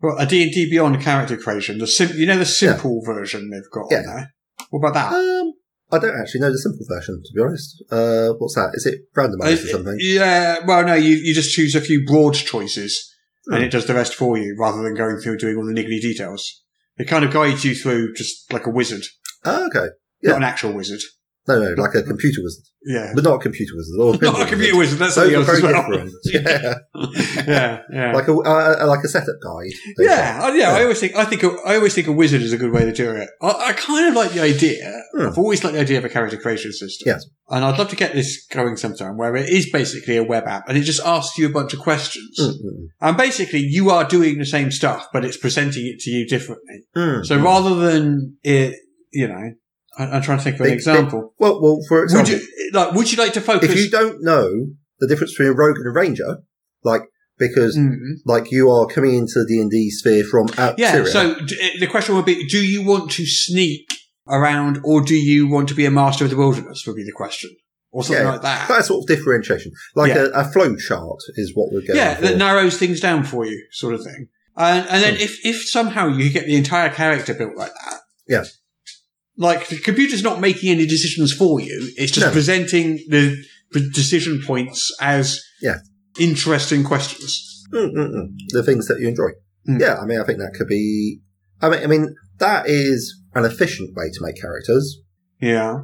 Well, 0.05 0.19
a 0.19 0.27
D&D 0.27 0.69
Beyond 0.71 1.01
character 1.01 1.37
creation. 1.39 1.79
The 1.79 1.87
sim- 1.87 2.17
you 2.17 2.27
know 2.27 2.39
the 2.39 2.45
simple 2.45 3.01
version 3.05 3.49
they've 3.51 3.63
got 3.73 3.87
Yeah. 3.91 3.99
on 4.01 4.05
there. 4.07 4.35
What 4.71 4.81
about 4.81 4.95
that? 4.95 5.13
Um, 5.17 5.53
I 5.91 5.99
don't 5.99 6.19
actually 6.21 6.41
know 6.43 6.53
the 6.53 6.59
simple 6.59 6.85
version, 6.89 7.23
to 7.25 7.33
be 7.35 7.41
honest. 7.43 7.83
Uh, 7.91 8.29
what's 8.39 8.55
that? 8.55 8.71
Is 8.75 8.85
it 8.87 9.01
randomized 9.17 9.65
or 9.65 9.69
Uh, 9.69 9.73
something? 9.73 9.97
Yeah, 10.01 10.59
well, 10.67 10.85
no, 10.85 10.95
you, 10.95 11.17
you 11.17 11.33
just 11.35 11.55
choose 11.55 11.75
a 11.75 11.81
few 11.81 12.05
broad 12.05 12.35
choices 12.35 13.11
and 13.47 13.59
Hmm. 13.59 13.65
it 13.65 13.71
does 13.71 13.87
the 13.87 13.95
rest 13.95 14.15
for 14.15 14.37
you 14.37 14.55
rather 14.59 14.83
than 14.83 14.95
going 14.95 15.19
through 15.21 15.39
doing 15.39 15.57
all 15.57 15.67
the 15.67 15.73
niggly 15.73 16.01
details. 16.01 16.63
It 16.99 17.09
kind 17.09 17.25
of 17.25 17.33
guides 17.33 17.65
you 17.65 17.75
through 17.75 18.15
just 18.15 18.53
like 18.53 18.67
a 18.67 18.71
wizard, 18.71 19.05
Oh, 19.45 19.67
okay. 19.69 19.89
Yeah. 20.23 20.31
not 20.33 20.37
an 20.39 20.43
actual 20.45 20.73
wizard. 20.73 21.01
No, 21.47 21.59
no, 21.61 21.83
like 21.83 21.95
a 21.95 22.03
computer 22.03 22.41
wizard. 22.43 22.65
Yeah. 22.87 23.13
But 23.15 23.25
not 23.25 23.35
a 23.37 23.39
computer 23.39 23.75
wizard. 23.77 23.99
Or 24.01 24.15
a 24.15 24.19
Not 24.33 24.47
a 24.47 24.47
computer 24.47 24.77
wizard, 24.79 24.99
that's 24.99 25.15
something 25.15 25.35
else 25.35 25.49
as 25.49 25.63
well. 25.63 26.09
Yeah. 26.33 26.75
yeah, 27.47 27.79
yeah. 27.93 28.13
like 28.13 28.29
a, 28.29 28.33
uh, 28.35 28.85
like 28.87 29.05
a 29.05 29.09
setup 29.09 29.37
guide. 29.43 29.73
Yeah, 29.99 30.41
uh, 30.43 30.53
yeah, 30.53 30.73
I 30.73 30.83
always 30.83 31.01
think 31.01 31.15
I 31.17 31.25
think 31.25 31.43
a, 31.43 31.49
I 31.67 31.77
always 31.77 31.95
think 31.95 32.07
a 32.07 32.13
wizard 32.13 32.43
is 32.43 32.53
a 32.53 32.59
good 32.59 32.73
way 32.73 32.85
to 32.85 32.93
do 32.93 33.11
it. 33.13 33.29
I, 33.43 33.49
I 33.69 33.73
kind 33.73 34.09
of 34.09 34.15
like 34.15 34.33
the 34.33 34.41
idea. 34.41 34.91
Hmm. 35.15 35.27
I've 35.29 35.39
always 35.39 35.63
liked 35.63 35.75
the 35.75 35.81
idea 35.81 35.99
of 35.99 36.05
a 36.05 36.09
character 36.09 36.37
creation 36.37 36.73
system. 36.73 37.05
Yes. 37.13 37.27
and 37.49 37.65
I'd 37.65 37.79
love 37.79 37.89
to 37.91 37.97
get 37.97 38.15
this 38.15 38.47
going 38.47 38.77
sometime 38.77 39.17
where 39.17 39.37
it 39.37 39.49
is 39.49 39.71
basically 39.71 40.17
a 40.17 40.25
web 40.25 40.45
app 40.47 40.69
and 40.69 40.77
it 40.79 40.83
just 40.83 41.01
asks 41.05 41.37
you 41.39 41.47
a 41.47 41.53
bunch 41.53 41.73
of 41.75 41.81
questions, 41.81 42.39
Mm, 42.41 42.49
mm, 42.53 42.87
and 43.01 43.17
basically 43.17 43.61
you 43.61 43.91
are 43.91 44.05
doing 44.05 44.39
the 44.39 44.47
same 44.47 44.71
stuff, 44.71 45.09
but 45.13 45.25
it's 45.25 45.37
presenting 45.37 45.87
it 45.87 46.01
to 46.01 46.11
you 46.11 46.27
differently. 46.27 46.85
mm, 46.97 47.25
So 47.25 47.39
mm. 47.39 47.45
rather 47.45 47.75
than 47.77 48.37
it, 48.43 48.75
you 49.13 49.29
know, 49.29 49.35
I, 49.35 49.51
I'm 49.99 50.23
trying 50.23 50.39
to 50.39 50.45
think 50.45 50.57
of 50.57 50.61
an 50.63 50.67
Big- 50.69 50.75
example. 50.75 51.35
Well, 51.39 51.61
well, 51.63 51.79
for 51.89 51.99
Would 51.99 52.05
example, 52.05 52.35
you 52.35 52.71
like? 52.73 52.93
Would 52.95 53.13
you 53.13 53.19
like 53.19 53.33
to 53.35 53.41
focus? 53.41 53.71
if 53.71 53.79
you 53.79 53.91
don't 53.91 54.23
know 54.23 54.49
the 55.01 55.07
difference 55.09 55.33
between 55.33 55.49
a 55.49 55.55
rogue 55.55 55.77
and 55.79 55.87
a 55.87 55.91
ranger, 55.91 56.39
like 56.83 57.03
because 57.39 57.77
Mhm. 57.77 58.19
like 58.25 58.51
you 58.53 58.71
are 58.71 58.87
coming 58.87 59.15
into 59.15 59.45
the 59.45 59.69
D 59.71 59.91
sphere 59.91 60.25
from 60.25 60.49
out 60.59 60.79
Yeah. 60.79 60.93
Syria. 60.93 61.07
So 61.11 61.35
d- 61.45 61.57
eh, 61.61 61.71
the 61.81 61.87
question 61.87 62.15
would 62.17 62.25
be: 62.25 62.47
Do 62.49 62.59
you 62.65 62.83
want 62.83 63.11
to 63.13 63.27
sneak 63.27 63.87
around, 64.29 64.81
or 64.85 65.03
do 65.03 65.15
you 65.15 65.47
want 65.49 65.69
to 65.69 65.75
be 65.75 65.85
a 65.85 65.91
master 65.91 66.25
of 66.25 66.31
the 66.31 66.37
wilderness? 66.37 66.85
Would 66.87 66.97
be 66.97 67.05
the 67.05 67.13
question, 67.13 67.51
or 67.93 68.03
something 68.05 68.25
Yeah. 68.25 68.33
like 68.33 68.43
that. 68.43 68.69
that 68.69 68.85
sort 68.87 69.03
of 69.03 69.09
differentiation, 69.09 69.73
like 69.95 70.15
Yeah. 70.15 70.27
a, 70.35 70.41
a 70.41 70.45
flow 70.45 70.75
chart, 70.77 71.19
is 71.37 71.53
what 71.55 71.73
we're 71.73 71.81
going 71.87 71.97
yeah, 71.99 72.15
for. 72.15 72.23
that 72.23 72.37
narrows 72.39 72.79
things 72.79 73.01
down 73.01 73.25
for 73.25 73.45
you, 73.47 73.65
sort 73.73 73.95
of 73.95 74.03
thing. 74.05 74.29
And 74.57 74.87
and 74.89 75.03
then 75.03 75.17
if 75.17 75.45
if 75.45 75.69
somehow 75.69 76.09
you 76.09 76.31
get 76.31 76.47
the 76.47 76.55
entire 76.57 76.89
character 76.89 77.35
built 77.35 77.57
like 77.57 77.73
that, 77.73 78.01
Yeah. 78.29 78.45
Like 79.37 79.69
the 79.69 79.79
computer's 79.79 80.23
not 80.23 80.41
making 80.41 80.71
any 80.71 80.87
decisions 80.87 81.33
for 81.33 81.61
you; 81.61 81.93
it's 81.97 82.13
just 82.13 82.27
No. 82.27 82.33
presenting 82.33 82.97
the 83.09 83.37
decision 83.93 84.41
points 84.47 84.95
as 85.01 85.41
Yeah. 85.61 85.79
interesting 86.19 86.85
questions. 86.85 87.51
Mm, 87.73 87.93
mm, 87.93 88.11
mm. 88.15 88.27
the 88.51 88.63
things 88.63 88.87
that 88.87 89.01
you 89.01 89.09
enjoy. 89.09 89.31
Mm. 89.69 89.81
Yeah, 89.81 89.97
I 89.97 90.07
mean, 90.07 90.21
I 90.21 90.25
think 90.25 90.39
that 90.39 90.55
could 90.57 90.69
be. 90.69 91.21
I 91.61 91.69
mean, 91.71 91.83
I 91.83 91.87
mean, 91.87 92.15
that 92.39 92.69
is 92.69 93.21
an 93.35 93.45
efficient 93.45 93.91
way 93.97 94.11
to 94.13 94.19
make 94.23 94.41
characters. 94.41 95.01
Yeah. 95.41 95.79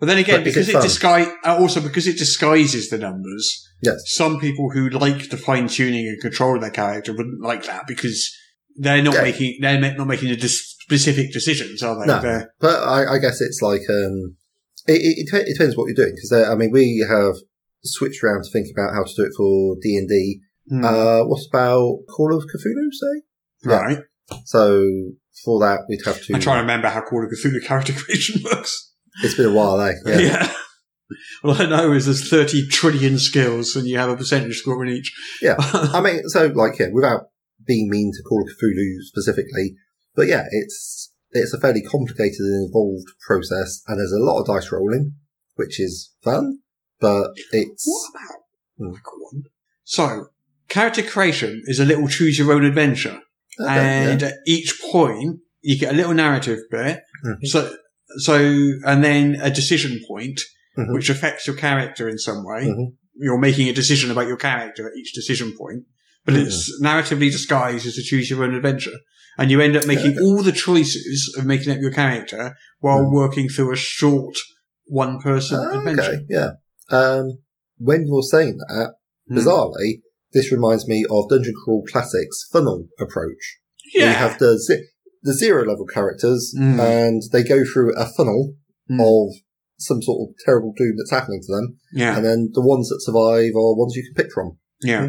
But 0.00 0.06
then 0.06 0.18
again, 0.18 0.36
But 0.40 0.44
because 0.44 0.68
it 0.68 0.82
disguise, 0.82 1.28
uh, 1.44 1.56
also 1.56 1.80
because 1.80 2.06
it 2.06 2.18
disguises 2.18 2.90
the 2.90 2.98
numbers, 2.98 3.66
Yes. 3.82 3.96
some 4.06 4.38
people 4.40 4.70
who 4.70 4.88
like 4.90 5.30
the 5.30 5.36
fine 5.36 5.68
tuning 5.68 6.06
and 6.08 6.20
control 6.20 6.56
of 6.56 6.60
their 6.62 6.70
character 6.70 7.12
wouldn't 7.12 7.42
like 7.42 7.64
that 7.66 7.86
because 7.86 8.30
they're 8.76 9.02
not 9.02 9.14
Yeah. 9.14 9.22
making 9.22 9.58
they're 9.60 9.80
not 9.80 10.06
making 10.06 10.28
the 10.30 10.36
dis- 10.36 10.75
specific 10.88 11.32
decisions, 11.32 11.82
are 11.82 11.98
they? 11.98 12.06
No. 12.06 12.20
They're- 12.20 12.52
But 12.60 12.82
I, 12.82 13.14
I 13.14 13.18
guess 13.18 13.40
it's 13.40 13.60
like 13.62 13.82
um, 13.90 14.36
it, 14.86 15.00
it, 15.02 15.34
it 15.34 15.52
depends 15.54 15.76
what 15.76 15.86
you're 15.86 15.94
doing 15.96 16.14
because 16.14 16.32
I 16.32 16.54
mean 16.54 16.70
we 16.70 17.04
have 17.08 17.34
switched 17.82 18.22
around 18.22 18.44
to 18.44 18.50
think 18.50 18.68
about 18.72 18.94
how 18.94 19.04
to 19.04 19.12
do 19.16 19.24
it 19.24 19.32
for 19.36 19.76
D 19.82 19.96
and 19.96 20.08
D. 20.08 20.40
Hmm. 20.68 20.84
Uh, 20.84 21.24
what 21.24 21.40
about 21.48 21.98
Call 22.08 22.34
of 22.36 22.44
Cthulhu? 22.44 22.88
Say 22.92 23.22
yeah. 23.64 23.76
right. 23.76 23.98
so 24.44 24.84
for 25.44 25.60
that 25.60 25.80
we'd 25.88 26.04
have 26.04 26.20
to. 26.24 26.34
I'm 26.34 26.40
trying 26.40 26.56
to 26.58 26.62
remember 26.62 26.88
how 26.88 27.02
Call 27.02 27.24
of 27.24 27.30
Cthulhu 27.30 27.64
character 27.64 27.92
creation 27.96 28.42
works. 28.44 28.92
It's 29.22 29.34
been 29.34 29.46
a 29.46 29.54
while, 29.54 29.80
eh? 29.80 29.92
Yeah. 30.06 30.52
All 31.44 31.52
I 31.52 31.66
know 31.66 31.92
is 31.92 32.06
there's 32.06 32.28
30 32.28 32.66
trillion 32.68 33.18
skills 33.20 33.76
and 33.76 33.86
you 33.86 33.96
have 33.96 34.10
a 34.10 34.16
percentage 34.16 34.56
score 34.56 34.84
in 34.84 34.92
each. 34.92 35.14
Yeah. 35.40 35.54
I 35.58 36.00
mean, 36.00 36.28
so 36.28 36.46
like, 36.48 36.78
yeah, 36.80 36.88
without 36.92 37.28
being 37.64 37.88
mean 37.88 38.10
to 38.12 38.22
Call 38.28 38.42
of 38.42 38.48
Cthulhu 38.48 38.98
specifically, 39.02 39.76
but 40.16 40.26
yeah, 40.26 40.44
it's 40.50 41.12
it's 41.30 41.52
a 41.52 41.60
fairly 41.60 41.82
complicated 41.82 42.40
and 42.40 42.66
involved 42.66 43.06
process, 43.26 43.82
and 43.86 43.98
there's 43.98 44.12
a 44.12 44.22
lot 44.24 44.40
of 44.40 44.46
dice 44.46 44.72
rolling, 44.72 45.12
which 45.56 45.78
is 45.80 46.14
fun, 46.24 46.60
but 47.00 47.30
it's 47.52 47.84
What 47.86 48.10
about 48.90 49.02
one? 49.32 49.42
So, 49.84 50.26
character 50.68 51.02
creation 51.02 51.62
is 51.66 51.78
a 51.80 51.84
little 51.84 52.08
choose 52.08 52.38
your 52.38 52.52
own 52.52 52.64
adventure. 52.64 53.20
okay, 53.60 53.70
and 54.12 54.20
yeah. 54.20 54.28
at 54.28 54.34
each 54.46 54.80
point 54.90 55.40
you 55.62 55.78
get 55.78 55.92
a 55.92 55.96
little 55.96 56.14
narrative 56.14 56.60
bit. 56.70 57.00
Mhm. 57.24 57.46
So, 57.46 57.74
so, 58.18 58.34
and 58.84 59.02
then 59.02 59.36
a 59.40 59.50
decision 59.50 60.00
point, 60.06 60.40
Mhm. 60.76 60.92
which 60.94 61.08
affects 61.10 61.46
your 61.46 61.56
character 61.56 62.08
in 62.08 62.18
some 62.18 62.44
way. 62.44 62.66
Mhm. 62.66 62.96
You're 63.14 63.38
making 63.38 63.68
a 63.68 63.72
decision 63.72 64.10
about 64.10 64.28
your 64.28 64.36
character 64.36 64.86
at 64.86 64.96
each 64.96 65.12
decision 65.14 65.56
point, 65.56 65.84
but 66.24 66.34
Mhm. 66.34 66.46
it's 66.46 66.80
narratively 66.82 67.30
disguised 67.30 67.86
as 67.86 67.96
a 67.98 68.02
choose 68.02 68.28
your 68.30 68.44
own 68.44 68.54
adventure. 68.54 68.92
And 69.38 69.50
you 69.50 69.60
end 69.60 69.76
up 69.76 69.86
making 69.86 70.16
all 70.22 70.42
the 70.42 70.52
choices 70.52 71.34
of 71.38 71.44
making 71.44 71.72
up 71.72 71.78
your 71.80 71.90
character 71.92 72.54
while 72.80 73.00
Mhm. 73.04 73.12
working 73.12 73.48
through 73.48 73.72
a 73.72 73.76
short 73.76 74.34
one 74.86 75.18
person 75.20 75.58
Ah, 75.60 75.78
adventure. 75.78 76.02
okay, 76.02 76.24
yeah. 76.28 76.50
Um, 76.90 77.38
when 77.78 78.06
you're 78.06 78.22
saying 78.22 78.56
that, 78.58 78.94
Hmm. 79.28 79.38
bizarrely, 79.38 80.02
this 80.32 80.50
reminds 80.52 80.86
me 80.88 81.04
of 81.10 81.28
Dungeon 81.28 81.54
Crawl 81.64 81.84
Classics' 81.90 82.46
funnel 82.50 82.88
approach. 82.98 83.58
Yeah. 83.94 84.08
You 84.08 84.14
have 84.14 84.38
the 84.38 84.58
ze- 84.58 84.88
the 85.22 85.34
zero 85.34 85.64
level 85.66 85.86
characters, 85.86 86.54
Mm. 86.56 86.78
and 86.78 87.22
they 87.32 87.42
go 87.42 87.64
through 87.64 87.94
a 87.96 88.06
funnel 88.06 88.54
Mm. 88.90 89.00
of 89.00 89.34
some 89.78 90.00
sort 90.00 90.30
of 90.30 90.36
terrible 90.44 90.72
doom 90.76 90.94
that's 90.96 91.10
happening 91.10 91.40
to 91.42 91.52
them, 91.52 91.76
yeah. 91.92 92.16
and 92.16 92.24
then 92.24 92.50
the 92.54 92.60
ones 92.64 92.88
that 92.88 93.02
survive 93.02 93.52
are 93.56 93.74
ones 93.74 93.94
you 93.96 94.04
can 94.04 94.14
pick 94.14 94.32
from. 94.32 94.58
Yeah. 94.82 95.08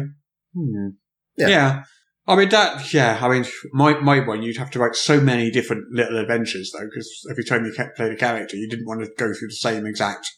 Hmm. 0.54 0.88
Yeah. 1.36 1.48
Yeah. 1.48 1.84
I 2.28 2.36
mean 2.36 2.50
that. 2.50 2.92
Yeah. 2.92 3.18
I 3.20 3.28
mean, 3.28 3.46
my 3.72 3.98
my 4.00 4.20
one, 4.20 4.42
you'd 4.42 4.58
have 4.58 4.70
to 4.72 4.78
write 4.78 4.94
so 4.94 5.20
many 5.20 5.50
different 5.50 5.84
little 5.90 6.18
adventures 6.18 6.70
though, 6.72 6.84
because 6.84 7.10
every 7.30 7.42
time 7.44 7.64
you 7.64 7.72
played 7.96 8.12
a 8.12 8.16
character, 8.16 8.56
you 8.56 8.68
didn't 8.68 8.86
want 8.86 9.00
to 9.00 9.06
go 9.16 9.32
through 9.32 9.48
the 9.48 9.54
same 9.54 9.86
exact 9.86 10.28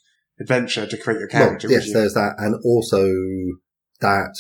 adventure 0.41 0.86
to 0.86 0.97
create 0.97 1.18
your 1.18 1.28
character. 1.28 1.68
well, 1.68 1.76
yes, 1.76 1.88
you? 1.88 1.93
there's 1.93 2.14
that, 2.14 2.34
and 2.38 2.55
also 2.64 3.05
that 4.01 4.34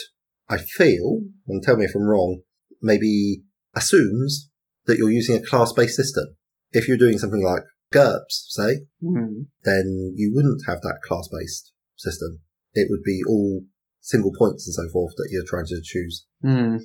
I 0.48 0.58
feel, 0.58 1.20
and 1.48 1.62
tell 1.62 1.76
me 1.76 1.84
if 1.84 1.94
I'm 1.94 2.08
wrong, 2.08 2.40
maybe 2.80 3.42
assumes 3.74 4.48
that 4.86 4.96
you're 4.96 5.10
using 5.10 5.36
a 5.36 5.42
class-based 5.46 5.94
system. 5.94 6.24
If 6.72 6.88
you're 6.88 6.96
doing 6.96 7.18
something 7.18 7.42
like 7.44 7.62
GURPS, 7.92 8.46
say, 8.48 8.86
Hmm. 9.02 9.42
then 9.64 10.14
you 10.16 10.32
wouldn't 10.34 10.62
have 10.66 10.80
that 10.82 11.00
class-based 11.06 11.72
system. 11.96 12.40
It 12.72 12.86
would 12.88 13.02
be 13.02 13.20
all 13.28 13.64
single 14.00 14.32
points 14.38 14.66
and 14.66 14.74
so 14.74 14.90
forth 14.92 15.12
that 15.16 15.28
you're 15.30 15.44
trying 15.46 15.66
to 15.66 15.80
choose. 15.84 16.26
Hmm. 16.42 16.76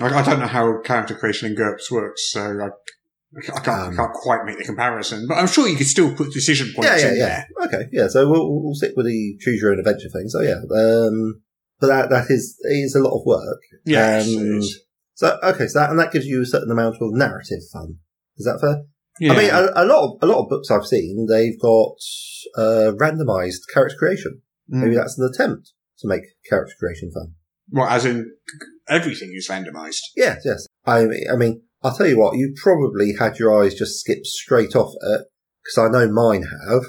I, 0.00 0.06
I 0.06 0.22
don't 0.22 0.40
know 0.40 0.46
how 0.46 0.80
character 0.82 1.14
creation 1.14 1.50
in 1.50 1.56
GURPS 1.56 1.90
works, 1.90 2.30
so 2.30 2.40
I, 2.40 2.68
I 3.36 3.60
can't, 3.60 3.68
Um, 3.68 3.96
can't 3.96 4.12
quite 4.12 4.44
make 4.44 4.58
the 4.58 4.64
comparison. 4.64 5.26
But 5.28 5.38
I'm 5.38 5.46
sure 5.46 5.68
you 5.68 5.76
could 5.76 5.86
still 5.86 6.14
put 6.14 6.32
decision 6.32 6.72
points 6.74 6.90
yeah, 6.90 6.98
yeah, 6.98 7.08
in 7.08 7.16
yeah. 7.16 7.26
there. 7.26 7.66
Okay, 7.66 7.88
yeah. 7.92 8.08
So 8.08 8.28
we'll, 8.30 8.62
we'll 8.62 8.74
stick 8.74 8.92
with 8.96 9.06
the 9.06 9.36
choose 9.40 9.60
your 9.60 9.72
own 9.72 9.78
adventure 9.78 10.08
thing. 10.08 10.28
So 10.28 10.40
yeah, 10.40 10.60
um, 10.76 11.42
but 11.80 11.88
that 11.88 12.10
that 12.10 12.30
is 12.30 12.58
is 12.64 12.94
a 12.94 13.00
lot 13.00 13.18
of 13.18 13.26
work. 13.26 13.60
Yes. 13.84 14.26
it 14.28 14.38
And. 14.38 14.64
So 15.14 15.36
okay, 15.42 15.66
so 15.66 15.80
that 15.80 15.90
and 15.90 15.98
that 15.98 16.12
gives 16.12 16.26
you 16.26 16.42
a 16.42 16.46
certain 16.46 16.70
amount 16.70 16.96
of 17.00 17.12
narrative 17.12 17.58
fun. 17.72 17.96
Is 18.36 18.46
that 18.46 18.60
fair? 18.60 18.84
Yeah. 19.18 19.32
I 19.32 19.36
mean, 19.36 19.50
a, 19.50 19.82
a 19.82 19.84
lot 19.84 20.04
of 20.04 20.22
a 20.22 20.26
lot 20.26 20.42
of 20.42 20.48
books 20.48 20.70
I've 20.70 20.86
seen, 20.86 21.26
they've 21.28 21.58
got 21.60 21.96
uh, 22.56 22.92
randomized 22.94 23.62
character 23.74 23.96
creation. 23.98 24.42
Hmm. 24.70 24.82
Maybe 24.82 24.94
that's 24.94 25.18
an 25.18 25.28
attempt 25.28 25.72
to 25.98 26.06
make 26.06 26.22
character 26.48 26.74
creation 26.78 27.10
fun. 27.12 27.34
Well, 27.70 27.88
as 27.88 28.04
in 28.04 28.30
everything 28.88 29.30
is 29.34 29.48
randomized. 29.48 30.00
Yes, 30.16 30.42
yes. 30.44 30.66
I 30.84 31.04
mean, 31.04 31.24
I 31.32 31.36
mean, 31.36 31.62
I'll 31.82 31.96
tell 31.96 32.06
you 32.06 32.18
what, 32.18 32.36
you 32.36 32.54
probably 32.62 33.14
had 33.18 33.38
your 33.38 33.62
eyes 33.62 33.74
just 33.74 34.00
skip 34.00 34.24
straight 34.24 34.74
off 34.74 34.92
it 35.00 35.26
because 35.64 35.78
I 35.78 35.88
know 35.92 36.10
mine 36.10 36.44
have. 36.68 36.82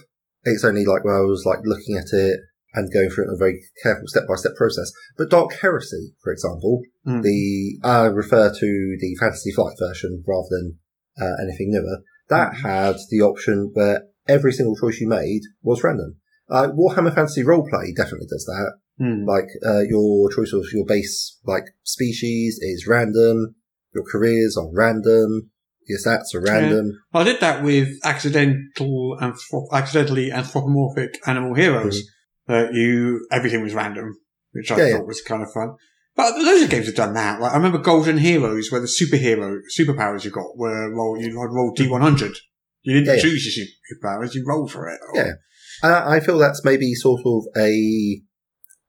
It's 0.44 0.64
only 0.64 0.86
like 0.86 1.04
when 1.04 1.16
I 1.16 1.20
was 1.22 1.44
like 1.46 1.60
looking 1.66 1.98
at 1.98 2.08
it 2.14 2.40
and 2.74 2.94
going 2.94 3.10
through 3.10 3.26
it 3.26 3.28
in 3.30 3.34
a 3.34 3.38
very 3.38 3.60
careful 3.84 4.08
step 4.08 4.24
by 4.28 4.36
step 4.36 4.56
process. 4.56 4.92
But 5.18 5.30
Dark 5.30 5.52
Heresy, 5.62 6.14
for 6.24 6.32
example, 6.32 6.82
Hmm. 7.06 7.22
the 7.22 7.80
I 7.84 8.06
refer 8.06 8.50
to 8.54 8.98
the 9.00 9.16
Fantasy 9.20 9.52
Flight 9.52 9.76
version 9.80 10.24
rather 10.28 10.48
than 10.50 10.80
uh, 11.20 11.36
anything 11.42 11.72
newer. 11.72 12.00
That 12.30 12.56
had 12.58 12.96
the 13.10 13.22
option 13.22 13.72
where 13.74 14.04
every 14.28 14.54
single 14.54 14.76
choice 14.76 15.00
you 15.02 15.08
made 15.08 15.42
was 15.62 15.84
random. 15.84 16.18
Uh, 16.50 16.70
Warhammer 16.70 17.14
Fantasy 17.14 17.44
Roleplay 17.44 17.96
definitely 17.96 18.28
does 18.30 18.46
that. 18.46 18.74
Hmm. 19.00 19.26
Like 19.26 19.48
uh, 19.66 19.82
your 19.88 20.30
choice 20.32 20.52
of 20.54 20.66
your 20.74 20.86
base 20.86 21.38
like 21.46 21.64
species 21.84 22.60
is 22.62 22.86
random. 22.88 23.56
Your 23.96 24.04
careers 24.12 24.58
are 24.58 24.70
random. 24.74 25.50
Your 25.88 25.98
stats 25.98 26.36
are 26.36 26.42
random. 26.42 26.92
I 27.14 27.24
did 27.24 27.40
that 27.40 27.64
with 27.64 27.98
accidental 28.04 29.18
anthrop- 29.22 29.72
accidentally 29.72 30.32
anthropomorphic 30.32 31.18
animal 31.26 31.56
heroes. 31.56 32.04
That 32.48 32.74
you 32.74 33.26
everything 33.32 33.64
was 33.64 33.74
random, 33.74 34.16
which 34.52 34.72
I. 34.72 34.78
Yeah, 34.78 34.92
thought 34.92 35.00
yeah. 35.00 35.06
was 35.06 35.22
kind 35.22 35.44
of 35.44 35.52
fun. 35.52 35.76
But 36.16 36.38
loads 36.38 36.64
of 36.64 36.70
games 36.70 36.88
have 36.88 36.96
done 36.96 37.14
that. 37.14 37.40
Like 37.40 37.54
I 37.54 37.56
remember 37.56 37.78
Golden 37.78 38.18
Heroes, 38.18 38.72
where 38.72 38.82
the 38.82 38.88
superhero 38.88 39.60
superpowers 39.80 40.26
you 40.26 40.32
got 40.32 40.58
were 40.58 40.94
roll 40.94 41.18
you 41.18 41.40
had 41.40 41.54
roll 41.54 41.72
D 41.76 41.88
one 41.88 42.02
hundred. 42.02 42.34
You 42.82 42.96
didn't 42.96 43.08
Yeah, 43.08 43.14
yeah. 43.14 43.22
choose 43.22 43.58
your 43.58 43.66
superpowers; 43.66 44.34
you 44.34 44.44
rolled 44.46 44.72
for 44.72 44.90
it. 44.90 45.00
Yeah. 45.14 45.32
I 45.82 46.18
I 46.18 46.20
feel 46.20 46.38
that's 46.38 46.66
maybe 46.66 46.94
sort 46.96 47.22
of 47.26 47.44
a 47.56 48.22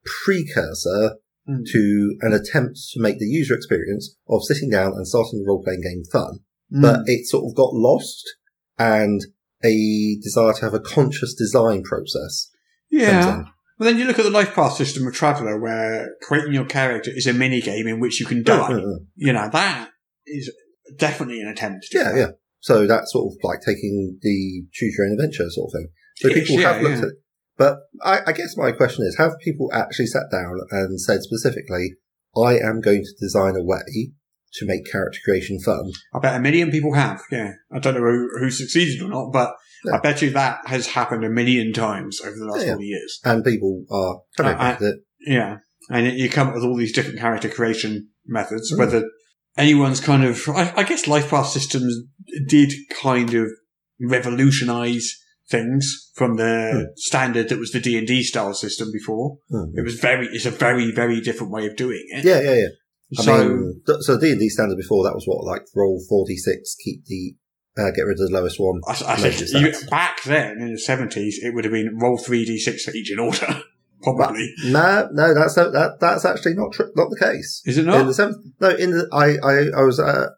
precursor 0.04 1.16
Mm. 1.48 1.64
to 1.72 2.16
an 2.20 2.34
attempt 2.34 2.78
to 2.92 3.00
make 3.00 3.18
the 3.18 3.24
user 3.24 3.54
experience 3.54 4.14
of 4.28 4.44
sitting 4.44 4.68
down 4.70 4.92
and 4.92 5.08
starting 5.08 5.38
the 5.40 5.44
role 5.48 5.62
playing 5.64 5.80
game 5.80 6.04
fun. 6.12 6.40
Mm. 6.72 6.82
But 6.82 7.00
it 7.06 7.26
sort 7.26 7.50
of 7.50 7.56
got 7.56 7.72
lost 7.72 8.36
and 8.78 9.22
a 9.64 10.16
desire 10.22 10.52
to 10.52 10.60
have 10.60 10.74
a 10.74 10.80
conscious 10.80 11.34
design 11.34 11.82
process. 11.82 12.50
yeah. 12.90 13.44
Well, 13.78 13.88
then 13.88 13.98
you 13.98 14.04
look 14.04 14.18
at 14.18 14.26
the 14.26 14.30
life 14.30 14.54
path 14.54 14.74
system 14.74 15.06
of 15.06 15.14
Traveller, 15.14 15.58
where 15.58 16.10
creating 16.20 16.52
your 16.52 16.66
character 16.66 17.10
is 17.10 17.26
a 17.26 17.32
mini 17.32 17.62
game 17.62 17.86
in 17.86 17.98
which 18.00 18.20
you 18.20 18.26
can 18.26 18.42
die. 18.42 18.72
Mm. 18.72 19.06
You 19.16 19.32
know 19.32 19.48
that 19.50 19.88
is 20.26 20.52
definitely 20.98 21.40
an 21.40 21.48
attempt. 21.48 21.86
Yeah, 21.90 22.14
yeah. 22.14 22.26
So 22.60 22.86
that's 22.86 23.12
sort 23.12 23.32
of 23.32 23.38
like 23.42 23.60
taking 23.62 24.18
the 24.20 24.64
choose 24.72 24.94
your 24.98 25.06
own 25.06 25.12
adventure 25.14 25.48
sort 25.48 25.70
of 25.70 25.72
thing. 25.72 25.88
So 26.16 26.28
It 26.28 26.36
is, 26.36 26.48
people 26.48 26.62
yeah, 26.62 26.72
have 26.74 26.82
looked 26.82 26.96
yeah. 26.98 27.04
at 27.04 27.12
but 27.60 27.76
I, 28.02 28.20
I 28.28 28.32
guess 28.32 28.56
my 28.56 28.72
question 28.72 29.04
is, 29.06 29.16
have 29.18 29.38
people 29.44 29.70
actually 29.72 30.06
sat 30.06 30.26
down 30.32 30.58
and 30.70 30.98
said 31.00 31.20
specifically, 31.20 31.86
I 32.34 32.52
am 32.58 32.80
going 32.80 33.02
to 33.04 33.14
design 33.20 33.54
a 33.56 33.62
way 33.62 34.12
to 34.54 34.66
make 34.66 34.90
character 34.90 35.20
creation 35.24 35.60
fun? 35.60 35.92
I 36.14 36.18
bet 36.20 36.36
a 36.36 36.40
million 36.40 36.70
people 36.70 36.94
have. 36.94 37.20
Yeah, 37.30 37.52
I 37.70 37.78
don't 37.78 37.94
know 37.94 38.00
who, 38.00 38.30
who 38.40 38.50
succeeded 38.50 39.02
or 39.04 39.10
not, 39.10 39.30
but 39.32 39.54
Yeah. 39.84 39.96
I 39.96 40.00
bet 40.00 40.22
you 40.22 40.30
that 40.30 40.60
has 40.66 40.86
happened 40.88 41.24
a 41.24 41.28
million 41.30 41.72
times 41.74 42.20
over 42.24 42.34
the 42.36 42.46
last 42.46 42.64
Yeah, 42.64 42.72
forty 42.72 42.86
years. 42.86 43.20
And 43.24 43.44
people 43.44 43.84
are 43.90 44.14
I- 44.44 44.70
at 44.72 44.80
it. 44.82 44.96
Yeah, 45.26 45.58
and 45.90 46.06
it, 46.06 46.14
you 46.14 46.30
come 46.30 46.48
up 46.48 46.54
with 46.54 46.64
all 46.64 46.76
these 46.78 46.94
different 46.94 47.20
character 47.20 47.50
creation 47.50 48.08
methods. 48.26 48.72
Mm. 48.72 48.78
Whether 48.78 49.02
anyone's 49.58 50.00
kind 50.00 50.24
of, 50.24 50.48
I, 50.48 50.72
I 50.76 50.82
guess, 50.84 51.06
life 51.06 51.28
path 51.28 51.48
systems 51.48 51.94
did 52.48 52.72
kind 53.02 53.34
of 53.34 53.48
revolutionize 54.00 55.12
things 55.50 56.10
from 56.14 56.36
the 56.36 56.70
Hmm. 56.72 56.82
standard 56.96 57.48
that 57.48 57.58
was 57.58 57.72
the 57.72 57.80
D 57.80 57.98
and 57.98 58.06
D 58.06 58.22
style 58.22 58.54
system 58.54 58.90
before. 58.92 59.38
Mm. 59.52 59.72
It 59.74 59.82
was 59.82 59.94
very, 59.98 60.26
it's 60.32 60.46
a 60.46 60.50
very, 60.50 60.92
very 60.92 61.20
different 61.20 61.52
way 61.52 61.66
of 61.66 61.76
doing 61.76 62.04
it. 62.10 62.24
Yeah, 62.24 62.40
yeah, 62.40 62.54
yeah. 62.54 62.68
I 63.18 63.22
So 63.22 63.48
mean, 63.48 63.82
so 64.00 64.18
D 64.20 64.30
and 64.30 64.38
D 64.40 64.48
standard 64.48 64.76
before 64.76 65.02
that 65.04 65.14
was 65.14 65.24
what 65.26 65.44
like 65.44 65.62
roll 65.74 66.00
forty 66.08 66.36
six, 66.36 66.76
keep 66.84 67.04
the 67.06 67.34
uh, 67.78 67.90
get 67.96 68.02
rid 68.02 68.18
of 68.20 68.28
the 68.30 68.34
lowest 68.38 68.58
one. 68.60 68.80
I, 68.86 68.92
I 69.14 69.16
think 69.16 69.40
you, 69.52 69.88
back 69.90 70.22
then 70.24 70.58
in 70.60 70.72
the 70.72 70.78
seventies, 70.78 71.40
it 71.42 71.54
would 71.54 71.64
have 71.64 71.72
been 71.72 71.98
roll 72.00 72.18
three 72.18 72.44
d 72.44 72.58
six 72.58 72.84
for 72.84 72.92
each 72.92 73.10
in 73.12 73.18
order. 73.18 73.62
Probably 74.02 74.48
No, 74.64 75.08
no, 75.12 75.34
that's 75.34 75.56
not, 75.58 75.72
that 75.72 76.00
that's 76.00 76.24
actually 76.24 76.54
not 76.54 76.72
tr- 76.72 76.84
not 76.96 77.10
the 77.10 77.18
case. 77.18 77.60
is 77.66 77.76
it 77.76 77.82
In 77.82 77.86
not? 77.88 78.06
the 78.06 78.14
seventh, 78.14 78.38
no, 78.58 78.70
in 78.70 78.92
the 78.92 79.06
I 79.12 79.26
I, 79.46 79.80
I 79.80 79.84
was 79.84 80.00
uh, 80.00 80.28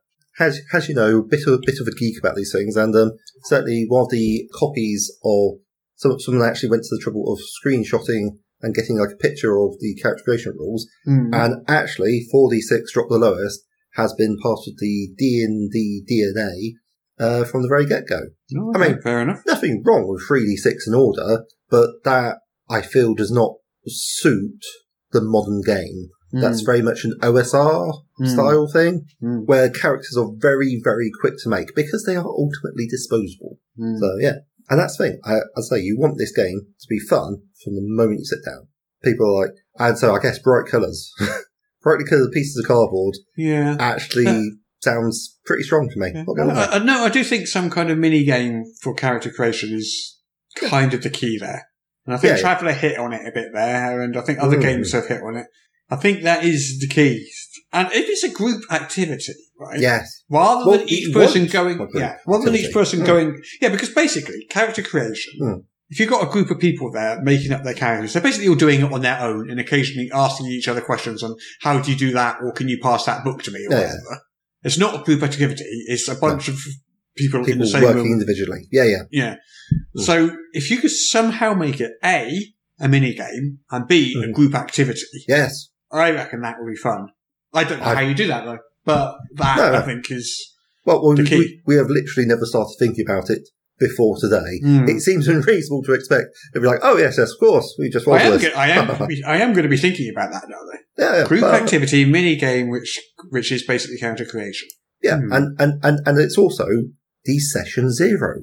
as 0.40 0.60
as 0.72 0.88
you 0.88 0.94
know, 0.94 1.18
a 1.18 1.22
bit 1.22 1.46
of 1.46 1.60
bit 1.66 1.80
of 1.80 1.86
a 1.86 1.94
geek 1.94 2.18
about 2.18 2.36
these 2.36 2.52
things, 2.52 2.76
and 2.76 2.94
um, 2.96 3.12
certainly 3.44 3.84
one 3.88 4.02
of 4.02 4.10
the 4.10 4.48
copies 4.58 5.10
of 5.24 5.58
some, 5.96 6.18
someone 6.20 6.48
actually 6.48 6.70
went 6.70 6.82
to 6.84 6.88
the 6.96 7.02
trouble 7.02 7.32
of 7.32 7.38
screenshotting 7.64 8.28
and 8.62 8.74
getting 8.74 8.98
like 8.98 9.10
a 9.12 9.16
picture 9.16 9.58
of 9.58 9.72
the 9.80 9.94
character 10.00 10.22
creation 10.24 10.54
rules, 10.58 10.86
Hmm. 11.04 11.32
and 11.34 11.64
actually 11.68 12.26
four 12.30 12.50
d 12.50 12.60
six 12.60 12.92
drop 12.92 13.08
the 13.08 13.18
lowest 13.18 13.60
has 13.94 14.14
been 14.14 14.38
part 14.38 14.60
of 14.66 14.74
the 14.78 15.10
D 15.18 15.44
and 15.46 15.70
D 15.70 16.02
DNA 16.08 16.72
uh, 17.18 17.44
from 17.44 17.62
the 17.62 17.68
very 17.68 17.84
get 17.86 18.06
go. 18.08 18.20
No, 18.50 18.72
I 18.74 18.78
mean- 18.88 19.02
fair 19.02 19.20
enough. 19.20 19.42
Nothing 19.46 19.82
wrong 19.84 20.08
with 20.08 20.26
three 20.26 20.46
d 20.46 20.56
six 20.56 20.86
in 20.86 20.94
order, 20.94 21.44
but 21.68 22.02
that 22.04 22.38
I 22.70 22.80
feel 22.80 23.14
does 23.14 23.30
not 23.30 23.56
suit 23.86 24.62
the 25.10 25.20
modern 25.20 25.60
game. 25.66 26.08
That's 26.40 26.62
very 26.62 26.80
much 26.82 27.04
an 27.04 27.14
OSR 27.22 27.92
Mm. 28.20 28.26
style 28.28 28.66
thing 28.68 29.06
Mm. 29.22 29.46
where 29.46 29.68
characters 29.70 30.16
are 30.16 30.30
very, 30.36 30.80
very 30.82 31.10
quick 31.20 31.34
to 31.42 31.48
make 31.48 31.74
because 31.74 32.04
they 32.04 32.16
are 32.16 32.26
ultimately 32.26 32.86
disposable. 32.88 33.58
So 33.78 34.16
yeah, 34.20 34.36
And 34.70 34.78
that's 34.78 34.96
the 34.96 35.04
thing. 35.04 35.20
I, 35.24 35.34
I 35.56 35.60
say 35.60 35.80
you 35.80 35.98
want 35.98 36.16
this 36.18 36.32
game 36.34 36.60
to 36.80 36.86
be 36.88 36.98
fun 36.98 37.42
from 37.62 37.74
the 37.74 37.82
moment 37.82 38.20
you 38.20 38.24
sit 38.24 38.44
down. 38.44 38.68
People 39.04 39.26
are 39.26 39.42
like, 39.46 39.54
and 39.78 39.98
so 39.98 40.14
I 40.14 40.20
guess 40.20 40.38
bright 40.38 40.70
colours, 40.70 41.10
brightly 41.82 42.04
coloured 42.04 42.30
pieces 42.32 42.56
of 42.58 42.66
cardboard 42.68 43.16
Yeah. 43.36 43.76
actually 43.80 44.52
sounds 44.80 45.38
pretty 45.44 45.62
strong 45.64 45.88
to 45.90 45.98
me. 45.98 46.12
Yeah. 46.14 46.24
I, 46.54 46.76
I, 46.76 46.84
no, 46.84 47.04
I 47.04 47.08
do 47.08 47.22
think 47.24 47.46
some 47.48 47.70
kind 47.70 47.90
of 47.90 47.98
mini 47.98 48.24
game 48.24 48.64
for 48.80 48.94
character 48.94 49.30
creation 49.30 49.70
is 49.74 50.18
kind 50.56 50.94
of 50.94 51.02
the 51.02 51.10
key 51.10 51.38
there. 51.38 51.66
And 52.06 52.14
I 52.14 52.18
think 52.18 52.30
Yeah, 52.30 52.36
yeah. 52.36 52.40
Traveller 52.42 52.72
hit 52.72 52.98
on 52.98 53.12
it 53.12 53.26
a 53.26 53.32
bit 53.32 53.48
there, 53.52 54.00
and 54.00 54.16
I 54.16 54.20
think 54.22 54.38
other 54.40 54.56
Mm. 54.56 54.62
games 54.62 54.92
have 54.92 55.06
hit 55.06 55.22
on 55.22 55.36
it. 55.36 55.46
I 55.92 55.96
think 55.96 56.22
that 56.22 56.44
is 56.44 56.78
the 56.80 56.88
key. 56.88 57.28
And 57.72 57.88
if 57.92 58.08
it's 58.08 58.24
a 58.24 58.30
group 58.30 58.62
activity, 58.70 59.32
right? 59.58 59.78
yes. 59.80 60.24
Rather 60.30 60.66
Well, 60.66 60.78
than 60.78 60.88
each 60.88 61.12
person 61.12 61.46
going, 61.46 61.76
yeah, 61.94 62.16
rather 62.26 62.44
than 62.46 62.56
each 62.56 62.72
person 62.72 63.00
Mm. 63.00 63.06
going, 63.06 63.42
yeah, 63.60 63.68
because 63.70 63.90
basically 63.90 64.46
character 64.50 64.82
creation. 64.82 65.32
Mm. 65.40 65.64
If 65.90 66.00
you've 66.00 66.08
got 66.08 66.26
a 66.26 66.30
group 66.34 66.50
of 66.50 66.58
people 66.58 66.90
there 66.90 67.20
making 67.22 67.52
up 67.52 67.62
their 67.64 67.74
characters, 67.74 68.12
they're 68.14 68.22
basically 68.22 68.48
all 68.48 68.54
doing 68.66 68.80
it 68.80 68.92
on 68.92 69.02
their 69.02 69.20
own 69.20 69.50
and 69.50 69.60
occasionally 69.60 70.10
asking 70.12 70.46
each 70.46 70.68
other 70.68 70.80
questions 70.80 71.22
on 71.22 71.34
how 71.60 71.80
do 71.80 71.90
you 71.92 71.96
do 71.98 72.10
that 72.12 72.38
or 72.42 72.52
can 72.52 72.68
you 72.68 72.78
pass 72.82 73.04
that 73.04 73.22
book 73.24 73.42
to 73.44 73.50
me 73.50 73.60
or 73.60 73.72
Yeah, 73.72 73.80
yeah. 73.80 73.86
whatever. 73.86 74.22
It's 74.64 74.78
not 74.78 75.00
a 75.00 75.04
group 75.04 75.22
activity. 75.22 75.64
It's 75.88 76.08
a 76.08 76.14
bunch 76.14 76.48
of 76.48 76.58
people, 77.16 77.44
in 77.44 77.58
the 77.58 77.66
same 77.66 77.82
working 77.82 78.04
room. 78.04 78.12
individually. 78.20 78.60
Yeah, 78.72 78.84
yeah. 78.84 79.02
Yeah. 79.10 79.34
Mm. 79.98 80.02
So 80.08 80.14
if 80.54 80.70
you 80.70 80.78
could 80.78 80.90
somehow 80.92 81.52
make 81.52 81.78
it 81.80 81.92
A, 82.02 82.20
a 82.80 82.88
mini 82.88 83.12
game 83.14 83.58
and 83.70 83.86
B, 83.86 84.14
a 84.16 84.28
Mhm. 84.28 84.32
group 84.32 84.54
activity, 84.54 85.02
Yes. 85.28 85.68
I 85.92 86.10
reckon 86.10 86.40
that 86.42 86.56
would 86.58 86.70
be 86.70 86.76
fun. 86.76 87.08
I 87.52 87.64
don't 87.64 87.80
know 87.80 87.86
I- 87.86 87.94
how 87.96 88.00
you 88.00 88.14
do 88.14 88.26
that 88.28 88.44
though, 88.44 88.58
but 88.84 89.16
that 89.34 89.56
No. 89.56 89.78
I 89.78 89.82
think 89.82 90.10
is, 90.10 90.54
Well, 90.86 91.02
well 91.02 91.14
we, 91.16 91.60
we, 91.66 91.76
have 91.76 91.88
literally 91.88 92.26
never 92.26 92.44
started 92.46 92.74
thinking 92.78 93.04
about 93.06 93.30
it 93.30 93.48
before 93.78 94.16
today. 94.20 94.60
Hmm. 94.62 94.88
It 94.88 95.00
seems 95.00 95.28
unreasonable 95.28 95.82
to 95.84 95.92
expect 95.92 96.28
to 96.54 96.60
be 96.60 96.66
like, 96.66 96.80
oh 96.82 96.96
yes, 96.96 97.16
yes, 97.18 97.30
of 97.32 97.38
course, 97.40 97.74
we 97.78 97.90
just 97.90 98.06
I 98.08 98.22
am, 98.22 98.40
go- 98.40 98.48
I 98.56 98.68
am, 98.68 98.90
I 99.26 99.36
am 99.38 99.52
going 99.52 99.64
to 99.64 99.68
be 99.68 99.76
thinking 99.76 100.10
about 100.10 100.32
that 100.32 100.44
now 100.48 100.56
though. 100.64 101.04
yeah, 101.04 101.18
yeah, 101.22 101.26
Group 101.28 101.40
but- 101.42 101.54
activity 101.62 102.04
mini 102.04 102.36
game, 102.36 102.68
which, 102.70 102.98
which 103.30 103.52
is 103.52 103.64
basically 103.64 103.98
character 103.98 104.24
creation. 104.24 104.68
Yeah, 105.02 105.18
Hmm. 105.18 105.32
and, 105.32 105.60
and, 105.60 105.84
and, 105.84 105.98
and 106.06 106.18
it's 106.18 106.38
also 106.38 106.66
the 107.24 107.38
session 107.38 107.90
zero. 107.92 108.42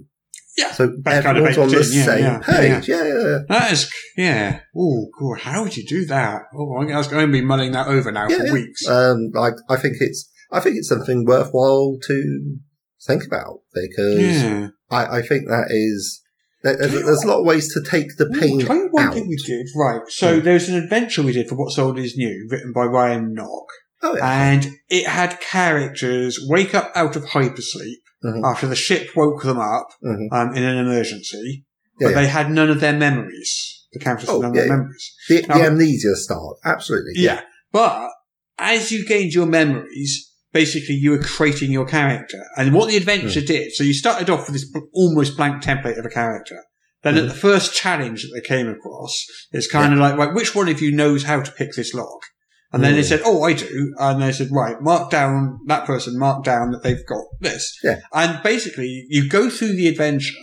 Yeah. 0.59 0.71
So 0.73 0.87
That 1.03 1.23
kind 1.23 1.37
of 1.37 1.45
everyone's 1.45 1.57
on 1.57 1.69
the 1.69 1.85
in, 1.87 1.97
yeah, 1.97 2.05
same 2.05 2.23
yeah, 2.23 2.39
page. 2.39 2.89
Yeah, 2.89 3.03
yeah, 3.03 3.19
yeah. 3.29 3.37
That 3.47 3.71
is, 3.71 3.91
yeah. 4.17 4.59
Oh, 4.75 5.07
God, 5.19 5.39
how 5.39 5.63
would 5.63 5.75
you 5.77 5.85
do 5.87 6.05
that? 6.07 6.41
Oh, 6.53 6.75
I 6.81 6.97
was 6.97 7.07
going 7.07 7.25
to 7.25 7.31
be 7.31 7.41
mulling 7.41 7.71
that 7.73 7.87
over 7.87 8.11
now 8.11 8.27
Yeah, 8.27 8.37
for 8.47 8.53
weeks. 8.53 8.87
Um, 8.87 9.31
I, 9.37 9.49
I 9.69 9.77
think 9.77 9.95
it's, 9.99 10.29
I 10.51 10.59
think 10.59 10.75
it's 10.77 10.89
something 10.89 11.25
worthwhile 11.25 11.97
to 12.07 12.57
think 13.07 13.23
about 13.25 13.59
because 13.73 14.43
yeah. 14.43 14.67
I, 14.91 15.19
I 15.19 15.21
think 15.21 15.47
that 15.47 15.67
is, 15.69 16.21
there- 16.63 16.75
there's, 16.77 16.91
there's 16.91 17.23
a 17.23 17.27
lot 17.27 17.39
of 17.39 17.45
ways 17.45 17.73
to 17.73 17.81
take 17.89 18.17
the 18.17 18.25
Ooh, 18.25 18.39
pain 18.39 18.59
tell 18.65 18.75
you 18.75 18.89
one 18.91 19.07
out. 19.07 19.13
thing 19.13 19.27
we 19.29 19.37
did, 19.37 19.67
right. 19.77 20.01
So 20.09 20.39
Hmm. 20.39 20.45
there's 20.45 20.67
an 20.67 20.75
adventure 20.83 21.23
we 21.23 21.31
did 21.31 21.47
for 21.47 21.55
What's 21.55 21.79
Old 21.79 21.97
is 21.99 22.17
New, 22.17 22.47
written 22.51 22.73
by 22.73 22.83
Ryan 22.85 23.33
Knock. 23.33 23.67
Oh, 24.01 24.15
yeah. 24.17 24.51
And 24.51 24.67
it 24.89 25.07
had 25.07 25.39
characters 25.41 26.39
wake 26.49 26.73
up 26.75 26.91
out 26.95 27.15
of 27.15 27.25
hypersleep 27.25 27.99
Mhm. 28.23 28.41
after 28.43 28.67
the 28.67 28.75
ship 28.75 29.09
woke 29.15 29.43
them 29.43 29.59
up 29.59 29.87
Mhm. 30.03 30.27
um, 30.31 30.53
in 30.55 30.63
an 30.63 30.77
emergency, 30.77 31.65
Yeah, 31.99 32.07
but 32.07 32.09
yeah. 32.09 32.21
they 32.21 32.27
had 32.27 32.51
none 32.51 32.69
of 32.69 32.79
their 32.81 32.93
memories. 32.93 33.85
The 33.93 33.99
characters 33.99 34.29
Oh, 34.29 34.41
had 34.41 34.47
none 34.49 34.53
yeah, 34.55 34.61
of 34.61 34.67
their 34.67 34.77
memories. 34.77 35.11
The, 35.29 35.41
Now- 35.47 35.57
the 35.57 35.63
amnesia 35.65 36.15
start. 36.15 36.57
Absolutely. 36.65 37.13
Yeah. 37.15 37.41
But 37.71 38.09
as 38.57 38.91
you 38.91 39.05
gained 39.05 39.33
your 39.33 39.45
memories, 39.45 40.31
basically 40.51 40.95
you 40.95 41.11
were 41.11 41.19
creating 41.23 41.71
your 41.71 41.85
character. 41.85 42.43
And 42.57 42.73
what 42.73 42.89
the 42.89 42.97
adventure 42.97 43.41
did, 43.41 43.73
so 43.73 43.83
you 43.83 43.93
started 43.93 44.29
off 44.29 44.47
with 44.49 44.53
this 44.59 44.71
almost 44.93 45.37
blank 45.37 45.63
template 45.63 45.97
of 45.97 46.05
a 46.05 46.09
character. 46.09 46.63
Then 47.03 47.13
Hmm. 47.13 47.19
at 47.21 47.27
the 47.29 47.33
first 47.35 47.73
challenge 47.73 48.23
that 48.23 48.31
they 48.33 48.45
came 48.45 48.67
across, 48.67 49.25
it's 49.53 49.67
kind 49.71 49.93
of 49.93 49.99
like, 49.99 50.17
right, 50.17 50.33
which 50.33 50.53
one 50.53 50.67
of 50.67 50.81
you 50.81 50.91
knows 50.91 51.23
how 51.23 51.41
to 51.41 51.51
pick 51.51 51.71
this 51.73 51.93
lock? 51.93 52.19
And 52.71 52.83
then 52.83 52.93
they 52.93 53.01
said, 53.03 53.21
oh, 53.25 53.43
I 53.43 53.53
do. 53.53 53.93
And 53.99 54.21
they 54.21 54.31
said, 54.31 54.49
right, 54.51 54.79
mark 54.79 55.09
down 55.09 55.59
that 55.65 55.85
person, 55.85 56.19
mark 56.19 56.43
down 56.43 56.69
that 56.71 56.83
they've 56.83 57.05
got 57.07 57.23
this. 57.39 57.77
Yeah. 57.83 57.99
And 58.13 58.43
basically 58.43 59.05
you 59.09 59.27
go 59.27 59.49
through 59.49 59.75
the 59.75 59.87
adventure 59.87 60.35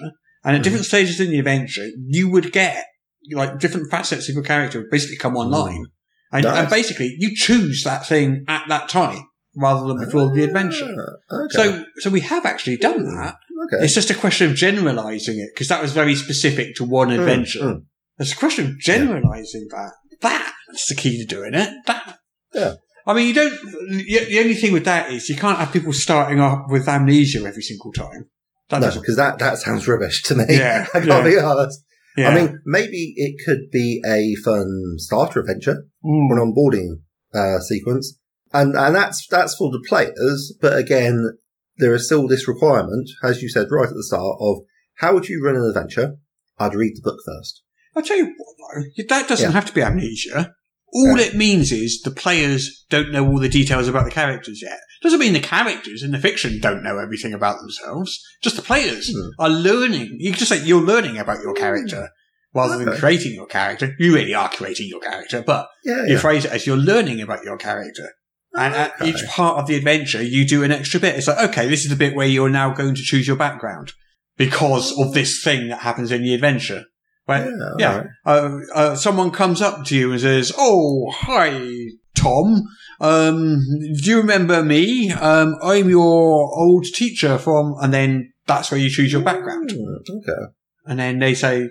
and 0.45 0.55
at 0.55 0.59
Hmm. 0.59 0.63
different 0.63 0.87
stages 0.87 1.21
in 1.21 1.31
the 1.31 1.39
adventure, 1.39 1.87
you 2.09 2.29
would 2.31 2.53
get 2.53 2.85
like 3.33 3.59
different 3.61 3.91
facets 3.91 4.29
of 4.29 4.35
your 4.35 4.45
character 4.45 4.81
would 4.81 4.91
basically 4.91 5.17
come 5.17 5.37
online. 5.37 5.85
And, 6.33 6.45
Nice. 6.45 6.59
and 6.59 6.69
basically, 6.71 7.15
you 7.19 7.35
choose 7.37 7.83
that 7.85 8.05
thing 8.07 8.45
at 8.49 8.65
that 8.69 8.89
time 8.89 9.23
rather 9.55 9.87
than 9.87 9.99
before 10.05 10.35
the 10.35 10.43
adventure. 10.43 10.93
Ah, 11.31 11.37
okay. 11.45 11.55
So, 11.57 11.85
so 11.99 12.11
we 12.11 12.21
have 12.21 12.45
actually 12.45 12.77
done 12.77 13.05
that. 13.17 13.37
okay. 13.73 13.85
It's 13.85 13.95
just 13.95 14.11
a 14.11 14.15
question 14.15 14.51
of 14.51 14.57
generalizing 14.57 15.39
it 15.39 15.51
because 15.55 15.69
that 15.69 15.81
was 15.81 15.93
very 15.93 16.15
specific 16.17 16.75
to 16.77 16.85
one 16.85 17.09
Mm, 17.11 17.19
adventure. 17.21 17.61
mm. 17.61 17.83
It's 18.19 18.33
a 18.33 18.37
question 18.37 18.67
of 18.67 18.79
generalizing 18.81 19.67
that. 19.71 19.93
That's 20.21 20.89
the 20.89 20.95
key 20.95 21.19
to 21.19 21.25
doing 21.27 21.55
it. 21.55 21.71
That. 21.87 22.19
Yeah. 22.53 22.75
I 23.07 23.15
mean, 23.15 23.29
you 23.29 23.35
don't. 23.35 23.51
The 23.89 24.39
only 24.41 24.55
thing 24.55 24.73
with 24.73 24.85
that 24.85 25.11
is 25.13 25.29
you 25.29 25.37
can't 25.37 25.59
have 25.59 25.73
people 25.73 25.93
starting 25.93 26.41
off 26.41 26.71
with 26.71 26.89
amnesia 26.89 27.45
every 27.47 27.63
single 27.63 27.93
time. 27.93 28.29
That 28.69 28.81
No, 28.81 28.91
because 28.91 29.17
that, 29.17 29.39
that 29.39 29.59
sounds 29.59 29.87
rubbish 29.87 30.23
to 30.25 30.35
me. 30.35 30.45
Yeah, 30.49 30.87
I 30.95 30.99
can't 31.01 31.07
yeah. 31.07 31.23
be 31.23 31.39
honest. 31.39 31.85
Yeah. 32.17 32.31
I 32.31 32.35
mean, 32.35 32.61
maybe 32.65 33.13
it 33.17 33.37
could 33.47 33.71
be 33.71 34.03
a 34.07 34.35
fun 34.43 34.95
starter 34.97 35.41
adventure 35.41 35.87
Mm. 36.05 36.31
or 36.31 36.39
an 36.41 36.53
onboarding 36.53 37.01
uh, 37.35 37.61
sequence, 37.61 38.19
and 38.53 38.75
and 38.75 38.95
that's 38.95 39.27
that's 39.29 39.55
for 39.55 39.71
the 39.71 39.85
players. 39.89 40.55
But 40.61 40.77
again, 40.77 41.39
there 41.79 41.95
is 41.95 42.07
still 42.07 42.27
this 42.27 42.49
requirement, 42.49 43.09
as 43.23 43.43
you 43.43 43.49
said 43.49 43.69
right 43.71 43.89
at 43.89 43.95
the 43.95 44.03
start, 44.03 44.37
of 44.41 44.59
how 44.97 45.15
would 45.15 45.29
you 45.29 45.43
run 45.45 45.57
an 45.57 45.65
adventure? 45.65 46.17
I'd 46.59 46.75
read 46.75 46.97
the 46.97 47.03
book 47.03 47.19
first. 47.25 47.63
I'll 47.97 48.03
tell 48.03 48.17
you 48.19 48.27
what, 48.37 48.75
though, 48.75 49.05
that 49.09 49.29
doesn't 49.29 49.49
Yeah. 49.51 49.53
have 49.55 49.67
to 49.67 49.73
be 49.73 49.83
amnesia. 49.83 50.53
All 50.93 51.19
it 51.19 51.35
means 51.35 51.73
is 51.73 52.01
the 52.03 52.11
players 52.11 52.85
don't 52.89 53.11
know 53.11 53.27
all 53.27 53.41
the 53.41 53.49
details 53.49 53.89
about 53.89 54.05
the 54.05 54.11
characters 54.11 54.61
yet. 54.63 54.79
Doesn't 55.03 55.19
mean 55.19 55.33
the 55.33 55.41
characters 55.41 56.03
in 56.03 56.11
the 56.13 56.19
fiction 56.19 56.59
don't 56.61 56.83
know 56.83 56.99
everything 56.99 57.35
about 57.35 57.59
themselves. 57.59 58.19
Just 58.43 58.57
the 58.57 58.63
players 58.63 59.09
Hmm. 59.11 59.29
are 59.39 59.51
learning. 59.51 60.17
You 60.21 60.31
can 60.31 60.39
just 60.39 60.51
say 60.51 60.63
you're 60.65 60.81
learning 60.83 61.19
about 61.19 61.43
your 61.43 61.55
character 61.55 62.09
rather 62.55 62.79
than 62.79 62.97
creating 62.97 63.35
your 63.35 63.47
character. 63.47 63.95
You 63.99 64.15
really 64.15 64.33
are 64.33 64.49
creating 64.49 64.89
your 64.89 65.01
character, 65.01 65.43
but 65.47 65.69
Yeah, 65.85 66.05
you 66.07 66.15
yeah. 66.15 66.19
phrase 66.19 66.45
it 66.47 66.53
as 66.53 66.67
you're 66.67 66.77
learning 66.79 67.21
about 67.21 67.45
your 67.45 67.59
character. 67.59 68.13
And 68.57 68.75
at 68.75 68.95
Okay. 69.01 69.11
each 69.11 69.27
part 69.29 69.59
of 69.59 69.67
the 69.67 69.75
adventure, 69.75 70.23
you 70.23 70.47
do 70.47 70.63
an 70.63 70.73
extra 70.73 70.99
bit. 70.99 71.17
It's 71.17 71.27
like, 71.27 71.51
okay, 71.51 71.69
this 71.69 71.83
is 71.83 71.91
the 71.91 71.97
bit 71.97 72.15
where 72.15 72.27
you're 72.29 72.49
now 72.49 72.73
going 72.73 72.95
to 72.95 73.03
choose 73.03 73.27
your 73.27 73.37
background 73.37 73.93
because 74.39 74.93
of 74.99 75.13
this 75.13 75.43
thing 75.43 75.69
that 75.69 75.81
happens 75.81 76.11
in 76.11 76.23
the 76.23 76.33
adventure. 76.33 76.85
Right? 77.29 77.47
Yeah, 77.47 77.71
Yeah. 77.79 77.93
alright. 78.27 78.63
Uh, 78.75 78.75
uh, 78.75 78.97
someone 78.97 79.31
comes 79.31 79.61
up 79.61 79.85
to 79.87 79.97
you 79.97 80.13
and 80.13 80.21
says, 80.21 80.53
"Oh, 80.57 81.11
hi, 81.13 81.71
Tom. 82.15 82.63
Um, 83.01 83.61
do 84.01 84.11
you 84.11 84.19
remember 84.19 84.63
me? 84.63 85.11
Um, 85.13 85.57
I'm 85.63 85.91
your 85.91 86.57
old 86.57 86.85
teacher 86.95 87.37
from." 87.39 87.75
And 87.81 87.93
then 87.93 88.33
that's 88.47 88.71
where 88.71 88.79
you 88.79 88.89
choose 88.91 89.13
your 89.13 89.23
background. 89.23 89.73
Okay. 89.73 90.43
And 90.85 91.01
then 91.01 91.19
they 91.19 91.35
say, 91.35 91.69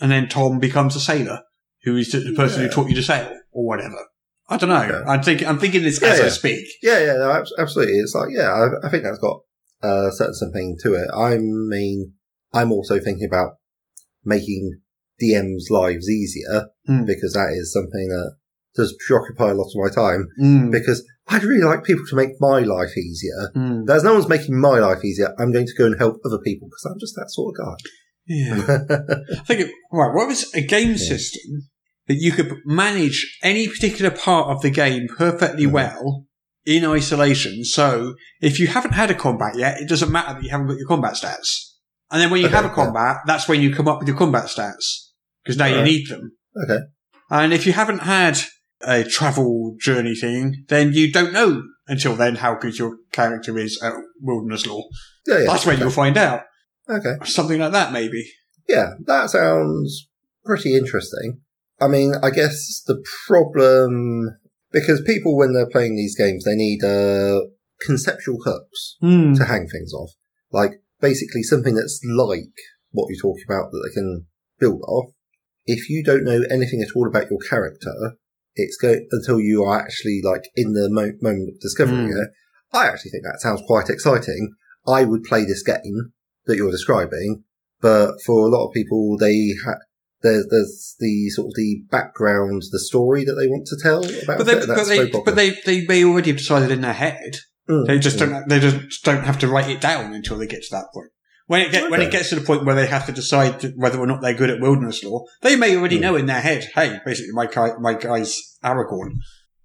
and 0.00 0.12
then 0.12 0.28
Tom 0.28 0.60
becomes 0.60 0.94
a 0.94 1.00
sailor, 1.00 1.40
who 1.82 1.96
is 1.96 2.12
the 2.12 2.32
person 2.36 2.62
who 2.62 2.68
taught 2.68 2.88
you 2.88 2.94
to 2.94 3.02
sail 3.02 3.36
or 3.50 3.66
whatever. 3.66 3.98
I 4.48 4.56
don't 4.58 4.68
know. 4.68 4.76
Okay. 4.82 5.10
I'm 5.10 5.22
thinking. 5.22 5.48
I'm 5.48 5.58
thinking 5.58 5.82
this 5.82 6.00
Yeah, 6.00 6.08
as 6.08 6.20
I 6.20 6.28
speak. 6.28 6.66
Yeah, 6.82 7.00
yeah, 7.00 7.14
no, 7.14 7.42
absolutely. 7.58 7.94
It's 7.94 8.14
like, 8.14 8.28
yeah, 8.30 8.52
I, 8.52 8.86
I 8.86 8.90
think 8.90 9.02
that's 9.02 9.18
got 9.18 9.40
a 9.82 10.10
certain 10.12 10.34
something 10.34 10.76
to 10.82 10.94
it. 10.94 11.08
I 11.16 11.38
mean, 11.38 12.12
I'm 12.52 12.70
also 12.70 13.00
thinking 13.00 13.26
about 13.26 13.54
making 14.24 14.80
DMs' 15.22 15.70
lives 15.70 16.08
easier 16.08 16.68
Mm. 16.88 17.06
because 17.06 17.32
that 17.34 17.54
is 17.56 17.72
something 17.72 18.08
that 18.08 18.32
does 18.76 18.94
preoccupy 19.06 19.50
a 19.50 19.54
lot 19.54 19.68
of 19.68 19.74
my 19.76 19.88
time. 19.94 20.28
Mm. 20.40 20.70
Because 20.72 21.02
I'd 21.28 21.44
really 21.44 21.64
like 21.64 21.84
people 21.84 22.04
to 22.10 22.16
make 22.16 22.30
my 22.40 22.60
life 22.60 22.96
easier. 22.98 23.50
Mm. 23.56 23.86
There's 23.86 24.02
no 24.04 24.12
one's 24.14 24.28
making 24.28 24.60
my 24.60 24.78
life 24.80 25.04
easier. 25.04 25.34
I'm 25.38 25.52
going 25.52 25.66
to 25.66 25.74
go 25.78 25.86
and 25.86 25.96
help 25.98 26.16
other 26.26 26.38
people 26.38 26.68
because 26.68 26.84
I'm 26.92 26.98
just 27.00 27.14
that 27.16 27.30
sort 27.30 27.54
of 27.58 27.64
guy. 27.66 27.74
Yeah. 28.26 28.78
I 29.40 29.44
think, 29.44 29.70
right, 29.92 30.14
what 30.14 30.28
was 30.28 30.52
a 30.54 30.60
game 30.66 30.96
system 30.96 31.68
that 32.06 32.16
you 32.16 32.32
could 32.32 32.52
manage 32.66 33.38
any 33.42 33.68
particular 33.68 34.10
part 34.10 34.48
of 34.48 34.60
the 34.62 34.70
game 34.70 35.06
perfectly 35.16 35.66
Mhm. 35.66 35.72
well 35.72 36.26
in 36.66 36.84
isolation? 36.84 37.64
So 37.64 38.14
if 38.42 38.58
you 38.58 38.66
haven't 38.66 38.92
had 38.92 39.10
a 39.10 39.14
combat 39.14 39.56
yet, 39.56 39.80
it 39.80 39.88
doesn't 39.88 40.10
matter 40.12 40.34
that 40.34 40.42
you 40.42 40.50
haven't 40.50 40.66
got 40.66 40.76
your 40.78 40.88
combat 40.88 41.14
stats. 41.14 41.70
And 42.10 42.20
then 42.20 42.30
when 42.30 42.40
you 42.40 42.46
Okay, 42.48 42.56
have 42.56 42.64
a 42.66 42.68
yeah. 42.68 42.74
combat, 42.74 43.16
that's 43.26 43.48
when 43.48 43.60
you 43.62 43.74
come 43.74 43.88
up 43.88 43.98
with 44.00 44.08
your 44.08 44.16
combat 44.16 44.44
stats 44.44 45.03
because 45.44 45.58
now 45.58 45.66
you 45.66 45.74
Alright. 45.76 45.90
need 45.90 46.08
them. 46.08 46.32
okay. 46.64 46.78
And 47.30 47.52
if 47.52 47.66
you 47.66 47.72
haven't 47.72 48.00
had 48.00 48.38
a 48.82 49.04
travel 49.04 49.76
journey 49.80 50.14
thing, 50.14 50.64
then 50.68 50.92
you 50.92 51.12
don't 51.12 51.32
know 51.32 51.62
until 51.88 52.16
then 52.16 52.36
how 52.36 52.54
good 52.54 52.78
your 52.78 52.98
character 53.12 53.58
is 53.58 53.80
at 53.82 53.92
Wilderness 54.20 54.66
Lore. 54.66 54.84
Yeah, 55.26 55.38
yeah. 55.40 55.44
That's 55.46 55.66
when 55.66 55.74
okay. 55.76 55.82
you'll 55.84 55.90
find 55.92 56.16
out. 56.16 56.42
Okay. 56.88 57.14
Something 57.24 57.60
like 57.60 57.72
that, 57.72 57.92
maybe. 57.92 58.24
Yeah, 58.68 58.90
that 59.06 59.30
sounds 59.30 60.08
pretty 60.44 60.74
interesting. 60.76 61.40
I 61.80 61.88
mean, 61.88 62.14
I 62.22 62.30
guess 62.30 62.82
the 62.86 63.02
problem, 63.26 64.38
because 64.72 65.00
people, 65.02 65.36
when 65.36 65.52
they're 65.54 65.68
playing 65.68 65.96
these 65.96 66.16
games, 66.16 66.44
they 66.44 66.54
need, 66.54 66.82
uh, 66.84 67.40
conceptual 67.80 68.38
hooks 68.44 68.96
Hmm. 69.00 69.34
to 69.34 69.44
hang 69.44 69.66
things 69.68 69.92
off. 69.92 70.10
Like, 70.52 70.82
basically 71.00 71.42
something 71.42 71.74
that's 71.74 72.00
like 72.16 72.52
what 72.92 73.08
you're 73.10 73.20
talking 73.20 73.44
about 73.48 73.70
that 73.72 73.82
they 73.88 73.94
can 73.94 74.26
build 74.60 74.80
off. 74.86 75.12
If 75.66 75.88
you 75.88 76.02
don't 76.04 76.24
know 76.24 76.42
anything 76.50 76.82
at 76.82 76.94
all 76.94 77.06
about 77.08 77.30
your 77.30 77.40
character, 77.48 78.14
it's 78.54 78.76
go 78.76 78.96
until 79.10 79.40
you 79.40 79.64
are 79.64 79.80
actually 79.80 80.20
like 80.22 80.42
in 80.54 80.72
the 80.74 80.88
mo- 80.90 81.12
moment 81.20 81.48
of 81.54 81.60
discovering 81.60 82.08
Mm. 82.08 82.22
it. 82.22 82.28
I 82.72 82.86
actually 82.88 83.10
think 83.12 83.24
that 83.24 83.40
sounds 83.40 83.62
quite 83.66 83.88
exciting. 83.88 84.52
I 84.86 85.04
would 85.04 85.24
play 85.24 85.44
this 85.44 85.62
game 85.62 86.12
that 86.46 86.56
you're 86.56 86.70
describing, 86.70 87.44
but 87.80 88.20
for 88.24 88.46
a 88.46 88.50
lot 88.50 88.66
of 88.68 88.74
people, 88.74 89.16
they 89.18 89.54
ha- 89.64 89.78
there's 90.22 90.46
there's 90.50 90.94
the 90.98 91.28
sort 91.30 91.46
of 91.48 91.54
the 91.54 91.82
background, 91.90 92.62
the 92.70 92.78
story 92.80 93.24
that 93.24 93.34
they 93.34 93.46
want 93.48 93.66
to 93.66 93.76
tell 93.82 94.04
about 94.04 94.38
But 94.38 94.40
it. 94.40 94.44
they, 94.46 94.58
and 94.58 94.66
but, 94.66 94.84
they, 94.86 95.10
but 95.24 95.34
they, 95.36 95.50
they 95.64 95.86
may 95.86 96.04
already 96.04 96.30
have 96.30 96.38
decided 96.38 96.70
in 96.70 96.80
their 96.82 96.92
head. 96.94 97.36
Mm, 97.68 97.86
They 97.86 97.98
just 97.98 98.16
mm. 98.18 98.30
don't. 98.30 98.48
They 98.48 98.60
just 98.60 99.02
don't 99.04 99.24
have 99.24 99.38
to 99.38 99.48
write 99.48 99.70
it 99.70 99.80
down 99.80 100.12
until 100.14 100.36
they 100.38 100.46
get 100.46 100.62
to 100.62 100.68
that 100.72 100.86
point. 100.92 101.10
When 101.46 101.60
it 101.60 101.72
get, 101.72 101.90
when 101.90 102.00
it 102.00 102.10
gets 102.10 102.30
to 102.30 102.36
the 102.36 102.40
point 102.40 102.64
where 102.64 102.74
they 102.74 102.86
have 102.86 103.04
to 103.06 103.12
decide 103.12 103.62
whether 103.76 103.98
or 103.98 104.06
not 104.06 104.22
they're 104.22 104.32
good 104.34 104.48
at 104.50 104.60
wilderness 104.60 105.04
lore, 105.04 105.26
they 105.42 105.56
may 105.56 105.76
already 105.76 105.96
Hmm. 105.96 106.02
know 106.02 106.16
in 106.16 106.26
their 106.26 106.40
head, 106.40 106.66
"Hey, 106.74 106.98
basically, 107.04 107.32
my 107.32 107.46
guy, 107.46 107.72
my 107.78 107.94
guy's 107.94 108.56
Aragorn. 108.64 109.16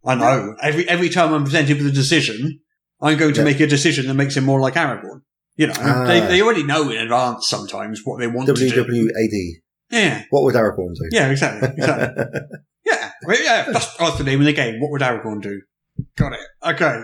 I 0.05 0.15
know 0.15 0.55
every 0.61 0.87
every 0.89 1.09
time 1.09 1.33
I'm 1.33 1.43
presented 1.45 1.77
with 1.77 1.87
a 1.87 1.91
decision, 1.91 2.59
I'm 3.01 3.17
going 3.17 3.33
to 3.35 3.39
Yeah. 3.41 3.45
make 3.45 3.59
a 3.61 3.67
decision 3.67 4.07
that 4.07 4.13
makes 4.15 4.35
him 4.35 4.43
more 4.43 4.59
like 4.59 4.73
Aragorn." 4.75 5.21
You 5.55 5.67
know, 5.67 5.73
Ah. 5.77 6.05
they 6.05 6.19
they 6.21 6.41
already 6.41 6.63
know 6.63 6.89
in 6.89 6.97
advance 6.97 7.47
sometimes 7.47 8.01
what 8.03 8.19
they 8.19 8.27
want 8.27 8.47
to 8.47 8.53
do. 8.55 8.69
WWAD. 8.83 9.61
Yeah, 9.91 10.23
What 10.29 10.43
would 10.43 10.55
Aragorn 10.55 10.93
do? 10.95 11.07
yeah, 11.11 11.29
exactly, 11.31 11.69
exactly. 11.77 12.23
yeah, 12.85 13.11
well, 13.25 13.41
yeah. 13.43 13.65
That's, 13.71 13.95
that's 13.97 14.17
the 14.17 14.23
name 14.23 14.39
of 14.39 14.45
the 14.45 14.53
game. 14.53 14.79
What 14.79 14.91
would 14.91 15.01
Aragorn 15.01 15.41
do? 15.41 15.61
Got 16.15 16.33
it. 16.33 16.39
Okay. 16.63 17.01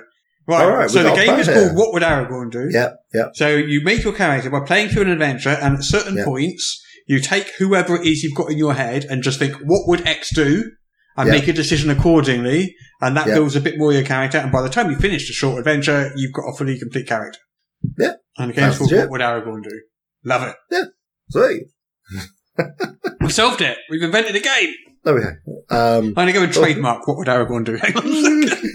Right. 0.48 0.64
All 0.64 0.72
right, 0.72 0.90
so 0.90 1.02
the 1.04 1.16
game 1.16 1.40
is 1.40 1.48
called 1.48 1.76
What 1.76 1.92
Would 1.94 2.04
Aragorn 2.04 2.52
Do? 2.52 2.68
Yep, 2.70 2.96
yep. 3.14 3.32
So 3.34 3.50
you 3.56 3.82
make 3.84 4.04
your 4.04 4.14
character 4.14 4.50
by 4.52 4.60
playing 4.66 4.90
through 4.90 5.04
an 5.04 5.10
adventure, 5.10 5.50
and 5.62 5.76
at 5.78 5.84
certain 5.84 6.18
Yeah. 6.18 6.26
points, 6.26 6.82
you 7.08 7.20
take 7.20 7.52
whoever 7.58 7.96
it 7.96 8.06
is 8.06 8.22
you've 8.24 8.36
got 8.36 8.52
in 8.52 8.58
your 8.58 8.74
head 8.76 9.06
and 9.10 9.24
just 9.24 9.40
think, 9.40 9.56
what 9.64 9.88
would 9.88 10.06
X 10.08 10.34
do? 10.34 10.72
And 11.18 11.28
Yeah. 11.28 11.34
make 11.36 11.48
a 11.48 11.54
decision 11.54 11.90
accordingly, 11.90 12.76
and 13.02 13.16
that 13.18 13.28
Yeah. 13.28 13.36
builds 13.36 13.56
a 13.56 13.62
bit 13.62 13.78
more 13.78 13.90
of 13.90 13.96
your 13.96 14.06
character. 14.06 14.38
And 14.38 14.52
by 14.52 14.62
the 14.62 14.70
time 14.70 14.92
you 14.92 14.98
finish 14.98 15.28
the 15.28 15.34
short 15.34 15.58
adventure, 15.60 16.12
you've 16.16 16.34
got 16.34 16.44
a 16.44 16.56
fully 16.58 16.78
complete 16.78 17.08
character. 17.08 17.40
Yeah. 17.98 18.14
And 18.38 18.50
the 18.52 18.54
game's 18.56 18.78
called. 18.78 18.92
What 18.92 19.10
Would 19.10 19.22
Aragorn 19.22 19.64
Do? 19.64 19.82
Love 20.26 20.44
it. 20.50 20.56
Yeah. 20.72 20.84
Sweet. 21.32 21.64
We 23.22 23.30
solved 23.32 23.62
it. 23.62 23.78
We've 23.90 24.04
invented 24.04 24.36
a 24.36 24.40
game. 24.40 24.74
There 25.04 25.16
we 25.16 25.22
go. 25.22 25.30
Um, 25.72 26.06
I'm 26.10 26.14
going 26.14 26.28
to 26.28 26.34
go 26.34 26.44
and 26.44 26.54
trademark 26.54 27.08
What 27.08 27.18
Would 27.18 27.28
Aragorn 27.28 27.66
Do? 27.66 27.76
Hang 27.82 27.98
on 27.98 28.06
a 28.08 28.48
second. 28.48 28.70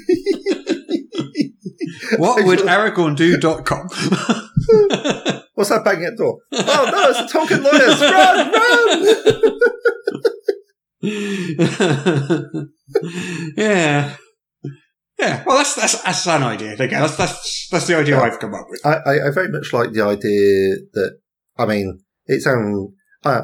What 2.19 2.45
would 2.47 2.61
Aragorn 2.61 3.17
do.com? 3.17 3.89
what's 5.55 5.71
that 5.71 5.85
banging 5.85 6.05
at 6.05 6.17
the 6.17 6.25
door? 6.25 6.39
Oh 6.53 6.91
no, 6.93 7.11
it's 7.11 7.21
the 7.21 7.39
Tolkien 7.39 7.63
lawyers! 7.63 8.01
Run, 8.01 8.53
run! 12.63 12.71
yeah. 13.57 14.17
Yeah. 15.19 15.43
Well, 15.47 15.59
that's, 15.59 15.75
that's, 15.75 16.03
that's 16.03 16.27
an 16.27 16.43
idea. 16.43 16.73
Again, 16.75 17.03
that's, 17.03 17.17
that's, 17.17 17.69
that's 17.71 17.87
the 17.87 17.97
idea 17.99 18.17
Yeah. 18.17 18.23
I've 18.23 18.39
come 18.39 18.55
up 18.55 18.67
with. 18.71 18.81
I, 18.87 18.95
I, 19.07 19.27
I 19.29 19.31
very 19.31 19.49
much 19.49 19.73
like 19.73 19.93
the 19.93 20.03
idea 20.03 20.77
that, 20.95 21.19
I 21.59 21.67
mean, 21.67 22.01
it 22.27 22.41
sounds, 22.43 22.93
uh, 23.25 23.43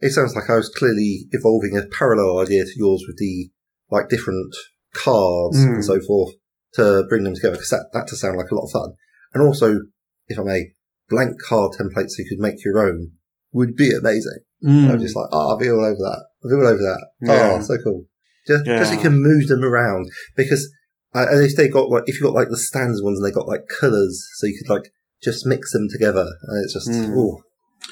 it 0.00 0.10
sounds 0.10 0.34
like 0.34 0.48
I 0.48 0.56
was 0.56 0.70
clearly 0.70 1.26
evolving 1.32 1.76
a 1.76 1.86
parallel 1.86 2.38
idea 2.38 2.64
to 2.64 2.70
yours 2.76 3.04
with 3.06 3.18
the, 3.18 3.50
like, 3.90 4.08
different 4.08 4.54
cards 4.94 5.58
Mm. 5.58 5.74
and 5.74 5.84
so 5.84 6.00
forth 6.00 6.32
to 6.74 7.04
bring 7.08 7.24
them 7.24 7.34
together 7.34 7.56
because 7.56 7.70
that, 7.70 7.86
that 7.92 8.06
does 8.06 8.20
sound 8.20 8.36
like 8.36 8.50
a 8.50 8.54
lot 8.54 8.64
of 8.66 8.70
fun. 8.72 8.94
And 9.34 9.42
also, 9.42 9.80
if 10.28 10.38
I 10.38 10.42
may, 10.42 10.72
blank 11.08 11.36
card 11.40 11.72
templates 11.72 12.10
so 12.10 12.22
you 12.22 12.28
could 12.28 12.38
make 12.38 12.64
your 12.64 12.78
own 12.86 13.12
would 13.52 13.74
be 13.76 13.90
amazing. 13.98 14.40
Mm. 14.64 14.90
I'm 14.90 15.00
just 15.00 15.16
like, 15.16 15.26
oh, 15.32 15.50
I'll 15.50 15.58
be 15.58 15.70
all 15.70 15.84
over 15.84 15.94
that. 15.94 16.24
I'll 16.44 16.50
be 16.50 16.56
all 16.56 16.66
over 16.66 16.78
that. 16.78 17.06
Yeah. 17.22 17.56
Oh, 17.58 17.62
so 17.62 17.76
cool. 17.82 18.04
Just, 18.46 18.66
Yeah. 18.66 18.78
just 18.78 18.90
so 18.90 18.96
you 18.96 19.02
can 19.02 19.22
move 19.22 19.48
them 19.48 19.64
around 19.64 20.10
because 20.36 20.70
uh, 21.14 21.24
and 21.30 21.42
if 21.42 21.56
they 21.56 21.68
got 21.68 21.88
like, 21.88 22.02
if 22.06 22.16
you 22.20 22.26
got 22.26 22.34
like 22.34 22.50
the 22.50 22.56
standard 22.58 23.02
ones 23.02 23.18
and 23.18 23.26
they 23.26 23.34
got 23.34 23.48
like 23.48 23.62
colours, 23.80 24.28
so 24.36 24.46
you 24.46 24.58
could 24.58 24.68
like 24.72 24.92
just 25.22 25.46
mix 25.46 25.72
them 25.72 25.88
together 25.90 26.26
and 26.42 26.64
it's 26.64 26.74
just, 26.74 26.90
Mm. 26.90 27.16
ooh. 27.16 27.38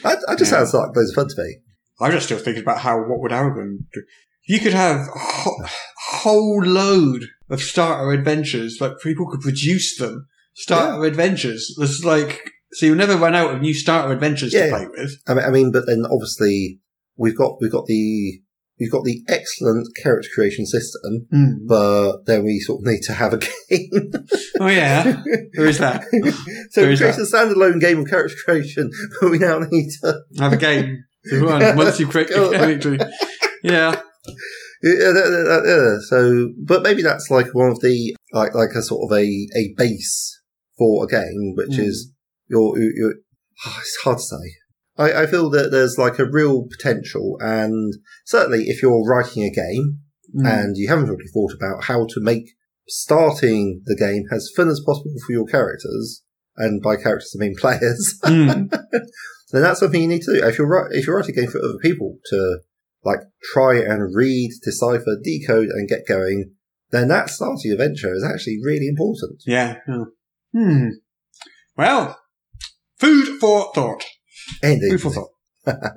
That, 0.03 0.19
that 0.27 0.39
just 0.39 0.53
Yeah. 0.53 0.59
sounds 0.59 0.75
like 0.75 0.93
those 0.95 1.15
fun 1.15 1.29
to 1.29 1.43
me. 1.43 1.57
I'm 1.99 2.13
just 2.13 2.27
still 2.27 2.39
thinking 2.39 2.63
about 2.63 2.81
how, 2.81 2.99
what 2.99 3.21
would 3.21 3.31
Aragorn 3.33 3.79
do? 3.93 4.03
You 4.49 4.61
could 4.61 4.75
have 4.75 5.01
a 5.09 5.19
whole, 5.19 5.65
whole 6.09 6.63
load 6.65 7.25
of 7.51 7.61
starter 7.61 8.13
adventures. 8.13 8.79
Like, 8.81 8.93
people 9.03 9.29
could 9.29 9.41
produce 9.41 9.97
them. 9.99 10.27
Starter 10.55 11.05
adventures. 11.05 11.75
There's 11.79 12.05
like, 12.05 12.41
so 12.73 12.87
you'll 12.87 12.97
never 12.97 13.17
run 13.17 13.35
out 13.35 13.55
of 13.55 13.61
new 13.61 13.75
starter 13.75 14.13
adventures 14.13 14.53
Yeah. 14.55 14.67
to 14.67 14.71
play 14.71 14.87
with. 14.97 15.13
I 15.27 15.35
mean, 15.35 15.45
I 15.45 15.51
mean, 15.51 15.73
but 15.73 15.85
then 15.87 16.05
obviously 16.11 16.81
we've 17.17 17.37
got, 17.37 17.57
we've 17.61 17.73
got 17.73 17.87
the, 17.87 18.41
we've 18.81 18.91
got 18.93 19.05
the 19.05 19.23
excellent 19.29 19.89
character 20.03 20.29
creation 20.35 20.65
system, 20.67 21.27
hmm. 21.31 21.67
but 21.67 22.25
then 22.27 22.45
we 22.45 22.59
sort 22.61 22.81
of 22.83 22.87
need 22.87 23.03
to 23.03 23.13
have 23.15 23.33
a 23.35 23.39
game. 23.71 24.13
Oh 24.61 24.67
yeah, 24.69 25.23
there 25.55 25.67
is 25.67 25.79
that. 25.79 26.05
so 26.71 26.81
There 26.83 26.91
we 26.91 26.97
created 26.97 27.21
a 27.21 27.25
standalone 27.27 27.81
game 27.81 28.01
of 28.01 28.09
character 28.09 28.37
creation, 28.45 28.91
but 29.21 29.31
we 29.31 29.39
now 29.39 29.59
need 29.71 29.89
to 30.03 30.21
Have 30.39 30.53
a 30.53 30.57
game. 30.57 31.05
to 31.27 31.45
run 31.45 31.77
Once 31.77 31.99
you 32.01 32.07
create 32.07 32.31
on. 32.33 32.53
character. 32.53 32.99
Yeah. 33.63 34.01
Yeah, 34.83 35.13
yeah. 35.65 35.97
So, 36.09 36.51
but 36.65 36.83
maybe 36.83 37.03
that's 37.03 37.31
like 37.31 37.55
one 37.55 37.71
of 37.71 37.81
the 37.81 38.15
like 38.33 38.55
like 38.55 38.71
a 38.77 38.83
sort 38.83 39.11
of 39.11 39.17
a 39.17 39.25
a 39.25 39.75
base 39.77 40.41
for 40.79 41.05
a 41.05 41.09
game, 41.09 41.55
which 41.57 41.79
Mm. 41.79 41.85
is 41.87 42.13
your 42.49 42.79
your. 42.79 43.15
oh, 43.67 43.77
it's 43.81 43.97
hard 44.05 44.19
to 44.19 44.23
say. 44.23 44.55
I, 44.99 45.23
I 45.23 45.27
feel 45.27 45.51
that 45.51 45.71
there's 45.71 45.99
like 45.99 46.19
a 46.19 46.25
real 46.31 46.67
potential, 46.71 47.37
and 47.41 47.95
certainly 48.25 48.65
if 48.65 48.83
you're 48.83 49.05
writing 49.07 49.43
a 49.45 49.51
game 49.51 49.99
Mm. 50.37 50.45
and 50.61 50.77
you 50.77 50.89
haven't 50.89 51.09
really 51.09 51.29
thought 51.33 51.53
about 51.55 51.85
how 51.85 52.05
to 52.05 52.21
make 52.21 52.51
starting 52.89 53.83
the 53.87 53.97
game 53.97 54.25
as 54.33 54.51
fun 54.57 54.69
as 54.69 54.81
possible 54.85 55.15
for 55.25 55.33
your 55.33 55.47
characters, 55.47 56.23
and 56.57 56.83
by 56.83 56.97
characters 56.97 57.35
I 57.37 57.41
mean 57.41 57.55
players, 57.61 58.19
Mm. 58.25 58.71
then 59.53 59.63
that's 59.63 59.81
something 59.81 60.03
you 60.03 60.09
need 60.09 60.23
to 60.23 60.39
do. 60.39 60.45
If 60.47 60.59
you're 60.59 60.89
if 60.93 61.07
you're 61.07 61.17
writing 61.17 61.37
a 61.39 61.41
game 61.43 61.51
for 61.51 61.59
other 61.63 61.79
people 61.81 62.19
to 62.31 62.59
like 63.07 63.21
try 63.53 63.77
and 63.77 64.15
read, 64.15 64.51
decipher, 64.63 65.17
decode, 65.23 65.69
and 65.69 65.89
get 65.89 66.07
going, 66.07 66.53
then 66.91 67.09
that 67.09 67.31
starting 67.31 67.71
adventure 67.71 68.13
is 68.13 68.25
actually 68.25 68.59
really 68.63 68.89
important. 68.89 69.43
Yeah. 69.47 69.79
Hmm. 70.53 70.89
Well, 71.77 72.19
food 72.99 73.39
for 73.41 73.73
thought. 73.75 74.05
Indeed, 74.63 74.91
Food 74.91 75.01
for 75.01 75.11
thought. 75.11 75.31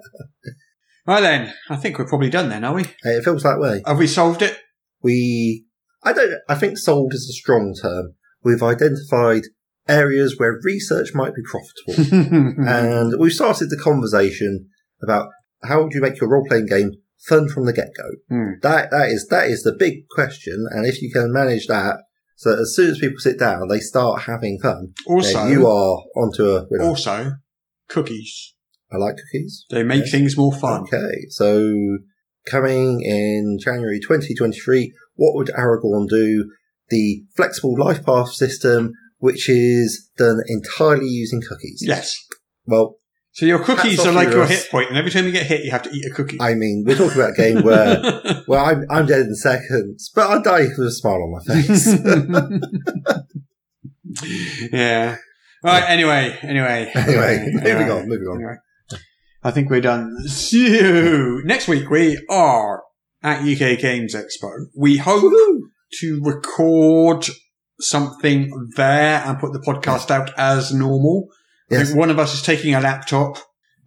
right 1.07 1.21
then, 1.21 1.53
I 1.69 1.75
think 1.77 1.97
we're 1.97 2.07
probably 2.07 2.29
done 2.29 2.49
then, 2.49 2.63
are 2.63 2.73
we? 2.73 2.85
it 3.03 3.23
feels 3.23 3.43
that 3.43 3.59
way. 3.59 3.81
Have 3.85 3.97
we 3.97 4.07
solved 4.07 4.41
it? 4.41 4.57
We, 5.01 5.65
I 6.03 6.13
don't, 6.13 6.33
I 6.47 6.55
think 6.55 6.77
solved 6.77 7.13
is 7.13 7.27
a 7.29 7.39
strong 7.39 7.73
term. 7.81 8.13
We've 8.43 8.63
identified 8.63 9.43
areas 9.87 10.37
where 10.37 10.59
research 10.63 11.09
might 11.13 11.33
be 11.33 11.41
profitable. 11.43 12.15
and 12.67 13.19
we've 13.19 13.33
started 13.33 13.69
the 13.69 13.81
conversation 13.81 14.69
about 15.01 15.29
how 15.63 15.83
would 15.83 15.93
you 15.93 16.01
make 16.01 16.19
your 16.19 16.29
role-playing 16.29 16.67
game 16.67 16.91
fun 17.27 17.49
from 17.49 17.65
the 17.65 17.73
get-go. 17.73 18.09
Hmm. 18.29 18.51
That 18.61 18.91
that 18.91 19.09
is 19.09 19.27
that 19.29 19.47
is 19.49 19.63
the 19.63 19.75
big 19.77 20.07
question, 20.09 20.65
and 20.71 20.85
if 20.85 21.01
you 21.01 21.11
can 21.11 21.31
manage 21.33 21.67
that, 21.67 21.97
so 22.35 22.61
as 22.61 22.73
soon 22.75 22.91
as 22.91 22.99
people 22.99 23.19
sit 23.19 23.37
down, 23.37 23.67
they 23.67 23.79
start 23.79 24.21
having 24.23 24.59
fun. 24.61 24.93
Also, 25.05 25.47
you 25.47 25.67
are 25.67 26.03
onto 26.15 26.45
a 26.45 26.65
winner. 26.69 26.83
also 26.85 27.31
cookies. 27.89 28.53
I 28.91 28.97
like 28.97 29.17
cookies. 29.17 29.65
They 29.69 29.83
make 29.83 30.03
Yes. 30.03 30.11
things 30.11 30.37
more 30.37 30.53
fun. 30.53 30.81
Okay, 30.83 31.25
so 31.29 31.97
coming 32.47 33.01
in 33.01 33.57
January 33.61 33.99
2023, 33.99 34.93
what 35.15 35.35
would 35.35 35.47
Aragorn 35.49 36.07
do? 36.07 36.49
The 36.89 37.23
flexible 37.35 37.77
life 37.77 38.03
path 38.03 38.31
system, 38.31 38.93
which 39.19 39.47
is 39.47 40.09
done 40.17 40.39
entirely 40.47 41.05
using 41.05 41.41
cookies. 41.41 41.83
Yes. 41.85 42.15
Well, 42.65 42.95
So 43.39 43.45
your 43.45 43.63
cookies 43.63 43.95
Hats 43.95 44.05
are 44.05 44.11
like 44.11 44.31
your 44.31 44.41
us. 44.43 44.49
hit 44.49 44.69
point, 44.69 44.89
and 44.89 44.97
every 44.97 45.11
time 45.11 45.25
you 45.25 45.31
get 45.31 45.45
hit, 45.45 45.63
you 45.63 45.71
have 45.71 45.83
to 45.83 45.89
eat 45.91 46.05
a 46.11 46.13
cookie. 46.13 46.41
I 46.41 46.55
mean, 46.55 46.83
we're 46.85 46.97
talking 46.97 47.17
about 47.17 47.29
a 47.29 47.35
game 47.35 47.63
where, 47.63 48.43
well, 48.49 48.65
I'm, 48.65 48.85
I'm 48.89 49.05
dead 49.05 49.21
in 49.21 49.33
seconds, 49.33 50.11
but 50.13 50.29
I 50.29 50.41
die 50.41 50.67
with 50.77 50.87
a 50.87 50.91
smile 50.91 51.23
on 51.23 51.31
my 51.31 51.53
face. 51.55 51.87
yeah. 54.73 55.15
Right. 55.63 55.83
Anyway. 55.87 56.37
Anyway. 56.41 56.91
anyway, 56.93 57.45
moving 57.53 57.65
Anyway. 57.65 57.89
on, 57.89 58.09
moving 58.09 58.27
on. 58.27 58.35
Anyway. 58.39 58.55
I 59.41 59.51
think 59.51 59.69
we're 59.69 59.79
done. 59.79 60.17
So 60.27 61.39
next 61.45 61.69
week 61.69 61.89
we 61.89 62.21
are 62.29 62.83
at 63.23 63.39
UK 63.39 63.79
Games 63.79 64.15
Expo. 64.15 64.65
We 64.75 64.97
hope 64.97 65.31
to 66.01 66.21
record 66.25 67.25
something 67.79 68.51
there 68.75 69.23
and 69.25 69.39
put 69.39 69.53
the 69.53 69.59
podcast 69.59 70.11
out 70.11 70.31
as 70.37 70.73
normal. 70.73 71.29
Yes. 71.71 71.93
one 71.93 72.09
of 72.09 72.19
us 72.19 72.33
is 72.33 72.41
taking 72.41 72.73
a 72.75 72.81
laptop 72.81 73.37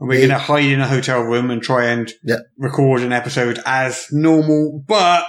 and 0.01 0.09
we're 0.09 0.19
going 0.19 0.31
to 0.31 0.39
hide 0.39 0.65
in 0.65 0.81
a 0.81 0.87
hotel 0.89 1.21
room 1.21 1.51
and 1.51 1.61
try 1.63 1.85
and 1.87 2.11
Yeah. 2.25 2.37
record 2.59 3.03
an 3.03 3.13
episode 3.13 3.61
as 3.67 4.07
normal. 4.13 4.83
But 4.87 5.25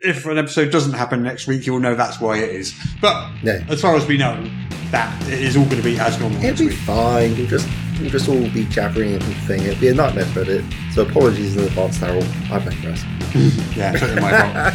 if 0.00 0.24
an 0.26 0.38
episode 0.38 0.70
doesn't 0.70 0.92
happen 0.94 1.22
next 1.22 1.46
week, 1.46 1.66
you'll 1.66 1.80
know 1.80 1.94
that's 1.94 2.20
why 2.20 2.38
it 2.38 2.50
is. 2.50 2.74
But 3.00 3.30
Yeah. 3.42 3.64
as 3.68 3.80
far 3.80 3.96
as 3.96 4.06
we 4.06 4.16
know, 4.18 4.48
that 4.92 5.20
it 5.28 5.40
is 5.42 5.56
all 5.56 5.64
going 5.64 5.78
to 5.78 5.82
be 5.82 5.98
as 5.98 6.18
normal 6.20 6.42
It'll 6.44 6.66
be 6.68 6.72
fine. 6.72 7.34
You'll 7.36 7.48
just 7.48 7.68
we'll 8.00 8.10
just 8.10 8.28
all 8.28 8.48
be 8.50 8.64
jabbering 8.66 9.14
and 9.14 9.22
thing. 9.48 9.62
It'd 9.62 9.80
be 9.80 9.88
a 9.88 9.94
nightmare 9.94 10.26
to 10.34 10.40
edit. 10.42 10.64
So 10.92 11.02
apologies 11.02 11.56
in 11.56 11.64
advance, 11.64 11.98
Daryl. 11.98 12.22
I 12.52 12.58
digress. 12.64 13.04
Yeah, 13.76 13.92
totally 13.92 14.20
my 14.20 14.32
fault. 14.32 14.74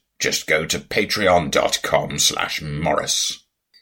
Just 0.21 0.45
go 0.45 0.65
to 0.67 0.79
patreon.com 0.79 2.19
slash 2.19 2.61
morrus. 2.61 3.39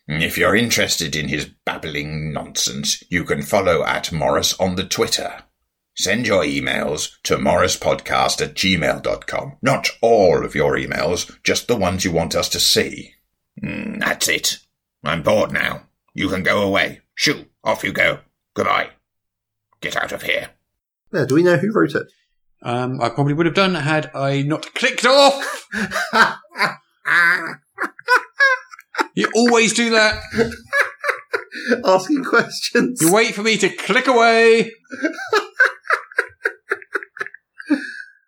If 0.08 0.38
you're 0.38 0.56
interested 0.56 1.16
in 1.16 1.28
his 1.28 1.52
babbling 1.66 2.34
nonsense, 2.34 3.04
you 3.10 3.26
can 3.26 3.44
follow 3.44 3.84
at 3.84 4.06
Morrus 4.06 4.60
on 4.60 4.76
the 4.76 4.86
Twitter. 4.86 5.44
Send 5.96 6.26
your 6.26 6.44
emails 6.44 7.12
to 7.24 7.36
morruspodcast 7.36 8.42
at 8.42 8.56
gmail.com. 8.56 9.58
Not 9.62 9.90
all 10.02 10.46
of 10.46 10.56
your 10.56 10.78
emails, 10.78 11.32
just 11.44 11.68
the 11.68 11.76
ones 11.76 12.06
you 12.06 12.12
want 12.12 12.36
us 12.36 12.48
to 12.50 12.60
see. 12.60 13.16
Mm, 13.62 14.00
that's 14.00 14.30
it. 14.30 14.60
I'm 15.04 15.22
bored 15.22 15.52
now. 15.52 15.84
You 16.14 16.30
can 16.30 16.42
go 16.42 16.64
away. 16.64 17.02
Shoo, 17.16 17.48
off 17.66 17.84
you 17.84 17.92
go. 17.92 18.20
Goodbye. 18.56 18.92
Get 19.82 19.98
out 19.98 20.14
of 20.14 20.24
here. 20.24 20.52
Now, 21.12 21.26
do 21.26 21.36
we 21.36 21.44
know 21.44 21.58
who 21.58 21.72
wrote 21.74 21.96
it? 21.96 22.08
Um, 22.62 23.02
I 23.02 23.10
probably 23.10 23.34
would 23.34 23.46
have 23.46 23.56
done 23.56 23.76
had 23.76 24.12
I 24.14 24.42
not 24.42 24.74
clicked 24.74 25.06
off. 25.06 25.68
You 29.20 29.30
always 29.36 29.74
do 29.74 29.90
that. 29.90 30.22
Asking 31.86 32.24
questions. 32.24 33.02
You 33.02 33.12
wait 33.12 33.36
for 33.36 33.44
me 33.44 33.58
to 33.58 33.70
click 33.70 34.08
away. 34.08 34.72